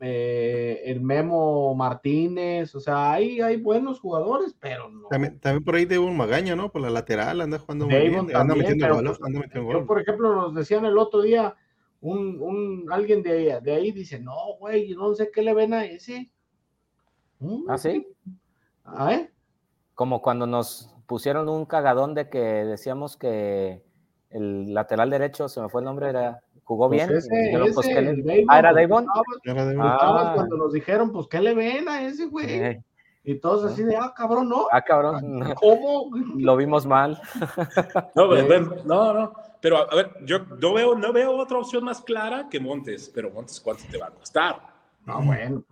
eh, 0.00 0.82
el 0.86 1.00
Memo 1.00 1.74
Martínez, 1.74 2.74
o 2.74 2.80
sea, 2.80 3.12
hay, 3.12 3.40
hay 3.40 3.56
buenos 3.56 4.00
jugadores, 4.00 4.56
pero 4.58 4.88
no. 4.88 5.08
También, 5.08 5.64
por 5.64 5.76
ahí 5.76 5.86
un 5.96 6.16
Magaña, 6.16 6.56
¿no? 6.56 6.72
Por 6.72 6.82
la 6.82 6.90
lateral 6.90 7.40
anda 7.40 7.58
jugando 7.58 7.86
muy 7.86 8.08
bien, 8.08 8.34
anda 8.34 8.54
metiendo 8.56 8.94
goles, 8.94 9.18
anda 9.22 9.40
metiendo 9.40 9.72
Yo, 9.72 9.86
por 9.86 10.00
ejemplo, 10.00 10.34
nos 10.34 10.54
decían 10.54 10.84
el 10.84 10.98
otro 10.98 11.22
día, 11.22 11.54
un, 12.00 12.40
un 12.40 12.86
alguien 12.90 13.22
de, 13.22 13.60
de 13.60 13.72
ahí 13.72 13.92
dice, 13.92 14.18
no, 14.18 14.56
güey, 14.58 14.94
no 14.94 15.14
sé 15.14 15.30
qué 15.32 15.42
le 15.42 15.54
ven 15.54 15.72
a 15.72 15.84
ese. 15.84 16.28
Mm, 17.38 17.70
¿Ah, 17.70 17.78
sí? 17.78 18.06
¿Ah, 18.84 19.14
eh? 19.14 19.30
Como 19.94 20.22
cuando 20.22 20.46
nos 20.46 20.92
pusieron 21.06 21.48
un 21.48 21.66
cagadón 21.66 22.14
de 22.14 22.28
que 22.28 22.40
decíamos 22.40 23.16
que 23.16 23.82
el 24.30 24.74
lateral 24.74 25.10
derecho, 25.10 25.48
se 25.48 25.60
me 25.60 25.68
fue 25.68 25.80
el 25.80 25.86
nombre, 25.86 26.08
era 26.08 26.42
jugó 26.68 26.88
pues 26.88 27.08
bien. 27.08 27.72
Pues, 27.74 27.88
ah, 28.48 28.58
era 28.58 28.72
Davon. 28.74 29.06
Ah. 29.80 30.32
Cuando 30.34 30.56
nos 30.58 30.72
dijeron, 30.72 31.10
pues, 31.10 31.26
¿qué 31.28 31.40
le 31.40 31.54
ven 31.54 31.88
a 31.88 32.02
ese 32.02 32.26
güey? 32.26 32.78
Y 33.24 33.36
todos 33.40 33.72
así 33.72 33.82
de, 33.82 33.96
ah, 33.96 34.12
cabrón, 34.14 34.48
no. 34.48 34.68
Ah, 34.70 34.82
cabrón. 34.82 35.54
¿Cómo? 35.60 36.10
Lo 36.36 36.56
vimos 36.56 36.86
mal. 36.86 37.20
no, 38.14 38.26
no, 38.84 39.14
no. 39.14 39.32
Pero 39.60 39.90
a 39.90 39.94
ver, 39.96 40.14
yo 40.24 40.40
no 40.60 40.72
veo, 40.74 40.94
no 40.94 41.12
veo 41.12 41.36
otra 41.36 41.58
opción 41.58 41.84
más 41.84 42.00
clara 42.02 42.48
que 42.48 42.60
Montes. 42.60 43.10
Pero 43.12 43.30
Montes, 43.30 43.60
¿cuánto 43.60 43.84
te 43.90 43.98
va 43.98 44.06
a 44.06 44.10
costar? 44.10 44.60
No, 45.04 45.22
bueno. 45.22 45.64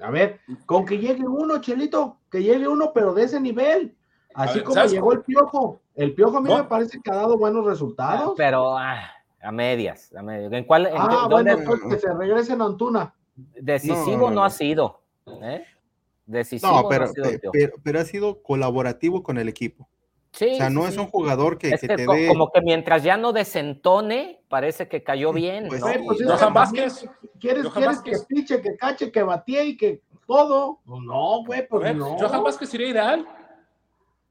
A 0.00 0.10
ver, 0.10 0.40
con 0.66 0.84
que 0.84 0.98
llegue 0.98 1.24
uno, 1.26 1.60
Chelito, 1.60 2.18
que 2.30 2.42
llegue 2.42 2.66
uno, 2.66 2.92
pero 2.92 3.14
de 3.14 3.24
ese 3.24 3.40
nivel. 3.40 3.94
Así 4.34 4.60
como 4.62 4.84
llegó 4.84 5.12
el 5.12 5.22
Piojo. 5.22 5.80
El 5.94 6.12
Piojo 6.14 6.38
a 6.38 6.40
mí 6.40 6.52
me 6.52 6.64
parece 6.64 7.00
que 7.00 7.10
ha 7.10 7.16
dado 7.16 7.38
buenos 7.38 7.64
resultados. 7.64 8.34
Pero, 8.36 8.76
ah, 8.76 9.10
a 9.44 9.52
medias, 9.52 10.12
a 10.14 10.22
medias. 10.22 10.52
¿En 10.52 10.64
cuál, 10.64 10.90
ah, 10.92 11.28
bueno, 11.30 11.56
pues 11.64 11.80
que 11.88 11.98
se 11.98 12.12
regrese 12.12 12.54
en 12.54 12.62
Antuna. 12.62 13.14
Decisivo 13.36 14.30
no, 14.30 14.44
ha 14.44 14.50
sido. 14.50 15.02
¿eh? 15.42 15.64
Decisivo 16.26 16.82
no, 16.82 16.88
pero, 16.88 17.10
pero, 17.82 18.00
ha 18.00 18.04
sido 18.04 18.42
colaborativo 18.42 19.22
con 19.22 19.38
el 19.38 19.48
equipo. 19.48 19.88
Sí, 20.32 20.48
o 20.54 20.56
sea, 20.56 20.70
no 20.70 20.88
es 20.88 20.96
un 20.96 21.06
jugador 21.06 21.58
que, 21.58 21.72
que, 21.72 21.86
te 21.86 22.06
dé... 22.06 22.26
Como 22.26 22.50
que 22.50 22.60
mientras 22.60 23.04
ya 23.04 23.16
no 23.16 23.32
desentone, 23.32 24.42
parece 24.48 24.88
que 24.88 25.04
cayó 25.04 25.32
bien. 25.32 25.68
Pues, 25.68 25.80
¿no? 25.80 25.86
Pues, 26.04 26.24
Johan 26.26 26.52
Vázquez. 26.52 27.08
¿Quieres, 27.38 27.68
quieres 27.68 28.00
que 28.00 28.12
piche, 28.26 28.60
que 28.60 28.76
cache, 28.76 29.12
que 29.12 29.22
batee 29.22 29.66
y 29.66 29.76
que 29.76 30.02
todo? 30.26 30.80
Pues 30.84 31.02
no, 31.02 31.44
güey, 31.44 31.68
pues 31.68 31.94
no. 31.94 32.16
Johan 32.18 32.42
Vázquez 32.42 32.68
sería 32.68 32.88
ideal. 32.88 33.26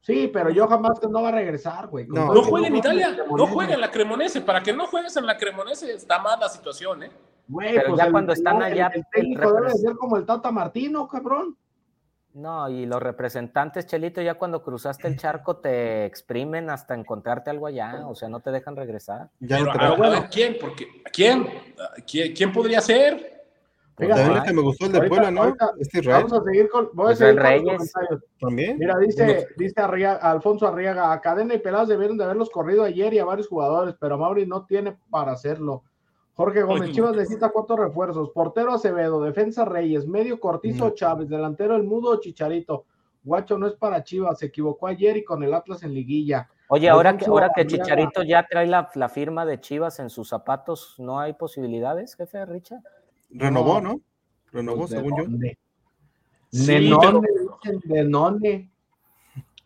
Sí, 0.04 0.28
pero 0.30 0.50
yo 0.50 0.68
jamás 0.68 1.00
no 1.08 1.22
va 1.22 1.30
a 1.30 1.32
regresar, 1.32 1.86
güey. 1.86 2.06
No, 2.06 2.34
no 2.34 2.42
juega 2.42 2.66
en 2.66 2.76
Italia, 2.76 3.16
no 3.26 3.46
juega 3.46 3.72
en 3.72 3.80
la 3.80 3.90
Cremonese. 3.90 4.42
Para 4.42 4.62
que 4.62 4.70
no 4.70 4.86
juegues 4.86 5.16
en 5.16 5.24
la 5.24 5.38
Cremonese 5.38 5.94
está 5.94 6.18
mal 6.18 6.38
la 6.38 6.50
situación, 6.50 7.04
¿eh? 7.04 7.10
Güey, 7.48 7.74
pero 7.74 7.88
pues 7.94 8.04
ya 8.04 8.10
cuando 8.10 8.34
están 8.34 8.62
allá. 8.62 8.90
El, 8.94 9.06
técnico 9.10 9.50
debe 9.54 9.70
ser 9.70 9.94
como 9.96 10.18
el 10.18 10.26
Tata 10.26 10.50
Martino, 10.50 11.08
cabrón. 11.08 11.56
No, 12.34 12.68
y 12.68 12.84
los 12.84 13.02
representantes, 13.02 13.86
Chelito, 13.86 14.20
ya 14.20 14.34
cuando 14.34 14.62
cruzaste 14.62 15.08
el 15.08 15.16
charco 15.16 15.56
te 15.56 16.04
exprimen 16.04 16.68
hasta 16.68 16.92
encontrarte 16.92 17.48
algo 17.48 17.66
allá, 17.66 18.06
o 18.06 18.14
sea, 18.14 18.28
no 18.28 18.40
te 18.40 18.50
dejan 18.50 18.76
regresar. 18.76 19.30
Ya 19.40 19.58
pero, 19.58 20.04
a, 20.04 20.10
ver, 20.10 20.28
¿quién? 20.30 20.56
Porque, 20.60 20.86
¿quién? 21.12 21.48
¿quién? 22.06 22.34
¿Quién 22.34 22.52
podría 22.52 22.82
ser? 22.82 23.33
Fíjate, 23.96 24.48
que 24.48 24.52
me 24.52 24.62
gustó 24.62 24.86
el 24.86 24.92
de 24.92 25.02
Puebla, 25.02 25.30
¿no? 25.30 25.54
este 25.78 26.00
Vamos 26.08 26.32
a 26.32 26.42
seguir 26.42 26.68
con, 26.68 26.90
voy 26.94 27.12
a 27.12 27.16
seguir 27.16 27.40
con 27.40 27.52
los 27.52 27.62
comentarios. 27.62 28.24
¿También? 28.40 28.78
Mira, 28.78 28.98
dice, 28.98 29.46
dice 29.56 29.80
Alfonso 29.80 30.66
Arriaga, 30.66 31.12
a 31.12 31.20
Cadena 31.20 31.54
y 31.54 31.58
Pelados 31.58 31.88
debieron 31.88 32.18
de 32.18 32.24
haberlos 32.24 32.50
corrido 32.50 32.82
ayer 32.82 33.14
y 33.14 33.20
a 33.20 33.24
varios 33.24 33.46
jugadores, 33.46 33.94
pero 34.00 34.18
Mauri 34.18 34.46
no 34.46 34.66
tiene 34.66 34.96
para 35.10 35.32
hacerlo. 35.32 35.84
Jorge 36.34 36.62
Gómez, 36.62 36.90
Chivas 36.90 37.14
necesita 37.14 37.50
cuatro 37.50 37.76
refuerzos, 37.76 38.30
portero 38.30 38.72
Acevedo, 38.72 39.22
defensa 39.22 39.64
Reyes, 39.64 40.08
medio 40.08 40.40
Cortizo 40.40 40.90
Chávez, 40.90 41.28
delantero 41.28 41.76
El 41.76 41.84
Mudo 41.84 42.18
Chicharito. 42.20 42.86
Guacho 43.22 43.56
no 43.56 43.68
es 43.68 43.74
para 43.74 44.02
Chivas, 44.02 44.40
se 44.40 44.46
equivocó 44.46 44.88
ayer 44.88 45.16
y 45.16 45.24
con 45.24 45.44
el 45.44 45.54
Atlas 45.54 45.84
en 45.84 45.94
liguilla. 45.94 46.48
Oye, 46.68 46.88
ahora 46.88 47.16
que, 47.16 47.26
ahora 47.26 47.50
que 47.54 47.66
Chicharito 47.66 48.24
ya 48.24 48.44
trae 48.50 48.66
la, 48.66 49.08
firma 49.08 49.46
de 49.46 49.60
Chivas 49.60 50.00
en 50.00 50.10
sus 50.10 50.28
zapatos, 50.28 50.96
¿no 50.98 51.20
hay 51.20 51.34
posibilidades, 51.34 52.16
jefe 52.16 52.44
Richard? 52.46 52.82
Renovó, 53.34 53.80
¿no? 53.80 54.00
Renovó, 54.52 54.86
pues, 54.86 54.90
según 54.90 55.16
yo. 55.18 55.24
Sí, 56.50 56.90
pero... 56.90 57.20
de 57.82 58.70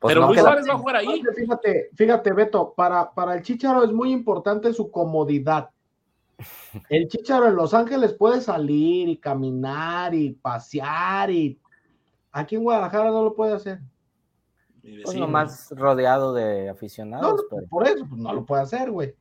pues 0.00 0.14
pero 0.14 0.28
Luis 0.28 0.40
Suárez 0.40 0.68
va 0.68 0.74
a 0.74 0.78
jugar 0.78 0.96
ahí. 0.96 1.22
Fíjate, 1.36 1.90
fíjate, 1.94 2.32
Beto, 2.32 2.72
para, 2.74 3.12
para 3.12 3.34
el 3.34 3.42
Chicharo 3.42 3.82
es 3.82 3.92
muy 3.92 4.12
importante 4.12 4.72
su 4.72 4.90
comodidad. 4.90 5.70
El 6.88 7.08
Chicharo 7.08 7.48
en 7.48 7.56
Los 7.56 7.74
Ángeles 7.74 8.14
puede 8.14 8.40
salir 8.40 9.08
y 9.08 9.16
caminar 9.16 10.14
y 10.14 10.30
pasear 10.30 11.30
y 11.30 11.58
aquí 12.30 12.54
en 12.54 12.62
Guadalajara 12.62 13.10
no 13.10 13.24
lo 13.24 13.34
puede 13.34 13.54
hacer. 13.54 13.80
Pues 15.04 15.16
nomás 15.16 15.72
rodeado 15.76 16.32
de 16.32 16.68
aficionados. 16.68 17.44
Por 17.68 17.86
eso, 17.88 18.06
pues 18.08 18.20
no 18.20 18.32
lo 18.32 18.46
puede 18.46 18.62
hacer, 18.62 18.90
güey. 18.92 19.14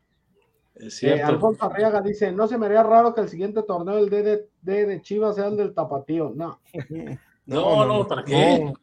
Eh, 0.80 1.21
Alfonso 1.21 1.65
Arriaga 1.65 2.01
dice, 2.01 2.32
no 2.32 2.47
se 2.47 2.57
me 2.57 2.67
haría 2.67 2.84
raro 2.84 3.13
que 3.13 3.21
el 3.21 3.30
siguiente 3.30 3.63
torneo 3.63 3.95
del 3.95 4.09
D 4.09 4.47
de, 4.61 5.01
Chivas 5.01 5.36
sea 5.36 5.47
el 5.47 5.57
del 5.57 5.73
Tapatío. 5.73 6.32
No. 6.36 6.59
no, 7.45 7.86
no, 7.86 8.07
¿para 8.07 8.23
qué? 8.23 8.73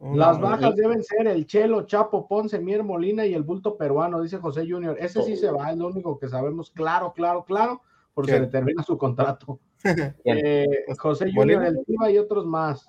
Las 0.00 0.40
bajas 0.40 0.74
deben 0.76 1.04
ser 1.04 1.26
el 1.26 1.46
Chelo, 1.46 1.82
Chapo, 1.82 2.26
Ponce, 2.26 2.58
Mier 2.58 2.82
Molina 2.82 3.26
y 3.26 3.34
el 3.34 3.42
bulto 3.42 3.76
peruano, 3.76 4.22
dice 4.22 4.38
José 4.38 4.66
Junior. 4.68 4.96
Ese 4.98 5.22
sí 5.22 5.36
se 5.36 5.50
va, 5.50 5.70
es 5.70 5.76
lo 5.76 5.88
único 5.88 6.18
que 6.18 6.28
sabemos 6.28 6.70
claro, 6.70 7.12
claro, 7.12 7.44
claro, 7.44 7.82
porque 8.14 8.32
se 8.32 8.40
le 8.40 8.46
termina 8.46 8.82
su 8.82 8.96
contrato. 8.98 9.58
Eh, 10.26 10.84
José 10.98 11.32
Junior, 11.34 11.64
el 11.64 11.82
Tiva 11.86 12.10
y 12.10 12.18
otros 12.18 12.44
más. 12.44 12.86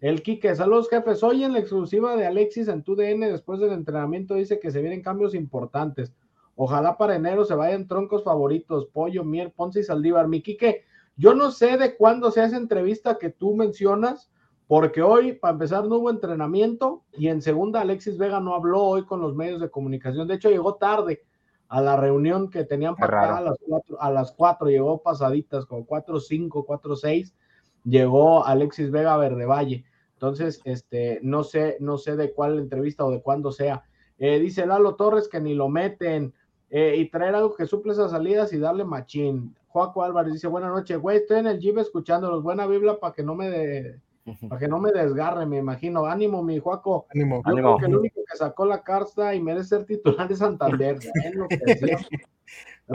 El 0.00 0.20
Quique, 0.20 0.52
saludos 0.56 0.88
jefes. 0.88 1.22
Hoy 1.22 1.44
en 1.44 1.52
la 1.52 1.60
exclusiva 1.60 2.16
de 2.16 2.26
Alexis 2.26 2.66
en 2.66 2.82
TUDN, 2.82 3.20
después 3.20 3.60
del 3.60 3.70
entrenamiento, 3.70 4.34
dice 4.34 4.58
que 4.58 4.72
se 4.72 4.80
vienen 4.80 5.00
cambios 5.00 5.32
importantes. 5.32 6.12
Ojalá 6.60 6.98
para 6.98 7.14
enero 7.14 7.44
se 7.44 7.54
vayan 7.54 7.86
troncos 7.86 8.24
favoritos, 8.24 8.86
Pollo, 8.86 9.22
Mier, 9.22 9.52
Ponce 9.52 9.78
y 9.78 9.84
Saldívar. 9.84 10.26
Mi 10.26 10.42
Quique, 10.42 10.82
yo 11.16 11.32
no 11.32 11.52
sé 11.52 11.76
de 11.76 11.96
cuándo 11.96 12.32
sea 12.32 12.46
esa 12.46 12.56
entrevista 12.56 13.16
que 13.16 13.30
tú 13.30 13.54
mencionas, 13.54 14.28
porque 14.66 15.00
hoy, 15.00 15.34
para 15.34 15.52
empezar, 15.52 15.84
no 15.84 15.98
hubo 15.98 16.10
entrenamiento 16.10 17.04
y 17.12 17.28
en 17.28 17.42
segunda, 17.42 17.80
Alexis 17.80 18.18
Vega 18.18 18.40
no 18.40 18.56
habló 18.56 18.82
hoy 18.82 19.04
con 19.04 19.20
los 19.20 19.36
medios 19.36 19.60
de 19.60 19.70
comunicación. 19.70 20.26
De 20.26 20.34
hecho, 20.34 20.50
llegó 20.50 20.74
tarde 20.74 21.22
a 21.68 21.80
la 21.80 21.96
reunión 21.96 22.50
que 22.50 22.64
tenían 22.64 22.96
para 22.96 23.36
a 23.36 23.40
las, 23.40 23.56
cuatro, 23.64 24.02
a 24.02 24.10
las 24.10 24.32
cuatro, 24.32 24.66
llegó 24.66 25.00
pasaditas, 25.00 25.64
como 25.64 25.86
cuatro, 25.86 26.18
cinco, 26.18 26.66
cuatro, 26.66 26.96
seis, 26.96 27.36
llegó 27.84 28.44
Alexis 28.44 28.90
Vega 28.90 29.16
Verde 29.16 29.46
Valle. 29.46 29.84
Entonces, 30.14 30.60
este, 30.64 31.20
no 31.22 31.44
sé, 31.44 31.76
no 31.78 31.98
sé 31.98 32.16
de 32.16 32.32
cuál 32.32 32.58
entrevista 32.58 33.04
o 33.04 33.12
de 33.12 33.22
cuándo 33.22 33.52
sea. 33.52 33.84
Eh, 34.18 34.40
dice 34.40 34.66
Lalo 34.66 34.96
Torres 34.96 35.28
que 35.28 35.40
ni 35.40 35.54
lo 35.54 35.68
meten 35.68 36.34
eh, 36.70 36.96
y 36.98 37.10
traer 37.10 37.34
algo 37.34 37.54
que 37.54 37.66
suple 37.66 37.92
esas 37.92 38.10
salidas 38.10 38.52
y 38.52 38.58
darle 38.58 38.84
machín. 38.84 39.54
Joaco 39.68 40.02
Álvarez 40.02 40.32
dice, 40.32 40.48
buenas 40.48 40.70
noches, 40.70 40.98
güey, 40.98 41.18
estoy 41.18 41.38
en 41.38 41.46
el 41.46 41.58
jeep 41.58 41.78
escuchándolos, 41.78 42.42
buena 42.42 42.66
biblia 42.66 42.98
para 42.98 43.14
que 43.14 43.22
no 43.22 43.34
me 43.34 43.50
de, 43.50 44.00
para 44.48 44.58
que 44.58 44.68
no 44.68 44.78
me 44.78 44.92
desgarre, 44.92 45.46
me 45.46 45.58
imagino. 45.58 46.06
Ánimo, 46.06 46.42
mi 46.42 46.58
Juaco. 46.58 47.06
Ánimo. 47.14 47.42
Yo 47.46 47.54
creo 47.54 47.76
que 47.78 47.86
el 47.86 47.96
único 47.96 48.20
que 48.30 48.36
sacó 48.36 48.66
la 48.66 48.82
carta 48.82 49.34
y 49.34 49.40
merece 49.40 49.68
ser 49.68 49.84
titular 49.84 50.28
de 50.28 50.36
Santander. 50.36 50.98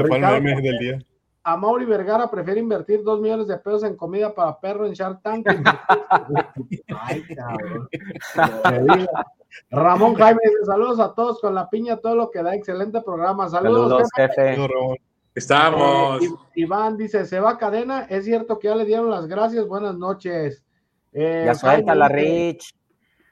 del 0.62 0.78
día. 0.78 1.00
A 1.46 1.58
Mauri 1.58 1.86
Vergara 1.86 2.32
prefiere 2.32 2.60
invertir 2.60 3.04
dos 3.04 3.20
millones 3.20 3.48
de 3.48 3.58
pesos 3.58 3.84
en 3.84 3.98
comida 3.98 4.34
para 4.34 4.60
perro 4.60 4.86
en 4.86 4.94
Shark 4.94 5.22
Tank. 5.22 5.46
Ay, 7.02 7.24
cabrón. 7.36 7.90
Ramón 9.70 10.16
Jaime 10.16 10.40
saludos 10.66 11.00
a 11.00 11.14
todos 11.14 11.42
con 11.42 11.54
la 11.54 11.70
piña, 11.70 11.98
todo 11.98 12.16
lo 12.16 12.32
que 12.32 12.42
da, 12.42 12.56
excelente 12.56 13.02
programa. 13.02 13.50
Saludos, 13.50 14.10
jefe. 14.16 14.58
Estamos. 15.36 16.24
Eh, 16.24 16.30
Iván 16.56 16.96
dice, 16.96 17.26
se 17.26 17.40
va 17.40 17.58
cadena, 17.58 18.04
es 18.04 18.26
cierto 18.26 18.60
que 18.60 18.68
ya 18.68 18.76
le 18.76 18.86
dieron 18.86 19.10
las 19.10 19.28
gracias, 19.28 19.68
buenas 19.68 19.98
noches. 19.98 20.64
Eh, 21.12 21.44
ya 21.46 21.56
suelta 21.56 21.96
la 21.96 22.08
Rich. 22.08 22.74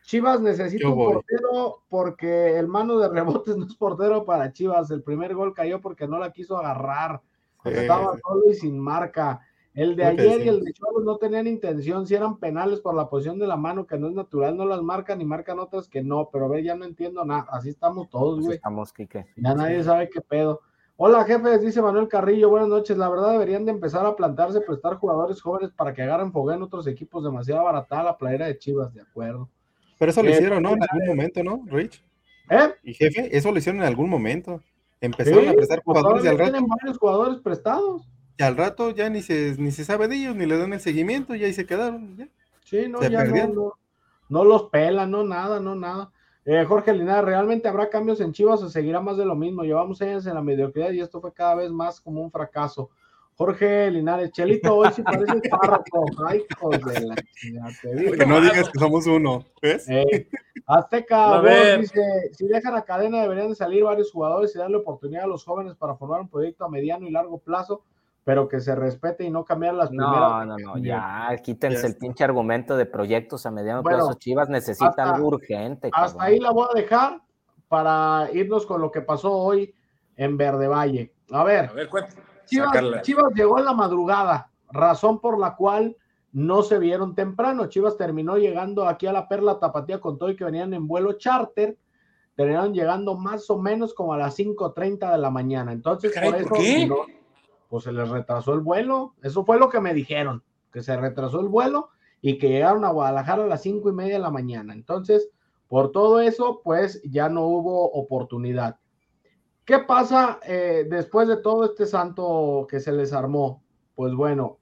Chivas 0.03 0.41
necesita 0.41 0.89
un 0.89 0.95
portero 0.95 1.84
porque 1.88 2.57
el 2.57 2.68
mano 2.68 2.97
de 2.97 3.07
rebotes 3.07 3.55
no 3.55 3.66
es 3.66 3.76
portero 3.76 4.26
para 4.26 4.51
Chivas. 4.51 4.89
El 4.91 5.03
primer 5.03 5.34
gol 5.36 5.53
cayó 5.53 5.80
porque 5.80 6.07
no 6.07 6.18
la 6.18 6.32
quiso 6.32 6.57
agarrar. 6.57 7.22
Estaba 7.66 8.18
solo 8.26 8.51
y 8.51 8.55
sin 8.55 8.80
marca. 8.80 9.41
El 9.74 9.95
de 9.95 10.03
ayer 10.03 10.45
y 10.45 10.49
el 10.49 10.64
de 10.64 10.74
Chivas 10.74 11.03
no 11.03 11.16
tenían 11.18 11.47
intención, 11.47 12.05
si 12.05 12.14
eran 12.14 12.38
penales 12.38 12.82
por 12.82 12.93
la 12.93 13.09
posición 13.09 13.39
de 13.39 13.47
la 13.47 13.55
mano, 13.55 13.88
que 13.88 13.97
no 13.97 14.09
es 14.09 14.14
natural, 14.14 14.57
no 14.57 14.66
las 14.66 14.82
marcan 14.82 15.22
y 15.22 15.26
marcan 15.26 15.59
otras 15.59 15.88
que 15.88 16.03
no, 16.03 16.30
pero 16.32 16.49
ve, 16.49 16.62
ya 16.62 16.76
no 16.76 16.84
entiendo 16.84 17.24
nada. 17.24 17.47
Así 17.49 17.70
estamos 17.70 18.09
todos, 18.09 18.41
güey. 18.41 18.55
Estamos, 18.55 18.91
Kike. 18.91 19.28
Ya 19.38 19.55
nadie 19.55 19.82
sabe 19.84 20.09
qué 20.09 20.20
pedo. 20.20 20.59
Hola 20.97 21.24
jefes, 21.24 21.62
dice 21.62 21.82
Manuel 21.82 22.07
Carrillo, 22.09 22.49
buenas 22.49 22.68
noches. 22.68 22.97
La 22.97 23.09
verdad 23.09 23.32
deberían 23.32 23.66
de 23.66 23.72
empezar 23.72 24.05
a 24.05 24.16
plantarse, 24.16 24.62
prestar 24.62 24.97
jugadores 24.97 25.41
jóvenes 25.41 25.72
para 25.72 25.93
que 25.93 26.03
agarren 26.03 26.32
fogueo 26.32 26.57
en 26.57 26.64
otros 26.64 26.86
equipos. 26.86 27.24
Demasiado 27.24 27.64
barata 27.64 28.03
la 28.03 28.18
playera 28.18 28.47
de 28.47 28.57
Chivas, 28.57 28.93
de 28.93 29.01
acuerdo. 29.01 29.49
Pero 29.97 30.12
eso 30.12 30.22
lo 30.22 30.30
eh, 30.30 30.34
hicieron, 30.34 30.62
¿no? 30.62 30.74
En 30.74 30.84
algún 30.84 31.07
momento, 31.07 31.43
¿no, 31.43 31.64
Rich? 31.66 32.03
¿Eh? 32.49 32.74
Y 32.84 32.93
jefe, 32.93 33.36
eso 33.36 33.51
lo 33.51 33.57
hicieron 33.57 33.82
en 33.82 33.88
algún 33.88 34.09
momento. 34.09 34.62
Empezaron 35.02 35.49
a 35.49 35.54
prestar 35.54 35.84
jugadores 35.84 36.24
y 36.24 36.28
al 36.28 36.38
rato. 36.38 36.52
Tienen 36.52 36.70
varios 36.70 36.97
jugadores 36.97 37.39
prestados. 37.41 38.08
Y 38.38 38.43
al 38.43 38.56
rato 38.56 38.91
ya 38.91 39.10
ni 39.10 39.22
se, 39.22 39.56
ni 39.58 39.72
se 39.72 39.84
sabe 39.84 40.08
de 40.08 40.16
ellos, 40.16 40.36
ni 40.36 40.45
le 40.45 40.58
dan 40.58 40.72
el 40.74 40.80
seguimiento, 40.80 41.36
y 41.36 41.43
ahí 41.43 41.54
se 41.54 41.66
quedaron. 41.66 42.30
Sí, 42.64 42.88
no, 42.88 43.02
ya 43.02 43.26
no, 43.26 43.74
no 44.30 44.43
los 44.45 44.70
pelan, 44.70 45.12
no 45.12 45.24
nada, 45.24 45.60
no 45.60 45.76
nada. 45.76 46.12
Eh, 46.45 46.64
Jorge 46.66 46.93
Linares, 46.93 47.26
¿realmente 47.26 47.68
habrá 47.68 47.89
cambios 47.89 48.20
en 48.22 48.32
Chivas 48.32 48.64
o 48.64 48.70
seguirá 48.70 48.99
más 48.99 49.18
de 49.18 49.26
lo 49.26 49.36
mismo? 49.36 49.64
Llevamos 49.64 50.02
años 50.02 50.26
en 50.26 50.36
la 50.36 50.41
mediocridad 50.41 50.91
y 50.91 51.02
esto 51.02 51.22
fue 51.22 51.34
cada 51.34 51.56
vez 51.56 51.70
más 51.72 51.99
como 51.99 52.22
un 52.22 52.32
fracaso. 52.32 52.89
Jorge 53.36 53.90
Linares, 53.90 54.32
Chelito, 54.32 54.76
hoy 54.76 54.90
sí 54.94 55.02
parece 55.02 55.42
párrafo. 55.50 56.06
Ay, 56.28 56.44
joder, 56.60 57.04
la 57.04 57.16
Que 58.18 58.26
no 58.26 58.42
digas 58.42 58.70
que 58.70 58.80
somos 58.80 59.08
uno, 59.08 59.46
¿ves? 59.62 59.90
Eh, 59.90 60.28
Azteca 60.68 61.42
dice, 61.78 62.02
si 62.34 62.48
dejan 62.48 62.76
a 62.76 62.84
cadena 62.84 63.22
deberían 63.22 63.50
de 63.50 63.56
salir 63.56 63.84
varios 63.84 64.12
jugadores 64.12 64.56
y 64.56 64.60
darle 64.60 64.78
oportunidad 64.78 65.24
a 65.24 65.28
los 65.28 65.44
jóvenes 65.44 65.76
para 65.76 65.96
formar 65.96 66.22
un 66.22 66.30
proyecto 66.30 66.66
a 66.66 66.70
mediano 66.70 67.08
y 67.08 67.12
largo 67.12 67.40
plazo 67.40 67.84
pero 68.24 68.48
que 68.48 68.60
se 68.60 68.76
respete 68.76 69.24
y 69.24 69.32
no 69.32 69.44
cambiar 69.44 69.74
las 69.74 69.92
no, 69.92 70.12
primeras. 70.12 70.46
No, 70.46 70.58
no, 70.58 70.76
no, 70.76 70.78
ya, 70.78 71.36
quítense 71.44 71.88
el 71.88 71.98
pinche 71.98 72.24
argumento 72.24 72.78
de 72.78 72.86
proyectos 72.86 73.46
a 73.46 73.52
mediano 73.52 73.82
plazo. 73.82 74.14
Chivas 74.14 74.48
necesitan 74.50 75.16
algo 75.16 75.30
urgente. 75.30 75.90
Hasta 75.92 76.24
ahí 76.24 76.40
la 76.40 76.52
voy 76.52 76.68
a 76.72 76.80
dejar 76.80 77.22
para 77.68 78.30
irnos 78.34 78.66
con 78.66 78.82
lo 78.82 78.92
que 78.92 79.02
pasó 79.02 79.34
hoy 79.34 79.74
en 80.18 80.38
Verde 80.38 80.68
Valle. 80.68 81.14
A 81.32 81.44
ver, 81.44 81.66
a 81.66 81.74
ver 81.74 81.90
Chivas, 82.52 83.02
Chivas 83.02 83.34
llegó 83.34 83.58
en 83.60 83.66
la 83.66 83.74
madrugada, 83.74 84.52
razón 84.70 85.20
por 85.20 85.39
la 85.39 85.56
cual 85.56 85.95
no 86.32 86.64
se 86.64 86.80
vieron 86.80 87.16
temprano. 87.16 87.68
Chivas 87.68 87.97
terminó 87.97 88.38
llegando 88.38 88.88
aquí 88.88 89.08
a 89.08 89.14
la 89.14 89.28
Perla 89.28 89.60
Tapatía 89.60 89.99
con 89.99 90.18
todo 90.18 90.30
y 90.30 90.36
que 90.36 90.45
venían 90.45 90.74
en 90.74 90.88
vuelo 90.88 91.14
charter 91.14 91.78
terminaron 92.36 92.74
llegando 92.74 93.16
más 93.16 93.49
o 93.49 93.60
menos 93.60 93.93
como 93.93 94.14
a 94.14 94.18
las 94.18 94.38
5.30 94.38 95.12
de 95.12 95.18
la 95.18 95.30
mañana. 95.30 95.72
Entonces, 95.72 96.14
por 96.14 96.36
eso 96.36 97.06
pues 97.70 97.84
se 97.84 97.91
les 97.91 98.10
retrasó 98.10 98.54
el 98.54 98.60
vuelo. 98.60 99.14
Eso 99.22 99.45
fue 99.45 99.58
lo 99.58 99.70
que 99.70 99.80
me 99.80 99.93
dijeron, 99.93 100.43
que 100.74 100.82
se 100.82 100.97
retrasó 100.97 101.39
el 101.39 101.47
vuelo 101.47 101.89
y 102.22 102.38
que 102.38 102.49
llegaron 102.49 102.84
a 102.84 102.91
Guadalajara 102.91 103.43
a 103.43 103.47
las 103.47 103.62
cinco 103.62 103.89
y 103.89 103.93
media 103.93 104.16
de 104.16 104.20
la 104.20 104.32
mañana. 104.32 104.74
Entonces, 104.74 105.30
por 105.68 105.91
todo 105.91 106.20
eso, 106.20 106.62
pues 106.64 107.02
ya 107.04 107.30
no 107.30 107.45
hubo 107.45 107.91
oportunidad. 107.91 108.78
¿Qué 109.66 109.80
pasa 109.80 110.39
eh, 110.45 110.86
después 110.89 111.28
de 111.28 111.38
todo 111.38 111.66
este 111.66 111.86
santo 111.86 112.68
que 112.70 112.80
se 112.80 112.91
les 112.91 113.14
armó? 113.14 113.64
Pues 113.95 114.14
bueno, 114.14 114.59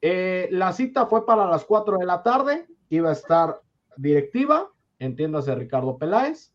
eh, 0.00 0.48
la 0.50 0.72
cita 0.72 1.06
fue 1.06 1.26
para 1.26 1.46
las 1.46 1.64
4 1.64 1.98
de 1.98 2.06
la 2.06 2.22
tarde, 2.22 2.66
iba 2.88 3.10
a 3.10 3.14
estar 3.14 3.60
directiva, 3.96 4.70
entiéndase 4.98 5.54
Ricardo 5.54 5.98
Peláez, 5.98 6.54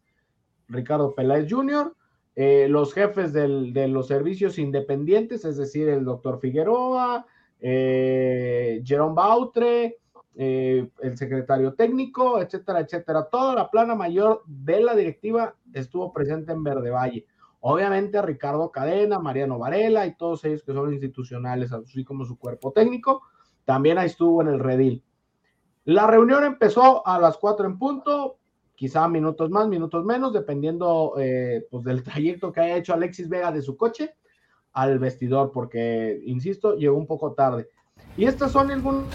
Ricardo 0.67 1.13
Peláez 1.13 1.47
Jr., 1.49 1.95
eh, 2.35 2.67
los 2.69 2.93
jefes 2.93 3.31
de 3.31 3.87
los 3.87 4.07
servicios 4.07 4.59
independientes, 4.59 5.45
es 5.45 5.55
decir, 5.55 5.87
el 5.87 6.03
doctor 6.03 6.39
Figueroa, 6.41 7.25
eh, 7.61 8.81
Jerome 8.83 9.15
Bautre, 9.15 9.99
eh, 10.35 10.89
el 11.01 11.17
secretario 11.17 11.75
técnico, 11.75 12.41
etcétera, 12.41 12.81
etcétera. 12.81 13.29
Toda 13.31 13.55
la 13.55 13.71
plana 13.71 13.95
mayor 13.95 14.43
de 14.45 14.81
la 14.81 14.95
directiva 14.95 15.55
estuvo 15.73 16.11
presente 16.11 16.51
en 16.51 16.63
Verde 16.63 16.89
Valle. 16.89 17.25
Obviamente 17.67 18.21
Ricardo 18.21 18.69
Cadena, 18.69 19.17
Mariano 19.17 19.57
Varela 19.57 20.05
y 20.05 20.15
todos 20.15 20.45
ellos 20.45 20.61
que 20.61 20.71
son 20.71 20.93
institucionales, 20.93 21.71
así 21.71 22.03
como 22.03 22.23
su 22.23 22.37
cuerpo 22.37 22.71
técnico, 22.71 23.23
también 23.65 23.97
ahí 23.97 24.05
estuvo 24.05 24.39
en 24.43 24.49
el 24.49 24.59
redil. 24.59 25.03
La 25.85 26.05
reunión 26.05 26.43
empezó 26.43 27.05
a 27.07 27.17
las 27.19 27.37
cuatro 27.37 27.65
en 27.65 27.79
punto, 27.79 28.37
quizá 28.75 29.07
minutos 29.07 29.49
más, 29.49 29.67
minutos 29.67 30.05
menos, 30.05 30.31
dependiendo 30.31 31.15
eh, 31.17 31.65
pues 31.71 31.83
del 31.83 32.03
trayecto 32.03 32.51
que 32.51 32.61
haya 32.61 32.77
hecho 32.77 32.93
Alexis 32.93 33.29
Vega 33.29 33.51
de 33.51 33.63
su 33.63 33.75
coche 33.75 34.13
al 34.73 34.99
vestidor, 34.99 35.51
porque, 35.51 36.21
insisto, 36.23 36.75
llegó 36.75 36.95
un 36.95 37.07
poco 37.07 37.33
tarde. 37.33 37.67
Y 38.15 38.25
estas 38.25 38.51
son 38.51 38.69
algunas 38.69 39.05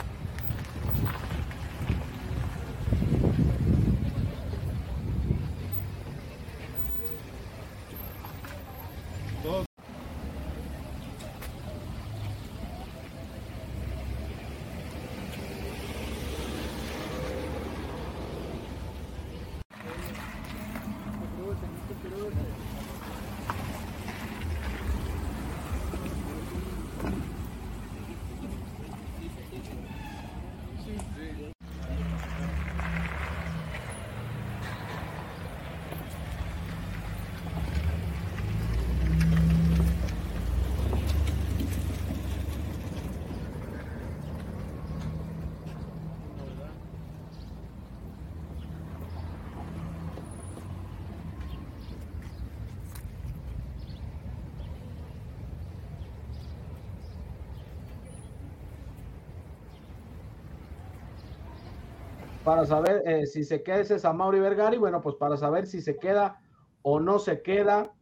para 62.50 62.66
saber 62.66 63.04
eh, 63.06 63.26
si 63.28 63.44
se 63.44 63.62
queda 63.62 63.78
ese 63.78 64.00
Samauri 64.00 64.40
Vergari, 64.40 64.76
bueno, 64.76 65.00
pues 65.00 65.14
para 65.14 65.36
saber 65.36 65.68
si 65.68 65.80
se 65.80 65.98
queda 65.98 66.42
o 66.82 66.98
no 66.98 67.20
se 67.20 67.42
queda 67.42 67.94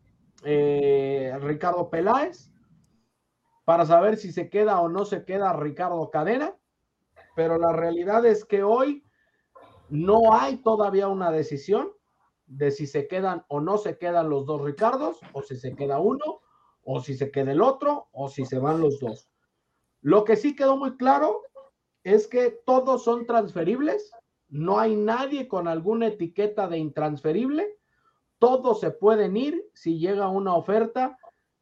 eh, 0.42 1.36
Ricardo 1.42 1.90
Peláez, 1.90 2.50
para 3.66 3.84
saber 3.84 4.16
si 4.16 4.32
se 4.32 4.48
queda 4.48 4.80
o 4.80 4.88
no 4.88 5.04
se 5.04 5.26
queda 5.26 5.52
Ricardo 5.52 6.08
Cadena, 6.10 6.56
pero 7.36 7.58
la 7.58 7.74
realidad 7.74 8.24
es 8.24 8.46
que 8.46 8.62
hoy 8.62 9.04
no 9.90 10.32
hay 10.32 10.56
todavía 10.62 11.08
una 11.08 11.30
decisión 11.30 11.92
de 12.46 12.70
si 12.70 12.86
se 12.86 13.06
quedan 13.06 13.44
o 13.48 13.60
no 13.60 13.76
se 13.76 13.98
quedan 13.98 14.30
los 14.30 14.46
dos 14.46 14.62
Ricardos, 14.62 15.20
o 15.34 15.42
si 15.42 15.56
se 15.56 15.76
queda 15.76 15.98
uno, 15.98 16.40
o 16.84 17.02
si 17.02 17.18
se 17.18 17.30
queda 17.30 17.52
el 17.52 17.60
otro, 17.60 18.08
o 18.12 18.30
si 18.30 18.46
se 18.46 18.58
van 18.58 18.80
los 18.80 18.98
dos. 18.98 19.28
Lo 20.00 20.24
que 20.24 20.36
sí 20.36 20.56
quedó 20.56 20.78
muy 20.78 20.96
claro 20.96 21.42
es 22.02 22.26
que 22.26 22.62
todos 22.64 23.04
son 23.04 23.26
transferibles 23.26 24.10
no 24.48 24.78
hay 24.78 24.96
nadie 24.96 25.46
con 25.48 25.68
alguna 25.68 26.06
etiqueta 26.06 26.68
de 26.68 26.78
intransferible. 26.78 27.66
Todos 28.38 28.80
se 28.80 28.90
pueden 28.90 29.36
ir 29.36 29.68
si 29.74 29.98
llega 29.98 30.28
una 30.28 30.54
oferta 30.54 31.18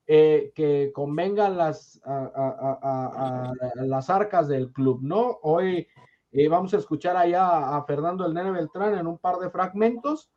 eh, 0.06 0.52
que 0.54 0.92
convenga 0.94 1.48
las, 1.48 2.00
a, 2.04 3.52
las 3.76 4.08
arcas 4.10 4.46
del 4.46 4.72
club, 4.72 5.00
¿no? 5.02 5.38
Hoy 5.42 5.88
eh, 6.30 6.48
vamos 6.48 6.74
a 6.74 6.78
escuchar 6.78 7.16
allá 7.16 7.76
a 7.76 7.84
Fernando 7.84 8.24
el 8.24 8.34
Nene 8.34 8.52
Beltrán 8.52 8.96
en 8.96 9.06
un 9.06 9.18
par 9.18 9.38
de 9.38 9.50
fragmentos 9.50 10.30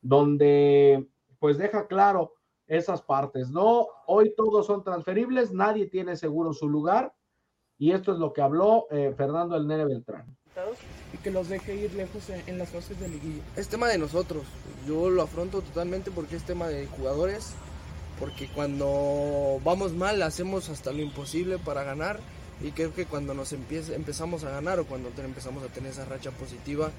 donde 0.00 1.08
pues 1.38 1.58
deja 1.58 1.86
claro 1.86 2.32
esas 2.66 3.02
partes, 3.02 3.50
¿no? 3.50 3.86
Hoy 4.06 4.34
todos 4.36 4.66
son 4.66 4.82
transferibles, 4.82 5.52
nadie 5.52 5.86
tiene 5.86 6.16
seguro 6.16 6.52
su 6.52 6.68
lugar 6.68 7.14
y 7.78 7.92
esto 7.92 8.12
es 8.12 8.18
lo 8.18 8.32
que 8.32 8.42
habló 8.42 8.86
eh, 8.90 9.14
Fernando 9.16 9.56
el 9.56 9.68
Nene 9.68 9.84
Beltrán 9.84 10.36
que 11.22 11.30
los 11.30 11.48
deje 11.48 11.74
ir 11.74 11.94
lejos 11.94 12.24
en, 12.46 12.58
las 12.58 12.70
fases 12.70 12.98
de 12.98 13.08
liguilla. 13.08 13.42
Es 13.56 13.68
tema 13.68 13.88
de 13.88 13.98
nosotros, 13.98 14.44
yo 14.86 15.10
lo 15.10 15.22
afronto 15.22 15.62
totalmente 15.62 16.10
porque 16.10 16.36
es 16.36 16.42
tema 16.44 16.68
de 16.68 16.86
jugadores, 16.86 17.50
porque 18.18 18.48
cuando 18.48 19.60
vamos 19.64 19.92
mal 19.92 20.22
hacemos 20.22 20.68
hasta 20.68 20.92
lo 20.92 21.02
imposible 21.02 21.58
para 21.58 21.82
ganar 21.82 22.20
y 22.62 22.70
creo 22.72 22.94
que 22.94 23.06
cuando 23.06 23.34
nos 23.34 23.52
empezamos 23.52 24.44
a 24.44 24.50
ganar 24.50 24.78
o 24.80 24.86
cuando 24.86 25.10
empezamos 25.22 25.64
a 25.64 25.68
tener 25.68 25.92
esa 25.92 26.04
racha 26.04 26.30
positiva, 26.30 26.90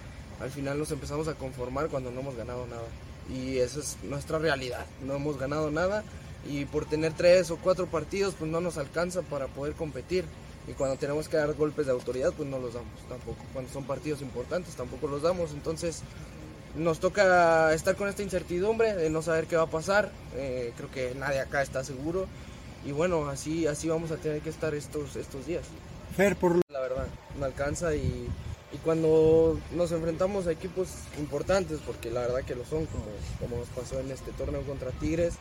al 0.42 0.50
final 0.50 0.78
nos 0.80 0.92
empezamos 0.92 1.28
a 1.28 1.36
conformar 1.36 1.88
cuando 1.90 2.12
no 2.12 2.22
hemos 2.22 2.36
ganado 2.36 2.66
nada. 2.68 2.88
Y 3.34 3.60
esa 3.60 3.80
es 3.80 3.98
nuestra 4.04 4.40
realidad, 4.40 4.86
no 5.06 5.16
hemos 5.16 5.38
ganado 5.38 5.72
nada 5.72 6.04
y 6.50 6.66
por 6.66 6.86
tener 6.86 7.14
tres 7.14 7.52
o 7.52 7.58
cuatro 7.58 7.88
partidos 7.88 8.36
pues 8.38 8.52
no 8.52 8.60
nos 8.60 8.78
alcanza 8.78 9.22
para 9.22 9.48
poder 9.48 9.74
competir 9.74 10.26
y 10.68 10.74
cuando 10.74 10.96
tenemos 10.98 11.28
que 11.28 11.38
dar 11.38 11.54
golpes 11.54 11.86
de 11.86 11.92
autoridad 11.92 12.34
pues 12.36 12.48
no 12.48 12.60
los 12.60 12.74
damos 12.74 13.00
tampoco. 13.10 13.44
Cuando 13.52 13.72
son 13.72 13.86
partidos 13.86 14.22
importantes 14.22 14.76
tampoco 14.76 15.08
los 15.08 15.22
damos. 15.22 15.52
Entonces 15.52 16.02
nos 16.76 17.00
toca 17.00 17.74
estar 17.74 17.96
con 17.96 18.08
esta 18.08 18.24
incertidumbre 18.24 18.96
de 18.96 19.10
no 19.10 19.22
saber 19.22 19.46
qué 19.46 19.56
va 19.56 19.64
a 19.64 19.70
pasar. 19.70 20.12
Eh, 20.36 20.74
creo 20.78 20.90
que 20.92 21.16
nadie 21.16 21.40
acá 21.40 21.62
está 21.62 21.84
seguro 21.84 22.28
y 22.86 22.92
bueno, 22.92 23.30
así, 23.30 23.66
así 23.68 23.88
vamos 23.88 24.12
a 24.12 24.18
tener 24.18 24.42
que 24.42 24.50
estar 24.50 24.74
estos, 24.76 25.16
estos 25.16 25.46
días. 25.46 25.64
Fer, 26.16 26.36
por 26.36 26.60
la 26.70 26.80
verdad, 26.80 27.08
no 27.40 27.46
alcanza 27.46 27.96
y, 27.96 28.28
y, 28.72 28.78
cuando 28.84 29.58
nos 29.72 29.92
enfrentamos 29.92 30.48
a 30.48 30.52
equipos 30.52 30.90
importantes, 31.18 31.80
porque 31.86 32.12
la 32.12 32.22
verdad 32.22 32.44
que 32.44 32.56
lo 32.56 32.66
son, 32.66 32.86
como, 32.88 33.06
como 33.40 33.58
nos 33.58 33.70
pasó 33.70 34.00
en 34.00 34.12
este 34.12 34.32
torneo 34.34 34.62
contra 34.64 34.92
Tigres, 34.92 35.36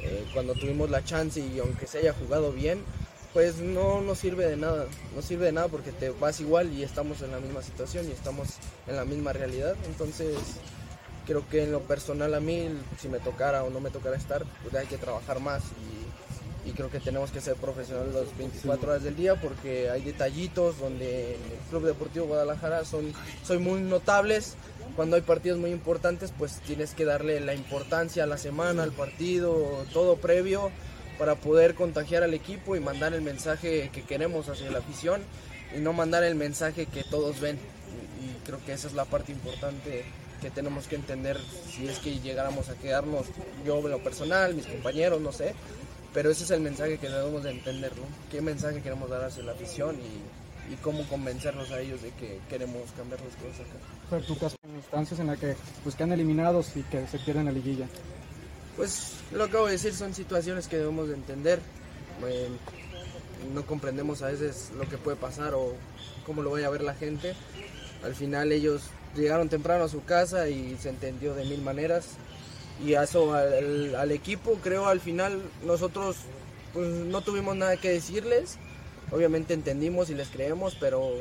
eh, 0.00 0.26
cuando 0.34 0.54
tuvimos 0.54 0.90
la 0.90 1.04
chance 1.04 1.40
y 1.40 1.58
aunque 1.60 1.86
se 1.86 1.98
haya 1.98 2.12
jugado 2.12 2.52
bien, 2.52 2.82
pues 3.34 3.56
no 3.56 4.00
nos 4.00 4.20
sirve 4.20 4.46
de 4.46 4.56
nada, 4.56 4.86
no 5.14 5.20
sirve 5.20 5.46
de 5.46 5.52
nada 5.52 5.66
porque 5.66 5.90
te 5.90 6.10
vas 6.10 6.40
igual 6.40 6.72
y 6.72 6.84
estamos 6.84 7.20
en 7.20 7.32
la 7.32 7.40
misma 7.40 7.62
situación 7.62 8.08
y 8.08 8.12
estamos 8.12 8.48
en 8.86 8.94
la 8.94 9.04
misma 9.04 9.32
realidad, 9.32 9.74
entonces 9.86 10.36
creo 11.26 11.46
que 11.48 11.64
en 11.64 11.72
lo 11.72 11.80
personal 11.80 12.32
a 12.34 12.40
mí, 12.40 12.68
si 13.00 13.08
me 13.08 13.18
tocara 13.18 13.64
o 13.64 13.70
no 13.70 13.80
me 13.80 13.90
tocara 13.90 14.16
estar, 14.16 14.44
pues 14.62 14.74
hay 14.76 14.86
que 14.86 14.98
trabajar 14.98 15.40
más 15.40 15.62
y, 15.64 16.04
creo 16.76 16.90
que 16.90 16.98
tenemos 16.98 17.30
que 17.30 17.40
ser 17.40 17.54
profesionales 17.54 18.14
las 18.14 18.36
24 18.36 18.90
horas 18.90 19.04
del 19.04 19.14
día 19.14 19.40
porque 19.40 19.90
hay 19.90 20.02
detallitos 20.02 20.78
donde 20.78 21.34
el 21.34 21.58
Club 21.70 21.84
Deportivo 21.84 22.26
Guadalajara 22.26 22.84
son, 22.84 23.12
son 23.46 23.62
muy 23.62 23.80
notables, 23.80 24.56
cuando 24.96 25.14
hay 25.14 25.22
partidos 25.22 25.58
muy 25.58 25.70
importantes 25.70 26.32
pues 26.36 26.60
tienes 26.66 26.94
que 26.94 27.04
darle 27.04 27.38
la 27.40 27.54
importancia 27.54 28.24
a 28.24 28.26
la 28.26 28.38
semana, 28.38 28.82
al 28.82 28.90
partido, 28.90 29.84
todo 29.92 30.16
previo 30.16 30.72
para 31.18 31.36
poder 31.36 31.74
contagiar 31.74 32.22
al 32.22 32.34
equipo 32.34 32.76
y 32.76 32.80
mandar 32.80 33.14
el 33.14 33.22
mensaje 33.22 33.90
que 33.92 34.02
queremos 34.02 34.48
hacia 34.48 34.70
la 34.70 34.78
afición 34.78 35.22
y 35.76 35.80
no 35.80 35.92
mandar 35.92 36.24
el 36.24 36.34
mensaje 36.34 36.86
que 36.86 37.04
todos 37.04 37.40
ven. 37.40 37.58
Y, 38.22 38.44
creo 38.46 38.58
que 38.64 38.72
esa 38.72 38.88
es 38.88 38.94
la 38.94 39.04
parte 39.06 39.32
importante 39.32 40.04
que 40.40 40.50
tenemos 40.50 40.86
que 40.86 40.96
entender 40.96 41.38
si 41.70 41.88
es 41.88 41.98
que 41.98 42.18
llegáramos 42.20 42.68
a 42.68 42.74
quedarnos, 42.74 43.26
yo 43.64 43.78
en 43.78 43.90
lo 43.90 44.02
personal, 44.02 44.54
mis 44.54 44.66
compañeros, 44.66 45.20
no 45.20 45.32
sé, 45.32 45.54
pero 46.12 46.30
ese 46.30 46.44
es 46.44 46.50
el 46.50 46.60
mensaje 46.60 46.98
que 46.98 47.08
debemos 47.08 47.42
de 47.42 47.50
entender, 47.52 47.92
¿no? 47.96 48.04
¿Qué 48.30 48.42
mensaje 48.42 48.82
queremos 48.82 49.08
dar 49.08 49.24
hacia 49.24 49.42
la 49.42 49.52
afición 49.52 49.96
y, 49.96 50.72
y 50.72 50.76
cómo 50.76 51.06
convencernos 51.08 51.70
a 51.70 51.80
ellos 51.80 52.02
de 52.02 52.10
que 52.10 52.38
queremos 52.50 52.82
cambiar 52.96 53.20
las 53.20 53.34
cosas 53.36 53.60
acá? 53.60 53.78
Pero 54.10 54.22
tu 54.24 54.38
caso, 54.38 54.56
en 54.68 54.76
instancias 54.76 55.20
en 55.20 55.26
las 55.28 55.38
que 55.38 55.56
pues, 55.82 55.94
quedan 55.94 56.12
eliminados 56.12 56.76
y 56.76 56.82
que 56.82 57.06
se 57.06 57.18
pierden 57.18 57.46
la 57.46 57.52
liguilla. 57.52 57.86
Pues 58.76 59.12
lo 59.32 59.44
acabo 59.44 59.66
de 59.66 59.72
decir, 59.72 59.94
son 59.94 60.14
situaciones 60.14 60.68
que 60.68 60.76
debemos 60.76 61.08
de 61.08 61.14
entender. 61.14 61.60
no 63.54 63.66
comprendemos 63.66 64.22
a 64.22 64.28
veces 64.28 64.70
lo 64.76 64.88
que 64.88 64.98
puede 64.98 65.16
pasar 65.16 65.54
o 65.54 65.74
cómo 66.26 66.42
lo 66.42 66.50
vaya 66.50 66.66
a 66.66 66.70
ver 66.70 66.82
la 66.82 66.94
gente. 66.94 67.34
Al 68.02 68.14
final 68.14 68.52
ellos 68.52 68.82
llegaron 69.14 69.48
temprano 69.48 69.84
a 69.84 69.88
su 69.88 70.04
casa 70.04 70.48
y 70.48 70.76
se 70.80 70.88
entendió 70.88 71.34
de 71.34 71.44
mil 71.44 71.62
maneras. 71.62 72.06
Y 72.84 72.94
eso 72.94 73.34
al, 73.34 73.94
al 73.94 74.10
equipo, 74.10 74.58
creo 74.62 74.86
al 74.86 75.00
final 75.00 75.40
nosotros 75.64 76.16
pues, 76.72 76.88
no 76.88 77.20
tuvimos 77.20 77.56
nada 77.56 77.76
que 77.76 77.90
decirles. 77.90 78.58
Obviamente 79.12 79.54
entendimos 79.54 80.10
y 80.10 80.14
les 80.14 80.28
creemos, 80.28 80.76
pero 80.80 81.12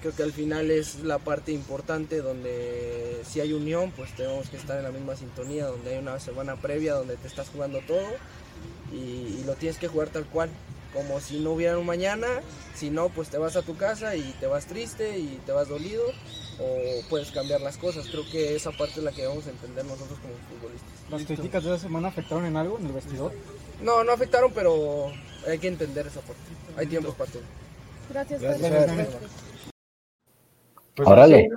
creo 0.00 0.14
que 0.14 0.22
al 0.22 0.32
final 0.32 0.70
es 0.70 1.00
la 1.00 1.18
parte 1.18 1.52
importante 1.52 2.20
donde 2.20 3.22
si 3.28 3.40
hay 3.40 3.52
unión, 3.52 3.92
pues 3.96 4.14
tenemos 4.14 4.48
que 4.48 4.56
estar 4.56 4.76
en 4.78 4.84
la 4.84 4.90
misma 4.90 5.16
sintonía, 5.16 5.66
donde 5.66 5.92
hay 5.92 5.98
una 5.98 6.18
semana 6.20 6.56
previa 6.56 6.94
donde 6.94 7.16
te 7.16 7.26
estás 7.26 7.48
jugando 7.48 7.80
todo 7.86 8.06
y, 8.92 9.44
lo 9.44 9.54
tienes 9.54 9.78
que 9.78 9.88
jugar 9.88 10.08
tal 10.08 10.26
cual, 10.26 10.50
como 10.92 11.20
si 11.20 11.40
no 11.40 11.52
hubiera 11.52 11.78
un 11.78 11.86
mañana, 11.86 12.26
si 12.74 12.90
no, 12.90 13.08
pues 13.08 13.30
te 13.30 13.38
vas 13.38 13.56
a 13.56 13.62
tu 13.62 13.76
casa 13.76 14.14
y 14.14 14.34
te 14.40 14.46
vas 14.46 14.66
triste 14.66 15.18
y 15.18 15.40
te 15.46 15.52
vas 15.52 15.68
dolido 15.68 16.02
o 16.60 17.08
puedes 17.08 17.30
cambiar 17.30 17.62
las 17.62 17.78
cosas. 17.78 18.06
Creo 18.08 18.28
que 18.30 18.54
esa 18.56 18.72
parte 18.72 18.98
es 18.98 19.04
la 19.04 19.12
que 19.12 19.22
debemos 19.22 19.46
entender 19.46 19.86
nosotros 19.86 20.18
como 20.18 20.34
futbolistas. 20.50 21.10
¿Las 21.10 21.24
críticas 21.24 21.64
de 21.64 21.70
esa 21.74 21.82
semana 21.82 22.08
afectaron 22.08 22.44
en 22.44 22.56
algo 22.58 22.78
en 22.78 22.86
el 22.86 22.92
vestidor? 22.92 23.32
No, 23.82 24.04
no 24.04 24.12
afectaron, 24.12 24.52
pero 24.52 25.10
hay 25.46 25.58
que 25.58 25.68
entender 25.68 26.06
esa 26.06 26.20
parte. 26.20 26.42
Hay 26.76 26.86
tiempos 26.86 27.14
para 27.14 27.30
todo. 27.30 27.42
Gracias. 28.10 28.42
Gracias. 28.42 29.08
Pues 30.98 31.08
Órale. 31.08 31.48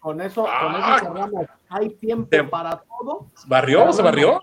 con 0.00 0.20
eso, 0.20 0.42
con 0.42 0.74
eso 0.74 0.84
ah. 0.84 0.98
cerramos. 1.00 1.46
Hay 1.70 1.90
tiempo 1.94 2.36
para 2.50 2.82
todo. 2.82 3.28
¿Barrió? 3.46 3.92
¿Se 3.92 4.02
barrió? 4.02 4.40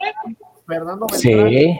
Fernando 0.65 1.07
sí. 1.11 1.79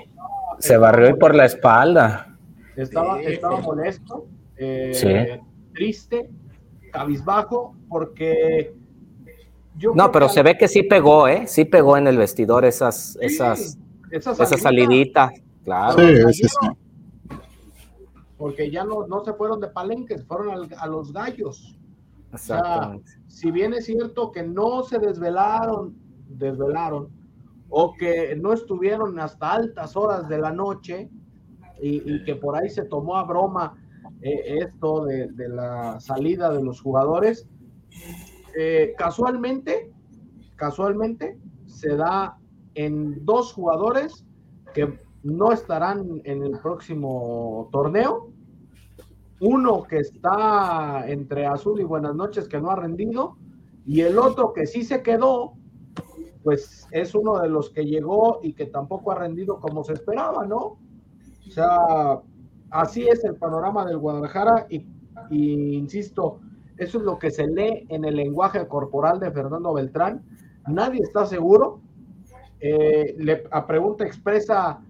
Se 0.59 0.78
barrió 0.78 1.09
y 1.09 1.13
por 1.13 1.34
la 1.34 1.45
espalda. 1.45 2.38
Estaba, 2.76 3.21
estaba 3.21 3.61
molesto, 3.61 4.28
eh, 4.57 5.39
triste, 5.73 6.30
cabizbajo, 6.91 7.73
porque 7.88 8.73
no, 9.93 10.11
pero 10.11 10.30
se 10.30 10.41
ve 10.43 10.57
que 10.57 10.67
sí 10.67 10.84
pegó, 10.84 11.28
¿eh? 11.28 11.47
Sí 11.47 11.65
pegó 11.65 11.97
en 11.97 12.07
el 12.07 12.17
vestidor 12.17 12.65
esas, 12.65 13.17
esas, 13.19 13.78
esa 14.11 14.57
salidita. 14.57 15.32
Claro. 15.63 16.32
Sí, 16.32 16.43
sí, 16.47 16.57
Porque 18.38 18.69
ya 18.71 18.84
no, 18.84 19.07
no 19.07 19.23
se 19.26 19.34
fueron 19.34 19.59
de 19.59 19.67
palenques, 19.67 20.26
fueron 20.26 20.69
a 20.78 20.88
los 20.88 21.11
gallos. 21.11 21.76
Exactamente. 22.36 23.12
si 23.28 23.52
bien 23.52 23.74
es 23.74 23.86
cierto 23.86 24.32
que 24.32 24.44
no 24.44 24.84
se 24.84 25.00
desvelaron, 25.00 25.96
desvelaron, 26.28 27.10
o 27.70 27.94
que 27.94 28.36
no 28.36 28.54
estuvieron 28.54 29.20
hasta 29.20 29.54
altas 29.54 29.96
horas 29.96 30.28
de 30.30 30.38
la 30.38 30.52
noche, 30.52 31.10
y, 31.82 32.24
que 32.24 32.36
por 32.36 32.56
ahí 32.56 32.70
se 32.70 32.86
tomó 32.86 33.18
a 33.18 33.24
broma 33.26 33.76
eh, 34.22 34.60
esto 34.60 35.06
de, 35.06 35.28
de 35.28 35.50
la 35.50 36.00
salida 36.00 36.52
de 36.52 36.64
los 36.64 36.82
jugadores, 36.82 37.48
eh, 38.58 38.94
casualmente, 38.98 39.92
casualmente 40.56 41.38
se 41.66 41.96
da 41.96 42.38
en 42.76 43.26
dos 43.26 43.52
jugadores 43.54 44.26
que 44.74 45.00
no 45.24 45.52
estarán 45.52 46.22
en 46.24 46.44
el 46.44 46.60
próximo 46.60 47.70
torneo. 47.72 48.32
Uno 49.42 49.84
que 49.84 50.00
está 50.00 51.04
entre 51.08 51.46
azul 51.46 51.80
y 51.82 51.84
buenas 51.84 52.16
noches 52.16 52.48
que 52.48 52.60
no 52.60 52.72
ha 52.72 52.76
rendido 52.76 53.38
y 53.86 54.02
el 54.02 54.18
otro 54.18 54.54
que 54.54 54.66
sí 54.66 54.84
se 54.84 55.04
quedó, 55.04 55.54
pues 56.44 56.88
es 56.92 57.14
uno 57.14 57.40
de 57.40 57.50
los 57.50 57.70
que 57.70 57.86
llegó 57.86 58.40
y 58.42 58.54
que 58.54 58.68
tampoco 58.68 59.12
ha 59.12 59.16
rendido 59.16 59.60
como 59.60 59.84
se 59.84 59.94
esperaba, 59.94 60.46
¿no? 60.46 60.78
O 61.48 61.52
sea, 61.52 62.22
así 62.70 63.08
es 63.08 63.24
el 63.24 63.36
panorama 63.36 63.86
del 63.86 63.98
Guadalajara 63.98 64.68
y, 64.70 64.86
insisto, 65.32 66.40
eso 66.78 66.98
es 66.98 67.04
lo 67.04 67.20
que 67.20 67.30
se 67.30 67.48
lee 67.48 67.86
en 67.90 68.06
el 68.06 68.16
lenguaje 68.16 68.68
corporal 68.68 69.20
de 69.20 69.32
Fernando 69.32 69.74
Beltrán. 69.74 70.24
Nadie 70.68 71.02
está 71.02 71.26
seguro. 71.26 71.82
Eh, 72.60 73.16
le, 73.18 73.44
a 73.52 73.68
pregunta 73.68 74.06
expresa 74.06 74.82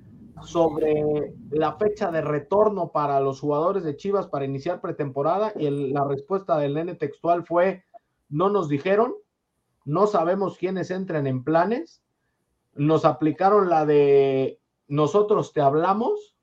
sobre 0.44 1.34
la 1.50 1.74
fecha 1.74 2.12
de 2.12 2.22
retorno 2.22 2.92
para 2.92 3.20
los 3.20 3.40
jugadores 3.40 3.84
de 3.84 3.96
Chivas 3.96 4.28
para 4.28 4.46
iniciar 4.46 4.82
pretemporada 4.82 5.54
y 5.56 5.70
la 5.92 6.04
respuesta 6.04 6.58
del 6.58 6.78
N 6.78 6.94
textual 6.96 7.46
fue, 7.46 7.84
no 8.30 8.50
nos 8.50 8.68
dijeron, 8.68 9.14
no 9.86 10.08
sabemos 10.08 10.58
quiénes 10.58 10.92
entran 10.92 11.28
en 11.28 11.44
planes, 11.44 12.02
nos 12.74 13.06
aplicaron 13.06 13.70
la 13.70 13.86
de 13.86 14.60
nosotros 14.88 15.54
te 15.54 15.62
hablamos 15.62 16.36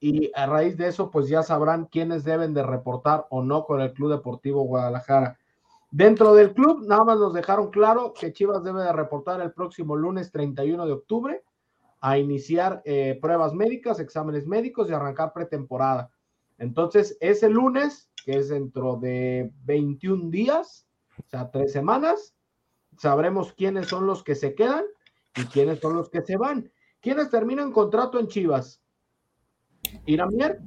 y 0.00 0.32
a 0.34 0.46
raíz 0.46 0.76
de 0.76 0.88
eso 0.88 1.10
pues 1.10 1.28
ya 1.28 1.42
sabrán 1.42 1.86
quiénes 1.86 2.24
deben 2.24 2.54
de 2.54 2.62
reportar 2.62 3.26
o 3.30 3.42
no 3.42 3.64
con 3.64 3.80
el 3.80 3.92
Club 3.92 4.10
Deportivo 4.10 4.64
Guadalajara. 4.64 5.38
Dentro 5.90 6.34
del 6.34 6.54
club 6.54 6.84
nada 6.86 7.04
más 7.04 7.18
nos 7.18 7.34
dejaron 7.34 7.70
claro 7.70 8.12
que 8.18 8.32
Chivas 8.32 8.64
debe 8.64 8.82
de 8.82 8.92
reportar 8.92 9.40
el 9.40 9.52
próximo 9.52 9.94
lunes 9.94 10.32
31 10.32 10.86
de 10.86 10.92
octubre 10.92 11.44
a 12.02 12.18
iniciar 12.18 12.82
eh, 12.84 13.16
pruebas 13.22 13.54
médicas, 13.54 14.00
exámenes 14.00 14.44
médicos 14.44 14.90
y 14.90 14.92
arrancar 14.92 15.32
pretemporada. 15.32 16.10
Entonces, 16.58 17.16
ese 17.20 17.48
lunes, 17.48 18.10
que 18.24 18.38
es 18.38 18.48
dentro 18.48 18.96
de 18.96 19.52
21 19.64 20.28
días, 20.28 20.84
o 21.16 21.28
sea, 21.28 21.50
tres 21.52 21.72
semanas, 21.72 22.34
sabremos 22.98 23.52
quiénes 23.52 23.86
son 23.86 24.06
los 24.06 24.24
que 24.24 24.34
se 24.34 24.56
quedan 24.56 24.84
y 25.36 25.44
quiénes 25.44 25.78
son 25.78 25.94
los 25.94 26.10
que 26.10 26.22
se 26.22 26.36
van. 26.36 26.72
¿Quiénes 27.00 27.30
terminan 27.30 27.70
contrato 27.70 28.18
en 28.18 28.26
Chivas? 28.26 28.82
Iramier, 30.04 30.60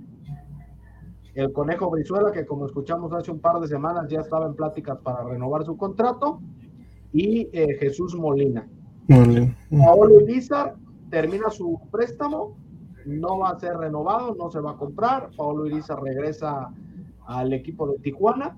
el 1.33 1.51
Conejo 1.51 1.89
Brizuela, 1.89 2.31
que 2.31 2.45
como 2.45 2.65
escuchamos 2.65 3.11
hace 3.11 3.29
un 3.29 3.41
par 3.41 3.59
de 3.59 3.67
semanas 3.67 4.07
ya 4.09 4.21
estaba 4.21 4.45
en 4.45 4.55
pláticas 4.55 4.99
para 4.99 5.25
renovar 5.25 5.65
su 5.65 5.75
contrato, 5.75 6.39
y 7.11 7.49
eh, 7.51 7.77
Jesús 7.77 8.15
Molina. 8.15 8.69
Paolo 9.07 10.21
Irizar 10.21 10.75
termina 11.15 11.49
su 11.49 11.79
préstamo, 11.91 12.57
no 13.05 13.39
va 13.39 13.51
a 13.51 13.59
ser 13.61 13.77
renovado, 13.77 14.35
no 14.35 14.51
se 14.51 14.59
va 14.59 14.71
a 14.71 14.75
comprar. 14.75 15.29
Paolo 15.37 15.65
Irizar 15.65 16.03
regresa 16.03 16.73
al 17.25 17.53
equipo 17.53 17.87
de 17.87 17.99
Tijuana. 17.99 18.57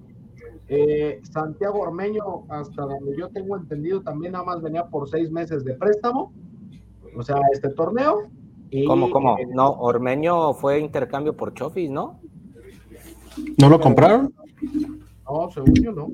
Eh, 0.67 1.21
Santiago 1.21 1.81
Ormeño, 1.81 2.45
hasta 2.49 2.81
donde 2.81 3.15
yo 3.15 3.29
tengo 3.29 3.57
entendido, 3.57 4.01
también 4.01 4.31
nada 4.31 4.43
más 4.43 4.63
venía 4.63 4.87
por 4.87 5.07
seis 5.07 5.29
meses 5.29 5.63
de 5.65 5.75
préstamo, 5.75 6.33
o 7.15 7.21
sea, 7.21 7.37
este 7.53 7.69
torneo. 7.69 8.23
¿Cómo, 8.87 9.11
cómo? 9.11 9.37
No, 9.53 9.73
Ormeño 9.73 10.55
fue 10.55 10.79
intercambio 10.79 11.37
por 11.37 11.53
Chofis, 11.53 11.91
¿no? 11.91 12.19
¿No 13.59 13.69
lo 13.69 13.79
compraron? 13.79 14.33
No, 15.29 15.51
según 15.51 15.75
yo 15.75 15.91
no. 15.91 16.07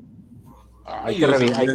Ay, 0.84 1.24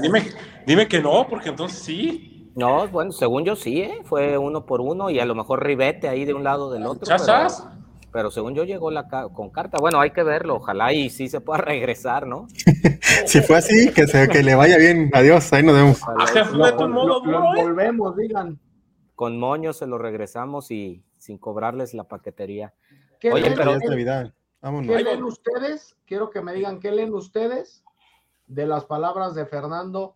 dime, 0.03 0.27
dime 0.67 0.87
que 0.87 1.01
no, 1.01 1.25
porque 1.27 1.49
entonces 1.49 1.79
sí. 1.79 2.28
No, 2.59 2.87
bueno, 2.89 3.11
según 3.11 3.45
yo 3.45 3.55
sí, 3.55 3.81
¿eh? 3.81 4.01
fue 4.03 4.37
uno 4.37 4.65
por 4.65 4.81
uno 4.81 5.09
y 5.09 5.19
a 5.19 5.25
lo 5.25 5.33
mejor 5.33 5.63
ribete 5.63 6.09
ahí 6.09 6.25
de 6.25 6.33
un 6.33 6.43
lado 6.43 6.71
del 6.71 6.85
otro. 6.85 7.07
Pero, 7.07 7.47
pero, 8.11 8.31
según 8.31 8.53
yo 8.53 8.65
llegó 8.65 8.91
la 8.91 9.07
con 9.07 9.49
carta. 9.49 9.77
Bueno, 9.79 10.01
hay 10.01 10.11
que 10.11 10.23
verlo, 10.23 10.55
ojalá 10.55 10.91
y 10.93 11.09
sí 11.09 11.29
se 11.29 11.41
pueda 11.41 11.61
regresar, 11.63 12.27
¿no? 12.27 12.47
si 13.25 13.41
fue 13.41 13.57
así, 13.57 13.91
que, 13.93 14.07
se, 14.07 14.27
que 14.27 14.43
le 14.43 14.55
vaya 14.55 14.77
bien. 14.77 15.09
Adiós, 15.13 15.51
ahí 15.53 15.63
nos 15.63 15.75
vemos. 15.75 16.01
volvemos, 17.55 18.15
digan 18.17 18.59
con 19.19 19.37
moño 19.37 19.73
se 19.73 19.85
lo 19.85 19.97
regresamos 19.97 20.71
y 20.71 21.03
sin 21.17 21.37
cobrarles 21.37 21.93
la 21.93 22.05
paquetería. 22.05 22.73
¿Qué 23.19 23.33
Oye, 23.33 23.51
pero 23.51 23.77
¿Qué 23.77 25.03
leen 25.03 25.25
ustedes? 25.25 25.97
Quiero 26.05 26.29
que 26.29 26.39
me 26.39 26.53
digan 26.53 26.79
qué 26.79 26.89
leen 26.89 27.13
ustedes 27.13 27.83
de 28.47 28.65
las 28.65 28.85
palabras 28.85 29.35
de 29.35 29.45
Fernando 29.45 30.15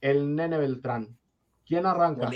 el 0.00 0.36
Nene 0.36 0.58
Beltrán. 0.58 1.18
¿Quién 1.66 1.84
arranca? 1.86 2.30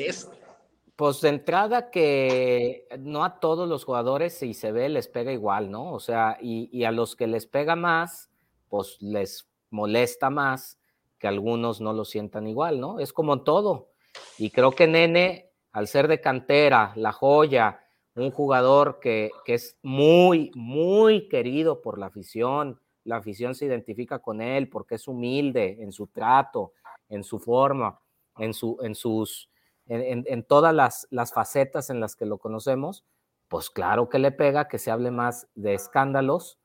Pues 0.97 1.21
de 1.23 1.31
entrada 1.31 1.91
que 1.91 2.87
no 2.99 3.25
a 3.25 3.41
todos 3.41 3.69
los 3.69 3.85
jugadores, 3.85 4.37
si 4.37 4.53
se 4.53 4.71
ve, 4.73 4.89
les 4.89 5.09
pega 5.09 5.33
igual, 5.33 5.71
¿no? 5.71 5.93
O 5.93 6.01
sea, 6.01 6.37
y, 6.41 6.69
y 6.77 6.85
a 6.85 6.91
los 6.91 7.17
que 7.17 7.27
les 7.27 7.47
pega 7.47 7.75
más, 7.75 8.29
pues 8.69 8.99
les 9.01 9.49
molesta 9.71 10.29
más 10.29 10.79
que 11.19 11.29
algunos 11.29 11.81
no 11.81 11.93
lo 11.93 12.05
sientan 12.05 12.47
igual, 12.47 12.81
¿no? 12.81 12.99
Es 12.99 13.13
como 13.13 13.43
todo. 13.43 13.91
Y 14.39 14.51
creo 14.51 14.73
que 14.73 14.87
Nene 14.87 15.51
al 15.73 15.87
ser 15.87 16.09
de 16.09 16.21
cantera, 16.21 16.93
la 16.97 17.13
joya, 17.13 17.81
un 18.15 18.31
jugador 18.31 18.99
que, 19.01 19.31
es 19.47 19.79
muy, 19.83 20.51
muy 20.55 21.29
querido 21.29 21.81
por 21.81 21.99
la 21.99 22.07
afición. 22.07 22.81
La 23.05 23.17
afición 23.17 23.55
se 23.55 23.67
identifica 23.67 24.19
con 24.19 24.41
él 24.41 24.69
porque 24.69 24.97
es 24.97 25.07
humilde 25.07 25.79
en 25.81 25.93
su 25.93 26.09
trato, 26.09 26.73
en 27.09 27.25
su 27.25 27.39
forma, 27.39 28.01
en, 28.41 28.55
su, 28.55 28.79
en 28.83 28.95
sus, 28.95 29.51
en, 29.87 30.45
todas 30.45 30.75
las, 30.75 31.07
las, 31.11 31.33
facetas 31.33 31.91
en 31.91 32.01
las 32.01 32.17
que 32.17 32.27
lo 32.27 32.39
conocemos. 32.39 33.05
Pues 33.49 33.71
claro 33.71 34.09
que 34.09 34.19
le 34.19 34.33
pega 34.33 34.69
que 34.69 34.79
se 34.79 34.91
hable 34.91 35.11
más 35.11 35.49
de 35.55 35.75
escándalos 35.75 36.59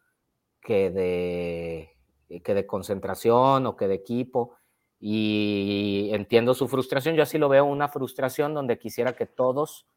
que 0.62 0.90
de, 0.92 2.42
que 2.42 2.54
de 2.54 2.66
concentración 2.66 3.66
o 3.66 3.76
que 3.76 3.88
de 3.88 3.96
equipo 3.96 4.56
y 5.00 6.10
entiendo 6.14 6.54
su 6.54 6.68
frustración. 6.68 7.16
Yo 7.16 7.24
así 7.24 7.38
lo 7.38 7.50
veo, 7.50 7.66
una 7.66 7.88
frustración 7.88 8.54
donde 8.54 8.78
quisiera 8.80 9.14
que 9.14 9.26
todos 9.26 9.88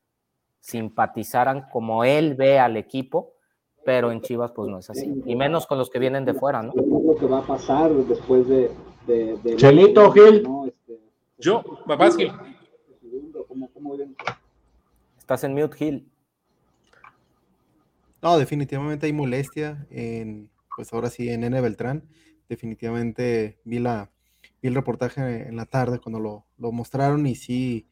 simpatizaran 0.61 1.69
como 1.71 2.05
él 2.05 2.35
ve 2.35 2.59
al 2.59 2.77
equipo, 2.77 3.35
pero 3.85 4.11
en 4.11 4.21
Chivas 4.21 4.53
pues 4.53 4.69
no 4.69 4.79
es 4.79 4.91
así, 4.91 5.23
y 5.25 5.37
menos 5.37 5.67
con 5.67 5.79
los 5.79 5.89
que 5.89 5.99
vienen 5.99 6.25
de 6.25 6.35
fuera, 6.35 6.63
¿no? 6.63 6.73
lo 6.75 7.15
que 7.15 7.27
va 7.27 7.39
a 7.39 7.47
pasar 7.47 7.91
después 7.93 8.47
de... 8.49 8.71
de, 9.07 9.57
Chelito 9.57 10.11
Gil. 10.13 10.47
Este, 10.67 10.78
Yo, 11.39 11.63
papá 11.87 12.11
Gil. 12.11 12.33
Estás 15.19 15.45
en 15.45 15.55
mute, 15.55 15.77
Gil. 15.77 16.09
No, 18.21 18.37
definitivamente 18.39 19.07
hay 19.07 19.13
molestia 19.13 19.87
en, 19.91 20.51
pues 20.75 20.93
ahora 20.93 21.11
sí, 21.11 21.29
en 21.29 21.45
N. 21.45 21.61
Beltrán. 21.61 22.09
Definitivamente 22.49 23.61
vi 23.65 23.79
la, 23.79 24.11
vi 24.61 24.69
el 24.69 24.75
reportaje 24.75 25.47
en 25.47 25.55
la 25.55 25.67
tarde 25.67 26.01
cuando 26.01 26.19
lo, 26.19 26.47
lo 26.57 26.73
mostraron 26.73 27.25
y 27.27 27.37
sí, 27.37 27.87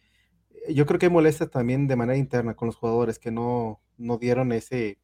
yo 0.69 0.85
creo 0.85 0.99
que 0.99 1.09
molesta 1.09 1.47
también 1.47 1.87
de 1.87 1.95
manera 1.95 2.19
interna 2.19 2.57
con 2.57 2.67
los 2.67 2.77
jugadores 2.77 3.21
que 3.21 3.31
no, 3.31 3.81
no 3.97 4.19
dieron 4.19 4.51
ese, 4.51 4.99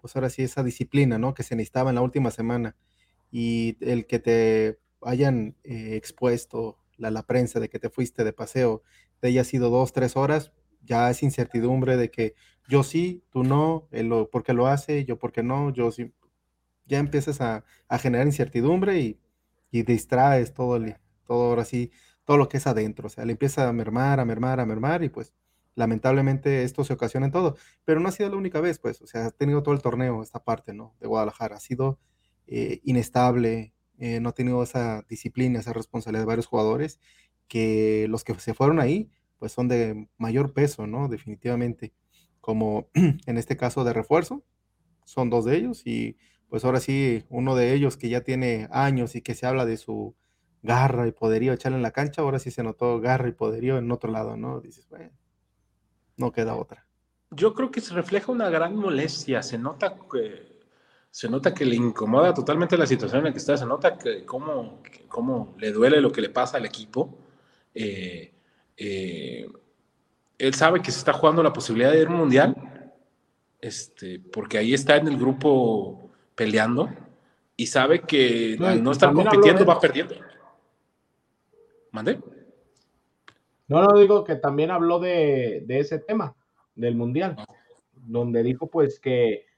pues 0.00 0.16
ahora 0.16 0.30
sí, 0.30 0.42
esa 0.42 0.64
disciplina, 0.64 1.18
¿no? 1.18 1.34
Que 1.34 1.44
se 1.44 1.54
necesitaba 1.54 1.90
en 1.90 1.96
la 1.96 2.02
última 2.02 2.32
semana. 2.32 2.74
Y 3.30 3.76
el 3.80 4.06
que 4.06 4.18
te 4.18 4.80
hayan 5.02 5.54
eh, 5.62 5.94
expuesto 5.94 6.79
la, 7.00 7.10
la, 7.10 7.24
prensa 7.24 7.60
de 7.60 7.68
que 7.68 7.78
te 7.78 7.90
fuiste 7.90 8.24
de 8.24 8.32
paseo, 8.32 8.82
de 9.20 9.28
haya 9.28 9.44
sido 9.44 9.70
dos, 9.70 9.92
tres 9.92 10.16
horas, 10.16 10.52
ya 10.82 11.10
es 11.10 11.22
incertidumbre 11.22 11.96
de 11.96 12.10
que 12.10 12.34
yo 12.68 12.82
sí, 12.82 13.24
tú 13.30 13.44
no, 13.44 13.88
él 13.90 14.12
porque 14.30 14.52
lo 14.52 14.66
hace, 14.68 15.04
yo 15.04 15.18
porque 15.18 15.42
no, 15.42 15.72
yo 15.72 15.90
sí. 15.90 16.12
Ya 16.86 16.98
empiezas 16.98 17.40
a, 17.40 17.64
a 17.88 17.98
generar 17.98 18.26
incertidumbre 18.26 19.00
y 19.00 19.20
y 19.70 19.82
distraes 19.82 20.52
todo, 20.54 20.76
el, 20.76 20.96
todo 21.26 21.50
ahora 21.50 21.64
sí, 21.64 21.90
todo 22.24 22.36
lo 22.36 22.48
que 22.48 22.58
es 22.58 22.66
adentro, 22.66 23.06
o 23.06 23.10
sea, 23.10 23.24
le 23.24 23.32
empieza 23.32 23.68
a 23.68 23.72
mermar, 23.72 24.20
a 24.20 24.24
mermar, 24.24 24.60
a 24.60 24.66
mermar 24.66 25.02
y 25.04 25.08
pues 25.08 25.32
lamentablemente 25.74 26.64
esto 26.64 26.84
se 26.84 26.92
ocasiona 26.92 27.26
en 27.26 27.32
todo, 27.32 27.56
pero 27.84 28.00
no 28.00 28.08
ha 28.08 28.12
sido 28.12 28.30
la 28.30 28.36
única 28.36 28.60
vez, 28.60 28.78
pues, 28.78 29.00
o 29.02 29.06
sea, 29.06 29.26
ha 29.26 29.30
tenido 29.30 29.62
todo 29.62 29.74
el 29.74 29.82
torneo 29.82 30.22
esta 30.22 30.42
parte, 30.42 30.74
¿no? 30.74 30.94
De 31.00 31.06
Guadalajara, 31.06 31.56
ha 31.56 31.60
sido 31.60 31.98
eh, 32.46 32.80
inestable, 32.84 33.72
eh, 34.00 34.18
no 34.18 34.30
ha 34.30 34.32
tenido 34.32 34.62
esa 34.62 35.04
disciplina, 35.08 35.60
esa 35.60 35.74
responsabilidad 35.74 36.22
de 36.22 36.26
varios 36.26 36.46
jugadores, 36.46 36.98
que 37.48 38.06
los 38.08 38.24
que 38.24 38.34
se 38.40 38.54
fueron 38.54 38.80
ahí, 38.80 39.10
pues 39.38 39.52
son 39.52 39.68
de 39.68 40.08
mayor 40.16 40.52
peso, 40.52 40.86
¿no? 40.86 41.08
Definitivamente, 41.08 41.92
como 42.40 42.88
en 42.94 43.38
este 43.38 43.56
caso 43.56 43.84
de 43.84 43.92
refuerzo, 43.92 44.42
son 45.04 45.28
dos 45.28 45.44
de 45.44 45.56
ellos 45.56 45.82
y 45.86 46.16
pues 46.48 46.64
ahora 46.64 46.80
sí, 46.80 47.24
uno 47.28 47.54
de 47.54 47.74
ellos 47.74 47.96
que 47.96 48.08
ya 48.08 48.22
tiene 48.22 48.68
años 48.72 49.14
y 49.14 49.22
que 49.22 49.34
se 49.34 49.46
habla 49.46 49.66
de 49.66 49.76
su 49.76 50.16
garra 50.62 51.06
y 51.06 51.12
poderío 51.12 51.52
echarle 51.52 51.76
en 51.76 51.82
la 51.82 51.92
cancha, 51.92 52.22
ahora 52.22 52.38
sí 52.38 52.50
se 52.50 52.62
notó 52.62 53.00
garra 53.00 53.28
y 53.28 53.32
poderío 53.32 53.78
en 53.78 53.90
otro 53.92 54.10
lado, 54.10 54.36
¿no? 54.36 54.60
Dices, 54.60 54.88
bueno, 54.88 55.10
no 56.16 56.32
queda 56.32 56.56
otra. 56.56 56.86
Yo 57.30 57.54
creo 57.54 57.70
que 57.70 57.80
se 57.80 57.94
refleja 57.94 58.32
una 58.32 58.50
gran 58.50 58.74
molestia, 58.74 59.42
se 59.42 59.58
nota 59.58 59.96
que 60.10 60.49
se 61.10 61.28
nota 61.28 61.52
que 61.52 61.64
le 61.64 61.74
incomoda 61.74 62.32
totalmente 62.32 62.78
la 62.78 62.86
situación 62.86 63.18
en 63.20 63.24
la 63.26 63.32
que 63.32 63.38
está, 63.38 63.56
se 63.56 63.66
nota 63.66 63.98
que 63.98 64.24
cómo, 64.24 64.80
cómo 65.08 65.54
le 65.58 65.72
duele 65.72 66.00
lo 66.00 66.12
que 66.12 66.20
le 66.20 66.30
pasa 66.30 66.58
al 66.58 66.66
equipo. 66.66 67.18
Eh, 67.74 68.32
eh, 68.76 69.48
él 70.38 70.54
sabe 70.54 70.80
que 70.80 70.92
se 70.92 70.98
está 70.98 71.12
jugando 71.12 71.42
la 71.42 71.52
posibilidad 71.52 71.90
de 71.90 72.02
ir 72.02 72.08
al 72.08 72.14
mundial, 72.14 72.92
este, 73.60 74.20
porque 74.20 74.58
ahí 74.58 74.72
está 74.72 74.96
en 74.96 75.08
el 75.08 75.18
grupo 75.18 76.10
peleando 76.34 76.88
y 77.56 77.66
sabe 77.66 78.00
que 78.02 78.56
al 78.60 78.82
no 78.82 78.92
estar 78.92 79.12
compitiendo 79.12 79.66
va 79.66 79.80
perdiendo. 79.80 80.14
¿Mande? 81.90 82.20
No, 83.66 83.82
no, 83.82 83.98
digo 83.98 84.24
que 84.24 84.36
también 84.36 84.70
habló 84.70 85.00
de, 85.00 85.64
ese 85.68 85.98
tema, 85.98 86.34
del 86.74 86.94
mundial, 86.94 87.34
ah. 87.36 87.46
donde 87.94 88.42
dijo 88.42 88.68
pues 88.68 88.98
que 88.98 89.49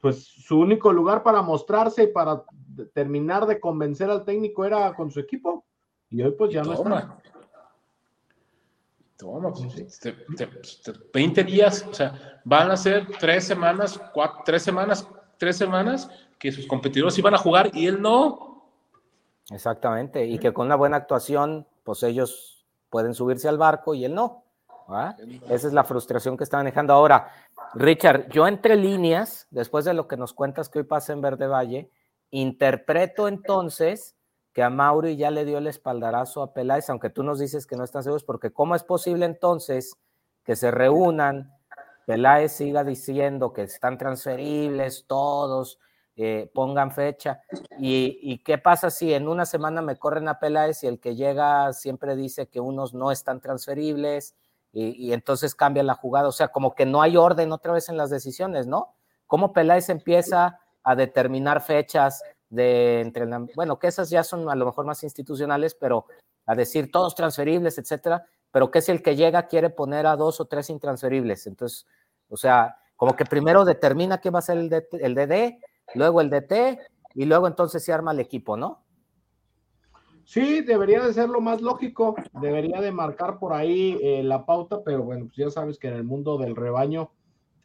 pues 0.00 0.24
su 0.24 0.58
único 0.58 0.92
lugar 0.92 1.22
para 1.22 1.42
mostrarse 1.42 2.04
y 2.04 2.06
para 2.08 2.44
terminar 2.92 3.46
de 3.46 3.58
convencer 3.58 4.10
al 4.10 4.24
técnico 4.24 4.64
era 4.64 4.94
con 4.94 5.10
su 5.10 5.20
equipo. 5.20 5.64
Y 6.10 6.22
hoy 6.22 6.32
pues 6.32 6.52
ya 6.52 6.62
no 6.62 6.72
está. 6.72 7.18
Toma, 9.16 9.52
20 11.12 11.44
días, 11.44 11.84
o 11.90 11.92
sea, 11.92 12.40
van 12.44 12.70
a 12.70 12.76
ser 12.76 13.04
tres 13.18 13.44
semanas, 13.44 14.00
cuatro, 14.14 14.42
tres 14.44 14.62
semanas, 14.62 15.08
tres 15.36 15.56
semanas 15.56 16.08
que 16.38 16.52
sus 16.52 16.68
competidores 16.68 17.18
iban 17.18 17.34
a 17.34 17.38
jugar 17.38 17.70
y 17.74 17.88
él 17.88 18.00
no. 18.00 18.70
Exactamente, 19.50 20.24
y 20.24 20.38
que 20.38 20.52
con 20.52 20.66
una 20.66 20.76
buena 20.76 20.98
actuación, 20.98 21.66
pues 21.82 22.04
ellos 22.04 22.64
pueden 22.90 23.12
subirse 23.12 23.48
al 23.48 23.58
barco 23.58 23.92
y 23.92 24.04
él 24.04 24.14
no. 24.14 24.44
Esa 25.50 25.66
es 25.66 25.72
la 25.72 25.84
frustración 25.84 26.36
que 26.36 26.44
está 26.44 26.56
manejando 26.56 26.94
ahora. 26.94 27.30
Richard, 27.74 28.28
yo 28.30 28.46
entre 28.46 28.76
líneas, 28.76 29.46
después 29.50 29.84
de 29.84 29.94
lo 29.94 30.08
que 30.08 30.16
nos 30.16 30.32
cuentas 30.32 30.68
que 30.68 30.80
hoy 30.80 30.84
pasa 30.84 31.12
en 31.12 31.20
Verde 31.20 31.46
Valle, 31.46 31.90
interpreto 32.30 33.28
entonces 33.28 34.16
que 34.52 34.62
a 34.62 34.70
Mauri 34.70 35.16
ya 35.16 35.30
le 35.30 35.44
dio 35.44 35.58
el 35.58 35.66
espaldarazo 35.66 36.42
a 36.42 36.52
Peláez, 36.52 36.90
aunque 36.90 37.10
tú 37.10 37.22
nos 37.22 37.38
dices 37.38 37.66
que 37.66 37.76
no 37.76 37.84
están 37.84 38.02
seguros, 38.02 38.24
porque 38.24 38.50
¿cómo 38.50 38.74
es 38.74 38.82
posible 38.82 39.24
entonces 39.26 39.96
que 40.44 40.56
se 40.56 40.70
reúnan, 40.70 41.52
Peláez 42.06 42.52
siga 42.52 42.84
diciendo 42.84 43.52
que 43.52 43.62
están 43.62 43.98
transferibles 43.98 45.04
todos, 45.06 45.78
eh, 46.16 46.50
pongan 46.54 46.90
fecha? 46.90 47.42
¿Y, 47.78 48.42
qué 48.42 48.58
pasa 48.58 48.90
si 48.90 49.12
en 49.12 49.28
una 49.28 49.46
semana 49.46 49.82
me 49.82 49.96
corren 49.96 50.26
a 50.26 50.40
Peláez 50.40 50.82
y 50.82 50.86
el 50.86 50.98
que 50.98 51.14
llega 51.14 51.72
siempre 51.72 52.16
dice 52.16 52.48
que 52.48 52.60
unos 52.60 52.94
no 52.94 53.12
están 53.12 53.40
transferibles 53.40 54.34
y, 54.72 55.12
entonces 55.12 55.54
cambia 55.54 55.82
la 55.82 55.94
jugada? 55.94 56.28
O 56.28 56.32
sea, 56.32 56.48
como 56.48 56.74
que 56.74 56.86
no 56.86 57.02
hay 57.02 57.16
orden 57.16 57.52
otra 57.52 57.72
vez 57.72 57.88
en 57.88 57.96
las 57.96 58.10
decisiones, 58.10 58.66
¿no? 58.66 58.94
¿Cómo 59.26 59.52
Peláez 59.52 59.88
empieza 59.88 60.60
a 60.82 60.94
determinar 60.94 61.60
fechas? 61.62 62.22
de 62.50 63.00
entrenamiento, 63.00 63.54
bueno, 63.56 63.78
que 63.78 63.88
esas 63.88 64.10
ya 64.10 64.24
son 64.24 64.48
a 64.48 64.54
lo 64.54 64.66
mejor 64.66 64.86
más 64.86 65.02
institucionales, 65.02 65.74
pero 65.74 66.06
a 66.46 66.54
decir 66.54 66.90
todos 66.90 67.14
transferibles, 67.14 67.78
etcétera, 67.78 68.24
pero 68.50 68.70
que 68.70 68.80
si 68.80 68.90
el 68.90 69.02
que 69.02 69.16
llega 69.16 69.48
quiere 69.48 69.70
poner 69.70 70.06
a 70.06 70.16
dos 70.16 70.40
o 70.40 70.46
tres 70.46 70.70
intransferibles, 70.70 71.46
entonces, 71.46 71.86
o 72.28 72.36
sea, 72.36 72.76
como 72.96 73.14
que 73.14 73.24
primero 73.24 73.64
determina 73.64 74.18
qué 74.18 74.30
va 74.30 74.38
a 74.38 74.42
ser 74.42 74.58
el, 74.58 74.86
el 74.92 75.14
DD, 75.14 75.58
luego 75.94 76.20
el 76.20 76.30
DT, 76.30 76.78
y 77.14 77.24
luego 77.24 77.46
entonces 77.46 77.84
se 77.84 77.92
arma 77.92 78.12
el 78.12 78.20
equipo, 78.20 78.56
¿no? 78.56 78.84
Sí, 80.28 80.60
debería 80.60 81.02
de 81.02 81.14
ser 81.14 81.30
lo 81.30 81.40
más 81.40 81.62
lógico, 81.62 82.14
debería 82.42 82.82
de 82.82 82.92
marcar 82.92 83.38
por 83.38 83.54
ahí 83.54 83.98
eh, 84.02 84.22
la 84.22 84.44
pauta, 84.44 84.84
pero 84.84 85.02
bueno, 85.02 85.24
pues 85.24 85.38
ya 85.38 85.48
sabes 85.48 85.78
que 85.78 85.88
en 85.88 85.94
el 85.94 86.04
mundo 86.04 86.36
del 86.36 86.54
rebaño 86.54 87.10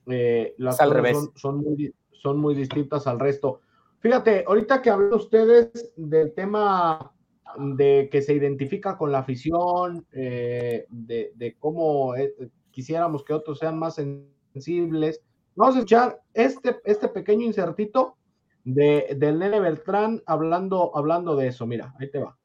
eh, 0.06 0.56
las 0.58 0.78
cosas 0.78 1.30
son, 1.36 1.58
muy, 1.58 1.94
son 2.14 2.38
muy 2.38 2.56
distintas 2.56 3.06
al 3.06 3.20
resto. 3.20 3.60
Fíjate, 4.00 4.46
ahorita 4.48 4.82
que 4.82 4.90
hablan 4.90 5.14
ustedes 5.14 5.92
del 5.98 6.34
tema 6.34 7.12
de 7.58 8.08
que 8.10 8.22
se 8.22 8.34
identifica 8.34 8.98
con 8.98 9.12
la 9.12 9.20
afición, 9.20 10.08
eh, 10.14 10.86
de, 10.90 11.58
cómo 11.60 12.16
eh, 12.16 12.34
quisiéramos 12.72 13.26
que 13.26 13.34
otros 13.34 13.60
sean 13.60 13.78
más 13.78 13.96
sensibles, 13.96 15.22
vamos 15.54 15.76
a 15.76 15.80
escuchar 15.80 16.22
este, 16.34 16.78
este 16.86 17.10
pequeño 17.10 17.46
insertito 17.46 18.16
de, 18.64 19.18
del 19.18 19.38
Nene 19.38 19.60
Beltrán 19.60 20.24
hablando, 20.26 20.96
hablando 20.96 21.36
de 21.36 21.48
eso. 21.48 21.68
Mira, 21.68 21.94
ahí 22.00 22.10
te 22.10 22.20
va. 22.20 22.38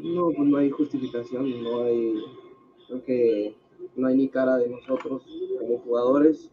No, 0.00 0.30
pues 0.36 0.48
no 0.48 0.58
hay 0.58 0.70
justificación, 0.70 1.62
no 1.62 1.84
hay, 1.84 2.14
creo 2.86 3.04
que 3.04 3.56
no 3.96 4.08
hay 4.08 4.16
ni 4.16 4.28
cara 4.28 4.56
de 4.58 4.68
nosotros 4.68 5.22
como 5.58 5.78
jugadores 5.78 6.50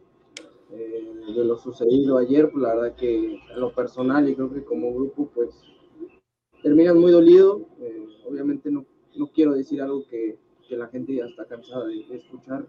eh, 0.71 1.11
de 1.35 1.45
lo 1.45 1.57
sucedido 1.57 2.17
ayer, 2.17 2.49
pues 2.49 2.63
la 2.63 2.75
verdad 2.75 2.95
que 2.95 3.35
en 3.35 3.59
lo 3.59 3.73
personal 3.73 4.29
y 4.29 4.35
creo 4.35 4.53
que 4.53 4.63
como 4.63 4.93
grupo, 4.93 5.29
pues 5.33 5.49
terminan 6.63 6.97
muy 6.97 7.11
dolido. 7.11 7.67
Eh, 7.79 8.07
obviamente 8.25 8.71
no, 8.71 8.85
no, 9.15 9.27
quiero 9.27 9.53
decir 9.53 9.81
algo 9.81 10.05
que, 10.07 10.37
que, 10.67 10.77
la 10.77 10.87
gente 10.87 11.15
ya 11.15 11.25
está 11.25 11.45
cansada 11.45 11.87
de, 11.87 12.05
escuchar. 12.15 12.65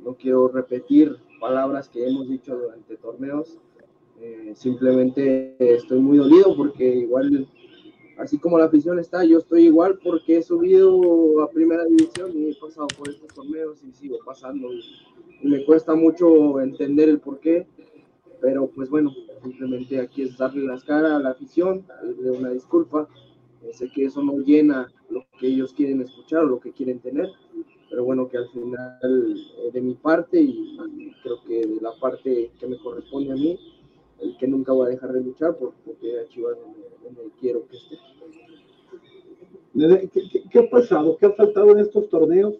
No 0.00 0.14
quiero 0.14 0.48
repetir 0.48 1.16
palabras 1.40 1.88
que 1.88 2.06
hemos 2.06 2.28
dicho 2.28 2.56
durante 2.56 2.96
torneos. 2.96 3.58
Eh, 4.20 4.52
simplemente 4.54 5.54
estoy 5.58 6.00
muy 6.00 6.18
dolido 6.18 6.56
porque 6.56 6.84
igual, 6.96 7.46
así 8.18 8.38
como 8.38 8.58
la 8.58 8.66
afición 8.66 8.98
está, 8.98 9.24
yo 9.24 9.38
estoy 9.38 9.66
igual 9.66 9.98
porque 10.02 10.38
he 10.38 10.42
subido 10.42 11.42
a 11.42 11.50
primera 11.50 11.84
división 11.84 12.30
y 12.34 12.50
he 12.50 12.54
pasado 12.54 12.86
por 12.96 13.08
estos 13.08 13.32
torneos 13.34 13.82
y 13.84 13.92
sigo 13.92 14.18
pasando 14.24 14.68
me 15.42 15.64
cuesta 15.64 15.94
mucho 15.94 16.60
entender 16.60 17.08
el 17.08 17.20
por 17.20 17.40
qué, 17.40 17.66
pero 18.40 18.68
pues 18.68 18.88
bueno, 18.88 19.14
simplemente 19.42 20.00
aquí 20.00 20.22
es 20.22 20.36
darle 20.36 20.66
las 20.66 20.84
caras 20.84 21.12
a 21.12 21.18
la 21.18 21.30
afición, 21.30 21.86
darle 21.86 22.30
una 22.30 22.50
disculpa. 22.50 23.08
Eh, 23.62 23.72
sé 23.72 23.90
que 23.90 24.04
eso 24.04 24.22
no 24.22 24.38
llena 24.38 24.92
lo 25.10 25.26
que 25.38 25.48
ellos 25.48 25.72
quieren 25.72 26.00
escuchar 26.00 26.44
o 26.44 26.46
lo 26.46 26.60
que 26.60 26.72
quieren 26.72 27.00
tener, 27.00 27.30
pero 27.90 28.04
bueno, 28.04 28.28
que 28.28 28.38
al 28.38 28.48
final 28.48 29.36
eh, 29.58 29.70
de 29.72 29.80
mi 29.80 29.94
parte 29.94 30.40
y, 30.40 30.76
creo 31.22 31.42
que 31.44 31.66
de 31.66 31.80
la 31.80 31.92
parte 32.00 32.50
que 32.58 32.66
me 32.66 32.78
corresponde 32.78 33.32
a 33.32 33.36
mí, 33.36 33.58
el 34.20 34.36
que 34.38 34.48
nunca 34.48 34.72
voy 34.72 34.86
a 34.86 34.90
dejar 34.90 35.12
de 35.12 35.22
luchar 35.22 35.56
porque 35.56 36.18
a 36.18 36.28
Chivas 36.28 36.56
donde, 37.02 37.20
quiero 37.40 37.66
que 37.68 37.76
esté. 37.76 37.96
¿Qué, 40.12 40.42
qué, 40.50 40.58
ha 40.60 40.70
pasado? 40.70 41.16
¿Qué 41.18 41.26
ha 41.26 41.32
faltado 41.32 41.70
en 41.72 41.80
estos 41.80 42.08
torneos 42.08 42.58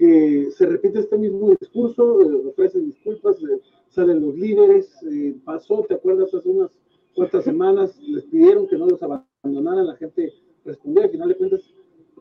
que 0.00 0.50
se 0.52 0.64
repite 0.64 1.00
este 1.00 1.18
mismo 1.18 1.54
discurso, 1.60 2.22
eh, 2.22 2.48
ofrecen 2.48 2.86
disculpas, 2.86 3.36
eh, 3.42 3.60
salen 3.88 4.24
los 4.24 4.34
líderes, 4.34 4.90
eh, 5.02 5.36
pasó, 5.44 5.84
¿te 5.86 5.92
acuerdas? 5.92 6.32
Hace 6.32 6.48
unas 6.48 6.70
cuantas 7.14 7.44
semanas 7.44 8.00
les 8.00 8.24
pidieron 8.24 8.66
que 8.66 8.78
no 8.78 8.86
los 8.86 9.02
abandonaran, 9.02 9.86
la 9.86 9.96
gente 9.96 10.32
respondió, 10.64 11.02
al 11.02 11.10
final 11.10 11.28
de 11.28 11.36
cuentas 11.36 11.74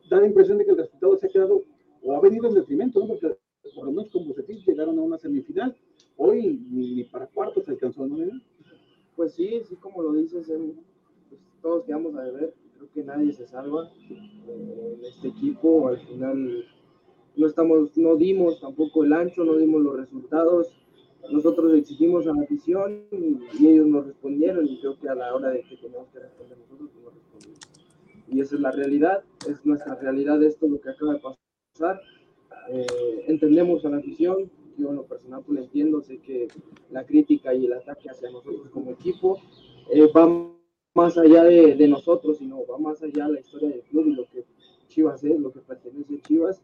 da 0.10 0.20
la 0.20 0.28
impresión 0.28 0.58
de 0.58 0.66
que 0.66 0.72
el 0.72 0.78
resultado 0.78 1.16
se 1.18 1.28
ha 1.28 1.30
quedado 1.30 1.64
o 2.04 2.14
ha 2.14 2.20
venido 2.20 2.50
en 2.50 2.56
detrimento, 2.56 3.00
¿no? 3.00 3.08
porque 3.08 3.38
por 3.74 3.86
lo 3.86 3.92
menos 3.92 4.12
se 4.12 4.44
dice, 4.44 4.72
llegaron 4.72 5.00
a 5.00 5.02
una 5.02 5.18
semifinal, 5.18 5.74
hoy 6.18 6.62
ni, 6.70 7.06
para 7.06 7.28
cuartos 7.28 7.70
alcanzó, 7.70 8.06
¿no? 8.06 8.18
Pues 9.20 9.34
sí, 9.34 9.62
sí, 9.68 9.76
como 9.76 10.02
lo 10.02 10.14
dices, 10.14 10.48
pues 10.48 11.42
todos 11.62 11.84
quedamos 11.84 12.16
a 12.16 12.22
ver, 12.22 12.54
creo 12.78 12.90
que 12.94 13.04
nadie 13.04 13.34
se 13.34 13.46
salva 13.46 13.92
en 14.10 15.04
este 15.04 15.28
equipo, 15.28 15.90
al 15.90 16.00
final 16.00 16.66
no, 17.36 17.46
estamos, 17.46 17.98
no 17.98 18.16
dimos 18.16 18.62
tampoco 18.62 19.04
el 19.04 19.12
ancho, 19.12 19.44
no 19.44 19.58
dimos 19.58 19.82
los 19.82 19.98
resultados. 19.98 20.74
Nosotros 21.34 21.78
exigimos 21.78 22.28
a 22.28 22.34
la 22.34 22.44
afición 22.44 23.08
y, 23.12 23.68
ellos 23.68 23.88
nos 23.88 24.08
respondieron 24.08 24.66
y 24.66 24.80
creo 24.80 24.98
que 24.98 25.10
a 25.10 25.16
la 25.16 25.36
hora 25.36 25.50
de 25.50 25.64
que 25.64 25.76
teníamos 25.76 26.08
que 26.14 26.20
responder 26.20 26.58
nosotros, 26.58 26.90
pues 26.94 27.04
nos 27.04 27.14
respondimos. 27.14 27.60
Y 28.30 28.40
esa 28.40 28.56
es 28.56 28.62
la 28.62 28.72
realidad, 28.72 29.26
es 29.50 29.66
nuestra 29.66 29.96
realidad 29.96 30.42
esto 30.44 30.66
lo 30.66 30.80
que 30.80 30.92
acaba 30.92 31.16
de 31.16 31.20
pasar. 31.20 32.02
Eh, 32.70 33.26
entendemos 33.28 33.84
a 33.84 33.90
la 33.90 33.98
afición, 33.98 34.50
yo 34.80 34.90
en 34.90 34.96
lo 34.96 35.06
personal 35.06 35.44
pues 35.46 35.60
lo 35.60 35.66
entiendo, 35.66 36.02
sé 36.02 36.20
que 36.20 36.48
la 36.90 37.06
crítica 37.06 37.54
y 37.54 37.66
el 37.66 37.74
ataque 37.74 38.10
hacia 38.10 38.32
nosotros 38.32 38.70
como 38.72 38.92
equipo 38.92 39.38
eh, 39.92 40.08
va 40.16 40.52
más 40.96 41.18
allá 41.18 41.44
de, 41.44 41.76
de, 41.76 41.88
nosotros, 41.88 42.38
sino 42.38 42.66
va 42.66 42.78
más 42.78 43.02
allá 43.04 43.28
de 43.28 43.34
la 43.34 43.40
historia 43.40 43.70
del 43.70 43.82
club 43.84 44.08
y 44.08 44.16
lo 44.16 44.26
que 44.30 44.46
Chivas 44.88 45.24
es, 45.24 45.40
lo 45.40 45.52
que 45.52 45.60
pertenece 45.60 46.16
a 46.16 46.22
Chivas. 46.22 46.62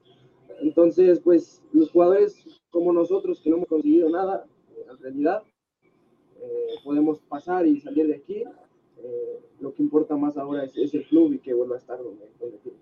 Entonces, 0.61 1.19
pues 1.19 1.61
los 1.73 1.91
jugadores, 1.91 2.43
como 2.71 2.91
nosotros 2.91 3.39
que 3.41 3.49
no 3.49 3.57
hemos 3.57 3.69
conseguido 3.69 4.09
nada, 4.09 4.45
en 4.89 4.97
realidad, 4.97 5.43
podemos 6.83 7.19
pasar 7.21 7.65
y 7.65 7.79
salir 7.79 8.07
de 8.07 8.15
aquí. 8.15 8.43
lo 9.59 9.73
que 9.73 9.83
importa 9.83 10.15
más 10.15 10.37
ahora 10.37 10.63
es, 10.63 10.93
el 10.93 11.05
club 11.07 11.33
y 11.33 11.39
que 11.39 11.53
vuelva 11.53 11.75
a 11.75 11.79
estar 11.79 11.97
donde, 11.97 12.29
donde 12.39 12.57
tiene 12.59 12.77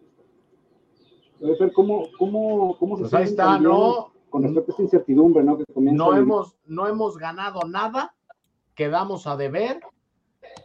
que 1.39 1.53
estar. 1.55 1.73
¿cómo, 1.73 2.07
cómo, 2.17 2.77
cómo 2.77 2.95
se 2.97 3.01
pues 3.03 3.13
ahí 3.13 3.23
está, 3.25 3.59
¿no? 3.59 4.12
Con 4.33 4.41
respecto 4.41 4.71
a 4.71 4.73
esta 4.73 4.81
incertidumbre, 4.81 5.43
¿no? 5.43 5.59
Que 5.59 5.63
no, 5.75 6.17
hemos, 6.17 6.57
no 6.65 6.87
hemos 6.87 7.19
ganado 7.19 7.67
nada, 7.67 8.15
quedamos 8.73 9.27
a 9.27 9.37
deber 9.37 9.79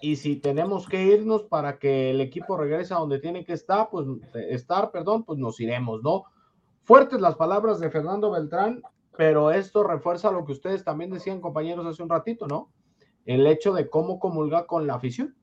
y 0.00 0.16
si 0.16 0.36
tenemos 0.36 0.88
que 0.88 1.04
irnos 1.04 1.42
para 1.42 1.78
que 1.78 2.12
el 2.12 2.22
equipo 2.22 2.56
regrese 2.56 2.94
a 2.94 2.96
donde 2.96 3.18
tiene 3.18 3.44
que 3.44 3.52
estar, 3.52 3.90
pues 3.90 4.06
estar, 4.48 4.90
perdón, 4.90 5.22
pues 5.22 5.38
nos 5.38 5.60
iremos, 5.60 6.02
¿no? 6.02 6.24
Fuertes 6.84 7.20
las 7.20 7.36
palabras 7.36 7.78
de 7.78 7.90
Fernando 7.90 8.30
Beltrán, 8.30 8.80
pero 9.18 9.50
esto 9.50 9.82
refuerza 9.82 10.32
lo 10.32 10.46
que 10.46 10.52
ustedes 10.52 10.82
también 10.82 11.10
decían, 11.10 11.42
compañeros, 11.42 11.84
hace 11.84 12.02
un 12.02 12.08
ratito, 12.08 12.46
¿no? 12.46 12.70
El 13.26 13.46
hecho 13.46 13.74
de 13.74 13.90
cómo 13.90 14.18
comulga 14.18 14.66
con 14.66 14.86
la 14.86 14.94
afición. 14.94 15.36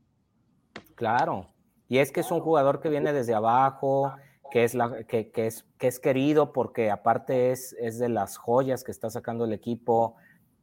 Claro, 0.95 1.45
y 1.87 1.99
es 1.99 2.11
que 2.11 2.21
es 2.21 2.31
un 2.31 2.39
jugador 2.39 2.79
que 2.79 2.89
viene 2.89 3.13
desde 3.13 3.35
abajo, 3.35 4.11
que 4.51 4.63
es, 4.63 4.73
la, 4.73 5.03
que, 5.03 5.31
es, 5.35 5.65
que 5.77 5.87
es 5.87 5.99
querido 5.99 6.53
porque 6.53 6.91
aparte 6.91 7.51
es, 7.51 7.73
es 7.79 7.99
de 7.99 8.09
las 8.09 8.37
joyas 8.37 8.83
que 8.83 8.91
está 8.91 9.09
sacando 9.09 9.45
el 9.45 9.53
equipo, 9.53 10.15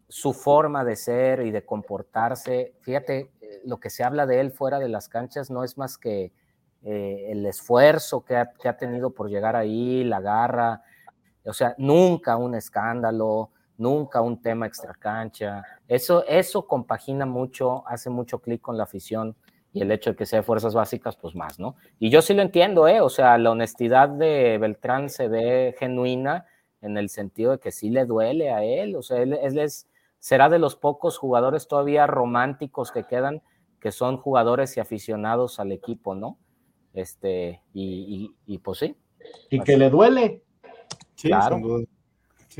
su 0.08 0.32
forma 0.34 0.84
de 0.84 0.96
ser 0.96 1.40
y 1.40 1.50
de 1.50 1.64
comportarse. 1.64 2.74
Fíjate, 2.80 3.30
eh, 3.40 3.62
lo 3.64 3.80
que 3.80 3.90
se 3.90 4.04
habla 4.04 4.26
de 4.26 4.40
él 4.40 4.52
fuera 4.52 4.78
de 4.78 4.88
las 4.88 5.08
canchas 5.08 5.50
no 5.50 5.64
es 5.64 5.78
más 5.78 5.96
que 5.96 6.32
eh, 6.82 7.28
el 7.30 7.46
esfuerzo 7.46 8.24
que 8.24 8.36
ha, 8.36 8.76
tenido 8.76 9.10
por 9.10 9.30
llegar 9.30 9.56
ahí, 9.56 10.04
la 10.04 10.20
garra, 10.20 10.82
o 11.44 11.52
sea, 11.52 11.74
nunca 11.78 12.36
un 12.36 12.54
escándalo, 12.54 13.50
nunca 13.78 14.20
un 14.20 14.42
tema 14.42 14.66
extracancha. 14.66 15.62
Eso, 15.88 16.24
eso 16.26 16.66
compagina 16.66 17.24
mucho, 17.24 17.86
hace 17.86 18.10
mucho 18.10 18.38
clic 18.40 18.60
con 18.60 18.76
la 18.76 18.84
afición 18.84 19.36
y 19.72 19.82
el 19.82 19.90
hecho 19.90 20.10
de 20.10 20.16
que 20.16 20.26
sea 20.26 20.40
de 20.40 20.42
fuerzas 20.42 20.74
básicas, 20.74 21.16
pues 21.16 21.34
más, 21.34 21.58
¿no? 21.58 21.76
Y 21.98 22.10
yo 22.10 22.22
sí 22.22 22.34
lo 22.34 22.42
entiendo, 22.42 22.86
¿eh? 22.88 23.00
O 23.00 23.08
sea, 23.08 23.38
la 23.38 23.50
honestidad 23.50 24.08
de 24.08 24.58
Beltrán 24.58 25.08
se 25.08 25.28
ve 25.28 25.74
genuina 25.78 26.46
en 26.80 26.96
el 26.96 27.08
sentido 27.08 27.52
de 27.52 27.58
que 27.58 27.72
sí 27.72 27.90
le 27.90 28.04
duele 28.04 28.50
a 28.50 28.64
él, 28.64 28.96
o 28.96 29.02
sea, 29.02 29.22
él, 29.22 29.38
él 29.40 29.58
es 29.58 29.88
será 30.22 30.48
de 30.48 30.60
los 30.60 30.76
pocos 30.76 31.18
jugadores 31.18 31.66
todavía 31.66 32.06
románticos 32.06 32.92
que 32.92 33.04
quedan, 33.04 33.42
que 33.80 33.90
son 33.90 34.18
jugadores 34.18 34.76
y 34.76 34.80
aficionados 34.80 35.58
al 35.58 35.72
equipo, 35.72 36.14
¿no? 36.14 36.38
Este, 36.94 37.60
y, 37.74 38.32
y, 38.46 38.58
pues 38.58 38.78
sí. 38.78 38.96
Y 39.50 39.60
que 39.60 39.76
le 39.76 39.90
duele. 39.90 40.44
Sí, 41.16 41.26
claro. 41.26 41.60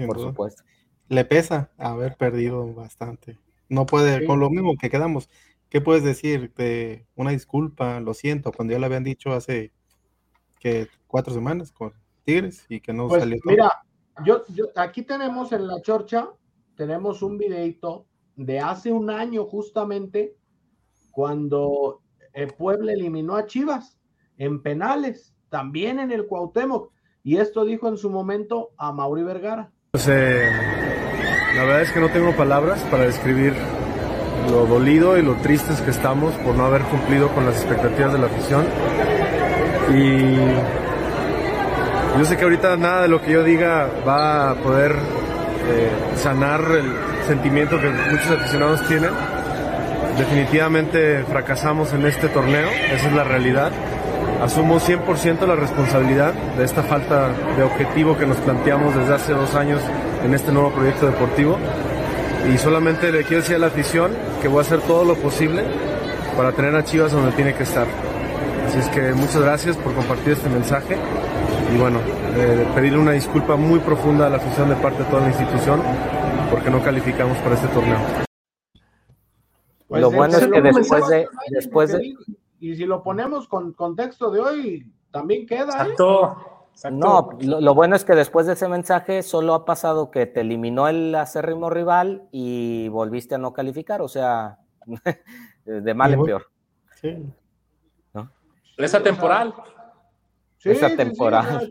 por 0.07 0.19
supuesto. 0.19 0.65
Le 1.07 1.25
pesa 1.25 1.71
haber 1.79 2.17
perdido 2.17 2.75
bastante. 2.75 3.39
No 3.69 3.87
puede, 3.87 4.27
con 4.27 4.41
lo 4.41 4.51
mismo 4.51 4.77
que 4.77 4.91
quedamos, 4.91 5.31
¿qué 5.73 5.81
puedes 5.81 6.05
decir? 6.05 6.53
De 6.55 7.07
una 7.15 7.31
disculpa, 7.31 7.99
lo 8.01 8.13
siento, 8.13 8.53
cuando 8.53 8.73
ya 8.73 8.79
le 8.79 8.85
habían 8.85 9.05
dicho 9.05 9.33
hace 9.33 9.73
que 10.61 10.87
cuatro 11.07 11.33
semanas 11.33 11.73
con 11.73 11.95
Tigres 12.25 12.67
y 12.69 12.81
que 12.81 12.93
no 12.93 13.09
pues 13.09 13.23
salió. 13.23 13.39
Mira, 13.47 13.83
yo, 14.23 14.45
yo, 14.49 14.67
aquí 14.77 15.01
tenemos 15.01 15.51
en 15.53 15.67
la 15.67 15.81
chorcha 15.81 16.29
tenemos 16.77 17.23
un 17.23 17.39
videito 17.39 18.05
de 18.37 18.61
hace 18.61 18.93
un 18.93 19.09
año 19.09 19.47
justamente 19.47 20.37
cuando 21.11 22.03
el 22.35 22.49
Puebla 22.49 22.93
eliminó 22.93 23.37
a 23.37 23.47
Chivas 23.47 23.99
en 24.37 24.63
penales, 24.63 25.35
también 25.49 25.99
en 26.01 26.13
el 26.13 26.27
Cuauhtémoc. 26.27 26.93
Y 27.23 27.39
esto 27.39 27.65
dijo 27.65 27.89
en 27.89 27.97
su 27.97 28.11
momento 28.11 28.73
a 28.77 28.93
Mauri 28.93 29.23
Vergara. 29.23 29.73
Pues, 29.93 30.07
eh, 30.09 30.51
la 31.55 31.65
verdad 31.65 31.83
es 31.83 31.93
que 31.93 32.01
no 32.01 32.11
tengo 32.11 32.37
palabras 32.37 32.83
para 32.91 33.05
describir 33.05 33.55
lo 34.51 34.67
dolido 34.67 35.19
y 35.19 35.23
lo 35.23 35.35
tristes 35.37 35.81
que 35.81 35.91
estamos 35.91 36.33
por 36.35 36.55
no 36.55 36.67
haber 36.67 36.83
cumplido 36.83 37.29
con 37.29 37.47
las 37.47 37.57
expectativas 37.57 38.13
de 38.13 38.19
la 38.19 38.27
afición. 38.27 38.65
Y 39.95 40.37
yo 42.19 42.25
sé 42.25 42.37
que 42.37 42.45
ahorita 42.45 42.77
nada 42.77 43.03
de 43.03 43.09
lo 43.09 43.23
que 43.23 43.33
yo 43.33 43.43
diga 43.43 43.89
va 44.07 44.51
a 44.51 44.55
poder 44.55 44.95
sanar 46.17 46.61
el 46.71 46.93
sentimiento 47.27 47.81
que 47.81 47.89
muchos 47.89 48.31
aficionados 48.31 48.87
tienen. 48.87 49.11
Definitivamente 50.19 51.25
fracasamos 51.25 51.93
en 51.95 52.05
este 52.05 52.29
torneo, 52.29 52.69
esa 52.93 53.09
es 53.09 53.13
la 53.15 53.25
realidad. 53.25 53.71
Asumo 54.43 54.79
100% 54.81 55.47
la 55.47 55.55
responsabilidad 55.55 56.35
de 56.59 56.65
esta 56.65 56.83
falta 56.83 57.29
de 57.57 57.63
objetivo 57.63 58.19
que 58.19 58.27
nos 58.27 58.37
planteamos 58.39 58.95
desde 58.95 59.15
hace 59.15 59.33
dos 59.33 59.55
años 59.55 59.81
en 60.25 60.35
este 60.35 60.53
nuevo 60.53 60.71
proyecto 60.71 61.07
deportivo. 61.07 61.59
Y 62.51 62.59
solamente 62.59 63.13
le 63.13 63.23
quiero 63.23 63.43
decir 63.43 63.57
a 63.57 63.59
la 63.59 63.69
afición 63.69 64.13
que 64.41 64.49
voy 64.49 64.59
a 64.59 64.61
hacer 64.63 64.81
todo 64.81 65.05
lo 65.05 65.15
posible 65.15 65.65
para 66.37 66.53
tener 66.53 66.75
a 66.75 66.85
Chivas 66.85 67.13
donde 67.13 67.33
tiene 67.33 67.55
que 67.55 67.63
estar. 67.63 67.87
Así 68.67 68.79
es 68.79 68.89
que 68.89 69.13
muchas 69.13 69.43
gracias 69.43 69.77
por 69.77 69.95
compartir 69.95 70.33
este 70.33 70.49
mensaje 70.49 70.97
y 71.73 71.79
bueno, 71.79 72.01
eh, 72.37 72.67
pedirle 72.75 72.99
una 72.99 73.13
disculpa 73.13 73.57
muy 73.57 73.79
profunda 73.81 74.27
a 74.27 74.31
la 74.31 74.37
afición 74.37 74.69
de 74.69 74.77
parte 74.77 75.03
de 75.03 75.11
toda 75.11 75.23
la 75.23 75.29
institución 75.29 75.81
porque 76.51 76.71
no 76.71 76.83
calificamos 76.83 77.39
para 77.39 77.55
este 77.55 77.69
torneo. 77.69 77.99
Pues 79.87 80.03
lo 80.03 80.11
bueno 80.11 80.37
es 80.37 80.47
que 80.47 80.61
después 80.61 81.09
de, 81.09 81.27
después 81.51 81.93
de... 81.93 82.15
Y 82.61 82.77
si 82.77 82.87
lo 82.87 83.03
ponemos 83.03 83.47
con 83.49 83.73
contexto 83.73 84.31
de 84.31 84.41
hoy, 84.41 84.93
también 85.11 85.47
queda. 85.47 85.65
¿eh? 85.65 85.91
Exacto. 85.91 86.62
No, 86.91 87.31
lo, 87.41 87.75
bueno 87.75 87.95
es 87.95 88.05
que 88.05 88.15
después 88.15 88.47
de 88.47 88.55
ese 88.55 88.69
mensaje 88.69 89.23
solo 89.23 89.55
ha 89.55 89.65
pasado 89.65 90.11
que 90.11 90.27
te 90.27 90.41
eliminó 90.41 90.89
el 90.89 91.15
acérrimo 91.15 91.71
rival 91.71 92.29
y 92.33 92.89
volviste 92.89 93.37
a 93.37 93.39
no 93.39 93.53
calificar, 93.53 94.03
o 94.03 94.09
sea, 94.09 94.59
de 95.65 95.95
mal 95.95 96.15
en 96.15 96.25
peor. 96.25 96.51
Sí. 97.01 97.25
¿No? 98.15 98.31
Esa 98.77 99.03
temporal 99.03 99.55
esa 100.71 100.97
temporada. 100.97 101.63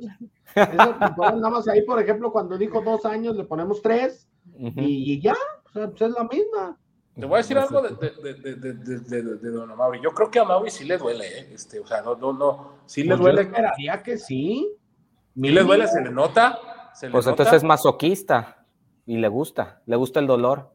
esa 0.56 1.00
temporada, 1.00 1.36
nada 1.36 1.50
más 1.50 1.68
ahí, 1.68 1.84
por 1.84 2.02
ejemplo, 2.02 2.32
cuando 2.32 2.58
dijo 2.58 2.82
dos 2.82 3.06
años, 3.06 3.36
le 3.36 3.46
ponemos 3.46 3.82
tres 3.82 4.28
y, 4.58 5.20
ya, 5.22 5.36
o 5.66 5.70
sea, 5.72 5.90
pues 5.90 6.02
es 6.02 6.12
la 6.12 6.24
misma. 6.24 6.78
Te 7.16 7.26
voy 7.26 7.36
a 7.36 7.38
decir 7.38 7.58
algo 7.58 7.82
de, 7.82 7.90
de, 7.92 8.56
de, 8.56 9.24
de, 9.38 9.50
Don 9.52 9.70
Amaury. 9.70 10.00
Yo 10.02 10.12
creo 10.12 10.32
que 10.32 10.40
a 10.40 10.46
Mauri 10.46 10.72
sí 10.72 10.86
le 10.86 10.98
duele, 10.98 11.28
¿eh? 11.28 11.50
Este, 11.54 11.80
o 11.80 11.86
sea, 11.86 12.02
no, 12.02 12.16
no, 12.16 12.32
no, 12.32 12.74
sí 12.86 13.04
le 13.04 13.10
pues 13.10 13.20
duele. 13.20 13.44
Yo 13.44 13.50
esperaría 13.50 14.02
que 14.02 14.18
sí. 14.18 14.74
¿Y 15.36 15.50
le 15.50 15.64
duele? 15.64 15.88
¿Se 15.88 16.02
le 16.02 16.12
nota? 16.12 16.60
¿Se 16.94 17.10
pues 17.10 17.26
entonces 17.28 17.56
es 17.56 17.64
masoquista 17.64 18.66
y 19.06 19.18
le 19.18 19.28
gusta, 19.28 19.82
le 19.86 19.96
gusta 19.96 20.20
el 20.20 20.28
dolor. 20.28 20.72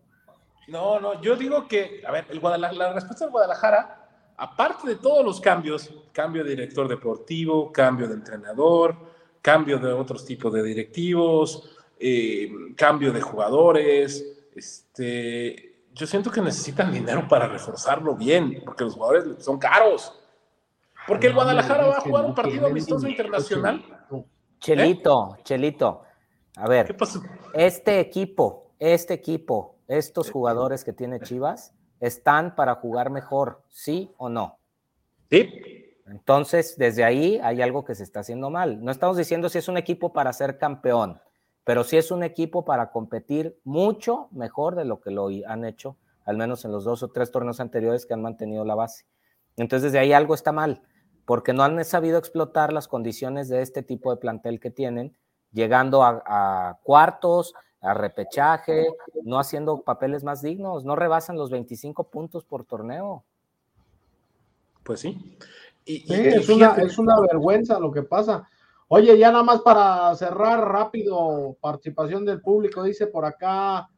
No, 0.69 0.99
no, 0.99 1.21
yo 1.21 1.37
digo 1.37 1.69
que, 1.69 2.03
a 2.07 2.11
ver, 2.11 2.27
el 2.31 2.41
la 2.43 2.93
respuesta 2.93 3.25
del 3.25 3.33
Guadalajara 3.33 4.07
aparte 4.39 4.89
de 4.89 4.97
todos 4.97 5.25
los 5.25 5.41
cambios, 5.41 5.93
cambio 6.13 6.45
de 6.45 6.51
director 6.51 6.89
deportivo, 6.89 7.73
cambio 7.73 8.09
de 8.09 8.15
entrenador, 8.15 8.97
cambio 9.41 9.79
de 9.79 9.93
otros 9.93 10.25
tipos 10.25 10.53
de 10.53 10.63
directivos, 10.63 11.71
eh, 11.99 12.51
cambio 12.77 13.13
de 13.13 13.21
jugadores, 13.21 14.25
este, 14.55 15.85
yo 15.95 16.07
siento 16.07 16.31
que 16.31 16.41
necesitan 16.41 16.93
dinero 16.93 17.27
para 17.29 17.49
reforzarlo 17.49 18.15
bien, 18.17 18.63
porque 18.65 18.85
los 18.85 18.95
jugadores 18.95 19.43
son 19.43 19.59
caros. 19.59 20.13
Porque 21.07 21.29
el 21.29 21.35
Guadalajara 21.35 21.87
va 21.87 21.97
a 21.99 22.01
jugar 22.01 22.25
un 22.25 22.35
partido 22.35 22.67
amistoso 22.67 23.07
internacional. 23.07 23.83
Chelito, 24.61 25.37
Chelito. 25.43 26.03
A 26.57 26.69
ver, 26.69 26.87
¿Qué 26.87 26.95
pasó? 26.95 27.21
este 27.55 28.01
equipo, 28.01 28.73
este 28.79 29.15
equipo, 29.15 29.77
estos 29.89 30.31
jugadores 30.31 30.85
que 30.85 30.93
tiene 30.93 31.21
Chivas, 31.21 31.75
están 32.01 32.55
para 32.55 32.77
jugar 32.77 33.11
mejor, 33.11 33.63
¿sí 33.69 34.13
o 34.19 34.29
no? 34.29 34.59
Sí. 35.31 35.51
Entonces, 36.07 36.77
desde 36.79 37.05
ahí 37.05 37.41
hay 37.43 37.63
algo 37.63 37.85
que 37.85 37.95
se 37.95 38.05
está 38.05 38.21
haciendo 38.21 38.49
mal. 38.51 38.83
No 38.85 38.91
estamos 38.91 39.17
diciendo 39.17 39.49
si 39.49 39.59
es 39.59 39.69
un 39.69 39.77
equipo 39.77 40.13
para 40.13 40.33
ser 40.33 40.57
campeón, 40.57 41.21
pero 41.65 41.83
sí 41.85 41.97
es 41.97 42.11
un 42.11 42.23
equipo 42.23 42.65
para 42.65 42.91
competir 42.91 43.59
mucho 43.65 44.29
mejor 44.31 44.77
de 44.77 44.85
lo 44.85 45.01
que 45.01 45.11
lo 45.11 45.29
han 45.47 45.65
hecho, 45.65 45.97
al 46.25 46.37
menos 46.37 46.65
en 46.65 46.73
los 46.73 46.85
dos 46.85 47.03
o 47.03 47.09
tres 47.09 47.31
torneos 47.31 47.61
anteriores 47.61 48.07
que 48.07 48.15
han 48.15 48.23
mantenido 48.23 48.65
la 48.65 48.77
base. 48.77 49.05
Entonces, 49.57 49.91
desde 49.91 49.99
ahí 49.99 50.13
algo 50.13 50.35
está 50.35 50.53
mal, 50.53 50.83
porque 51.27 51.53
no 51.53 51.65
han 51.65 51.85
sabido 51.85 52.19
explotar 52.19 52.73
las 52.73 52.89
condiciones 52.89 53.49
de 53.49 53.61
este 53.61 53.83
tipo 53.83 54.11
de 54.11 54.17
plantel 54.17 54.59
que 54.59 54.71
tienen, 54.71 55.15
llegando 55.53 56.03
a, 56.03 56.23
a 56.25 56.79
cuartos, 56.83 57.53
a 57.81 57.95
repechaje, 57.95 58.87
no 59.25 59.39
haciendo 59.39 59.83
papeles 59.83 60.25
más 60.25 60.41
dignos, 60.41 60.85
no 60.85 60.97
rebasan 60.97 61.37
los 61.37 61.51
25 61.51 62.05
puntos 62.05 62.45
por 62.45 62.65
torneo. 62.65 63.25
Pues 64.83 65.01
sí. 65.01 65.37
Y, 65.85 66.13
es, 66.13 66.49
una, 66.49 66.75
es 66.77 66.99
una 66.99 67.21
vergüenza 67.21 67.79
lo 67.79 67.93
que 67.93 68.03
pasa. 68.03 68.49
Oye, 68.89 69.19
ya 69.19 69.31
nada 69.31 69.45
más 69.45 69.61
para 69.61 70.15
cerrar 70.15 70.61
rápido, 70.69 71.57
participación 71.61 72.25
del 72.25 72.41
público, 72.41 72.83
dice 72.83 73.07
por 73.07 73.25
acá 73.25 73.89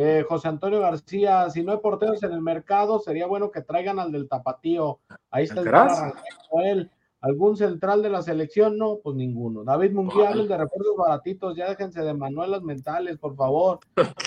eh, 0.00 0.24
José 0.28 0.46
Antonio 0.46 0.78
García, 0.78 1.50
si 1.50 1.64
no 1.64 1.72
hay 1.72 1.78
porteros 1.78 2.22
en 2.22 2.30
el 2.30 2.40
mercado, 2.40 3.00
sería 3.00 3.26
bueno 3.26 3.50
que 3.50 3.62
traigan 3.62 3.98
al 3.98 4.12
del 4.12 4.28
tapatío. 4.28 5.00
Ahí 5.28 5.42
está 5.42 5.60
el 5.60 6.64
él. 6.64 6.90
¿Algún 7.20 7.56
central 7.56 8.00
de 8.00 8.08
la 8.08 8.22
selección? 8.22 8.78
No, 8.78 9.00
pues 9.02 9.16
ninguno. 9.16 9.64
David 9.64 9.90
Munguía, 9.90 10.30
de 10.30 10.56
refuerzos 10.56 10.94
baratitos, 10.96 11.56
ya 11.56 11.68
déjense 11.68 12.00
de 12.02 12.14
manuelas 12.14 12.62
mentales, 12.62 13.18
por 13.18 13.34
favor. 13.34 13.80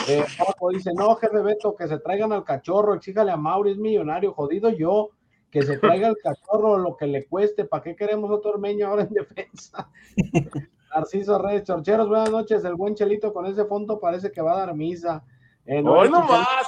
Eh, 0.10 0.26
dice, 0.74 0.92
no, 0.94 1.16
jefe 1.16 1.42
Beto, 1.42 1.74
que 1.74 1.88
se 1.88 2.00
traigan 2.00 2.34
al 2.34 2.44
cachorro, 2.44 2.94
exíjale 2.94 3.32
a 3.32 3.38
Mauri, 3.38 3.72
es 3.72 3.78
millonario, 3.78 4.34
jodido 4.34 4.72
yo, 4.72 5.12
que 5.50 5.62
se 5.62 5.78
traiga 5.78 6.10
el 6.10 6.18
cachorro 6.22 6.80
lo 6.80 6.98
que 6.98 7.08
le 7.08 7.28
cueste, 7.28 7.64
¿para 7.64 7.82
qué 7.82 7.96
queremos 7.96 8.30
otro 8.30 8.52
ormeño 8.52 8.88
ahora 8.88 9.04
en 9.04 9.14
defensa? 9.14 9.90
Narciso 10.94 11.38
Reyes, 11.38 11.64
Chorcheros, 11.64 12.10
buenas 12.10 12.30
noches, 12.30 12.66
el 12.66 12.76
buen 12.76 12.94
Chelito 12.96 13.32
con 13.32 13.46
ese 13.46 13.64
fondo 13.64 14.02
parece 14.02 14.34
que 14.34 14.42
va 14.42 14.52
a 14.52 14.66
dar 14.66 14.76
misa. 14.76 15.24
Eh, 15.66 15.82
no 15.82 15.94
más! 16.10 16.68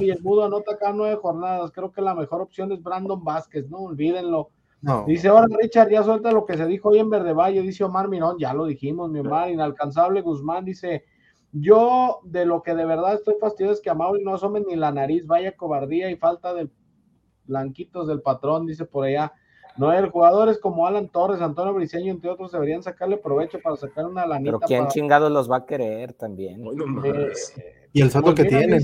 Y 0.00 0.10
el 0.10 0.22
Mudo 0.22 0.44
anota 0.44 0.74
acá 0.74 0.92
nueve 0.92 1.16
jornadas, 1.16 1.70
creo 1.70 1.92
que 1.92 2.02
la 2.02 2.14
mejor 2.14 2.40
opción 2.40 2.72
es 2.72 2.82
Brandon 2.82 3.22
Vázquez, 3.22 3.68
no 3.68 3.78
olvídenlo. 3.78 4.50
Dice 5.06 5.28
ahora 5.28 5.46
Richard, 5.60 5.90
ya 5.90 6.02
suelta 6.02 6.32
lo 6.32 6.44
que 6.44 6.56
se 6.56 6.66
dijo 6.66 6.88
hoy 6.88 6.98
en 6.98 7.08
Verde 7.08 7.32
Valle, 7.32 7.62
dice 7.62 7.84
Omar 7.84 8.08
Mirón, 8.08 8.36
ya 8.38 8.52
lo 8.52 8.64
dijimos, 8.64 9.10
mi 9.10 9.20
Omar, 9.20 9.48
inalcanzable 9.48 10.22
Guzmán, 10.22 10.64
dice, 10.64 11.04
yo 11.52 12.18
de 12.24 12.44
lo 12.44 12.62
que 12.62 12.74
de 12.74 12.84
verdad 12.84 13.14
estoy 13.14 13.34
fastidioso 13.40 13.74
es 13.74 13.80
que 13.80 13.90
a 13.90 13.94
Mauri 13.94 14.24
no 14.24 14.34
asome 14.34 14.60
ni 14.60 14.74
la 14.74 14.90
nariz, 14.90 15.24
vaya 15.24 15.56
cobardía 15.56 16.10
y 16.10 16.16
falta 16.16 16.52
de 16.52 16.68
blanquitos 17.44 18.08
del 18.08 18.22
patrón, 18.22 18.66
dice 18.66 18.84
por 18.84 19.04
allá. 19.04 19.32
Noel, 19.76 20.10
jugadores 20.10 20.58
como 20.58 20.86
Alan 20.86 21.08
Torres, 21.08 21.40
Antonio 21.40 21.72
Briceño, 21.72 22.12
entre 22.12 22.30
otros, 22.30 22.52
deberían 22.52 22.82
sacarle 22.82 23.16
provecho 23.16 23.58
para 23.62 23.76
sacar 23.76 24.04
una 24.04 24.26
lanita. 24.26 24.58
Pero 24.58 24.60
¿quién 24.66 24.88
chingados 24.88 25.30
los 25.30 25.50
va 25.50 25.58
a 25.58 25.66
querer 25.66 26.12
también? 26.12 26.62
Eh, 27.04 27.32
y 27.92 28.02
el 28.02 28.10
salto 28.10 28.34
que 28.34 28.44
tiene. 28.44 28.80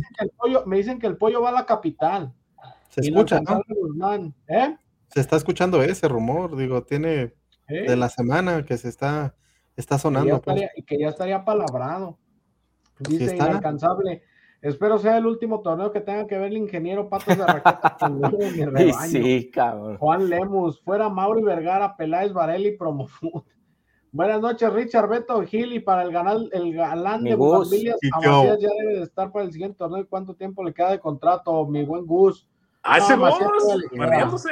Me 0.66 0.76
dicen, 0.76 0.98
que 0.98 1.06
el 1.06 1.16
pollo 1.16 1.42
va 1.42 1.50
a 1.50 1.52
la 1.52 1.66
capital. 1.66 2.32
Se 2.88 3.02
escucha, 3.02 3.40
¿no? 3.40 4.34
¿Eh? 4.48 4.76
se 5.08 5.20
está 5.20 5.36
escuchando 5.36 5.82
ese 5.82 6.08
rumor, 6.08 6.56
digo, 6.56 6.82
tiene 6.82 7.34
de 7.66 7.96
la 7.96 8.08
semana 8.08 8.64
que 8.64 8.76
se 8.78 8.88
está, 8.88 9.34
está 9.76 9.98
sonando. 9.98 10.40
Pues. 10.40 10.62
Y 10.76 10.82
que 10.82 10.98
ya 10.98 11.08
estaría, 11.08 11.44
palabrado. 11.44 12.18
Dice 13.00 13.36
inalcanzable. 13.36 14.22
Espero 14.60 14.98
sea 14.98 15.18
el 15.18 15.26
último 15.26 15.60
torneo 15.60 15.92
que 15.92 16.00
tenga 16.00 16.26
que 16.26 16.36
ver 16.36 16.48
el 16.48 16.56
ingeniero 16.56 17.08
Patos 17.08 17.38
de 17.38 17.46
Raqueta 17.46 17.96
Sí, 19.08 19.50
cabrón. 19.52 19.98
Juan 19.98 20.28
Lemus, 20.28 20.82
fuera 20.82 21.08
Mauri 21.08 21.42
Vergara, 21.42 21.96
Peláez 21.96 22.32
Varelli, 22.32 22.76
Promofood. 22.76 23.44
Buenas 24.10 24.40
noches, 24.40 24.72
Richard 24.72 25.08
Beto 25.08 25.42
Gil, 25.42 25.72
y 25.74 25.80
para 25.80 26.02
el, 26.02 26.12
ganal, 26.12 26.48
el 26.52 26.74
galán 26.74 27.24
de 27.24 27.34
Bugambilias, 27.34 27.98
ya 28.22 28.56
debe 28.56 28.96
de 28.96 29.02
estar 29.02 29.30
para 29.30 29.44
el 29.44 29.52
siguiente 29.52 29.76
torneo. 29.76 30.06
¿Cuánto 30.08 30.34
tiempo 30.34 30.64
le 30.64 30.72
queda 30.72 30.90
de 30.92 31.00
contrato, 31.00 31.66
mi 31.66 31.84
buen 31.84 32.06
Gus? 32.06 32.48
¡Ah, 32.82 32.98
ese 32.98 33.16
Gus! 33.16 34.46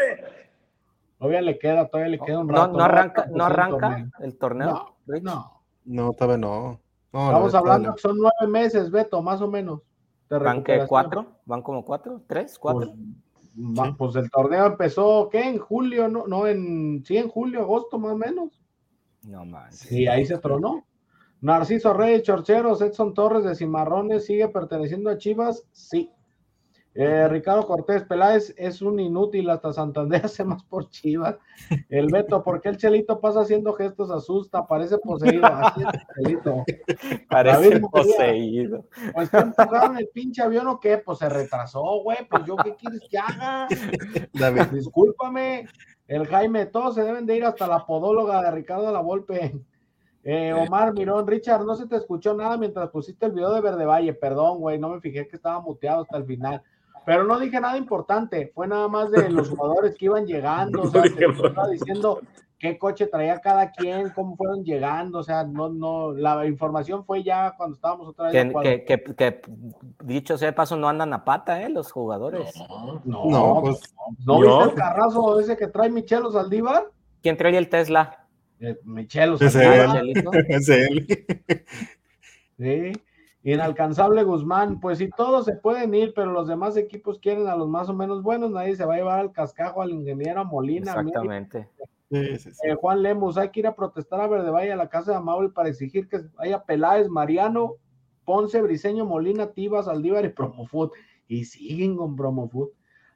Todavía 1.19 1.41
le 1.41 1.59
queda, 1.59 1.89
todavía 1.89 2.11
le 2.11 2.19
queda 2.19 2.41
un 2.41 2.49
rato. 2.49 2.77
No, 2.77 2.85
arranca, 2.85 3.27
no 3.33 3.45
arranca 3.45 4.11
el 4.21 4.37
torneo. 4.37 4.95
No, 5.07 5.61
no. 5.85 6.13
todavía 6.13 6.37
no. 6.37 6.81
Estamos 7.07 7.55
hablando 7.55 7.95
que 7.95 8.01
son 8.03 8.19
nueve 8.19 8.47
meses, 8.47 8.91
Beto, 8.91 9.23
más 9.23 9.41
o 9.41 9.49
menos. 9.49 9.81
¿Van 10.29 10.63
que 10.63 10.87
cuatro? 10.87 11.27
¿Van 11.47 11.63
como 11.63 11.83
cuatro? 11.83 12.21
¿Tres? 12.27 12.59
¿Cuatro? 12.59 12.93
Pues, 13.75 13.95
pues, 13.97 14.17
el 14.17 14.31
torneo 14.31 14.67
empezó, 14.67 15.31
¿qué? 15.31 15.49
En 15.49 15.59
julio, 15.59 16.09
¿no? 16.09 16.27
No, 16.27 16.47
en, 16.47 17.03
sí, 17.07 17.17
en 17.17 17.29
julio, 17.29 17.61
agosto, 17.61 17.99
más 17.99 18.13
o 18.13 18.17
menos. 18.19 18.61
No 19.27 19.45
más. 19.45 19.91
Y 19.91 20.07
ahí 20.07 20.25
se 20.25 20.39
tronó. 20.39 20.87
Narciso 21.41 21.93
Reyes, 21.93 22.23
Chorcheros, 22.23 22.81
Edson 22.81 23.13
Torres 23.13 23.45
de 23.45 23.55
Cimarrones, 23.55 24.25
¿sigue 24.25 24.49
perteneciendo 24.49 25.11
a 25.11 25.19
Chivas? 25.19 25.65
Sí. 25.73 26.11
Eh, 26.99 27.29
Ricardo 27.29 27.67
Cortés 27.67 28.05
Peláez 28.05 28.55
es 28.57 28.81
un 28.81 28.99
inútil, 28.99 29.51
hasta 29.51 29.71
Santander 29.71 30.23
hace 30.25 30.45
más 30.45 30.65
por 30.65 30.89
Chivas. 30.89 31.37
El 31.91 32.07
Beto, 32.11 32.43
¿por 32.43 32.63
qué 32.63 32.71
el 32.71 32.79
Chelito 32.79 33.21
pasa 33.21 33.41
haciendo 33.41 33.75
gestos? 33.75 34.11
Asusta, 34.11 34.67
parece 34.67 34.97
poseído. 34.97 35.45
Así 35.45 35.83
Chelito. 36.15 36.65
Parece 37.29 37.81
poseído. 37.81 38.87
Pues 39.13 39.29
que 39.29 39.37
empujaron 39.37 39.99
el 39.99 40.09
pinche 40.09 40.41
avión 40.41 40.69
o 40.69 40.81
qué? 40.81 40.97
Pues 40.97 41.19
se 41.19 41.29
retrasó, 41.29 42.01
güey. 42.03 42.27
Pues 42.31 42.45
yo, 42.47 42.57
¿qué 42.57 42.75
quieres 42.77 43.03
que 43.11 43.19
haga? 43.19 43.69
David. 44.33 44.63
Discúlpame. 44.73 45.67
El 46.09 46.27
Jaime, 46.27 46.67
todos 46.67 46.95
se 46.95 47.03
deben 47.03 47.27
de 47.27 47.37
ir 47.37 47.45
hasta 47.45 47.67
la 47.67 47.85
podóloga 47.85 48.43
de 48.43 48.51
Ricardo 48.51 48.93
La 48.93 49.01
Volpe. 49.01 49.61
Eh, 50.29 50.53
Omar 50.53 50.93
Mirón, 50.93 51.25
Richard, 51.27 51.65
no 51.65 51.77
se 51.77 51.87
te 51.87 51.95
escuchó 51.95 52.35
nada 52.35 52.57
mientras 52.57 52.91
pusiste 52.91 53.27
el 53.27 53.33
video 53.33 53.53
de 53.55 53.61
Verde 53.61 53.85
Valle. 53.85 54.13
Perdón, 54.13 54.59
güey, 54.59 54.77
no 54.77 54.89
me 54.89 55.01
fijé 55.01 55.29
que 55.29 55.37
estaba 55.37 55.61
muteado 55.61 56.03
hasta 56.03 56.17
el 56.17 56.25
final. 56.25 56.63
Pero 57.05 57.23
no 57.23 57.39
dije 57.39 57.61
nada 57.61 57.79
importante, 57.79 58.51
fue 58.53 58.67
nada 58.67 58.89
más 58.89 59.13
de 59.13 59.31
los 59.31 59.49
jugadores 59.49 59.95
que 59.95 60.07
iban 60.07 60.27
llegando, 60.27 60.83
o 60.83 60.91
sea, 60.91 61.05
estaba 61.05 61.69
diciendo 61.69 62.21
qué 62.59 62.79
coche 62.79 63.07
traía 63.07 63.39
cada 63.41 63.71
quien, 63.71 64.11
cómo 64.11 64.37
fueron 64.37 64.65
llegando, 64.65 65.19
o 65.19 65.23
sea, 65.23 65.45
no, 65.45 65.69
no, 65.69 66.13
la 66.13 66.47
información 66.47 67.05
fue 67.05 67.23
ya 67.23 67.55
cuando 67.57 67.77
estábamos 67.77 68.09
otra 68.09 68.31
vez. 68.31 68.53
Que, 68.63 68.85
que, 68.85 69.15
que, 69.15 69.43
dicho 70.03 70.39
sea 70.39 70.49
de 70.49 70.53
paso, 70.55 70.77
no 70.77 70.89
andan 70.89 71.13
a 71.13 71.25
pata, 71.25 71.63
¿eh? 71.63 71.69
Los 71.69 71.93
jugadores. 71.93 72.55
No, 73.05 73.25
no, 73.27 73.61
pues, 73.63 73.95
¿no 74.25 74.41
viste 74.41 74.65
el 74.65 74.75
carrazo 74.75 75.41
ese 75.41 75.57
que 75.57 75.69
trae 75.69 75.91
Michelos 75.91 76.33
Saldívar? 76.33 76.91
¿Quién 77.23 77.37
trae 77.37 77.57
el 77.57 77.69
Tesla? 77.69 78.27
Eh, 78.61 78.79
Michelos 78.85 79.41
Saldívar. 79.41 80.03
Es 80.49 80.69
él. 80.69 81.07
Sí. 82.59 82.93
Inalcanzable 83.47 84.25
Guzmán, 84.25 84.81
pues 84.81 84.99
si 84.99 85.09
todos 85.09 85.45
se 85.45 85.53
pueden 85.53 85.95
ir, 85.95 86.13
pero 86.17 86.33
los 86.33 86.49
demás 86.49 86.77
equipos 86.77 87.21
quieren 87.21 87.47
a 87.47 87.55
los 87.55 87.69
más 87.69 87.89
o 87.89 87.95
menos 87.95 88.25
buenos, 88.25 88.51
nadie 88.51 88.75
se 88.75 88.85
va 88.85 88.95
a 88.95 88.97
llevar 88.97 89.21
al 89.21 89.31
cascajo 89.31 89.83
al 89.83 89.91
ingeniero 89.91 90.45
Molina. 90.45 90.91
Exactamente. 90.91 91.69
Eh, 92.11 92.39
Juan 92.81 93.03
Lemus, 93.03 93.37
hay 93.37 93.51
que 93.51 93.61
ir 93.61 93.67
a 93.67 93.75
protestar 93.75 94.21
a 94.21 94.29
Verde 94.29 94.51
Valle 94.51 94.73
a 94.73 94.77
la 94.77 94.89
casa 94.89 95.13
de 95.13 95.17
Amauri 95.17 95.49
para 95.49 95.69
exigir 95.69 96.09
que 96.09 96.21
haya 96.39 96.63
Peláez, 96.63 97.09
Mariano, 97.09 97.75
Ponce, 98.25 98.63
Briseño, 98.63 99.05
Molina, 99.05 99.53
Tibas, 99.53 99.89
Aldívar 99.89 100.25
y 100.25 100.29
Promofood. 100.31 100.91
Y 101.29 101.45
siguen 101.45 101.97
con 101.97 102.15
Promofood. 102.15 102.69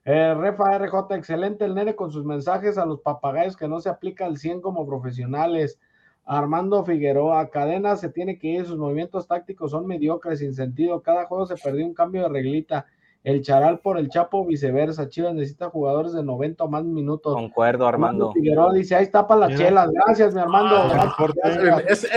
Eh, 0.04 0.34
Refa 0.34 0.76
RJ, 0.78 1.14
excelente 1.14 1.64
el 1.64 1.74
nene 1.74 1.94
con 1.94 2.10
sus 2.10 2.24
mensajes 2.24 2.78
a 2.78 2.86
los 2.86 3.00
papagayos 3.00 3.56
que 3.56 3.68
no 3.68 3.80
se 3.80 3.90
aplica 3.90 4.26
al 4.26 4.38
100 4.38 4.60
como 4.60 4.86
profesionales. 4.86 5.78
Armando 6.24 6.84
Figueroa, 6.84 7.50
Cadena 7.50 7.96
se 7.96 8.08
tiene 8.08 8.38
que 8.38 8.48
ir, 8.48 8.64
sus 8.64 8.78
movimientos 8.78 9.26
tácticos 9.26 9.72
son 9.72 9.86
mediocres, 9.86 10.38
sin 10.38 10.54
sentido, 10.54 11.02
cada 11.02 11.26
juego 11.26 11.46
se 11.46 11.56
perdió 11.56 11.84
un 11.84 11.94
cambio 11.94 12.22
de 12.22 12.28
reglita, 12.28 12.86
el 13.22 13.42
Charal 13.42 13.80
por 13.80 13.98
el 13.98 14.08
Chapo, 14.08 14.46
viceversa, 14.46 15.08
Chivas 15.08 15.34
necesita 15.34 15.68
jugadores 15.68 16.12
de 16.12 16.22
90 16.22 16.64
o 16.64 16.68
más 16.68 16.84
minutos. 16.84 17.34
Concuerdo, 17.34 17.86
Armando. 17.86 18.32
Figueroa 18.32 18.72
dice, 18.72 18.96
ahí 18.96 19.04
está 19.04 19.26
para 19.26 19.48
las 19.48 19.58
chelas, 19.58 19.90
gracias, 19.92 20.34
mi 20.34 20.40
Armando. 20.40 20.76
Ah, 20.76 21.82
es, 21.86 22.08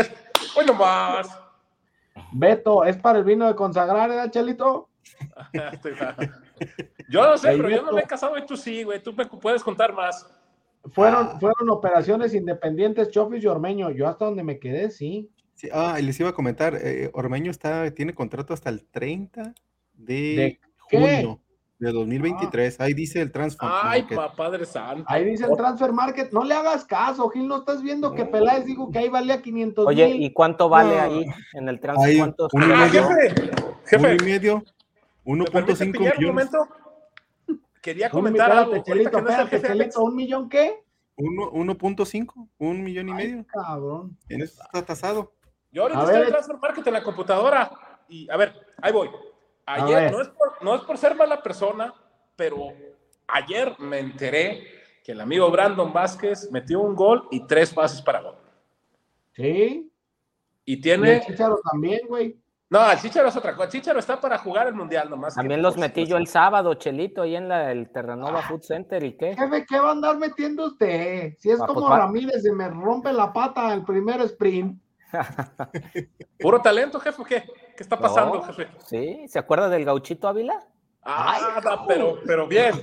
bueno 0.55 0.73
más. 0.73 1.39
Beto, 2.31 2.85
¿es 2.85 2.95
para 2.97 3.19
el 3.19 3.25
vino 3.25 3.47
de 3.47 3.55
consagrar, 3.55 4.09
¿eh, 4.11 4.31
Chelito? 4.31 4.89
yo 7.09 7.27
no 7.27 7.37
sé, 7.37 7.49
pero 7.57 7.69
yo 7.69 7.81
no 7.83 7.91
me 7.91 8.01
he 8.01 8.05
casado 8.05 8.37
y 8.37 8.45
tú 8.45 8.55
sí, 8.55 8.83
güey, 8.83 9.01
tú 9.01 9.13
me 9.13 9.25
puedes 9.25 9.63
contar 9.63 9.93
más. 9.93 10.25
Fueron, 10.91 11.31
ah. 11.31 11.37
fueron 11.39 11.69
operaciones 11.69 12.33
independientes, 12.33 13.09
Chofis 13.09 13.43
y 13.43 13.47
Ormeño. 13.47 13.91
Yo 13.91 14.07
hasta 14.07 14.25
donde 14.25 14.43
me 14.43 14.59
quedé, 14.59 14.89
sí. 14.89 15.29
sí 15.53 15.69
ah, 15.73 15.97
y 15.99 16.03
les 16.03 16.19
iba 16.19 16.29
a 16.29 16.33
comentar, 16.33 16.75
eh, 16.75 17.09
Ormeño 17.13 17.51
está, 17.51 17.91
tiene 17.91 18.13
contrato 18.13 18.53
hasta 18.53 18.69
el 18.69 18.85
30 18.85 19.53
de, 19.93 20.59
junio 20.89 21.39
de 21.79 21.91
2023. 21.91 22.79
Ahí 22.79 22.93
dice 22.93 23.21
el 23.21 23.31
transfer. 23.31 23.69
Ay, 23.71 24.05
padre 24.37 24.65
santo. 24.65 25.03
Ahí 25.07 25.25
dice 25.25 25.45
el 25.45 25.55
transfer 25.55 25.91
market. 25.91 26.31
No 26.31 26.43
le 26.43 26.53
hagas 26.53 26.85
caso, 26.85 27.29
Gil. 27.29 27.47
No 27.47 27.57
estás 27.57 27.81
viendo 27.81 28.13
que 28.13 28.25
Peláez 28.25 28.65
dijo 28.65 28.89
que 28.91 28.99
ahí 28.99 29.09
valía 29.09 29.41
500 29.41 29.87
Oye, 29.87 30.09
¿y 30.09 30.31
cuánto 30.31 30.69
vale 30.69 30.99
ahí 30.99 31.25
en 31.53 31.69
el 31.69 31.79
transfer? 31.79 32.17
¿Cuánto? 32.17 32.47
Un 32.53 32.63
y 32.63 32.67
medio. 32.67 33.09
Jefe, 33.85 33.97
Uno 33.97 34.13
y 34.13 34.25
medio. 34.25 34.63
1.5 35.25 36.17
millones 36.19 36.49
quería 37.83 38.09
comentar 38.09 38.51
algo. 38.51 38.81
Chelito, 38.81 39.19
espérate, 39.19 39.91
¿un 39.97 40.15
millón 40.15 40.49
qué? 40.49 40.83
1.5, 41.17 42.49
un 42.57 42.83
millón 42.83 43.09
y 43.09 43.13
medio. 43.13 43.45
Cabrón. 43.45 44.17
En 44.29 44.41
eso 44.41 44.63
está 44.63 44.83
tasado. 44.83 45.33
Yo 45.71 45.83
ahorita 45.83 46.03
estoy 46.03 46.21
en 46.21 46.29
Transfer 46.29 46.57
Market 46.57 46.87
en 46.87 46.93
la 46.93 47.03
computadora 47.03 47.71
y 48.07 48.29
a 48.31 48.37
ver, 48.37 48.53
ahí 48.81 48.91
voy. 48.91 49.09
Ayer, 49.65 50.11
no 50.11 50.21
es, 50.21 50.27
por, 50.29 50.63
no 50.63 50.75
es 50.75 50.81
por 50.81 50.97
ser 50.97 51.15
mala 51.15 51.41
persona, 51.41 51.93
pero 52.35 52.73
ayer 53.27 53.75
me 53.79 53.99
enteré 53.99 54.67
que 55.03 55.13
el 55.13 55.21
amigo 55.21 55.49
Brandon 55.49 55.91
Vázquez 55.91 56.49
metió 56.51 56.81
un 56.81 56.95
gol 56.95 57.27
y 57.31 57.45
tres 57.45 57.73
pases 57.73 58.01
para 58.01 58.21
gol. 58.21 58.35
Sí. 59.33 59.91
Y 60.65 60.81
tiene. 60.81 61.21
Y 61.27 61.31
el 61.31 61.37
también, 61.71 62.01
güey. 62.07 62.37
No, 62.69 62.89
el 62.89 62.97
Chicharo 62.97 63.27
es 63.27 63.35
otra 63.35 63.53
cosa. 63.53 63.65
El 63.65 63.71
Chicharo 63.71 63.99
está 63.99 64.19
para 64.19 64.39
jugar 64.39 64.67
el 64.67 64.73
mundial 64.73 65.07
nomás. 65.07 65.35
También 65.35 65.61
los 65.61 65.77
metí 65.77 66.07
yo 66.07 66.17
el 66.17 66.25
sábado, 66.25 66.73
Chelito, 66.73 67.21
ahí 67.21 67.35
en 67.35 67.47
la, 67.47 67.71
el 67.71 67.91
Terranova 67.91 68.39
ah. 68.39 68.47
Food 68.47 68.63
Center. 68.63 69.03
¿Y 69.03 69.15
qué? 69.15 69.35
Jefe, 69.35 69.65
¿qué 69.69 69.79
va 69.79 69.89
a 69.89 69.91
andar 69.91 70.17
metiendo 70.17 70.65
usted? 70.65 71.35
Si 71.37 71.51
es 71.51 71.61
ah, 71.61 71.67
como 71.67 71.87
pues 71.87 71.99
Ramírez, 71.99 72.41
se 72.41 72.51
me 72.51 72.67
rompe 72.69 73.13
la 73.13 73.31
pata 73.31 73.71
el 73.73 73.83
primer 73.83 74.21
sprint. 74.21 74.81
Puro 76.39 76.61
talento, 76.61 76.99
jefe, 76.99 77.23
¿qué? 77.27 77.43
¿Qué 77.75 77.83
está 77.83 77.97
pasando, 77.97 78.41
jefe? 78.43 78.67
Sí, 78.85 79.25
¿se 79.27 79.39
acuerda 79.39 79.69
del 79.69 79.85
gauchito 79.85 80.27
Ávila? 80.27 80.65
Ah, 81.03 81.83
pero, 81.87 82.19
pero 82.25 82.47
bien. 82.47 82.73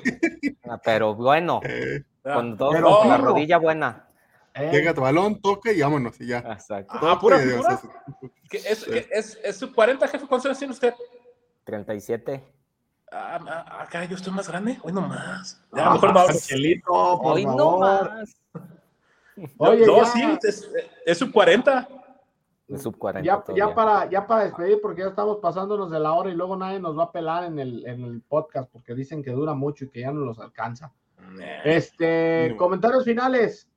Ah, 0.68 0.78
pero 0.82 1.14
bueno, 1.14 1.60
con, 2.22 2.56
dos, 2.56 2.74
con 2.74 3.08
la 3.08 3.18
rodilla 3.18 3.58
buena. 3.58 4.06
Eh. 4.54 4.70
Llega 4.72 4.92
tu 4.92 5.00
balón, 5.00 5.40
toca 5.40 5.72
y 5.72 5.80
vámonos, 5.80 6.20
y 6.20 6.26
ya. 6.26 6.38
Exacto. 6.38 6.98
Ah, 7.00 7.18
pura 7.18 7.38
figura. 7.38 7.80
es, 8.50 8.86
es, 8.88 9.38
es, 9.42 9.56
su 9.56 9.72
40, 9.72 10.06
jefe? 10.08 10.26
¿Cuántos 10.26 10.46
años 10.46 10.58
tiene 10.58 10.72
usted? 10.72 10.94
37. 11.64 12.44
Ah, 13.12 13.40
ah, 13.48 13.82
acá 13.82 14.04
yo 14.04 14.16
estoy 14.16 14.32
más 14.32 14.48
grande. 14.48 14.78
Hoy 14.82 14.92
no 14.92 15.02
más. 15.02 15.60
Ya, 15.72 15.86
ah, 15.86 15.92
mejor 15.94 16.12
vamos. 16.12 16.48
Hoy 16.88 17.46
no 17.46 17.78
más. 17.78 18.36
Oye, 19.56 19.86
no, 19.86 20.04
sí, 20.04 20.22
es, 20.42 20.68
es 21.06 21.18
sub 21.18 21.32
40. 21.32 21.88
Es 22.72 22.82
sub 22.82 22.96
40. 22.96 23.26
Ya, 23.26 23.42
ya, 23.54 23.74
para, 23.74 24.08
ya 24.08 24.26
para 24.26 24.44
despedir, 24.44 24.80
porque 24.80 25.02
ya 25.02 25.08
estamos 25.08 25.38
pasándonos 25.38 25.90
de 25.90 25.98
la 25.98 26.12
hora 26.12 26.30
y 26.30 26.34
luego 26.34 26.56
nadie 26.56 26.78
nos 26.78 26.96
va 26.96 27.04
a 27.04 27.12
pelar 27.12 27.44
en 27.44 27.58
el, 27.58 27.86
en 27.86 28.04
el 28.04 28.22
podcast 28.22 28.70
porque 28.70 28.94
dicen 28.94 29.22
que 29.22 29.32
dura 29.32 29.54
mucho 29.54 29.86
y 29.86 29.88
que 29.88 30.00
ya 30.00 30.12
no 30.12 30.20
los 30.20 30.38
alcanza. 30.38 30.92
Este, 31.64 32.54
comentarios 32.56 33.04
finales. 33.04 33.68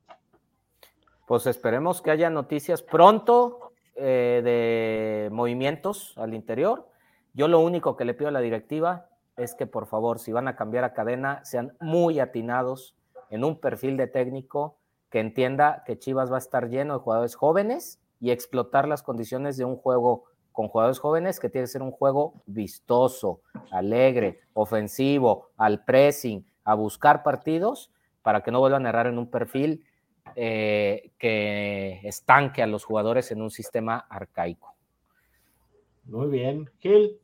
Pues 1.26 1.46
esperemos 1.46 2.02
que 2.02 2.10
haya 2.10 2.30
noticias 2.30 2.82
pronto 2.82 3.72
eh, 3.96 4.40
de 4.44 5.30
movimientos 5.30 6.14
al 6.16 6.34
interior. 6.34 6.88
Yo 7.32 7.48
lo 7.48 7.60
único 7.60 7.96
que 7.96 8.04
le 8.04 8.14
pido 8.14 8.28
a 8.28 8.32
la 8.32 8.40
directiva 8.40 9.08
es 9.36 9.54
que 9.54 9.66
por 9.66 9.86
favor, 9.86 10.18
si 10.18 10.32
van 10.32 10.48
a 10.48 10.56
cambiar 10.56 10.84
a 10.84 10.92
cadena, 10.92 11.44
sean 11.44 11.76
muy 11.80 12.20
atinados 12.20 12.96
en 13.30 13.44
un 13.44 13.58
perfil 13.58 13.96
de 13.96 14.06
técnico 14.06 14.78
que 15.10 15.20
entienda 15.20 15.82
que 15.86 15.98
Chivas 15.98 16.30
va 16.30 16.36
a 16.36 16.38
estar 16.38 16.68
lleno 16.68 16.94
de 16.94 17.00
jugadores 17.00 17.34
jóvenes 17.34 18.00
y 18.24 18.30
explotar 18.30 18.88
las 18.88 19.02
condiciones 19.02 19.58
de 19.58 19.66
un 19.66 19.76
juego 19.76 20.24
con 20.50 20.68
jugadores 20.68 20.98
jóvenes 20.98 21.38
que 21.38 21.50
tiene 21.50 21.64
que 21.64 21.72
ser 21.72 21.82
un 21.82 21.90
juego 21.90 22.42
vistoso, 22.46 23.42
alegre, 23.70 24.40
ofensivo, 24.54 25.50
al 25.58 25.84
pressing, 25.84 26.42
a 26.64 26.72
buscar 26.72 27.22
partidos 27.22 27.92
para 28.22 28.42
que 28.42 28.50
no 28.50 28.60
vuelvan 28.60 28.86
a 28.86 28.88
errar 28.88 29.08
en 29.08 29.18
un 29.18 29.30
perfil 29.30 29.84
eh, 30.36 31.10
que 31.18 32.00
estanque 32.04 32.62
a 32.62 32.66
los 32.66 32.82
jugadores 32.82 33.30
en 33.30 33.42
un 33.42 33.50
sistema 33.50 33.98
arcaico. 34.08 34.74
Muy 36.04 36.28
bien, 36.28 36.70
Gil. 36.78 37.20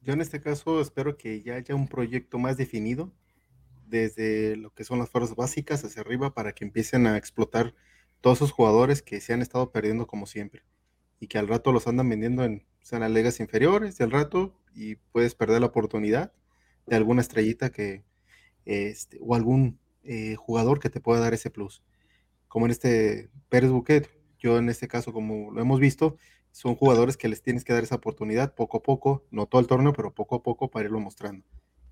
Yo 0.00 0.14
en 0.14 0.22
este 0.22 0.40
caso 0.40 0.80
espero 0.80 1.18
que 1.18 1.42
ya 1.42 1.56
haya 1.56 1.74
un 1.74 1.88
proyecto 1.88 2.38
más 2.38 2.56
definido 2.56 3.12
desde 3.86 4.56
lo 4.56 4.70
que 4.70 4.84
son 4.84 4.98
las 4.98 5.10
fuerzas 5.10 5.36
básicas 5.36 5.84
hacia 5.84 6.00
arriba 6.00 6.32
para 6.32 6.54
que 6.54 6.64
empiecen 6.64 7.06
a 7.06 7.18
explotar 7.18 7.74
todos 8.22 8.38
esos 8.38 8.52
jugadores 8.52 9.02
que 9.02 9.20
se 9.20 9.34
han 9.34 9.42
estado 9.42 9.70
perdiendo 9.70 10.06
como 10.06 10.24
siempre 10.26 10.62
y 11.20 11.26
que 11.26 11.36
al 11.36 11.48
rato 11.48 11.70
los 11.72 11.86
andan 11.86 12.08
vendiendo 12.08 12.44
en, 12.44 12.64
o 12.90 12.98
las 12.98 13.10
ligas 13.10 13.40
inferiores 13.40 14.00
y 14.00 14.02
al 14.02 14.10
rato 14.10 14.58
y 14.74 14.96
puedes 14.96 15.34
perder 15.34 15.60
la 15.60 15.66
oportunidad 15.66 16.32
de 16.86 16.96
alguna 16.96 17.20
estrellita 17.20 17.70
que 17.70 18.02
este, 18.64 19.18
o 19.20 19.34
algún 19.34 19.78
eh, 20.04 20.36
jugador 20.36 20.80
que 20.80 20.88
te 20.88 21.00
pueda 21.00 21.20
dar 21.20 21.34
ese 21.34 21.50
plus 21.50 21.82
como 22.48 22.64
en 22.64 22.72
este 22.72 23.28
Pérez 23.50 23.70
Buquet 23.70 24.10
yo 24.38 24.56
en 24.56 24.70
este 24.70 24.88
caso 24.88 25.12
como 25.12 25.52
lo 25.52 25.60
hemos 25.60 25.78
visto 25.78 26.16
son 26.52 26.76
jugadores 26.76 27.16
que 27.16 27.28
les 27.28 27.42
tienes 27.42 27.64
que 27.64 27.72
dar 27.72 27.82
esa 27.82 27.96
oportunidad 27.96 28.54
poco 28.54 28.78
a 28.78 28.82
poco, 28.82 29.24
no 29.30 29.46
todo 29.46 29.60
el 29.60 29.66
torneo, 29.66 29.92
pero 29.92 30.14
poco 30.14 30.36
a 30.36 30.42
poco 30.42 30.70
para 30.70 30.84
irlo 30.84 31.00
mostrando. 31.00 31.44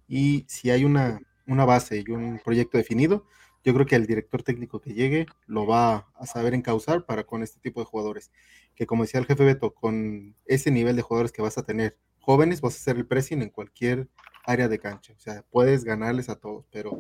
Y 0.07 0.45
si 0.49 0.71
hay 0.71 0.85
una, 0.85 1.21
una 1.47 1.65
base 1.65 2.05
y 2.07 2.11
un 2.11 2.41
proyecto 2.45 2.79
definido, 2.79 3.27
yo 3.63 3.75
creo 3.75 3.87
que 3.87 3.97
el 3.97 4.07
director 4.07 4.43
técnico 4.43 4.81
que 4.81 4.95
llegue 4.95 5.27
lo 5.47 5.67
va 5.67 6.09
a 6.15 6.27
saber 6.27 6.55
encauzar 6.55 7.05
para 7.05 7.25
con 7.25 7.43
este 7.43 7.61
tipo 7.61 7.81
de 7.81 7.87
jugadores. 7.87 8.31
Que 8.75 8.87
como 8.87 9.05
decía 9.05 9.21
el 9.21 9.27
jefe 9.27 9.45
Beto, 9.45 9.75
con 9.75 10.35
ese 10.47 10.71
nivel 10.71 10.97
de 10.97 11.03
jugadores 11.03 11.33
que 11.33 11.43
vas 11.43 11.59
a 11.59 11.65
tener 11.65 11.99
jóvenes, 12.21 12.61
vas 12.61 12.75
a 12.75 12.79
hacer 12.79 12.97
el 12.97 13.07
pressing 13.07 13.43
en 13.43 13.51
cualquier 13.51 14.09
área 14.45 14.69
de 14.69 14.79
cancha. 14.79 15.13
O 15.15 15.19
sea, 15.19 15.45
puedes 15.51 15.85
ganarles 15.85 16.29
a 16.29 16.37
todos, 16.37 16.65
pero 16.71 16.99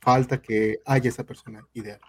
falta 0.00 0.40
que 0.40 0.80
haya 0.86 1.08
esa 1.08 1.24
persona 1.24 1.66
ideal. 1.74 2.00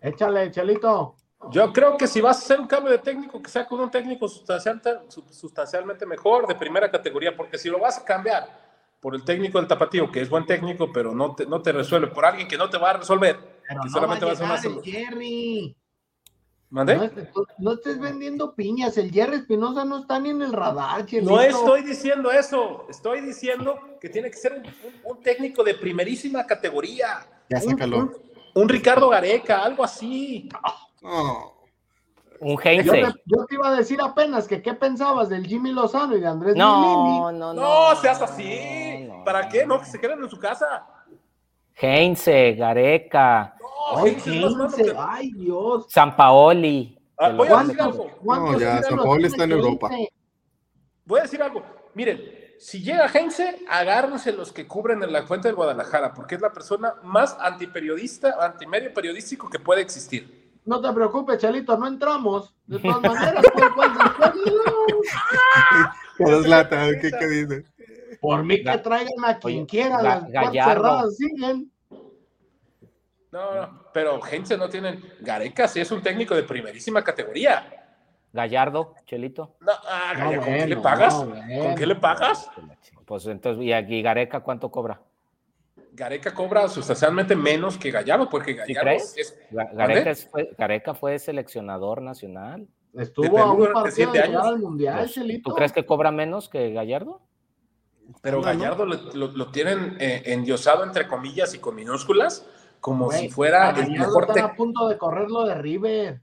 Échale, 0.00 0.50
Chelito. 0.50 1.16
Yo 1.50 1.72
creo 1.72 1.96
que 1.96 2.08
si 2.08 2.20
vas 2.20 2.38
a 2.38 2.40
hacer 2.40 2.60
un 2.60 2.66
cambio 2.66 2.90
de 2.90 2.98
técnico, 2.98 3.40
que 3.40 3.48
sea 3.48 3.64
con 3.64 3.78
un 3.78 3.90
técnico 3.90 4.28
sustancialmente 4.28 6.04
mejor, 6.04 6.48
de 6.48 6.56
primera 6.56 6.90
categoría, 6.90 7.36
porque 7.36 7.58
si 7.58 7.68
lo 7.68 7.78
vas 7.78 7.98
a 7.98 8.04
cambiar 8.04 8.67
por 9.00 9.14
el 9.14 9.24
técnico 9.24 9.58
del 9.58 9.68
tapatío, 9.68 10.10
que 10.10 10.20
es 10.20 10.28
buen 10.28 10.46
técnico, 10.46 10.92
pero 10.92 11.14
no 11.14 11.34
te, 11.34 11.46
no 11.46 11.62
te 11.62 11.72
resuelve, 11.72 12.08
por 12.08 12.24
alguien 12.24 12.48
que 12.48 12.58
no 12.58 12.68
te 12.68 12.78
va 12.78 12.90
a 12.90 12.92
resolver, 12.94 13.38
pero 13.68 13.80
que 13.80 13.88
no 13.88 13.92
solamente 13.92 14.24
va 14.24 14.32
a, 14.32 14.34
llegar 14.34 14.66
el 14.66 14.82
Jerry. 14.82 15.76
¿Mandé? 16.70 17.10
No, 17.58 17.72
estés 17.72 17.98
vendiendo 17.98 18.54
piñas, 18.54 18.98
el 18.98 19.10
Jerry 19.10 19.36
Espinosa 19.36 19.84
no 19.84 20.00
está 20.00 20.20
ni 20.20 20.30
en 20.30 20.42
el 20.42 20.52
radar, 20.52 21.06
No 21.22 21.40
estoy 21.40 21.82
diciendo 21.82 22.30
eso, 22.30 22.86
estoy 22.90 23.22
diciendo 23.22 23.78
que 24.00 24.10
tiene 24.10 24.30
que 24.30 24.36
ser 24.36 24.62
un, 25.04 25.22
técnico 25.22 25.64
de 25.64 25.74
primerísima 25.74 26.44
categoría. 26.44 27.26
Ya 27.48 27.60
sácalo. 27.60 27.98
Un, 27.98 28.12
un 28.54 28.68
Ricardo 28.68 29.08
Gareca, 29.08 29.64
algo 29.64 29.82
así. 29.82 30.48
Un 32.40 32.58
Heinze. 32.62 33.02
Yo, 33.24 33.44
te, 33.46 33.54
iba 33.54 33.68
a 33.68 33.76
decir 33.76 33.98
apenas 34.00 34.46
que 34.46 34.62
qué 34.62 34.74
pensabas 34.74 35.28
del 35.28 35.46
Jimmy 35.46 35.72
Lozano 35.72 36.16
y 36.16 36.20
de 36.20 36.26
Andrés 36.26 36.56
no, 36.56 37.30
No, 37.32 37.32
no, 37.32 37.54
no. 37.54 37.96
seas 37.96 38.22
así. 38.22 39.08
¿Para 39.24 39.48
qué? 39.48 39.66
No, 39.66 39.80
que 39.80 39.86
se 39.86 40.00
queden 40.00 40.22
en 40.22 40.30
su 40.30 40.38
casa. 40.38 40.86
Heinze, 41.74 42.54
Gareca. 42.54 43.54
No, 43.92 44.06
Heinze, 44.06 44.94
ay 44.96 45.32
Dios. 45.32 45.86
San 45.88 46.16
Paoli. 46.16 46.98
Ah, 47.16 47.30
voy 47.30 47.48
a 47.48 47.62
decir 47.62 47.80
algo. 47.80 48.06
No, 48.22 48.58
ya, 48.58 48.82
San 48.82 48.98
Paoli 48.98 49.26
está 49.26 49.44
en 49.44 49.52
Europa. 49.52 49.90
Voy 51.04 51.20
a 51.20 51.22
decir 51.22 51.42
algo. 51.42 51.62
Miren, 51.94 52.20
si 52.58 52.82
llega 52.82 53.08
Heinze, 53.08 53.64
agárrense 53.68 54.32
los 54.32 54.52
que 54.52 54.66
cubren 54.66 55.02
en 55.02 55.12
la 55.12 55.22
fuente 55.24 55.48
del 55.48 55.54
Guadalajara, 55.56 56.12
porque 56.12 56.34
es 56.34 56.40
la 56.40 56.52
persona 56.52 56.94
más 57.02 57.36
antiperiodista, 57.40 58.36
antimedio 58.40 58.92
periodístico 58.92 59.48
que 59.48 59.58
puede 59.58 59.80
existir. 59.80 60.37
No 60.68 60.80
te 60.82 60.92
preocupes, 60.92 61.38
Chalito, 61.38 61.78
no 61.78 61.86
entramos. 61.86 62.54
De 62.66 62.78
todas 62.78 63.00
maneras, 63.14 63.42
¿qué, 67.00 67.10
¿qué 67.10 67.26
dices? 67.26 67.64
Por 68.20 68.44
mí 68.44 68.62
que 68.62 68.76
traigan 68.76 69.24
a 69.24 69.38
quien 69.38 69.64
quiera, 69.64 70.02
las 70.02 70.52
cerradas 70.52 71.16
siguen. 71.16 71.72
No, 73.32 73.54
no, 73.54 73.82
pero 73.94 74.20
Heinze 74.22 74.58
no 74.58 74.68
tienen. 74.68 75.02
Gareca 75.20 75.66
sí 75.68 75.80
es 75.80 75.90
un 75.90 76.02
técnico 76.02 76.34
de 76.34 76.42
primerísima 76.42 77.02
categoría. 77.02 77.64
Gallardo, 78.34 78.94
Chelito. 79.06 79.56
No, 79.60 79.72
ah, 79.88 80.12
¿con 80.22 80.40
qué 80.44 80.66
le 80.66 80.76
pagas? 80.76 81.14
¿Con 81.14 81.74
qué 81.76 81.86
le 81.86 81.94
pagas? 81.94 82.50
Pues 83.06 83.24
entonces, 83.24 83.64
¿y 83.64 83.72
aquí 83.72 84.02
Gareca 84.02 84.40
cuánto 84.40 84.70
cobra? 84.70 85.00
Gareca 85.98 86.32
cobra 86.32 86.68
sustancialmente 86.68 87.34
menos 87.34 87.76
que 87.76 87.90
Gallardo, 87.90 88.28
porque 88.30 88.54
Gallardo 88.54 88.90
es... 88.90 89.36
Gareca, 90.56 90.94
fue, 90.94 91.18
seleccionador 91.18 92.00
nacional. 92.00 92.68
Estuvo 92.94 93.38
a 93.38 93.52
un 93.52 93.72
partido 93.72 94.12
de 94.12 94.20
años. 94.20 94.46
al 94.46 94.58
mundial, 94.58 95.10
pues. 95.14 95.42
¿Tú 95.42 95.54
crees 95.54 95.72
que 95.72 95.84
cobra 95.84 96.10
menos 96.10 96.48
que 96.48 96.72
Gallardo? 96.72 97.20
Pero 98.22 98.40
Gallardo 98.40 98.86
lo, 98.86 99.50
tienen 99.50 99.96
eh, 100.00 100.22
endiosado 100.26 100.84
entre 100.84 101.06
comillas 101.06 101.54
y 101.54 101.58
con 101.58 101.74
minúsculas, 101.74 102.46
como 102.80 103.10
si 103.12 103.28
fuera 103.28 103.70
el 103.70 103.90
mejor. 103.90 104.24
Están 104.28 104.44
a 104.44 104.54
punto 104.54 104.88
de 104.88 104.96
correrlo 104.96 105.44
de 105.44 105.54
River. 105.56 106.20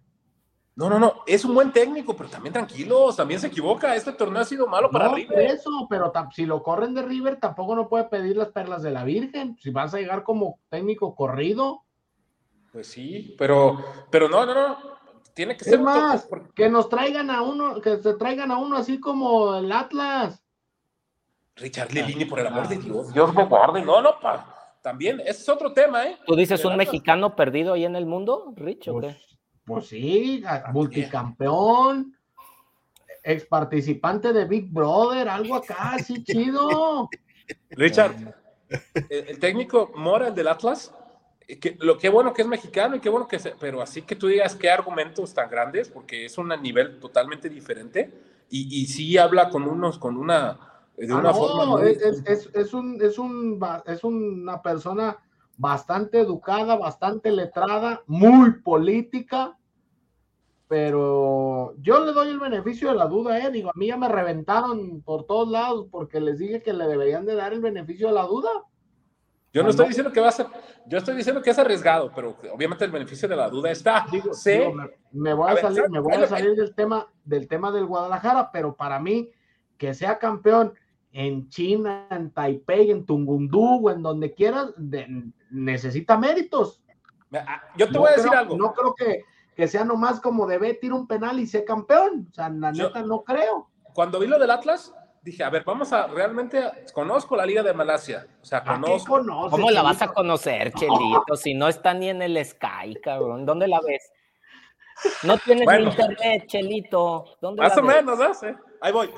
No, 0.75 0.89
no, 0.89 0.99
no, 0.99 1.23
es 1.25 1.45
un 1.45 1.55
buen 1.55 1.71
técnico, 1.71 2.17
pero 2.17 2.29
también 2.29 2.51
tranquilos, 2.51 3.15
también 3.15 3.39
se 3.39 3.47
equivoca. 3.47 3.95
Este 3.95 4.11
torneo 4.11 4.41
ha 4.41 4.45
sido 4.45 4.67
malo 4.67 4.91
para 4.91 5.07
River. 5.07 5.39
Eso, 5.39 5.87
pero 5.89 6.11
si 6.33 6.45
lo 6.45 6.61
corren 6.61 6.93
de 6.93 7.01
River, 7.01 7.39
tampoco 7.39 7.75
no 7.75 7.87
puede 7.87 8.03
pedir 8.05 8.35
las 8.35 8.49
perlas 8.49 8.81
de 8.81 8.91
la 8.91 9.05
Virgen. 9.05 9.57
Si 9.61 9.69
vas 9.69 9.93
a 9.93 9.99
llegar 9.99 10.23
como 10.23 10.59
técnico 10.69 11.15
corrido. 11.15 11.83
Pues 12.73 12.87
sí, 12.87 13.35
pero, 13.37 13.77
pero 14.09 14.27
no, 14.27 14.45
no, 14.45 14.53
no. 14.53 14.77
Tiene 15.33 15.55
que 15.55 15.63
ser 15.63 15.79
más. 15.79 16.27
Que 16.53 16.69
nos 16.69 16.89
traigan 16.89 17.29
a 17.29 17.41
uno, 17.41 17.79
que 17.79 17.97
se 17.97 18.13
traigan 18.15 18.51
a 18.51 18.57
uno 18.57 18.75
así 18.75 18.99
como 18.99 19.55
el 19.55 19.71
Atlas. 19.71 20.43
Richard 21.55 21.93
Lilini, 21.93 22.25
por 22.25 22.39
el 22.39 22.47
amor 22.47 22.67
de 22.67 22.77
Dios. 22.77 23.13
Dios 23.13 23.33
me 23.33 23.45
guarde. 23.45 23.81
No, 23.81 24.01
no, 24.01 24.19
pa. 24.19 24.77
También, 24.81 25.21
ese 25.21 25.41
es 25.41 25.49
otro 25.49 25.71
tema, 25.71 26.05
¿eh? 26.05 26.17
¿Tú 26.27 26.35
dices 26.35 26.63
un 26.65 26.75
mexicano 26.75 27.35
perdido 27.35 27.73
ahí 27.73 27.85
en 27.85 27.95
el 27.95 28.05
mundo, 28.05 28.53
Rich, 28.55 28.89
o 28.89 28.99
qué? 28.99 29.17
Pues 29.65 29.87
sí, 29.87 30.43
multicampeón, 30.71 32.15
ex 33.23 33.45
participante 33.45 34.31
de 34.31 34.45
Big 34.45 34.71
Brother, 34.71 35.27
algo 35.27 35.55
acá, 35.55 35.93
así 35.93 36.23
chido. 36.23 37.09
Richard, 37.71 38.15
el, 39.09 39.39
técnico 39.39 39.91
Mora, 39.95 40.27
el 40.27 40.35
del 40.35 40.47
Atlas, 40.47 40.93
que, 41.59 41.77
lo 41.79 41.97
que 41.97 42.09
bueno 42.09 42.33
que 42.33 42.43
es 42.43 42.47
mexicano 42.47 42.95
y 42.95 42.99
qué 42.99 43.09
bueno 43.09 43.27
que 43.27 43.39
pero 43.59 43.81
así 43.81 44.01
que 44.03 44.15
tú 44.15 44.27
digas 44.27 44.55
qué 44.55 44.69
argumentos 44.69 45.33
tan 45.33 45.49
grandes, 45.49 45.89
porque 45.89 46.25
es 46.25 46.37
un 46.37 46.49
nivel 46.61 46.99
totalmente 46.99 47.49
diferente 47.49 48.11
y, 48.49 48.81
y 48.81 48.85
sí 48.85 49.17
habla 49.17 49.49
con 49.49 49.63
unos, 49.63 49.97
con 49.97 50.17
una, 50.17 50.59
de 50.97 51.11
ah, 51.11 51.17
una 51.17 51.33
forma. 51.33 51.83
es, 51.87 52.01
es, 52.01 52.49
es, 52.53 52.73
un, 52.73 53.01
es, 53.01 53.17
un, 53.17 53.59
es 53.85 54.03
una 54.03 54.61
persona 54.61 55.17
bastante 55.57 56.19
educada, 56.19 56.75
bastante 56.75 57.31
letrada, 57.31 58.01
muy 58.07 58.51
política, 58.61 59.57
pero 60.67 61.75
yo 61.79 62.03
le 62.03 62.11
doy 62.11 62.29
el 62.29 62.39
beneficio 62.39 62.89
de 62.89 62.95
la 62.95 63.05
duda, 63.05 63.39
eh. 63.39 63.51
Digo, 63.51 63.69
a 63.69 63.77
mí 63.77 63.87
ya 63.87 63.97
me 63.97 64.09
reventaron 64.09 65.01
por 65.01 65.25
todos 65.25 65.49
lados 65.49 65.87
porque 65.91 66.19
les 66.19 66.39
dije 66.39 66.61
que 66.61 66.73
le 66.73 66.87
deberían 66.87 67.25
de 67.25 67.35
dar 67.35 67.53
el 67.53 67.61
beneficio 67.61 68.07
de 68.07 68.13
la 68.13 68.23
duda. 68.23 68.49
Yo 69.53 69.63
no 69.63 69.69
estoy 69.69 69.87
diciendo 69.87 70.11
que 70.11 70.19
va 70.19 70.27
a 70.27 70.33
ser, 70.33 70.47
yo 70.85 70.97
estoy 70.97 71.15
diciendo 71.15 71.41
que 71.41 71.49
es 71.49 71.57
arriesgado, 71.57 72.11
pero 72.13 72.35
obviamente 72.51 72.83
el 72.83 72.91
beneficio 72.91 73.29
de 73.29 73.37
la 73.37 73.49
duda 73.49 73.71
está. 73.71 74.05
Digo, 74.11 74.31
me, 75.13 75.33
voy 75.33 75.51
a, 75.51 75.55
salir, 75.55 75.89
me 75.89 75.99
voy 75.99 76.13
a 76.13 76.27
salir 76.27 76.55
del 76.55 76.75
tema, 76.75 77.07
del 77.23 77.47
tema 77.47 77.71
del 77.71 77.85
Guadalajara, 77.85 78.51
pero 78.51 78.75
para 78.75 78.99
mí, 78.99 79.31
que 79.77 79.93
sea 79.93 80.19
campeón 80.19 80.73
en 81.15 81.47
China, 81.47 82.07
en 82.11 82.29
Taipei, 82.29 82.91
en 82.91 83.05
Tungundú, 83.05 83.89
en 83.89 84.03
donde 84.03 84.33
quieras, 84.33 84.73
necesita 85.49 86.17
méritos. 86.17 86.83
Ah, 87.33 87.61
yo 87.77 87.89
te 87.89 87.97
voy 87.97 88.09
a 88.09 88.17
decir 88.17 88.33
algo. 88.33 88.57
No 88.57 88.73
creo 88.73 88.93
que, 88.93 89.23
que 89.55 89.67
sea 89.69 89.85
nomás 89.85 90.19
como 90.19 90.45
de 90.45 90.57
ve, 90.57 90.73
tira 90.73 90.93
un 90.93 91.07
penal 91.07 91.39
y 91.39 91.47
sea 91.47 91.63
campeón. 91.63 92.27
O 92.29 92.33
sea, 92.33 92.49
la 92.49 92.73
neta 92.73 93.01
no 93.01 93.23
creo. 93.23 93.69
Cuando 93.93 94.19
vi 94.19 94.27
lo 94.27 94.37
del 94.37 94.51
Atlas, 94.51 94.93
dije, 95.21 95.41
a 95.41 95.49
ver, 95.49 95.63
vamos 95.63 95.93
a 95.93 96.07
realmente, 96.07 96.61
conozco 96.93 97.37
la 97.37 97.45
Liga 97.45 97.63
de 97.63 97.73
Malasia, 97.73 98.27
o 98.41 98.45
sea, 98.45 98.61
conozco. 98.61 99.21
¿Cómo 99.49 99.71
la 99.71 99.83
vas 99.83 100.01
a 100.01 100.09
conocer, 100.09 100.73
Chelito? 100.73 101.37
Si 101.37 101.53
no 101.53 101.69
está 101.69 101.93
ni 101.93 102.09
en 102.09 102.23
el 102.23 102.43
Sky, 102.45 102.95
cabrón, 103.01 103.45
¿dónde 103.45 103.69
la 103.69 103.79
ves? 103.87 104.11
No 105.23 105.37
tienes 105.37 105.65
internet, 105.79 106.43
Chelito. 106.47 107.37
¿Dónde 107.39 107.61
más 107.61 107.77
o 107.77 107.83
menos, 107.83 108.19
¿no? 108.19 108.33
Sí. 108.33 108.47
Ahí 108.81 108.91
voy. 108.91 109.09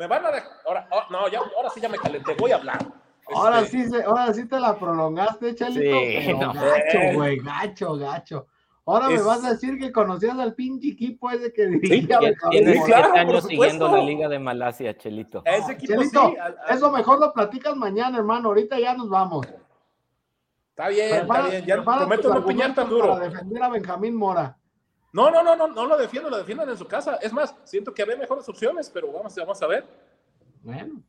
Me 0.00 0.06
van 0.06 0.24
a 0.24 0.30
dejar. 0.30 0.50
Ahora, 0.66 0.88
oh, 0.92 1.02
no, 1.10 1.28
ya, 1.28 1.40
ahora 1.40 1.68
sí 1.68 1.78
ya 1.78 1.90
me 1.90 1.98
calenté, 1.98 2.34
voy 2.38 2.52
a 2.52 2.56
hablar. 2.56 2.78
Ahora 3.34 3.60
este 3.60 3.86
sí, 3.86 3.96
ahora 4.06 4.32
sí 4.32 4.48
te 4.48 4.58
la 4.58 4.78
prolongaste, 4.78 5.54
Chelito. 5.54 5.98
Sí, 5.98 6.32
no. 6.32 6.54
Gacho, 6.54 6.98
güey, 7.12 7.38
gacho, 7.40 7.96
gacho. 7.96 8.46
Ahora 8.86 9.10
me 9.10 9.20
vas 9.20 9.44
a 9.44 9.50
decir 9.50 9.78
que 9.78 9.92
conocías 9.92 10.38
al 10.38 10.54
pinche 10.54 10.88
equipo 10.88 11.30
ese 11.30 11.52
que 11.52 11.66
dirigía. 11.66 12.18
Sí, 12.18 12.82
claro, 12.86 13.14
años 13.14 13.44
siguiendo 13.44 13.88
la 13.94 14.02
Liga 14.02 14.26
de 14.30 14.38
Malasia, 14.38 14.96
Chelito. 14.96 15.42
Ese 15.44 15.72
equipo 15.72 15.92
Chelito, 15.92 16.32
eso 16.70 16.90
mejor 16.90 17.20
lo 17.20 17.30
platicas 17.34 17.76
mañana, 17.76 18.16
hermano. 18.16 18.48
Ahorita 18.48 18.78
ya 18.78 18.94
nos 18.94 19.10
vamos. 19.10 19.46
Está 20.70 20.88
bien, 20.88 21.14
está 21.14 21.42
bien. 21.42 21.66
Ya 21.66 21.84
prometo 21.84 22.32
no 22.32 22.46
piñar 22.46 22.74
tan 22.74 22.88
duro. 22.88 23.08
Para 23.12 23.28
defender 23.28 23.62
a 23.62 23.68
Benjamín 23.68 24.16
Mora. 24.16 24.56
No, 25.12 25.30
no, 25.30 25.42
no, 25.42 25.56
no, 25.56 25.68
no 25.68 25.86
lo 25.86 25.96
defiendo, 25.96 26.30
lo 26.30 26.38
defiendan 26.38 26.68
en 26.68 26.76
su 26.76 26.86
casa. 26.86 27.16
Es 27.16 27.32
más, 27.32 27.54
siento 27.64 27.92
que 27.92 28.02
había 28.02 28.16
mejores 28.16 28.48
opciones, 28.48 28.88
pero 28.90 29.12
vamos, 29.12 29.34
vamos 29.34 29.60
a 29.62 29.66
ver. 29.66 29.84
Bueno, 30.62 31.02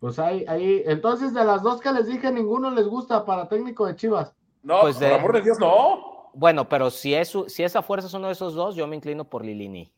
pues 0.00 0.18
ahí, 0.18 0.44
ahí, 0.46 0.82
entonces 0.86 1.32
de 1.32 1.44
las 1.44 1.62
dos 1.62 1.80
que 1.80 1.92
les 1.92 2.06
dije, 2.06 2.30
ninguno 2.30 2.70
les 2.70 2.86
gusta 2.86 3.24
para 3.24 3.48
técnico 3.48 3.86
de 3.86 3.96
Chivas. 3.96 4.34
No, 4.62 4.80
pues 4.80 4.96
por 4.96 5.12
amor 5.12 5.32
de 5.34 5.42
Dios, 5.42 5.58
no. 5.58 6.30
Bueno, 6.34 6.68
pero 6.68 6.90
si, 6.90 7.14
es, 7.14 7.32
si 7.46 7.62
esa 7.62 7.82
fuerza 7.82 8.06
es 8.06 8.14
uno 8.14 8.26
de 8.26 8.34
esos 8.34 8.54
dos, 8.54 8.76
yo 8.76 8.86
me 8.86 8.96
inclino 8.96 9.24
por 9.24 9.44
Lilini. 9.44 9.90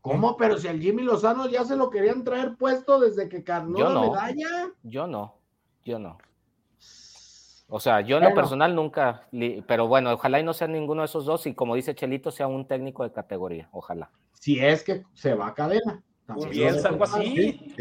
¿Cómo? 0.00 0.36
Pero 0.36 0.58
si 0.58 0.66
el 0.66 0.80
Jimmy 0.80 1.02
Lozano 1.02 1.46
ya 1.46 1.64
se 1.64 1.76
lo 1.76 1.90
querían 1.90 2.24
traer 2.24 2.56
puesto 2.56 2.98
desde 2.98 3.28
que 3.28 3.44
carnó 3.44 3.78
la 3.78 4.00
medalla. 4.00 4.72
Yo 4.82 5.06
no, 5.06 5.34
yo 5.84 5.98
no. 5.98 6.18
O 7.70 7.78
sea, 7.78 8.00
yo 8.00 8.18
en 8.18 8.24
lo 8.24 8.34
personal 8.34 8.74
nunca, 8.74 9.28
pero 9.66 9.86
bueno, 9.86 10.12
ojalá 10.12 10.40
y 10.40 10.42
no 10.42 10.52
sea 10.52 10.66
ninguno 10.66 11.02
de 11.02 11.06
esos 11.06 11.24
dos 11.24 11.46
y 11.46 11.54
como 11.54 11.76
dice 11.76 11.94
Chelito, 11.94 12.32
sea 12.32 12.48
un 12.48 12.66
técnico 12.66 13.04
de 13.04 13.12
categoría, 13.12 13.68
ojalá. 13.72 14.10
Si 14.32 14.58
es 14.58 14.82
que 14.82 15.04
se 15.14 15.34
va 15.34 15.48
a 15.48 15.54
cadena. 15.54 16.02
Bien, 16.50 16.74
algo 16.84 17.04
así. 17.04 17.74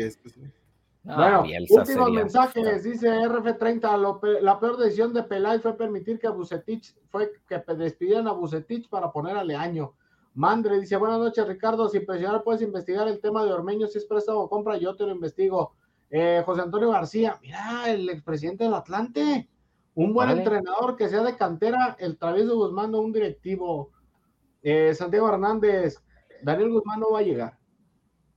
bueno, 1.04 1.44
últimos 1.70 2.12
mensajes, 2.12 2.84
dice 2.84 3.10
RF30, 3.10 4.42
la 4.42 4.60
peor 4.60 4.78
decisión 4.78 5.14
de 5.14 5.24
Pelay 5.24 5.60
fue 5.60 5.76
permitir 5.76 6.20
que 6.20 6.30
Bucetich, 6.30 6.96
fue 7.10 7.32
que 7.48 7.62
despidieran 7.74 8.28
a 8.28 8.34
Bucetich 8.34 8.90
para 8.90 9.12
poner 9.12 9.38
a 9.38 9.44
Leaño. 9.44 9.96
Mandre 10.36 10.80
dice, 10.80 10.98
buenas 10.98 11.20
noches 11.20 11.48
Ricardo, 11.48 11.90
si 11.90 12.00
presionar 12.02 12.44
puedes 12.44 12.62
investigar 12.62 13.08
el 13.08 13.20
tema 13.20 13.44
de 13.44 13.52
Ormeño, 13.52 13.88
si 13.88 13.98
es 13.98 14.06
préstamo 14.06 14.42
o 14.42 14.50
compra, 14.50 14.78
yo 14.78 14.96
te 14.96 15.04
lo 15.04 15.12
investigo. 15.12 15.74
Eh, 16.12 16.44
José 16.46 16.62
Antonio 16.62 16.92
García, 16.92 17.38
mira, 17.42 17.92
el 17.92 18.10
expresidente 18.10 18.64
del 18.64 18.74
Atlante, 18.74 19.48
un 19.96 20.14
buen 20.14 20.30
entrenador 20.30 20.96
que 20.96 21.10
sea 21.10 21.24
de 21.24 21.36
cantera, 21.36 21.96
el 22.00 22.18
travieso 22.18 22.56
Guzmán 22.56 22.92
no 22.92 23.02
un 23.02 23.12
directivo. 23.12 23.92
Eh, 24.62 24.94
Santiago 24.94 25.30
Hernández, 25.30 25.98
Daniel 26.42 26.72
Guzmán 26.72 27.00
no 27.00 27.12
va 27.12 27.20
a 27.20 27.24
llegar. 27.24 27.58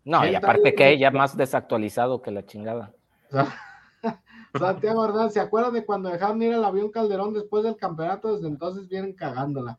No, 0.05 0.27
y 0.27 0.35
aparte 0.35 0.75
que 0.75 0.91
ella 0.91 1.11
más 1.11 1.37
desactualizado 1.37 2.21
que 2.23 2.31
la 2.31 2.45
chingada. 2.45 2.93
Santiago 4.59 5.05
Hernández, 5.05 5.35
¿se 5.35 5.41
acuerdan 5.41 5.75
de 5.75 5.85
cuando 5.85 6.11
dejaron 6.11 6.43
ir 6.43 6.53
al 6.53 6.65
avión 6.65 6.91
Calderón 6.91 7.33
después 7.33 7.65
del 7.65 7.77
campeonato? 7.77 8.35
Desde 8.35 8.49
entonces 8.49 8.89
vienen 8.89 9.15
cagándola. 9.15 9.79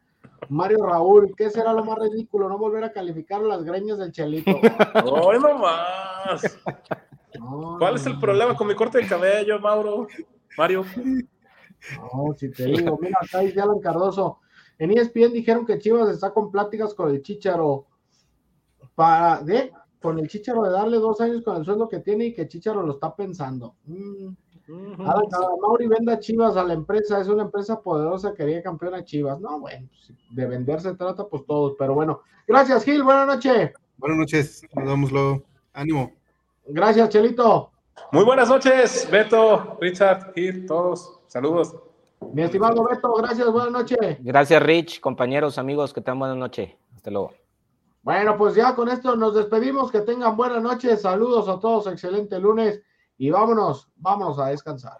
Mario 0.50 0.86
Raúl, 0.86 1.34
¿qué 1.38 1.50
será 1.50 1.74
lo 1.74 1.84
más 1.84 1.98
ridículo? 2.00 2.50
No 2.50 2.58
volver 2.58 2.84
a 2.84 2.92
calificar 2.92 3.42
las 3.42 3.64
greñas 3.64 3.98
del 3.98 4.12
Chelito. 4.12 4.52
¡Ay, 4.94 5.40
no 5.40 5.58
más! 5.58 6.60
¿Cuál 7.80 7.96
es 7.96 8.06
el 8.06 8.20
problema 8.20 8.56
con 8.56 8.68
mi 8.68 8.76
corte 8.76 9.00
de 9.00 9.08
cabello, 9.08 9.60
Mauro? 9.60 10.08
Mario. 10.58 10.86
No, 11.98 12.34
si 12.36 12.50
te 12.50 12.66
digo, 12.66 12.98
mira, 13.02 13.18
acá 13.22 13.40
dice 13.40 13.62
Alan 13.62 13.80
Cardoso. 13.80 14.40
En 14.78 14.92
ESPN 14.92 15.34
dijeron 15.34 15.66
que 15.66 15.80
Chivas 15.80 16.10
está 16.10 16.32
con 16.32 16.52
pláticas 16.52 16.94
con 16.94 17.10
el 17.10 17.22
Chicharo 17.22 17.86
para, 18.96 19.42
de, 19.42 19.72
con 20.02 20.20
el 20.20 20.28
Chicharo 20.28 20.64
de 20.64 20.72
darle 20.72 20.98
dos 20.98 21.22
años 21.22 21.44
con 21.44 21.58
el 21.58 21.66
sueldo 21.66 21.88
que 21.88 22.00
tiene 22.00 22.26
y 22.26 22.34
que 22.34 22.48
Chicharo 22.48 22.84
lo 22.84 22.94
está 22.94 23.16
pensando. 23.16 23.76
Mm. 23.86 24.34
Mauri 24.68 25.88
venda 25.88 26.20
Chivas 26.20 26.56
a 26.56 26.64
la 26.64 26.74
empresa, 26.74 27.20
es 27.20 27.28
una 27.28 27.44
empresa 27.44 27.82
poderosa, 27.82 28.34
quería 28.34 28.64
campeona 28.64 29.04
Chivas. 29.04 29.40
No, 29.40 29.60
bueno, 29.60 29.88
pues, 29.90 30.18
de 30.32 30.46
vender 30.46 30.82
se 30.82 30.96
trata 30.96 31.28
pues 31.28 31.46
todos, 31.46 31.76
pero 31.78 31.94
bueno. 31.94 32.22
Gracias, 32.48 32.84
Gil, 32.84 33.04
buenas 33.04 33.28
noches. 33.28 33.72
Buenas 33.98 34.18
noches, 34.18 34.66
nos 34.74 34.86
vemos 34.86 35.12
luego. 35.12 35.44
Ánimo. 35.74 36.12
Gracias, 36.66 37.10
Chelito. 37.10 37.72
Muy 38.12 38.24
buenas 38.24 38.50
noches, 38.50 39.08
Beto, 39.12 39.78
Richard, 39.80 40.34
Gil, 40.34 40.66
todos. 40.66 41.20
Saludos. 41.34 41.76
Mi 42.32 42.44
estimado 42.44 42.86
Beto, 42.86 43.12
gracias, 43.16 43.52
buenas 43.52 43.72
noches. 43.72 44.18
Gracias, 44.20 44.62
Rich, 44.62 45.02
compañeros, 45.02 45.58
amigos, 45.58 45.92
que 45.92 46.00
tengan 46.00 46.20
buena 46.20 46.36
noche. 46.36 46.78
Hasta 46.96 47.10
luego. 47.10 47.32
Bueno, 48.04 48.38
pues 48.38 48.54
ya 48.54 48.76
con 48.76 48.88
esto 48.88 49.16
nos 49.16 49.34
despedimos, 49.34 49.92
que 49.92 50.02
tengan 50.02 50.38
buena 50.38 50.60
noche, 50.60 50.96
saludos 50.96 51.50
a 51.50 51.60
todos, 51.60 51.88
excelente 51.88 52.40
lunes 52.40 52.84
y 53.18 53.32
vámonos, 53.32 53.90
vámonos 53.96 54.38
a 54.38 54.50
descansar. 54.50 55.00